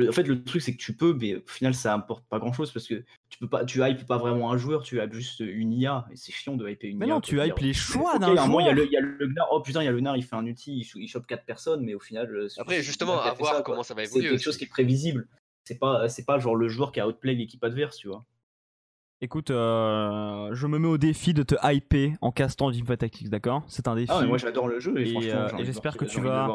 en 0.09 0.13
fait, 0.13 0.23
le 0.23 0.43
truc, 0.43 0.63
c'est 0.63 0.73
que 0.73 0.83
tu 0.83 0.95
peux, 0.95 1.15
mais 1.15 1.37
au 1.37 1.47
final, 1.47 1.75
ça 1.75 1.95
importe 1.95 2.25
pas 2.29 2.39
grand 2.39 2.53
chose 2.53 2.73
parce 2.73 2.87
que 2.87 3.03
tu 3.29 3.39
peux 3.39 3.49
pas, 3.49 3.65
tu 3.65 3.81
hype 3.83 4.07
pas 4.07 4.19
vraiment 4.19 4.51
un 4.53 4.57
joueur, 4.57 4.83
tu 4.83 5.03
hype 5.03 5.13
juste 5.13 5.41
une 5.41 5.73
IA 5.73 6.07
et 6.13 6.17
c'est 6.17 6.33
chiant 6.33 6.57
de 6.57 6.69
hyper 6.69 6.91
une 6.91 6.99
mais 6.99 7.07
IA. 7.07 7.09
Mais 7.09 7.15
non, 7.15 7.21
tu 7.21 7.41
hype 7.41 7.59
les 7.59 7.73
choix 7.73 8.19
d'un 8.19 8.35
joueur. 8.37 8.61
Il 8.61 8.67
y, 8.67 8.69
a 8.69 8.73
le, 8.73 8.91
y 8.91 8.97
a 8.97 9.01
le 9.01 9.29
oh 9.51 9.61
putain, 9.61 9.83
il 9.83 9.87
y 9.87 9.89
a 9.89 9.93
le 9.93 10.01
Gnar, 10.01 10.17
il 10.17 10.25
fait 10.25 10.37
un 10.37 10.47
ulti, 10.47 10.87
il, 10.95 11.09
chope 11.09 11.27
4 11.27 11.45
personnes, 11.45 11.85
mais 11.85 11.95
au 11.95 12.01
final. 12.01 12.35
Euh, 12.35 12.49
Après, 12.59 12.83
justement, 12.83 13.21
à 13.21 13.35
voir 13.35 13.63
comment 13.63 13.83
ça 13.83 13.95
va 13.95 14.05
évoluer. 14.05 14.25
C'est 14.25 14.31
quelque 14.31 14.43
chose 14.43 14.57
qui 14.57 14.65
est 14.65 14.69
prévisible. 14.69 15.29
C'est 15.65 15.79
pas, 15.79 16.09
c'est 16.09 16.25
pas 16.25 16.39
genre 16.39 16.57
le 16.57 16.69
joueur 16.69 16.91
qui 16.91 17.01
a 17.01 17.07
outplay 17.07 17.35
l'équipe 17.35 17.63
adverse, 17.63 17.97
tu 17.97 18.09
vois. 18.09 18.25
Écoute, 19.23 19.51
euh, 19.51 20.49
je 20.55 20.67
me 20.67 20.79
mets 20.79 20.89
au 20.89 20.97
défi 20.97 21.35
de 21.35 21.43
te 21.43 21.55
hyper 21.63 22.13
en 22.23 22.33
castant 22.33 22.71
Teamfight 22.71 23.01
Tactics, 23.01 23.29
d'accord? 23.29 23.63
C'est 23.69 23.87
un 23.87 23.95
défi. 23.95 24.11
Ah, 24.11 24.21
mais 24.23 24.29
moi 24.29 24.39
j'adore 24.39 24.67
le 24.67 24.81
jeu 24.81 24.99
et, 24.99 25.11
et, 25.11 25.35
euh, 25.35 25.49
j'espère 25.63 25.99
que 25.99 26.07
tu 26.07 26.23
vas 26.23 26.49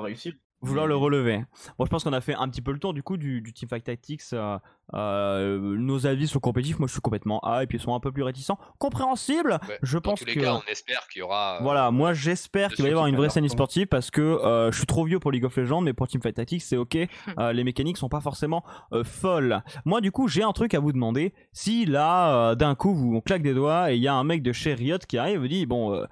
vouloir 0.62 0.88
le 0.88 0.96
relever. 0.96 1.44
Bon, 1.78 1.86
je 1.86 1.90
pense 1.90 2.04
qu'on 2.04 2.14
a 2.14 2.22
fait 2.22 2.34
un 2.34 2.50
petit 2.50 2.62
peu 2.62 2.72
le 2.72 2.80
tour 2.80 2.94
du 2.94 3.04
coup 3.04 3.18
du, 3.18 3.42
du 3.42 3.54
Teamfight 3.54 3.84
Tactics. 3.84 4.22
Euh, 4.34 4.58
euh, 4.94 5.78
nos 5.78 6.06
avis 6.06 6.28
sont 6.28 6.40
compétitifs. 6.40 6.80
Moi, 6.80 6.88
je 6.88 6.94
suis 6.94 7.02
complètement 7.02 7.42
hype. 7.46 7.74
Ils 7.74 7.80
sont 7.80 7.96
un 7.96 8.00
peu 8.00 8.12
plus 8.12 8.24
réticents. 8.24 8.58
Compréhensible. 8.78 9.60
je 9.82 9.98
pense 9.98 10.20
tous 10.20 10.26
les 10.26 10.36
que. 10.36 10.40
Cas, 10.42 10.56
on 10.56 10.72
espère 10.72 11.08
qu'il 11.08 11.20
y 11.20 11.24
aura. 11.24 11.60
Voilà, 11.62 11.92
moi 11.92 12.14
j'espère 12.14 12.72
qu'il 12.72 12.84
va 12.84 12.90
y 12.90 12.92
avoir 12.92 13.08
une 13.08 13.16
vraie 13.16 13.30
scène 13.30 13.48
sportive 13.48 13.88
parce 13.88 14.12
que 14.12 14.70
je 14.72 14.76
suis 14.76 14.88
trop 14.88 15.06
vieux 15.06 15.20
pour 15.20 15.32
League 15.32 15.46
of 15.46 15.56
Legends, 15.56 15.82
mais 15.82 15.94
pour 15.94 16.08
Teamfight 16.08 16.36
Tactics, 16.36 16.62
c'est 16.62 16.78
ok. 16.78 16.98
les 17.54 17.64
mécaniques 17.64 17.98
sont 17.98 18.10
pas 18.10 18.22
forcément 18.22 18.64
folles. 19.04 19.64
Moi, 19.86 20.02
du 20.02 20.12
coup, 20.12 20.28
j'ai 20.28 20.44
un 20.44 20.54
truc 20.54 20.74
à 20.74 20.80
vous 20.80 20.92
demander. 20.92 21.34
Si 21.52 21.86
là, 21.86 22.56
d'un 22.56 22.76
coup, 22.76 22.94
vous 22.94 23.16
on 23.16 23.22
claque 23.22 23.44
des 23.44 23.54
doigts 23.54 23.92
et 23.92 23.96
il 23.96 24.02
y 24.02 24.08
a 24.08 24.14
un 24.14 24.24
mec 24.24 24.42
de 24.42 24.52
chez 24.52 24.74
Riot 24.74 24.98
qui 25.08 25.18
arrive 25.18 25.36
et 25.36 25.38
vous 25.38 25.48
dit 25.48 25.66
bon 25.66 26.06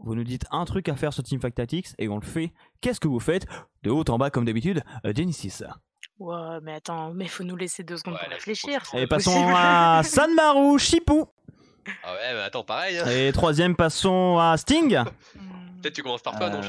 vous 0.00 0.14
nous 0.14 0.24
dites 0.24 0.46
un 0.50 0.64
truc 0.64 0.88
à 0.88 0.96
faire 0.96 1.12
sur 1.12 1.22
Teamfight 1.22 1.54
Tactics 1.54 1.88
et 1.98 2.08
on 2.08 2.18
le 2.18 2.24
fait. 2.24 2.52
Qu'est-ce 2.80 3.00
que 3.00 3.08
vous 3.08 3.20
faites 3.20 3.46
De 3.82 3.90
haut 3.90 4.04
en 4.08 4.18
bas, 4.18 4.30
comme 4.30 4.44
d'habitude, 4.44 4.82
euh, 5.04 5.12
Genesis? 5.14 5.62
Ouais, 6.18 6.60
mais 6.62 6.74
attends, 6.74 7.12
mais 7.12 7.26
faut 7.26 7.44
nous 7.44 7.56
laisser 7.56 7.84
deux 7.84 7.96
secondes 7.96 8.18
pour 8.18 8.28
réfléchir. 8.28 8.82
Et 8.94 9.06
passons 9.06 9.48
à 9.54 10.02
Sanmaru 10.04 10.78
Shipu. 10.78 11.12
Ah 12.04 12.12
ouais, 12.12 12.34
mais 12.34 12.40
attends, 12.40 12.64
pareil. 12.64 12.98
Hein. 12.98 13.06
Et 13.08 13.32
troisième, 13.32 13.74
passons 13.74 14.36
à 14.36 14.58
Sting. 14.58 14.90
Peut-être 15.82 15.94
tu 15.94 16.02
commences 16.02 16.20
par 16.20 16.36
toi, 16.36 16.50
non 16.50 16.60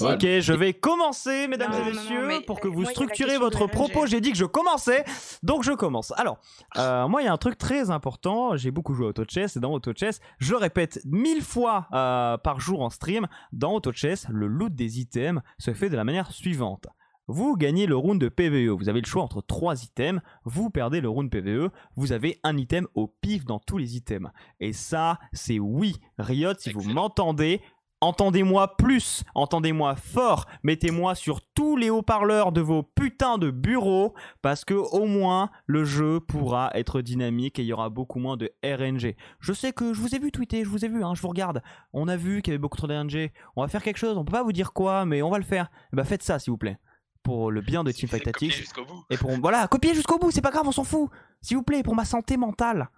Ok, 0.00 0.22
je 0.22 0.52
vais 0.52 0.72
commencer, 0.72 1.48
mesdames 1.48 1.72
et 1.72 1.92
messieurs, 1.92 2.42
pour 2.46 2.60
que 2.60 2.68
vous 2.68 2.84
structurez 2.84 3.36
votre 3.36 3.66
propos. 3.66 4.06
J'ai 4.06 4.20
dit 4.20 4.32
que 4.32 4.38
je 4.38 4.44
commençais, 4.44 5.04
donc 5.42 5.64
je 5.64 5.72
commence. 5.72 6.12
Alors, 6.16 6.38
euh, 6.78 7.06
moi, 7.08 7.22
il 7.22 7.26
y 7.26 7.28
a 7.28 7.32
un 7.32 7.38
truc 7.38 7.58
très 7.58 7.90
important. 7.90 8.56
J'ai 8.56 8.70
beaucoup 8.70 8.94
joué 8.94 9.06
à 9.06 9.08
Auto 9.10 9.24
Chess, 9.28 9.56
et 9.56 9.60
dans 9.60 9.72
Auto 9.72 9.92
Chess, 9.94 10.20
je 10.38 10.54
répète 10.54 11.00
mille 11.04 11.42
fois 11.42 11.88
euh, 11.92 12.38
par 12.38 12.60
jour 12.60 12.80
en 12.80 12.90
stream, 12.90 13.26
dans 13.52 13.74
Auto 13.74 13.92
Chess, 13.92 14.26
le 14.30 14.46
loot 14.46 14.74
des 14.74 15.00
items 15.00 15.42
se 15.58 15.74
fait 15.74 15.90
de 15.90 15.96
la 15.96 16.04
manière 16.04 16.32
suivante. 16.32 16.86
Vous 17.28 17.56
gagnez 17.56 17.86
le 17.86 17.96
round 17.96 18.20
de 18.20 18.28
PVE. 18.28 18.70
Vous 18.70 18.88
avez 18.88 19.00
le 19.00 19.06
choix 19.06 19.22
entre 19.22 19.42
trois 19.42 19.84
items. 19.84 20.20
Vous 20.44 20.70
perdez 20.70 21.00
le 21.00 21.08
round 21.08 21.30
PVE. 21.30 21.70
Vous 21.96 22.12
avez 22.12 22.40
un 22.42 22.56
item 22.56 22.88
au 22.94 23.06
pif 23.06 23.44
dans 23.44 23.60
tous 23.60 23.78
les 23.78 23.96
items. 23.96 24.30
Et 24.58 24.72
ça, 24.72 25.20
c'est 25.32 25.60
oui. 25.60 25.96
Riot, 26.18 26.54
si 26.58 26.72
vous 26.72 26.82
m'entendez, 26.82 27.62
Entendez-moi 28.02 28.76
plus, 28.76 29.22
entendez-moi 29.36 29.94
fort, 29.94 30.46
mettez-moi 30.64 31.14
sur 31.14 31.40
tous 31.40 31.76
les 31.76 31.88
haut-parleurs 31.88 32.50
de 32.50 32.60
vos 32.60 32.82
putains 32.82 33.38
de 33.38 33.52
bureaux 33.52 34.12
parce 34.42 34.64
que 34.64 34.74
au 34.74 35.06
moins 35.06 35.50
le 35.66 35.84
jeu 35.84 36.18
pourra 36.18 36.72
être 36.74 37.00
dynamique 37.00 37.60
et 37.60 37.62
il 37.62 37.66
y 37.66 37.72
aura 37.72 37.90
beaucoup 37.90 38.18
moins 38.18 38.36
de 38.36 38.50
RNG. 38.64 39.14
Je 39.38 39.52
sais 39.52 39.72
que 39.72 39.94
je 39.94 40.00
vous 40.00 40.16
ai 40.16 40.18
vu 40.18 40.32
tweeter, 40.32 40.64
je 40.64 40.68
vous 40.68 40.84
ai 40.84 40.88
vu, 40.88 41.04
hein, 41.04 41.14
je 41.14 41.22
vous 41.22 41.28
regarde. 41.28 41.62
On 41.92 42.08
a 42.08 42.16
vu 42.16 42.42
qu'il 42.42 42.50
y 42.50 42.54
avait 42.54 42.58
beaucoup 42.58 42.76
trop 42.76 42.88
de 42.88 42.94
RNG. 42.94 43.30
On 43.54 43.62
va 43.62 43.68
faire 43.68 43.84
quelque 43.84 43.98
chose, 43.98 44.18
on 44.18 44.24
peut 44.24 44.32
pas 44.32 44.42
vous 44.42 44.50
dire 44.50 44.72
quoi, 44.72 45.04
mais 45.04 45.22
on 45.22 45.30
va 45.30 45.38
le 45.38 45.44
faire. 45.44 45.70
Bah 45.92 46.02
faites 46.02 46.24
ça 46.24 46.40
s'il 46.40 46.50
vous 46.50 46.58
plaît. 46.58 46.78
Pour 47.22 47.52
le 47.52 47.60
bien 47.60 47.84
de 47.84 47.92
Teamfight 47.92 48.24
Tactics. 48.24 48.64
Et 49.10 49.16
pour 49.16 49.30
voilà, 49.40 49.68
copiez 49.68 49.94
jusqu'au 49.94 50.18
bout, 50.18 50.32
c'est 50.32 50.40
pas 50.40 50.50
grave, 50.50 50.66
on 50.66 50.72
s'en 50.72 50.82
fout. 50.82 51.08
S'il 51.40 51.56
vous 51.56 51.62
plaît, 51.62 51.84
pour 51.84 51.94
ma 51.94 52.04
santé 52.04 52.36
mentale 52.36 52.90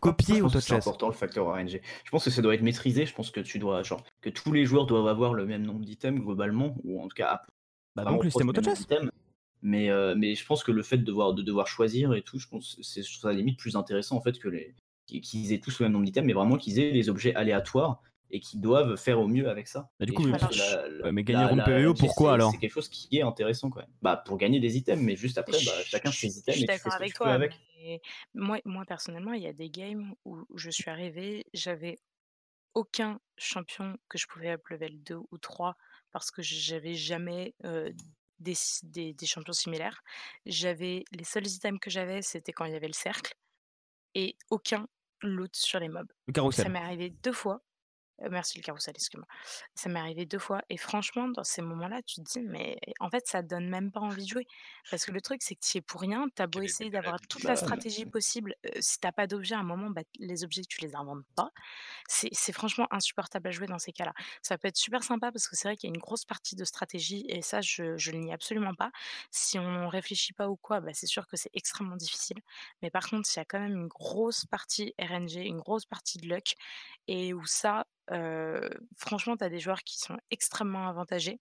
copier 0.00 0.42
C'est 0.60 0.74
important 0.74 1.08
le 1.08 1.14
facteur 1.14 1.46
RNG. 1.46 1.80
Je 2.04 2.10
pense 2.10 2.24
que 2.24 2.30
ça 2.30 2.42
doit 2.42 2.54
être 2.54 2.62
maîtrisé. 2.62 3.06
Je 3.06 3.14
pense 3.14 3.30
que 3.30 3.40
tu 3.40 3.58
dois, 3.58 3.82
genre, 3.82 4.02
que 4.20 4.30
tous 4.30 4.52
les 4.52 4.64
joueurs 4.64 4.86
doivent 4.86 5.08
avoir 5.08 5.34
le 5.34 5.46
même 5.46 5.62
nombre 5.62 5.84
d'items 5.84 6.20
globalement, 6.20 6.74
ou 6.84 7.00
en 7.02 7.08
tout 7.08 7.14
cas. 7.14 7.42
Bah 7.96 8.04
donc 8.04 8.24
le 8.24 8.30
système 8.30 8.48
auto-chess. 8.48 8.86
Mais, 9.62 9.90
euh, 9.90 10.14
mais 10.16 10.34
je 10.34 10.46
pense 10.46 10.64
que 10.64 10.72
le 10.72 10.82
fait 10.82 10.96
de 10.96 11.04
devoir, 11.04 11.34
de 11.34 11.42
devoir 11.42 11.66
choisir 11.66 12.14
et 12.14 12.22
tout, 12.22 12.38
je 12.38 12.48
pense 12.48 12.78
c'est 12.80 13.02
à 13.24 13.28
la 13.28 13.34
limite 13.34 13.58
plus 13.58 13.76
intéressant 13.76 14.16
en 14.16 14.22
fait 14.22 14.38
que 14.38 14.48
les 14.48 14.74
qu'ils 15.06 15.52
aient 15.52 15.58
tous 15.58 15.80
le 15.80 15.86
même 15.86 15.92
nombre 15.92 16.04
d'items, 16.04 16.26
mais 16.26 16.32
vraiment 16.32 16.56
qu'ils 16.56 16.78
aient 16.78 16.92
des 16.92 17.08
objets 17.08 17.34
aléatoires 17.34 18.00
et 18.30 18.40
qui 18.40 18.58
doivent 18.58 18.96
faire 18.96 19.20
au 19.20 19.26
mieux 19.26 19.48
avec 19.48 19.68
ça. 19.68 19.90
Bah, 19.98 20.06
du 20.06 20.12
coup, 20.12 20.24
mais 21.12 21.24
gagner 21.24 21.44
round 21.44 21.64
PVE, 21.64 21.94
pourquoi 21.98 22.34
alors 22.34 22.52
C'est 22.52 22.58
quelque 22.58 22.72
chose 22.72 22.88
qui 22.88 23.16
est 23.16 23.22
intéressant 23.22 23.70
quand 23.70 23.80
même. 23.80 23.90
Bah, 24.02 24.16
pour 24.16 24.36
gagner 24.38 24.60
des 24.60 24.76
items, 24.76 25.02
mais 25.02 25.16
juste 25.16 25.38
après, 25.38 25.58
bah, 25.64 25.72
chacun 25.84 26.12
ses 26.12 26.38
items. 26.38 26.54
Je 26.54 26.58
suis 26.58 26.66
d'accord 26.66 26.94
avec 26.94 27.14
toi. 27.14 27.28
Avec. 27.28 27.58
Moi, 28.34 28.58
moi, 28.64 28.84
personnellement, 28.84 29.32
il 29.32 29.42
y 29.42 29.46
a 29.46 29.52
des 29.52 29.70
games 29.70 30.14
où 30.24 30.44
je 30.54 30.70
suis 30.70 30.90
arrivé, 30.90 31.44
j'avais 31.54 31.98
aucun 32.74 33.18
champion 33.36 33.96
que 34.08 34.18
je 34.18 34.26
pouvais 34.26 34.50
up 34.50 34.66
level 34.68 35.02
2 35.02 35.16
ou 35.16 35.38
3 35.38 35.76
parce 36.12 36.30
que 36.30 36.42
j'avais 36.42 36.94
jamais 36.94 37.54
des, 38.38 38.54
des, 38.82 39.14
des, 39.14 39.26
champions 39.26 39.52
similaires. 39.52 40.02
J'avais 40.46 41.04
les 41.12 41.24
seuls 41.24 41.46
items 41.46 41.80
que 41.80 41.90
j'avais, 41.90 42.22
c'était 42.22 42.52
quand 42.52 42.64
il 42.64 42.72
y 42.72 42.76
avait 42.76 42.86
le 42.86 42.92
cercle 42.92 43.34
et 44.14 44.36
aucun 44.50 44.86
loot 45.22 45.54
sur 45.54 45.80
les 45.80 45.88
mobs. 45.88 46.10
Ça 46.52 46.68
m'est 46.68 46.78
arrivé 46.78 47.10
deux 47.10 47.32
fois 47.32 47.62
merci 48.30 48.58
le 48.58 48.62
carrousel, 48.62 48.94
excuse-moi. 48.96 49.26
Ça 49.74 49.88
m'est 49.88 50.00
arrivé 50.00 50.26
deux 50.26 50.38
fois 50.38 50.62
et 50.68 50.76
franchement, 50.76 51.28
dans 51.28 51.44
ces 51.44 51.62
moments-là, 51.62 52.02
tu 52.02 52.16
te 52.16 52.20
dis: 52.22 52.40
«Mais 52.40 52.78
en 52.98 53.08
fait, 53.10 53.26
ça 53.26 53.42
donne 53.42 53.68
même 53.68 53.92
pas 53.92 54.00
envie 54.00 54.24
de 54.24 54.28
jouer». 54.28 54.46
Parce 54.90 55.04
que 55.04 55.12
le 55.12 55.20
truc, 55.20 55.42
c'est 55.42 55.54
que 55.54 55.60
tu 55.60 55.76
y 55.76 55.78
es 55.78 55.80
pour 55.82 56.00
rien. 56.00 56.26
Tu 56.34 56.42
as 56.42 56.46
beau 56.46 56.62
essayer 56.62 56.90
d'avoir 56.90 57.20
toute 57.28 57.44
la 57.44 57.56
stratégie 57.56 58.06
possible, 58.06 58.54
si 58.80 58.98
t'as 59.00 59.12
pas 59.12 59.26
d'objet, 59.26 59.54
à 59.54 59.58
un 59.60 59.62
moment, 59.64 59.90
bah, 59.90 60.02
les 60.18 60.44
objets, 60.44 60.62
tu 60.68 60.80
les 60.82 60.94
inventes 60.96 61.24
pas. 61.36 61.50
C'est 62.08 62.52
franchement 62.52 62.86
insupportable 62.90 63.48
à 63.48 63.50
jouer 63.52 63.66
dans 63.66 63.78
ces 63.78 63.92
cas-là. 63.92 64.12
Ça 64.42 64.58
peut 64.58 64.68
être 64.68 64.76
super 64.76 65.02
sympa 65.04 65.32
parce 65.32 65.48
que 65.48 65.56
c'est 65.56 65.68
vrai 65.68 65.76
qu'il 65.76 65.88
y 65.88 65.92
a 65.92 65.94
une 65.94 66.00
grosse 66.00 66.24
partie 66.24 66.56
de 66.56 66.64
stratégie 66.64 67.24
et 67.28 67.42
ça, 67.42 67.60
je 67.60 67.96
je 67.96 68.10
le 68.12 68.18
nie 68.18 68.32
absolument 68.32 68.74
pas. 68.74 68.90
Si 69.30 69.58
on 69.58 69.88
réfléchit 69.88 70.32
pas 70.32 70.48
ou 70.48 70.56
quoi, 70.56 70.80
bah, 70.80 70.92
c'est 70.94 71.06
sûr 71.06 71.26
que 71.26 71.36
c'est 71.36 71.50
extrêmement 71.54 71.96
difficile. 71.96 72.38
Mais 72.82 72.90
par 72.90 73.08
contre, 73.08 73.28
il 73.34 73.38
y 73.38 73.42
a 73.42 73.44
quand 73.44 73.60
même 73.60 73.76
une 73.76 73.88
grosse 73.88 74.44
partie 74.46 74.94
RNG, 75.00 75.36
une 75.46 75.58
grosse 75.58 75.86
partie 75.86 76.18
de 76.18 76.28
luck 76.28 76.54
et 77.08 77.34
où 77.34 77.44
ça, 77.46 77.86
franchement, 78.96 79.36
tu 79.36 79.44
as 79.44 79.48
des 79.48 79.60
joueurs 79.60 79.82
qui 79.82 79.98
sont 79.98 80.16
extrêmement 80.30 80.88
avantagés. 80.88 81.38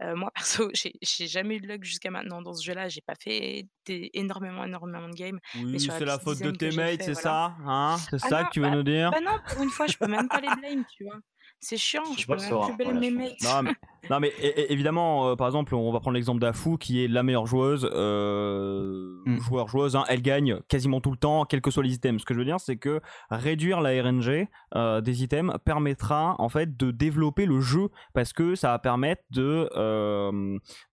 moi, 0.00 0.30
perso, 0.34 0.70
j'ai 1.02 1.26
jamais 1.26 1.56
eu 1.56 1.60
de 1.60 1.68
luck 1.68 1.84
jusqu'à 1.84 2.10
maintenant 2.10 2.42
dans 2.42 2.54
ce 2.54 2.64
jeu-là. 2.64 2.88
J'ai 2.88 3.02
pas 3.02 3.14
fait 3.14 3.66
énormément, 3.86 4.64
énormément 4.64 5.08
de 5.08 5.14
games. 5.14 5.40
Oui, 5.56 5.80
c'est 5.80 6.04
la 6.04 6.18
faute 6.18 6.40
de 6.40 6.50
tes 6.50 6.70
mates, 6.70 7.02
c'est 7.02 7.14
ça 7.14 7.56
hein? 7.64 7.96
C'est 8.10 8.24
ah 8.24 8.28
ça 8.28 8.44
que 8.44 8.50
tu 8.50 8.60
veux 8.60 8.70
bah, 8.70 8.76
nous 8.76 8.82
dire? 8.82 9.10
Bah 9.10 9.20
non, 9.20 9.38
pour 9.48 9.62
une 9.62 9.70
fois, 9.70 9.86
je 9.86 9.96
peux 9.96 10.08
même 10.08 10.28
pas 10.28 10.40
les 10.40 10.54
blame, 10.56 10.84
tu 10.96 11.04
vois. 11.04 11.20
C'est 11.62 11.76
chiant, 11.76 12.02
je, 12.16 12.26
peux 12.26 12.36
même 12.36 12.76
plus 12.78 12.98
mes 12.98 13.10
mates. 13.10 13.42
Non, 13.42 13.62
mais, 13.62 13.72
non, 14.08 14.18
mais 14.18 14.32
évidemment, 14.70 15.28
euh, 15.28 15.36
par 15.36 15.46
exemple, 15.46 15.74
on 15.74 15.92
va 15.92 16.00
prendre 16.00 16.14
l'exemple 16.14 16.40
d'Afu 16.40 16.78
qui 16.78 17.04
est 17.04 17.08
la 17.08 17.22
meilleure 17.22 17.46
joueuse, 17.46 17.88
euh, 17.92 19.18
mm. 19.26 19.40
joueur 19.40 19.68
joueuse. 19.68 19.94
Hein, 19.94 20.04
elle 20.08 20.22
gagne 20.22 20.60
quasiment 20.68 21.02
tout 21.02 21.10
le 21.10 21.18
temps, 21.18 21.44
quels 21.44 21.60
que 21.60 21.70
soient 21.70 21.82
les 21.82 21.92
items. 21.92 22.22
Ce 22.22 22.24
que 22.24 22.32
je 22.32 22.38
veux 22.38 22.46
dire, 22.46 22.58
c'est 22.60 22.76
que 22.76 23.02
réduire 23.30 23.82
la 23.82 23.90
RNG 24.02 24.48
euh, 24.74 25.02
des 25.02 25.22
items 25.22 25.54
permettra 25.62 26.34
en 26.38 26.48
fait 26.48 26.78
de 26.78 26.90
développer 26.90 27.44
le 27.44 27.60
jeu 27.60 27.90
parce 28.14 28.32
que 28.32 28.54
ça 28.54 28.68
va 28.68 28.78
permettre 28.78 29.22
de, 29.30 29.68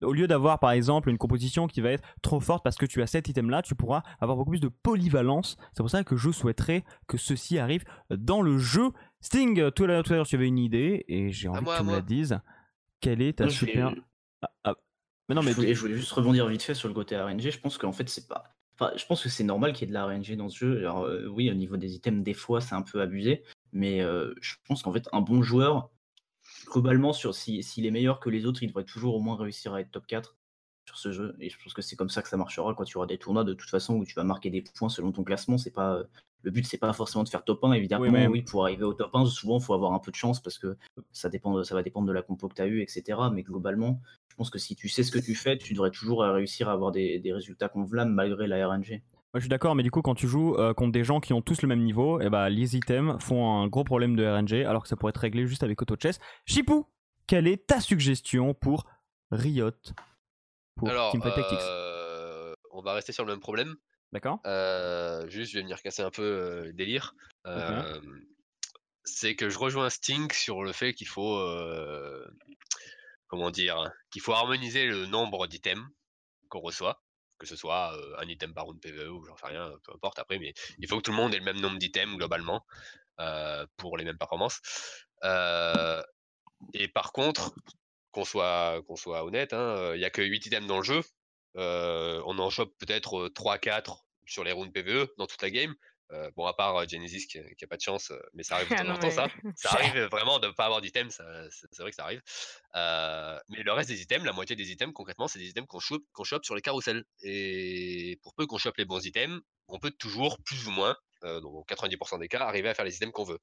au 0.02 0.12
lieu 0.12 0.26
d'avoir 0.26 0.58
par 0.58 0.72
exemple 0.72 1.08
une 1.08 1.18
composition 1.18 1.66
qui 1.66 1.80
va 1.80 1.92
être 1.92 2.04
trop 2.20 2.40
forte 2.40 2.62
parce 2.62 2.76
que 2.76 2.84
tu 2.84 3.00
as 3.00 3.06
cet 3.06 3.28
item 3.28 3.48
là, 3.48 3.62
tu 3.62 3.74
pourras 3.74 4.02
avoir 4.20 4.36
beaucoup 4.36 4.50
plus 4.50 4.60
de 4.60 4.68
polyvalence. 4.68 5.56
C'est 5.72 5.82
pour 5.82 5.90
ça 5.90 6.04
que 6.04 6.16
je 6.16 6.30
souhaiterais 6.30 6.84
que 7.06 7.16
ceci 7.16 7.58
arrive 7.58 7.84
dans 8.10 8.42
le 8.42 8.58
jeu. 8.58 8.90
Sting, 9.20 9.70
tout 9.72 9.84
à 9.84 9.86
l'heure, 9.86 10.26
tu 10.26 10.34
avais 10.34 10.46
une 10.46 10.58
idée 10.58 11.04
et 11.08 11.30
j'ai 11.30 11.48
envie 11.48 11.64
que 11.64 11.78
tu 11.78 11.84
me 11.84 11.92
la 11.92 12.00
dises. 12.00 12.38
Quelle 13.00 13.22
est 13.22 13.38
ta 13.38 13.48
super. 13.48 13.94
Ah, 14.42 14.50
ah. 14.64 14.74
Mais 15.28 15.34
non, 15.34 15.42
mais 15.42 15.52
je 15.52 15.56
voulais, 15.56 15.94
juste 15.94 16.12
rebondir 16.12 16.46
vite 16.46 16.62
fait 16.62 16.74
sur 16.74 16.88
le 16.88 16.94
côté 16.94 17.16
RNG. 17.16 17.50
Je 17.50 17.58
pense 17.58 17.78
qu'en 17.78 17.92
fait, 17.92 18.08
c'est 18.08 18.28
pas. 18.28 18.44
Enfin, 18.74 18.92
je 18.96 19.04
pense 19.04 19.22
que 19.22 19.28
c'est 19.28 19.44
normal 19.44 19.72
qu'il 19.72 19.82
y 19.82 19.84
ait 19.84 19.92
de 19.92 19.94
la 19.94 20.06
RNG 20.06 20.36
dans 20.36 20.48
ce 20.48 20.58
jeu. 20.58 20.78
Alors, 20.78 21.08
oui, 21.30 21.50
au 21.50 21.54
niveau 21.54 21.76
des 21.76 21.94
items, 21.94 22.22
des 22.22 22.34
fois, 22.34 22.60
c'est 22.60 22.74
un 22.74 22.82
peu 22.82 23.00
abusé. 23.00 23.42
Mais 23.72 24.00
je 24.00 24.54
pense 24.66 24.82
qu'en 24.82 24.92
fait, 24.92 25.08
un 25.12 25.20
bon 25.20 25.42
joueur, 25.42 25.90
globalement, 26.66 27.12
sur 27.12 27.34
s'il 27.34 27.86
est 27.86 27.90
meilleur 27.90 28.20
que 28.20 28.30
les 28.30 28.46
autres, 28.46 28.62
il 28.62 28.68
devrait 28.68 28.84
toujours 28.84 29.16
au 29.16 29.20
moins 29.20 29.36
réussir 29.36 29.74
à 29.74 29.80
être 29.80 29.90
top 29.90 30.06
4 30.06 30.37
sur 30.88 30.98
ce 30.98 31.12
jeu. 31.12 31.36
Et 31.38 31.50
je 31.50 31.56
pense 31.62 31.74
que 31.74 31.82
c'est 31.82 31.96
comme 31.96 32.08
ça 32.08 32.22
que 32.22 32.28
ça 32.28 32.36
marchera 32.36 32.74
quand 32.74 32.84
tu 32.84 32.96
auras 32.96 33.06
des 33.06 33.18
tournois 33.18 33.44
de 33.44 33.54
toute 33.54 33.70
façon 33.70 33.94
où 33.94 34.04
tu 34.04 34.14
vas 34.14 34.24
marquer 34.24 34.50
des 34.50 34.62
points 34.62 34.88
selon 34.88 35.12
ton 35.12 35.22
classement. 35.22 35.58
C'est 35.58 35.70
pas 35.70 36.02
le 36.42 36.50
but, 36.50 36.66
c'est 36.66 36.78
pas 36.78 36.92
forcément 36.92 37.24
de 37.24 37.28
faire 37.28 37.44
top 37.44 37.64
1, 37.64 37.72
évidemment. 37.72 38.04
Oui, 38.30 38.42
pour 38.42 38.64
arriver 38.64 38.84
au 38.84 38.94
top 38.94 39.14
1, 39.14 39.26
souvent, 39.26 39.58
il 39.58 39.64
faut 39.64 39.74
avoir 39.74 39.92
un 39.92 39.98
peu 39.98 40.10
de 40.10 40.16
chance 40.16 40.40
parce 40.40 40.58
que 40.58 40.76
ça, 41.12 41.28
dépend 41.28 41.62
ça 41.64 41.74
va 41.74 41.82
dépendre 41.82 42.06
de 42.06 42.12
la 42.12 42.22
compo 42.22 42.48
que 42.48 42.54
tu 42.54 42.62
as 42.62 42.66
eu, 42.66 42.80
etc. 42.80 43.18
Mais 43.32 43.42
globalement, 43.42 44.00
je 44.28 44.36
pense 44.36 44.50
que 44.50 44.58
si 44.58 44.76
tu 44.76 44.88
sais 44.88 45.02
ce 45.02 45.10
que 45.10 45.18
tu 45.18 45.34
fais, 45.34 45.58
tu 45.58 45.74
devrais 45.74 45.90
toujours 45.90 46.22
réussir 46.22 46.68
à 46.68 46.72
avoir 46.72 46.92
des, 46.92 47.20
résultats 47.24 47.68
convenables 47.68 48.12
malgré 48.12 48.46
la 48.46 48.68
RNG. 48.68 49.02
Moi, 49.34 49.40
je 49.40 49.40
suis 49.40 49.48
d'accord, 49.48 49.74
mais 49.74 49.82
du 49.82 49.90
coup, 49.90 50.00
quand 50.00 50.14
tu 50.14 50.26
joues 50.26 50.54
euh, 50.54 50.72
contre 50.72 50.92
des 50.92 51.04
gens 51.04 51.20
qui 51.20 51.34
ont 51.34 51.42
tous 51.42 51.60
le 51.60 51.68
même 51.68 51.82
niveau, 51.82 52.20
et 52.20 52.26
eh 52.26 52.30
bah, 52.30 52.48
les 52.48 52.76
items 52.76 53.22
font 53.22 53.60
un 53.60 53.66
gros 53.66 53.84
problème 53.84 54.16
de 54.16 54.24
RNG 54.24 54.64
alors 54.64 54.82
que 54.82 54.88
ça 54.88 54.96
pourrait 54.96 55.10
être 55.10 55.18
réglé 55.18 55.46
juste 55.46 55.62
avec 55.62 55.82
Auto 55.82 55.96
Chess. 56.00 56.18
Chipou, 56.46 56.86
quelle 57.26 57.46
est 57.46 57.66
ta 57.66 57.80
suggestion 57.80 58.54
pour 58.54 58.86
Riot? 59.30 59.72
Pour 60.78 60.88
Teamfight 60.88 61.34
Tactics 61.34 61.58
euh, 61.60 62.54
On 62.70 62.80
va 62.80 62.94
rester 62.94 63.12
sur 63.12 63.24
le 63.24 63.32
même 63.32 63.40
problème. 63.40 63.76
D'accord. 64.12 64.38
Euh, 64.46 65.28
juste, 65.28 65.52
je 65.52 65.58
vais 65.58 65.62
venir 65.62 65.82
casser 65.82 66.02
un 66.02 66.10
peu 66.10 66.62
le 66.64 66.72
délire. 66.72 67.14
C'est 69.04 69.36
que 69.36 69.48
je 69.48 69.58
rejoins 69.58 69.88
Sting 69.90 70.30
sur 70.32 70.62
le 70.62 70.72
fait 70.72 70.94
qu'il 70.94 71.08
faut, 71.08 71.38
comment 73.26 73.50
dire, 73.50 73.90
qu'il 74.10 74.22
faut 74.22 74.32
harmoniser 74.32 74.86
le 74.86 75.06
nombre 75.06 75.46
d'items 75.46 75.84
qu'on 76.48 76.60
reçoit 76.60 77.02
que 77.38 77.46
ce 77.46 77.54
soit 77.54 77.96
un 78.18 78.26
item 78.26 78.52
par 78.52 78.64
round 78.64 78.80
PVE 78.80 79.12
ou 79.12 79.24
j'en 79.24 79.36
sais 79.36 79.46
rien, 79.46 79.70
peu 79.84 79.92
importe 79.94 80.18
après, 80.18 80.40
mais 80.40 80.54
il 80.80 80.88
faut 80.88 80.96
que 80.96 81.02
tout 81.02 81.12
le 81.12 81.16
monde 81.16 81.32
ait 81.32 81.38
le 81.38 81.44
même 81.44 81.60
nombre 81.60 81.78
d'items 81.78 82.16
globalement 82.16 82.66
pour 83.76 83.96
les 83.96 84.04
mêmes 84.04 84.18
performances. 84.18 84.60
et 86.74 86.88
par 86.88 87.12
contre, 87.12 87.54
qu'on 88.10 88.24
soit, 88.24 88.82
qu'on 88.86 88.96
soit 88.96 89.24
honnête, 89.24 89.52
hein, 89.52 89.92
il 89.94 89.98
n'y 89.98 90.04
a 90.04 90.10
que 90.10 90.22
8 90.22 90.46
items 90.46 90.66
dans 90.66 90.78
le 90.78 90.84
jeu. 90.84 91.02
on 91.54 92.38
en 92.38 92.50
chope 92.50 92.72
peut-être 92.78 93.28
3-4 93.28 94.04
sur 94.26 94.44
les 94.44 94.52
rounds 94.52 94.72
PVE 94.72 95.08
dans 95.16 95.26
toute 95.26 95.42
la 95.42 95.50
game. 95.50 95.74
Euh, 96.12 96.30
bon, 96.36 96.46
à 96.46 96.54
part 96.54 96.88
Genesis 96.88 97.26
qui, 97.26 97.38
qui, 97.56 97.64
a 97.64 97.68
pas 97.68 97.76
de 97.76 97.82
chance, 97.82 98.12
mais 98.32 98.42
ça 98.42 98.56
arrive 98.56 98.70
de 98.70 98.74
temps 98.76 98.88
en 98.88 98.98
temps, 98.98 99.10
ça. 99.10 99.28
Ça 99.56 99.70
arrive 99.72 100.04
vraiment 100.04 100.38
de 100.38 100.46
ne 100.46 100.52
pas 100.52 100.64
avoir 100.64 100.80
d'items, 100.80 101.20
c'est 101.50 101.78
vrai 101.80 101.90
que 101.90 101.96
ça 101.96 102.04
arrive. 102.04 102.22
mais 103.48 103.62
le 103.62 103.72
reste 103.72 103.90
des 103.90 104.00
items, 104.00 104.24
la 104.24 104.32
moitié 104.32 104.56
des 104.56 104.70
items, 104.70 104.94
concrètement, 104.94 105.28
c'est 105.28 105.38
des 105.38 105.48
items 105.48 105.66
qu'on 105.68 105.80
chope, 105.80 106.44
sur 106.44 106.54
les 106.54 106.62
carousels. 106.62 107.04
Et 107.22 108.18
pour 108.22 108.34
peu 108.34 108.46
qu'on 108.46 108.58
chope 108.58 108.76
les 108.78 108.86
bons 108.86 109.04
items, 109.04 109.40
on 109.68 109.78
peut 109.78 109.90
toujours, 109.90 110.38
plus 110.44 110.66
ou 110.66 110.70
moins, 110.70 110.96
dans 111.22 111.64
90% 111.68 112.20
des 112.20 112.28
cas, 112.28 112.40
arriver 112.40 112.70
à 112.70 112.74
faire 112.74 112.86
les 112.86 112.96
items 112.96 113.12
qu'on 113.12 113.24
veut. 113.24 113.40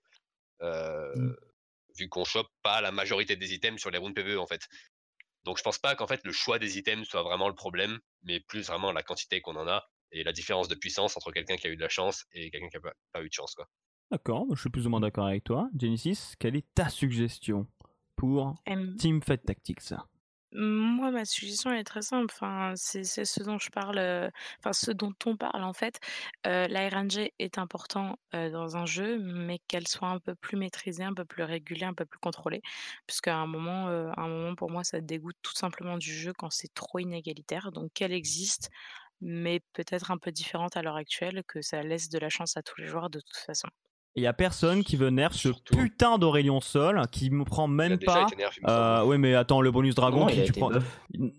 Mmh. 0.61 1.34
Vu 1.98 2.10
qu'on 2.10 2.26
chope 2.26 2.50
pas 2.62 2.82
la 2.82 2.91
majorité 2.91 3.36
des 3.36 3.54
items 3.54 3.80
sur 3.80 3.91
les 3.91 3.98
rounds 3.98 4.14
PvE, 4.14 4.39
en 4.39 4.48
fait. 4.48 4.68
Donc 5.46 5.58
je 5.58 5.64
pense 5.64 5.78
pas 5.78 5.96
qu'en 5.96 6.08
fait 6.08 6.22
le 6.24 6.32
choix 6.32 6.58
des 6.60 6.78
items 6.78 7.08
soit 7.08 7.22
vraiment 7.22 7.48
le 7.48 7.56
problème, 7.56 8.00
mais 8.24 8.39
plus 8.39 8.66
vraiment 8.66 8.91
la 8.91 9.04
quantité 9.04 9.41
qu'on 9.41 9.56
en 9.56 9.68
a 9.68 9.88
et 10.12 10.24
la 10.24 10.34
différence 10.34 10.68
de 10.68 10.76
puissance 10.76 11.16
entre 11.18 11.32
quelqu'un 11.32 11.56
qui 11.56 11.68
a 11.68 11.70
eu 11.70 11.76
de 11.76 11.82
la 11.82 11.89
chance 11.89 12.26
et 12.34 12.50
quelqu'un 12.50 12.70
qui 12.70 12.78
n'a 12.78 12.93
pas, 13.12 13.22
eu 13.22 13.30
de 13.30 13.34
chance. 13.34 13.54
Quoi. 13.54 13.68
D'accord, 14.12 14.46
je 14.54 14.60
suis 14.60 14.70
plus 14.70 14.88
ou 14.88 14.89
moins 14.89 15.00
d'accord 15.00 15.28
avec 15.28 15.43
toi. 15.43 15.70
Genesis, 15.80 16.34
quelle 16.39 16.56
est 16.56 16.66
ta 16.74 16.89
suggestion 16.89 17.68
pour 18.16 18.56
Team 18.98 19.22
Fight 19.22 19.46
Tactics? 19.46 19.93
Moi, 20.56 21.12
ma 21.12 21.26
suggestion 21.26 21.72
est 21.74 21.84
très 21.84 22.01
simple. 22.01 22.28
Enfin, 22.34 22.74
c'est 22.76 23.03
ce 23.03 23.43
dont 23.43 23.58
je 23.60 23.70
parle, 23.70 23.99
enfin 24.60 24.74
ce 24.74 24.91
dont 24.91 25.14
on 25.26 25.38
parle 25.38 25.64
en 25.64 25.74
fait. 25.74 25.99
la 26.45 26.89
RNG 26.89 27.32
est 27.39 27.58
important 27.58 28.18
dans 28.34 28.78
un 28.78 28.86
jeu, 28.86 29.20
mais 29.20 29.60
qu'elle 29.68 29.88
soit 29.88 30.08
un 30.10 30.20
peu 30.20 30.36
plus 30.36 30.58
maîtrisée, 30.58 31.03
un 31.03 31.14
peu 31.14 31.26
plus 31.26 31.43
régulée, 31.43 31.86
un 31.86 31.93
peu 31.93 32.06
plus 32.06 32.20
contrôlée, 32.20 32.62
puisqu'à 33.08 33.36
un 33.38 33.47
moment, 33.47 33.88
un 33.88 34.28
moment 34.28 34.56
pour 34.56 34.70
moi, 34.72 34.84
ça 34.84 35.01
dégoûte 35.01 35.38
tout 35.41 35.56
simplement 35.56 35.97
du 35.97 36.14
jeu 36.14 36.34
quand 36.34 36.49
c'est 36.51 36.74
trop 36.74 36.99
inégalitaire. 36.99 37.72
Donc 37.72 37.91
qu'elle 37.93 38.14
existe, 38.14 38.70
mais 39.22 39.62
peut-être 39.74 40.12
un 40.12 40.18
peu 40.18 40.32
différente 40.32 40.78
à 40.78 40.82
l'heure 40.84 40.97
actuelle, 40.97 41.43
que 41.47 41.62
ça 41.62 41.84
laisse 41.84 42.10
de 42.10 42.20
la 42.20 42.30
chance 42.30 42.58
à 42.58 42.64
tous 42.64 42.82
les 42.82 42.88
joueurs 42.88 43.10
de 43.10 43.20
toute 43.20 43.38
façon. 43.45 43.70
Il 44.18 44.24
y 44.24 44.28
a 44.28 44.34
personne 44.34 44.82
qui 44.86 44.95
veut 44.95 45.09
nerf 45.09 45.34
ce 45.34 45.49
putain 45.49 46.18
d'Aurélien 46.18 46.59
Sol 46.61 47.01
qui 47.11 47.30
me 47.30 47.43
prend 47.43 47.68
même 47.68 47.97
pas. 47.97 48.28
Euh, 48.66 49.03
oui, 49.03 49.18
mais 49.18 49.36
attends, 49.36 49.59
le 49.59 49.72
bonus 49.72 49.93
dragon 49.93 50.22
non, 50.22 50.28
qui 50.28 50.41
tu 50.43 50.53
prends. 50.53 50.72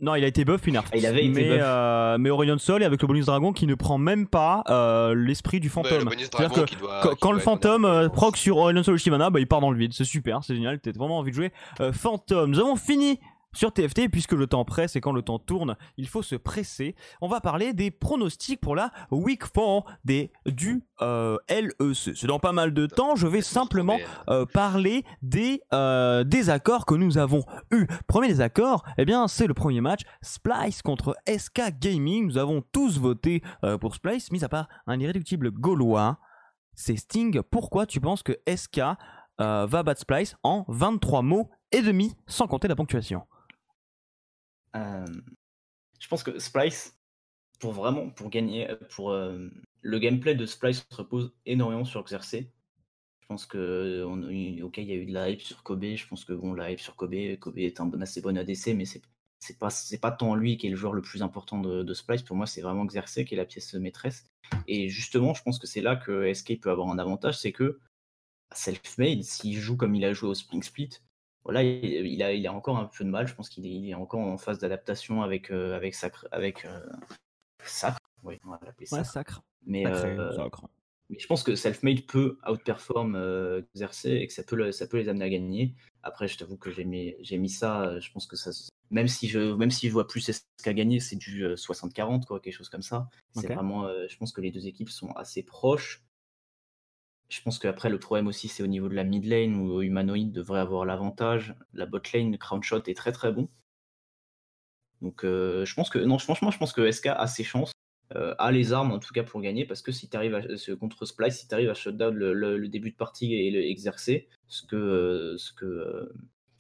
Non, 0.03 0.15
il 0.15 0.23
a 0.23 0.27
été 0.27 0.45
buff 0.45 0.61
puis 0.61 0.73
nerf. 0.73 0.85
Ah, 0.93 0.97
il 0.99 1.07
avait 1.07 1.23
mais, 1.23 1.41
été 1.41 1.59
euh, 1.59 2.19
mais 2.19 2.29
Aurélien 2.29 2.59
Sol 2.59 2.83
avec 2.83 3.01
le 3.01 3.09
bonus 3.09 3.25
dragon 3.25 3.55
qui 3.55 3.67
ne 3.67 3.75
prend 3.75 3.97
même 3.97 4.27
pas 4.27 4.63
euh, 4.69 5.15
l'esprit 5.15 5.59
du 5.59 5.71
fantôme. 5.71 6.11
C'est-à-dire 6.19 6.67
que 6.67 7.15
quand, 7.15 7.33
le 7.33 7.39
fantôme 7.39 7.87
euh, 7.87 8.11
proc 8.11 8.37
sur 8.37 8.59
Aurélien 8.59 8.83
Sol 8.83 8.99
Shimana, 8.99 9.31
bah, 9.31 9.41
il 9.41 9.47
part 9.47 9.63
dans 9.63 9.71
le 9.71 9.79
vide. 9.79 9.95
C'est 9.95 10.05
super, 10.05 10.45
c'est 10.45 10.55
génial. 10.55 10.79
T'as 10.79 10.93
vraiment 10.93 11.19
envie 11.19 11.31
de 11.31 11.37
jouer 11.37 11.53
fantôme. 11.93 12.51
Nous 12.51 12.61
avons 12.61 12.77
fini 12.77 13.19
sur 13.57 13.73
TFT, 13.73 14.09
puisque 14.11 14.33
le 14.33 14.47
temps 14.47 14.65
presse 14.65 14.97
et 14.97 15.01
quand 15.01 15.13
le 15.13 15.23
temps 15.23 15.39
tourne, 15.39 15.77
il 15.97 16.07
faut 16.09 16.23
se 16.23 16.37
presser. 16.37 16.95
On 17.23 17.29
va 17.29 17.41
parler 17.41 17.73
des 17.73 17.91
pronostics 17.91 18.61
pour 18.61 18.77
la 18.77 18.91
Week 19.11 19.41
4 19.41 19.85
des, 20.05 20.31
du 20.45 20.85
euh, 21.01 21.39
LEC. 21.49 22.15
C'est 22.15 22.27
dans 22.27 22.39
pas 22.39 22.53
mal 22.53 22.75
de 22.75 22.87
temps, 22.87 23.17
je 23.17 23.27
vais 23.27 23.41
simplement 23.41 23.99
euh, 24.29 24.45
parler 24.45 25.05
des 25.23 25.63
euh, 25.73 26.23
désaccords 26.23 26.85
que 26.85 26.95
nous 26.95 27.17
avons 27.17 27.45
eu. 27.73 27.87
Premier 28.07 28.29
désaccord, 28.29 28.85
eh 28.99 29.07
bien 29.07 29.27
c'est 29.27 29.47
le 29.47 29.55
premier 29.55 29.81
match, 29.81 30.03
Splice 30.21 30.83
contre 30.83 31.17
SK 31.27 31.79
Gaming. 31.81 32.27
Nous 32.27 32.39
avons 32.39 32.63
tous 32.73 32.99
voté 32.99 33.43
pour 33.81 33.95
Splice, 33.95 34.31
mis 34.33 34.45
à 34.45 34.49
part 34.49 34.69
un 34.87 35.01
irréductible 35.01 35.51
gaulois. 35.51 36.19
C'est 36.75 36.97
Sting. 36.97 37.41
Pourquoi 37.51 37.87
tu 37.87 38.01
penses 38.01 38.23
que 38.23 38.33
SK 38.47 38.81
va 39.39 39.83
battre 39.83 40.01
Splice 40.01 40.37
en 40.43 40.67
23 40.69 41.23
mots 41.23 41.49
et 41.73 41.81
demi, 41.81 42.15
sans 42.27 42.47
compter 42.47 42.69
la 42.69 42.77
ponctuation? 42.77 43.23
Je 45.99 46.09
pense 46.09 46.23
que 46.23 46.39
Splice, 46.39 46.99
pour 47.59 47.73
vraiment, 47.73 48.11
pour 48.11 48.31
gagner, 48.31 48.71
euh, 48.71 48.77
pour 48.91 49.11
euh, 49.11 49.49
le 49.83 49.99
gameplay 49.99 50.35
de 50.35 50.47
Splice 50.47 50.87
repose 50.91 51.35
énormément 51.47 51.85
sur 51.85 52.03
Xerxes. 52.05 52.45
Je 53.21 53.27
pense 53.29 53.47
que, 53.47 54.03
ok, 54.63 54.79
il 54.79 54.85
y 54.85 54.93
a 54.93 54.97
eu 54.97 55.07
de 55.07 55.13
la 55.13 55.31
hype 55.31 55.43
sur 55.43 55.63
Kobe. 55.63 55.85
Je 55.97 56.07
pense 56.07 56.25
que 56.25 56.33
bon, 56.33 56.55
la 56.55 56.71
hype 56.71 56.81
sur 56.81 56.95
Kobe, 56.95 57.37
Kobe 57.41 57.59
est 57.59 57.81
un 57.81 57.91
assez 58.01 58.21
bon 58.21 58.37
ADC, 58.39 58.69
mais 58.75 58.85
c'est 58.85 59.03
c'est 59.39 59.59
pas 59.59 59.71
c'est 59.71 59.99
pas 59.99 60.13
tant 60.13 60.35
lui 60.35 60.57
qui 60.57 60.67
est 60.67 60.71
le 60.71 60.77
joueur 60.77 60.93
le 60.93 61.03
plus 61.03 61.23
important 61.23 61.61
de, 61.61 61.95
Splice. 61.95 62.23
Pour 62.23 62.37
moi, 62.37 62.47
c'est 62.47 62.63
vraiment 62.63 62.85
Xerxes 62.87 63.25
qui 63.25 63.35
est 63.35 63.37
la 63.37 63.45
pièce 63.45 63.75
maîtresse. 63.75 64.27
Et 64.67 64.89
justement, 64.89 65.35
je 65.35 65.43
pense 65.43 65.59
que 65.59 65.67
c'est 65.67 65.81
là 65.81 65.97
que 65.97 66.33
SK 66.33 66.61
peut 66.61 66.71
avoir 66.71 66.89
un 66.89 66.99
avantage, 66.99 67.39
c'est 67.39 67.53
que 67.53 67.79
self-made, 68.55 69.23
s'il 69.23 69.59
joue 69.59 69.77
comme 69.77 69.95
il 69.95 70.05
a 70.05 70.13
joué 70.13 70.31
au 70.31 70.35
Spring 70.35 70.63
Split, 70.63 70.91
voilà, 71.47 71.63
il, 71.63 72.23
a, 72.25 72.33
il 72.33 72.45
a 72.45 72.53
encore 72.53 72.77
un 72.77 72.87
peu 72.87 73.05
de 73.05 73.09
mal. 73.09 73.29
Je 73.29 73.35
pense 73.35 73.49
qu'il 73.49 73.67
est, 73.67 73.91
est, 73.91 73.95
encore 73.95 74.19
en 74.19 74.37
phase 74.37 74.59
d'adaptation 74.59 75.23
avec, 75.23 75.53
euh, 75.53 75.77
avec 75.77 75.95
Sacre. 75.95 76.27
Avec, 76.33 76.65
euh, 76.65 76.81
Sacre, 77.65 78.01
oui, 78.25 78.41
on 78.45 78.51
va 78.51 78.59
l'appeler 78.67 78.87
Sacre. 78.87 79.13
sacre. 79.13 79.43
Mais, 79.65 79.87
euh, 79.87 80.37
mais 81.09 81.21
je 81.21 81.27
pense 81.29 81.45
que 81.45 81.55
Selfmade 81.55 82.05
peut 82.07 82.37
outperform 82.49 83.63
Xerxes 83.77 84.07
et 84.07 84.27
que 84.27 84.33
ça 84.33 84.43
peut, 84.43 84.73
ça 84.73 84.89
peut 84.89 84.97
les 84.97 85.09
amener 85.09 85.25
à 85.25 85.29
gagner. 85.29 85.77
Après, 86.03 86.27
je 86.27 86.37
t'avoue 86.37 86.57
que 86.57 86.73
j'ai 86.73 86.85
mis, 86.85 87.15
j'ai 87.21 87.39
mis 87.39 87.49
ça. 87.49 88.01
Je 88.01 88.11
pense 88.11 88.27
que 88.27 88.35
ça. 88.35 88.51
Même 88.91 89.07
si 89.07 89.29
je, 89.29 89.39
même 89.55 89.71
si 89.71 89.87
je 89.87 89.93
vois 89.93 90.09
plus 90.09 90.21
ce 90.21 90.33
qu'a 90.65 90.75
gagné, 90.75 90.99
c'est 90.99 91.15
du 91.15 91.45
60-40, 91.45 92.25
quoi, 92.25 92.41
quelque 92.41 92.55
chose 92.55 92.69
comme 92.69 92.83
ça. 92.83 93.09
C'est 93.37 93.53
vraiment. 93.53 93.89
je 94.09 94.17
pense 94.17 94.33
que 94.33 94.41
les 94.41 94.51
deux 94.51 94.67
équipes 94.67 94.91
sont 94.91 95.11
assez 95.13 95.45
proches. 95.45 96.03
Je 97.29 97.43
pense 97.43 97.59
qu'après, 97.59 97.91
le 97.91 97.99
problème 97.99 98.29
aussi, 98.29 98.49
c'est 98.49 98.63
au 98.63 98.69
niveau 98.69 98.89
de 98.89 98.95
la 98.95 99.05
mid 99.05 99.25
lane 99.25 99.57
où 99.57 99.83
Humanoid 99.83 100.31
devrait 100.31 100.61
avoir 100.61 100.85
l'avantage. 100.85 101.55
La 101.73 101.87
bot 101.87 102.01
lane, 102.15 102.39
Crown 102.39 102.63
Shot 102.63 102.83
est 102.87 102.97
très 102.97 103.13
très 103.13 103.33
bon. 103.33 103.49
Donc, 105.03 105.25
euh, 105.25 105.65
je 105.65 105.75
pense 105.75 105.91
que, 105.91 105.99
non, 105.99 106.19
franchement, 106.19 106.51
je 106.51 106.59
pense 106.59 106.73
que 106.73 106.91
SK 106.91 107.07
a 107.07 107.27
ses 107.27 107.45
chances, 107.45 107.73
euh, 108.15 108.35
a 108.39 108.53
les 108.53 108.73
armes 108.73 108.93
en 108.93 108.99
tout 108.99 109.13
cas 109.13 109.25
pour 109.25 109.41
gagner, 109.41 109.67
parce 109.67 109.83
que 109.83 109.93
si 109.93 110.09
tu 110.09 110.17
arrives 110.17 110.35
à, 110.35 110.43
contre 110.77 111.05
Splice, 111.05 111.41
si 111.41 111.49
tu 111.49 111.55
arrives 111.55 111.71
à 111.71 111.75
shutdown 111.75 112.15
le, 112.15 112.33
le, 112.33 112.69
début 112.69 112.91
de 112.93 112.97
partie 112.97 113.35
et 113.35 113.51
le 113.51 113.61
exercer, 113.61 114.29
ce 114.47 114.63
que, 114.63 114.77
euh, 114.77 115.39
ce 115.39 115.53
que 115.53 116.13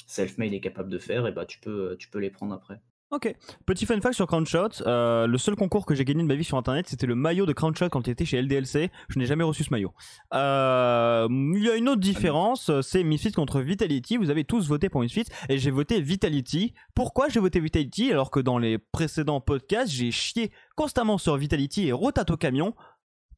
Selfmade 0.07 0.53
est 0.53 0.61
capable 0.61 0.91
de 0.91 0.99
faire, 0.99 1.27
et 1.27 1.33
bah, 1.33 1.47
tu, 1.47 1.61
peux, 1.61 1.97
tu 1.99 2.09
peux 2.09 2.19
les 2.19 2.31
prendre 2.31 2.55
après. 2.55 2.81
Ok, 3.13 3.33
petit 3.67 3.87
fun 3.87 4.01
fact 4.01 4.17
sur 4.17 4.27
Crownshot, 4.27 4.83
euh, 4.85 5.29
le 5.29 5.39
seul 5.39 5.55
concours 5.55 5.87
que 5.87 5.95
j'ai 5.95 6.05
gagné 6.05 6.25
de 6.25 6.27
ma 6.27 6.35
vie 6.35 6.43
sur 6.43 6.59
internet 6.59 6.89
c'était 6.89 7.07
le 7.07 7.15
maillot 7.15 7.47
de 7.47 7.53
Crownshot 7.53 7.89
quand 7.89 8.09
il 8.09 8.11
était 8.11 8.25
chez 8.25 8.43
LDLC, 8.43 8.91
je 9.09 9.19
n'ai 9.21 9.27
jamais 9.27 9.45
reçu 9.45 9.63
ce 9.63 9.71
maillot. 9.71 9.93
Euh, 10.35 11.29
il 11.31 11.63
y 11.63 11.71
a 11.71 11.77
une 11.77 11.89
autre 11.89 12.01
différence, 12.01 12.69
c'est 12.81 13.05
Misfits 13.05 13.31
contre 13.31 13.61
Vitality, 13.61 14.17
vous 14.17 14.29
avez 14.29 14.43
tous 14.43 14.67
voté 14.67 14.89
pour 14.89 15.03
Misfits 15.03 15.29
et 15.49 15.57
j'ai 15.57 15.71
voté 15.71 16.01
Vitality. 16.01 16.75
Pourquoi 16.97 17.29
j'ai 17.29 17.39
voté 17.39 17.61
Vitality 17.61 18.11
alors 18.11 18.33
que 18.33 18.41
dans 18.41 18.59
les 18.59 18.77
précédents 18.77 19.41
podcasts 19.41 19.93
j'ai 19.93 20.11
chié 20.11 20.51
constamment 20.75 21.17
sur 21.17 21.37
Vitality 21.37 21.87
et 21.87 21.93
Rotato 21.93 22.37
Camion 22.37 22.75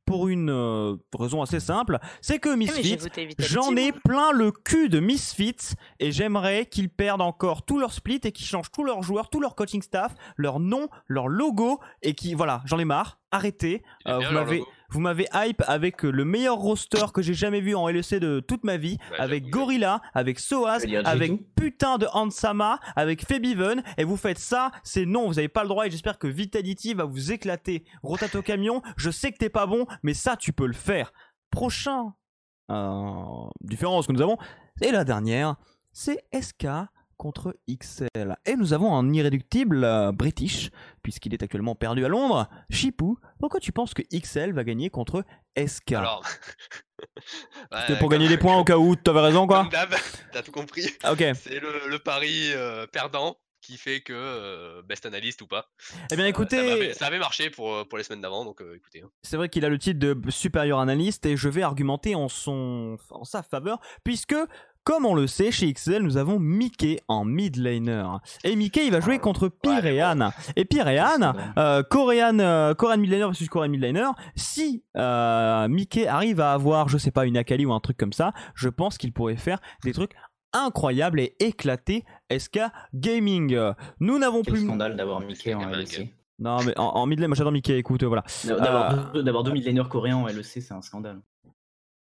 pour 0.09 0.29
une 0.29 0.49
euh, 0.49 0.97
raison 1.19 1.43
assez 1.43 1.61
simple, 1.61 1.99
c'est 2.23 2.39
que 2.39 2.55
Misfits, 2.55 2.99
j'en 3.39 3.77
ai 3.77 3.93
plein 3.93 4.33
le 4.33 4.51
cul 4.51 4.89
de 4.89 5.01
Misfits 5.01 5.75
et 6.01 6.13
j'aimerais 6.13 6.65
qu'ils 6.65 6.89
perdent 6.89 7.21
encore 7.21 7.67
tout 7.67 7.79
leur 7.79 7.93
split 7.93 8.21
et 8.25 8.33
qu'ils 8.33 8.47
changent 8.47 8.71
tous 8.73 8.85
leurs 8.85 9.03
joueurs, 9.03 9.29
tout 9.29 9.39
leur 9.39 9.55
coaching 9.55 9.83
staff, 9.83 10.15
leur 10.37 10.61
nom, 10.61 10.89
leur 11.09 11.29
logo 11.29 11.79
et 12.01 12.15
qui 12.15 12.33
voilà, 12.33 12.63
j'en 12.65 12.79
ai 12.79 12.87
marre. 12.87 13.19
Arrêtez. 13.31 13.83
Euh, 14.07 14.19
vous 14.27 14.33
m'avez 14.33 14.63
vous 14.91 15.01
m'avez 15.01 15.26
hype 15.34 15.62
avec 15.66 16.05
euh, 16.05 16.11
le 16.11 16.24
meilleur 16.24 16.57
roster 16.57 17.07
que 17.12 17.22
j'ai 17.22 17.34
jamais 17.34 17.61
vu 17.61 17.74
en 17.74 17.89
LEC 17.89 18.14
de 18.14 18.41
toute 18.41 18.64
ma 18.64 18.76
vie, 18.76 18.99
bah, 19.11 19.16
avec 19.18 19.51
Gorilla, 19.51 20.01
avec 20.14 20.39
Soaz, 20.39 20.84
avec 21.05 21.55
putain 21.55 21.99
de 21.99 22.07
Hansama, 22.12 22.80
avec 22.97 23.26
Febiven, 23.26 23.82
et 23.99 24.05
vous 24.05 24.16
faites 24.16 24.39
ça, 24.39 24.70
c'est 24.82 25.05
non, 25.05 25.26
vous 25.26 25.39
avez 25.39 25.49
pas 25.49 25.62
le 25.62 25.68
droit, 25.68 25.86
et 25.86 25.91
j'espère 25.91 26.18
que 26.18 26.26
Vitality 26.26 26.95
va 26.95 27.05
vous 27.05 27.32
éclater. 27.32 27.84
Rotato 28.03 28.43
Camion, 28.43 28.82
je 28.97 29.11
sais 29.11 29.32
que 29.32 29.39
t'es 29.39 29.51
pas 29.51 29.66
bon, 29.66 29.86
mais 30.03 30.14
ça 30.14 30.36
tu 30.36 30.53
peux 30.53 30.66
le 30.66 30.72
faire. 30.72 31.12
Prochain 31.51 32.14
euh, 32.70 33.22
différence 33.61 34.07
que 34.07 34.12
nous 34.12 34.22
avons, 34.22 34.39
et 34.80 34.91
la 34.91 35.05
dernière, 35.05 35.57
c'est 35.93 36.24
SK 36.32 36.66
contre 37.19 37.55
XL. 37.69 38.37
Et 38.47 38.57
nous 38.57 38.73
avons 38.73 38.95
un 38.97 39.12
irréductible 39.12 39.85
euh, 39.85 40.12
British, 40.12 40.71
puisqu'il 41.03 41.35
est 41.35 41.43
actuellement 41.43 41.75
perdu 41.75 42.05
à 42.05 42.09
Londres. 42.09 42.49
Chipou, 42.71 43.19
pourquoi 43.39 43.61
tu 43.61 43.73
penses 43.73 43.93
que 43.93 44.03
XL 44.16 44.53
va 44.53 44.64
gagner 44.64 44.89
contre 44.89 45.25
SK 45.59 45.93
Alors, 45.93 46.25
C'était 47.81 47.99
pour 47.99 48.09
gagner 48.09 48.29
des 48.29 48.39
points 48.39 48.57
au 48.57 48.64
cas 48.64 48.77
où 48.77 48.97
tu 48.97 49.11
avais 49.11 49.21
raison, 49.21 49.47
quoi 49.47 49.69
t'as 50.33 50.43
tout 50.43 50.53
compris. 50.53 50.87
Ok. 51.09 51.25
C'est 51.35 51.61
le, 51.61 51.99
pari 51.99 52.53
euh, 52.53 52.87
perdant 52.87 53.37
qui 53.61 53.77
fait 53.77 54.01
que 54.01 54.12
euh, 54.14 54.83
best 54.83 55.05
analyst 55.05 55.43
ou 55.43 55.47
pas. 55.47 55.69
Eh 56.11 56.16
bien 56.16 56.27
écoutez, 56.27 56.95
ça, 56.95 57.07
avait, 57.07 57.19
marché 57.19 57.51
pour, 57.51 57.87
pour 57.89 57.99
les 57.99 58.05
semaines 58.05 58.21
d'avant, 58.21 58.45
donc 58.45 58.62
écoutez. 58.75 59.03
Hein. 59.03 59.11
C'est 59.23 59.37
vrai 59.37 59.49
qu'il 59.49 59.64
a 59.64 59.69
le 59.69 59.79
titre 59.79 59.99
de 59.99 60.16
supérieur 60.31 60.79
analyste 60.79 61.27
et 61.27 61.37
je 61.37 61.49
vais 61.49 61.62
argumenter 61.62 62.14
en 62.14 62.29
son 62.29 62.97
en 63.11 63.25
sa 63.25 63.43
faveur 63.43 63.81
puisque 64.05 64.37
comme 64.89 65.05
on 65.05 65.14
le 65.14 65.26
sait, 65.26 65.51
chez 65.51 65.70
XL, 65.70 66.03
nous 66.03 66.16
avons 66.16 66.39
Mickey 66.39 66.99
en 67.09 67.26
mid 67.26 67.57
laner. 67.57 68.07
Et 68.43 68.57
Mickey, 68.57 68.86
il 68.86 68.91
va 68.91 69.01
jouer 69.01 69.18
contre 69.18 69.51
Pyrean. 69.51 70.30
Et 70.57 70.64
Pyrean, 70.64 71.34
euh, 71.59 71.82
Korean, 71.82 72.39
euh, 72.39 72.72
Korean 72.72 72.97
mid 72.97 73.11
laner 73.11 73.26
versus 73.26 73.51
Korean 73.51 73.68
mid 73.68 73.82
laner. 73.82 74.09
Si 74.34 74.82
euh, 74.97 75.68
Mickey 75.68 76.07
arrive 76.07 76.41
à 76.41 76.55
avoir, 76.55 76.89
je 76.89 76.97
sais 76.97 77.11
pas, 77.11 77.26
une 77.26 77.36
Akali 77.36 77.66
ou 77.66 77.74
un 77.74 77.80
truc 77.80 77.99
comme 77.99 78.14
ça, 78.14 78.32
je 78.55 78.70
pense 78.70 78.97
qu'il 78.97 79.12
pourrait 79.12 79.36
faire 79.36 79.61
des 79.84 79.93
trucs 79.93 80.12
incroyables 80.55 81.20
et 81.20 81.36
éclater 81.39 82.07
SK 82.34 82.61
Gaming. 82.95 83.61
Nous 84.01 84.18
n'avons 84.18 84.43
plus. 84.43 84.64
scandale 84.64 84.97
d'avoir 84.97 85.20
Mickey 85.20 85.53
en 85.53 85.66
LEC. 85.68 86.14
Non, 86.39 86.62
mais 86.64 86.72
en, 86.78 87.05
mid 87.05 87.18
lane, 87.18 87.28
moi 87.28 87.36
j'adore 87.36 87.53
Mickey, 87.53 87.76
écoute, 87.76 88.05
voilà. 88.05 88.24
D'avoir 88.47 89.12
deux, 89.45 89.53
mid 89.53 89.66
laners 89.66 89.91
coréens 89.91 90.16
en 90.16 90.26
LEC, 90.28 90.47
c'est 90.47 90.72
un 90.72 90.80
scandale. 90.80 91.20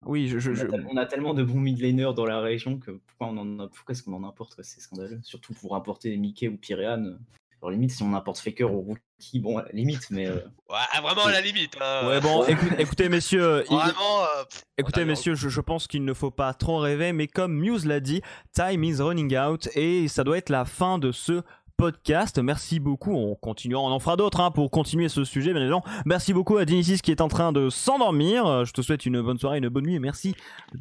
Oui, 0.06 0.28
je, 0.28 0.52
on, 0.89 0.97
a 0.97 1.06
tellement 1.06 1.34
de 1.36 1.43
bons 1.43 1.60
mid 1.60 1.80
laners 1.80 2.14
dans 2.16 2.26
la 2.26 2.39
région 2.39 2.80
que 2.80 2.91
pourquoi, 2.91 3.28
on 3.28 3.38
en 3.38 3.60
a, 3.60 3.68
pourquoi 3.68 3.93
est-ce 3.93 4.02
qu'on 4.02 4.14
en 4.14 4.24
importe 4.24 4.56
C'est 4.64 4.82
scandaleux. 4.82 5.20
Surtout 5.24 5.54
pour 5.54 5.76
importer 5.76 6.16
Mickey 6.18 6.47
ou 6.47 6.58
Pyréan. 6.58 7.18
Alors, 7.62 7.70
limite, 7.70 7.91
si 7.91 8.02
on 8.02 8.16
importe 8.16 8.39
Faker 8.39 8.74
ou 8.74 8.82
Rookie, 8.82 9.39
bon, 9.39 9.60
à 9.60 9.64
la 9.64 9.72
limite, 9.72 10.10
mais. 10.10 10.26
Euh, 10.26 10.38
ouais, 10.70 11.02
vraiment 11.04 11.26
à 11.26 11.32
la 11.32 11.41
limite. 11.41 11.78
Hein. 11.80 12.08
Ouais, 12.08 12.20
bon, 12.20 12.43
écoutez, 12.80 13.08
messieurs. 13.08 13.64
Vraiment. 13.70 14.24
Euh, 14.24 14.43
écoutez, 14.80 15.06
messieurs, 15.06 15.36
je, 15.36 15.47
je 15.47 15.62
pense 15.62 15.86
qu'il 15.86 16.04
ne 16.04 16.14
faut 16.16 16.32
pas 16.32 16.56
trop 16.56 16.80
rêver, 16.80 17.14
mais 17.14 17.28
comme 17.28 17.54
Muse 17.54 17.86
l'a 17.86 17.99
dit, 17.99 18.24
time 18.54 18.84
is 18.84 18.95
running 18.99 19.38
out 19.38 19.70
et 19.76 20.08
ça 20.08 20.24
doit 20.24 20.39
être 20.39 20.49
la 20.49 20.66
fin 20.66 20.97
de 20.97 21.12
ce 21.12 21.43
podcast. 21.82 22.38
Merci 22.38 22.79
beaucoup. 22.79 23.11
On 23.15 23.34
continuera, 23.34 23.82
on 23.82 23.88
en 23.88 23.97
fera 23.97 24.15
d'autres 24.15 24.39
hein, 24.39 24.51
pour 24.51 24.69
continuer 24.69 25.09
ce 25.09 25.23
sujet, 25.23 25.51
bien 25.51 25.61
évidemment. 25.61 25.84
Merci 26.05 26.32
beaucoup 26.32 26.57
à 26.57 26.65
Dinicis 26.65 26.99
qui 26.99 27.09
est 27.09 27.21
en 27.21 27.27
train 27.27 27.51
de 27.51 27.71
s'endormir. 27.71 28.45
Euh, 28.45 28.65
je 28.65 28.71
te 28.71 28.84
souhaite 28.84 29.07
une 29.07 29.19
bonne 29.19 29.39
soirée, 29.39 29.57
une 29.57 29.67
bonne 29.67 29.86
nuit 29.86 29.95
et 29.95 29.99
merci 29.99 30.36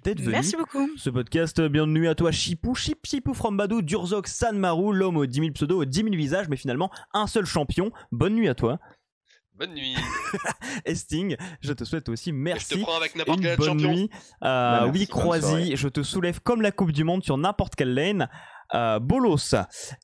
d'être 0.04 0.20
venu. 0.20 0.32
Merci 0.32 0.56
beaucoup. 0.56 0.90
Ce 0.98 1.08
podcast, 1.08 1.58
bienvenue 1.58 2.06
à 2.06 2.14
toi, 2.14 2.32
Chipou, 2.32 2.74
Chip, 2.74 3.06
Chipou 3.06 3.32
from 3.32 3.56
Badou, 3.56 3.80
Durzok, 3.80 4.28
Sanmaru, 4.28 4.94
l'homme 4.94 5.16
aux 5.16 5.24
10 5.24 5.40
000 5.40 5.52
pseudos, 5.52 5.80
aux 5.80 5.84
10 5.86 6.02
000 6.02 6.10
visages, 6.16 6.50
mais 6.50 6.58
finalement 6.58 6.90
un 7.14 7.26
seul 7.26 7.46
champion. 7.46 7.90
Bonne 8.12 8.34
nuit 8.34 8.48
à 8.48 8.54
toi. 8.54 8.78
Bonne 9.54 9.72
nuit. 9.72 9.96
Esting, 10.84 11.36
je 11.62 11.72
te 11.72 11.84
souhaite 11.84 12.10
aussi 12.10 12.30
merci. 12.30 12.74
Je 12.74 12.80
te 12.80 12.82
prends 12.82 12.96
avec 12.96 13.14
n'importe 13.14 13.40
quel 13.40 13.56
bonne 13.56 13.68
champion. 13.68 13.90
nuit. 13.90 14.10
Euh, 14.42 14.80
bah, 14.80 14.86
oui, 14.92 15.06
Croisy, 15.06 15.76
je 15.76 15.88
te 15.88 16.02
soulève 16.02 16.40
comme 16.40 16.60
la 16.60 16.72
Coupe 16.72 16.92
du 16.92 17.04
Monde 17.04 17.24
sur 17.24 17.38
n'importe 17.38 17.74
quelle 17.74 17.94
lane. 17.94 18.28
Euh, 18.74 19.00
bolos. 19.00 19.54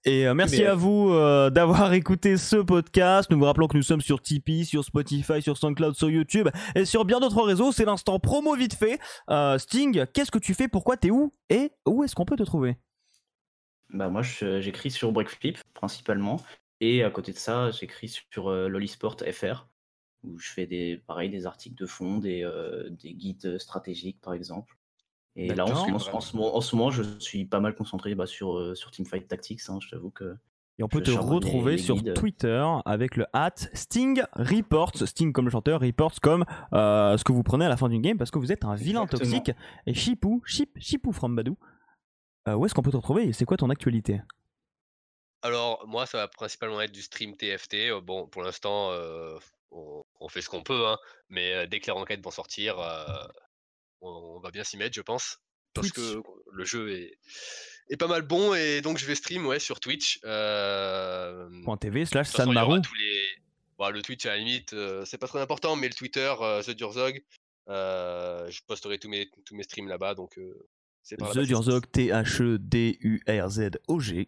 Et 0.04 0.26
euh, 0.26 0.34
merci 0.34 0.64
à 0.64 0.74
vous 0.74 1.10
euh, 1.10 1.50
d'avoir 1.50 1.92
écouté 1.92 2.36
ce 2.36 2.56
podcast. 2.56 3.30
Nous 3.30 3.38
vous 3.38 3.44
rappelons 3.44 3.68
que 3.68 3.76
nous 3.76 3.82
sommes 3.82 4.00
sur 4.00 4.20
Tipeee, 4.20 4.64
sur 4.64 4.84
Spotify, 4.84 5.40
sur 5.40 5.56
SoundCloud, 5.56 5.94
sur 5.94 6.10
YouTube 6.10 6.48
et 6.74 6.84
sur 6.84 7.04
bien 7.04 7.20
d'autres 7.20 7.42
réseaux. 7.42 7.70
C'est 7.70 7.84
l'instant 7.84 8.18
promo 8.18 8.56
vite 8.56 8.74
fait. 8.74 8.98
Sting, 9.58 10.06
qu'est-ce 10.12 10.30
que 10.30 10.38
tu 10.38 10.54
fais? 10.54 10.68
Pourquoi 10.68 10.96
t'es 10.96 11.10
où? 11.10 11.32
Et 11.48 11.72
où 11.86 12.02
est-ce 12.02 12.14
qu'on 12.14 12.24
peut 12.24 12.36
te 12.36 12.42
trouver? 12.42 12.76
Bah 13.90 14.08
moi 14.08 14.22
j'écris 14.22 14.90
sur 14.90 15.12
Breakflip 15.12 15.58
principalement 15.72 16.42
et 16.80 17.04
à 17.04 17.10
côté 17.10 17.30
de 17.30 17.38
ça 17.38 17.70
j'écris 17.70 18.08
sur 18.32 18.50
Lolisport 18.50 19.18
FR 19.32 19.68
où 20.24 20.38
je 20.38 20.50
fais 20.50 20.66
des 20.66 21.00
pareil 21.06 21.30
des 21.30 21.46
articles 21.46 21.76
de 21.76 21.86
fond, 21.86 22.18
des, 22.18 22.44
des 22.90 23.14
guides 23.14 23.58
stratégiques 23.58 24.20
par 24.20 24.34
exemple. 24.34 24.75
Et 25.36 25.54
là, 25.54 25.66
en 25.66 26.60
ce, 26.60 26.74
moment, 26.74 26.90
je 26.90 27.02
suis 27.18 27.44
pas 27.44 27.60
mal 27.60 27.74
concentré 27.74 28.14
bah, 28.14 28.26
sur, 28.26 28.56
euh, 28.56 28.74
sur 28.74 28.90
Teamfight 28.90 29.28
Tactics. 29.28 29.60
Hein, 29.68 29.78
je 29.82 29.90
t'avoue 29.90 30.10
que. 30.10 30.34
Et 30.78 30.82
on 30.82 30.88
peut 30.88 31.02
te 31.02 31.10
retrouver 31.10 31.78
sur 31.78 32.02
Twitter 32.14 32.64
avec 32.84 33.16
le 33.16 33.26
hat 33.32 33.54
Sting 33.72 34.22
Reports, 34.34 35.06
Sting 35.06 35.32
comme 35.32 35.46
le 35.46 35.50
chanteur, 35.50 35.80
Reports 35.80 36.20
comme 36.20 36.44
euh, 36.74 37.16
ce 37.16 37.24
que 37.24 37.32
vous 37.32 37.42
prenez 37.42 37.64
à 37.64 37.70
la 37.70 37.78
fin 37.78 37.88
d'une 37.88 38.02
game 38.02 38.18
parce 38.18 38.30
que 38.30 38.38
vous 38.38 38.52
êtes 38.52 38.64
un 38.64 38.74
vilain 38.74 39.06
toxique. 39.06 39.50
Et 39.86 39.94
Chipou, 39.94 40.42
Chip, 40.44 40.76
Chipou 40.78 41.12
from 41.12 41.34
Badou, 41.34 41.56
euh, 42.48 42.54
où 42.54 42.66
est-ce 42.66 42.74
qu'on 42.74 42.82
peut 42.82 42.90
te 42.90 42.96
retrouver 42.96 43.24
et 43.24 43.32
c'est 43.32 43.46
quoi 43.46 43.56
ton 43.56 43.70
actualité? 43.70 44.20
Alors, 45.40 45.82
moi, 45.86 46.04
ça 46.04 46.18
va 46.18 46.28
principalement 46.28 46.80
être 46.82 46.92
du 46.92 47.02
stream 47.02 47.36
TFT. 47.36 47.92
Bon, 48.02 48.26
pour 48.26 48.42
l'instant, 48.42 48.90
on, 49.70 50.28
fait 50.28 50.42
ce 50.42 50.50
qu'on 50.50 50.62
peut, 50.62 50.86
hein, 50.86 50.98
mais 51.30 51.66
dès 51.68 51.80
que 51.80 51.90
les 51.90 51.96
enquêtes 51.96 52.22
vont 52.22 52.30
sortir, 52.30 52.76
on, 54.00 54.40
va 54.40 54.50
bien 54.50 54.64
s'y 54.64 54.76
mettre, 54.76 54.94
je 54.94 55.02
pense. 55.02 55.38
Parce 55.74 55.92
que 55.92 56.22
le 56.52 56.64
jeu 56.64 56.90
est, 56.90 57.18
est, 57.90 57.96
pas 57.96 58.06
mal 58.06 58.22
bon 58.22 58.54
et 58.54 58.80
donc 58.80 58.96
je 58.96 59.04
vais 59.04 59.14
stream 59.14 59.46
ouais, 59.46 59.58
sur 59.58 59.78
Twitch. 59.78 60.18
Euh... 60.24 61.48
.tv 61.78 62.06
slash 62.06 62.28
Sanmaru. 62.28 62.80
Les... 62.98 63.90
le 63.90 64.02
Twitch 64.02 64.24
à 64.24 64.30
la 64.30 64.36
limite, 64.38 64.72
euh, 64.72 65.04
c'est 65.04 65.18
pas 65.18 65.28
très 65.28 65.40
important, 65.40 65.76
mais 65.76 65.88
le 65.88 65.94
Twitter, 65.94 66.34
euh, 66.40 66.62
The 66.62 66.70
Durzog, 66.70 67.22
euh, 67.68 68.50
je 68.50 68.62
posterai 68.66 68.98
tous 68.98 69.10
mes, 69.10 69.28
tous 69.44 69.54
mes 69.54 69.64
streams 69.64 69.88
là-bas. 69.88 70.14
Donc 70.14 70.40
The 71.14 71.38
Durzog, 71.38 71.84
T-H-E-D-U-R-Z-O-G. 71.92 72.28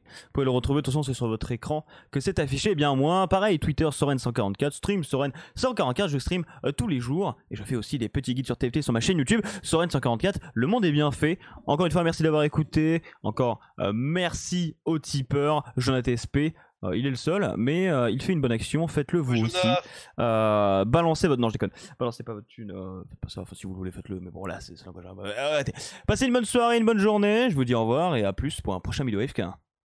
Vous 0.01 0.31
pouvez 0.33 0.45
le 0.45 0.51
retrouver, 0.51 0.81
de 0.81 0.85
toute 0.85 0.93
façon, 0.93 1.03
c'est 1.03 1.15
sur 1.15 1.27
votre 1.27 1.51
écran 1.51 1.85
que 2.13 2.21
c'est 2.21 2.39
affiché. 2.39 2.71
Eh 2.73 2.75
bien, 2.77 2.95
moi, 2.95 3.27
pareil, 3.27 3.59
Twitter, 3.59 3.87
Soren144, 3.87 4.71
stream 4.71 5.01
Soren144, 5.03 6.09
je 6.09 6.19
stream 6.19 6.45
euh, 6.65 6.71
tous 6.73 6.87
les 6.87 7.01
jours. 7.01 7.37
Et 7.51 7.57
je 7.57 7.65
fais 7.65 7.75
aussi 7.75 7.99
des 7.99 8.09
petits 8.09 8.35
guides 8.35 8.47
sur 8.47 8.57
TFT 8.57 8.83
sur 8.83 8.93
ma 8.93 9.01
chaîne 9.01 9.19
YouTube, 9.19 9.41
Soren144. 9.65 10.37
Le 10.55 10.67
monde 10.69 10.85
est 10.85 10.93
bien 10.93 11.11
fait. 11.11 11.41
Encore 11.67 11.87
une 11.87 11.93
fois, 11.93 12.05
merci 12.05 12.23
d'avoir 12.23 12.45
écouté. 12.45 13.03
Encore, 13.25 13.59
euh, 13.81 13.91
merci 13.93 14.77
au 14.85 15.01
tipeur, 15.01 15.65
Jonathan 15.77 16.15
SP. 16.15 16.55
Euh, 16.85 16.97
il 16.97 17.07
est 17.07 17.11
le 17.11 17.17
seul, 17.17 17.55
mais 17.57 17.89
euh, 17.89 18.11
il 18.11 18.23
fait 18.23 18.33
une 18.33 18.41
bonne 18.41 18.53
action. 18.53 18.87
Faites-le 18.87 19.21
vous 19.21 19.45
aussi. 19.45 19.67
Euh, 20.21 20.85
balancez 20.85 21.27
votre. 21.27 21.41
Non, 21.41 21.49
je 21.49 21.55
déconne. 21.55 21.73
Balancez 21.99 22.23
pas 22.23 22.35
votre 22.35 22.47
thune. 22.47 22.73
faites 23.09 23.21
pas 23.21 23.29
ça. 23.29 23.41
Enfin, 23.41 23.57
si 23.57 23.67
vous 23.67 23.75
voulez, 23.75 23.91
faites-le. 23.91 24.21
Mais 24.21 24.31
bon, 24.31 24.47
là, 24.47 24.61
c'est 24.61 24.77
ça. 24.77 24.91
Passez 26.07 26.27
une 26.27 26.33
bonne 26.33 26.45
soirée, 26.45 26.79
une 26.79 26.87
bonne 26.87 26.99
journée. 26.99 27.51
Je 27.51 27.55
vous 27.55 27.65
dis 27.65 27.75
au 27.75 27.81
revoir 27.81 28.17
et 28.17 28.25
à 28.25 28.33
plus 28.33 28.61
pour 28.61 28.75
un 28.75 28.81
prochain 28.81 29.05
vidéo 29.05 29.27
FK. 29.27 29.43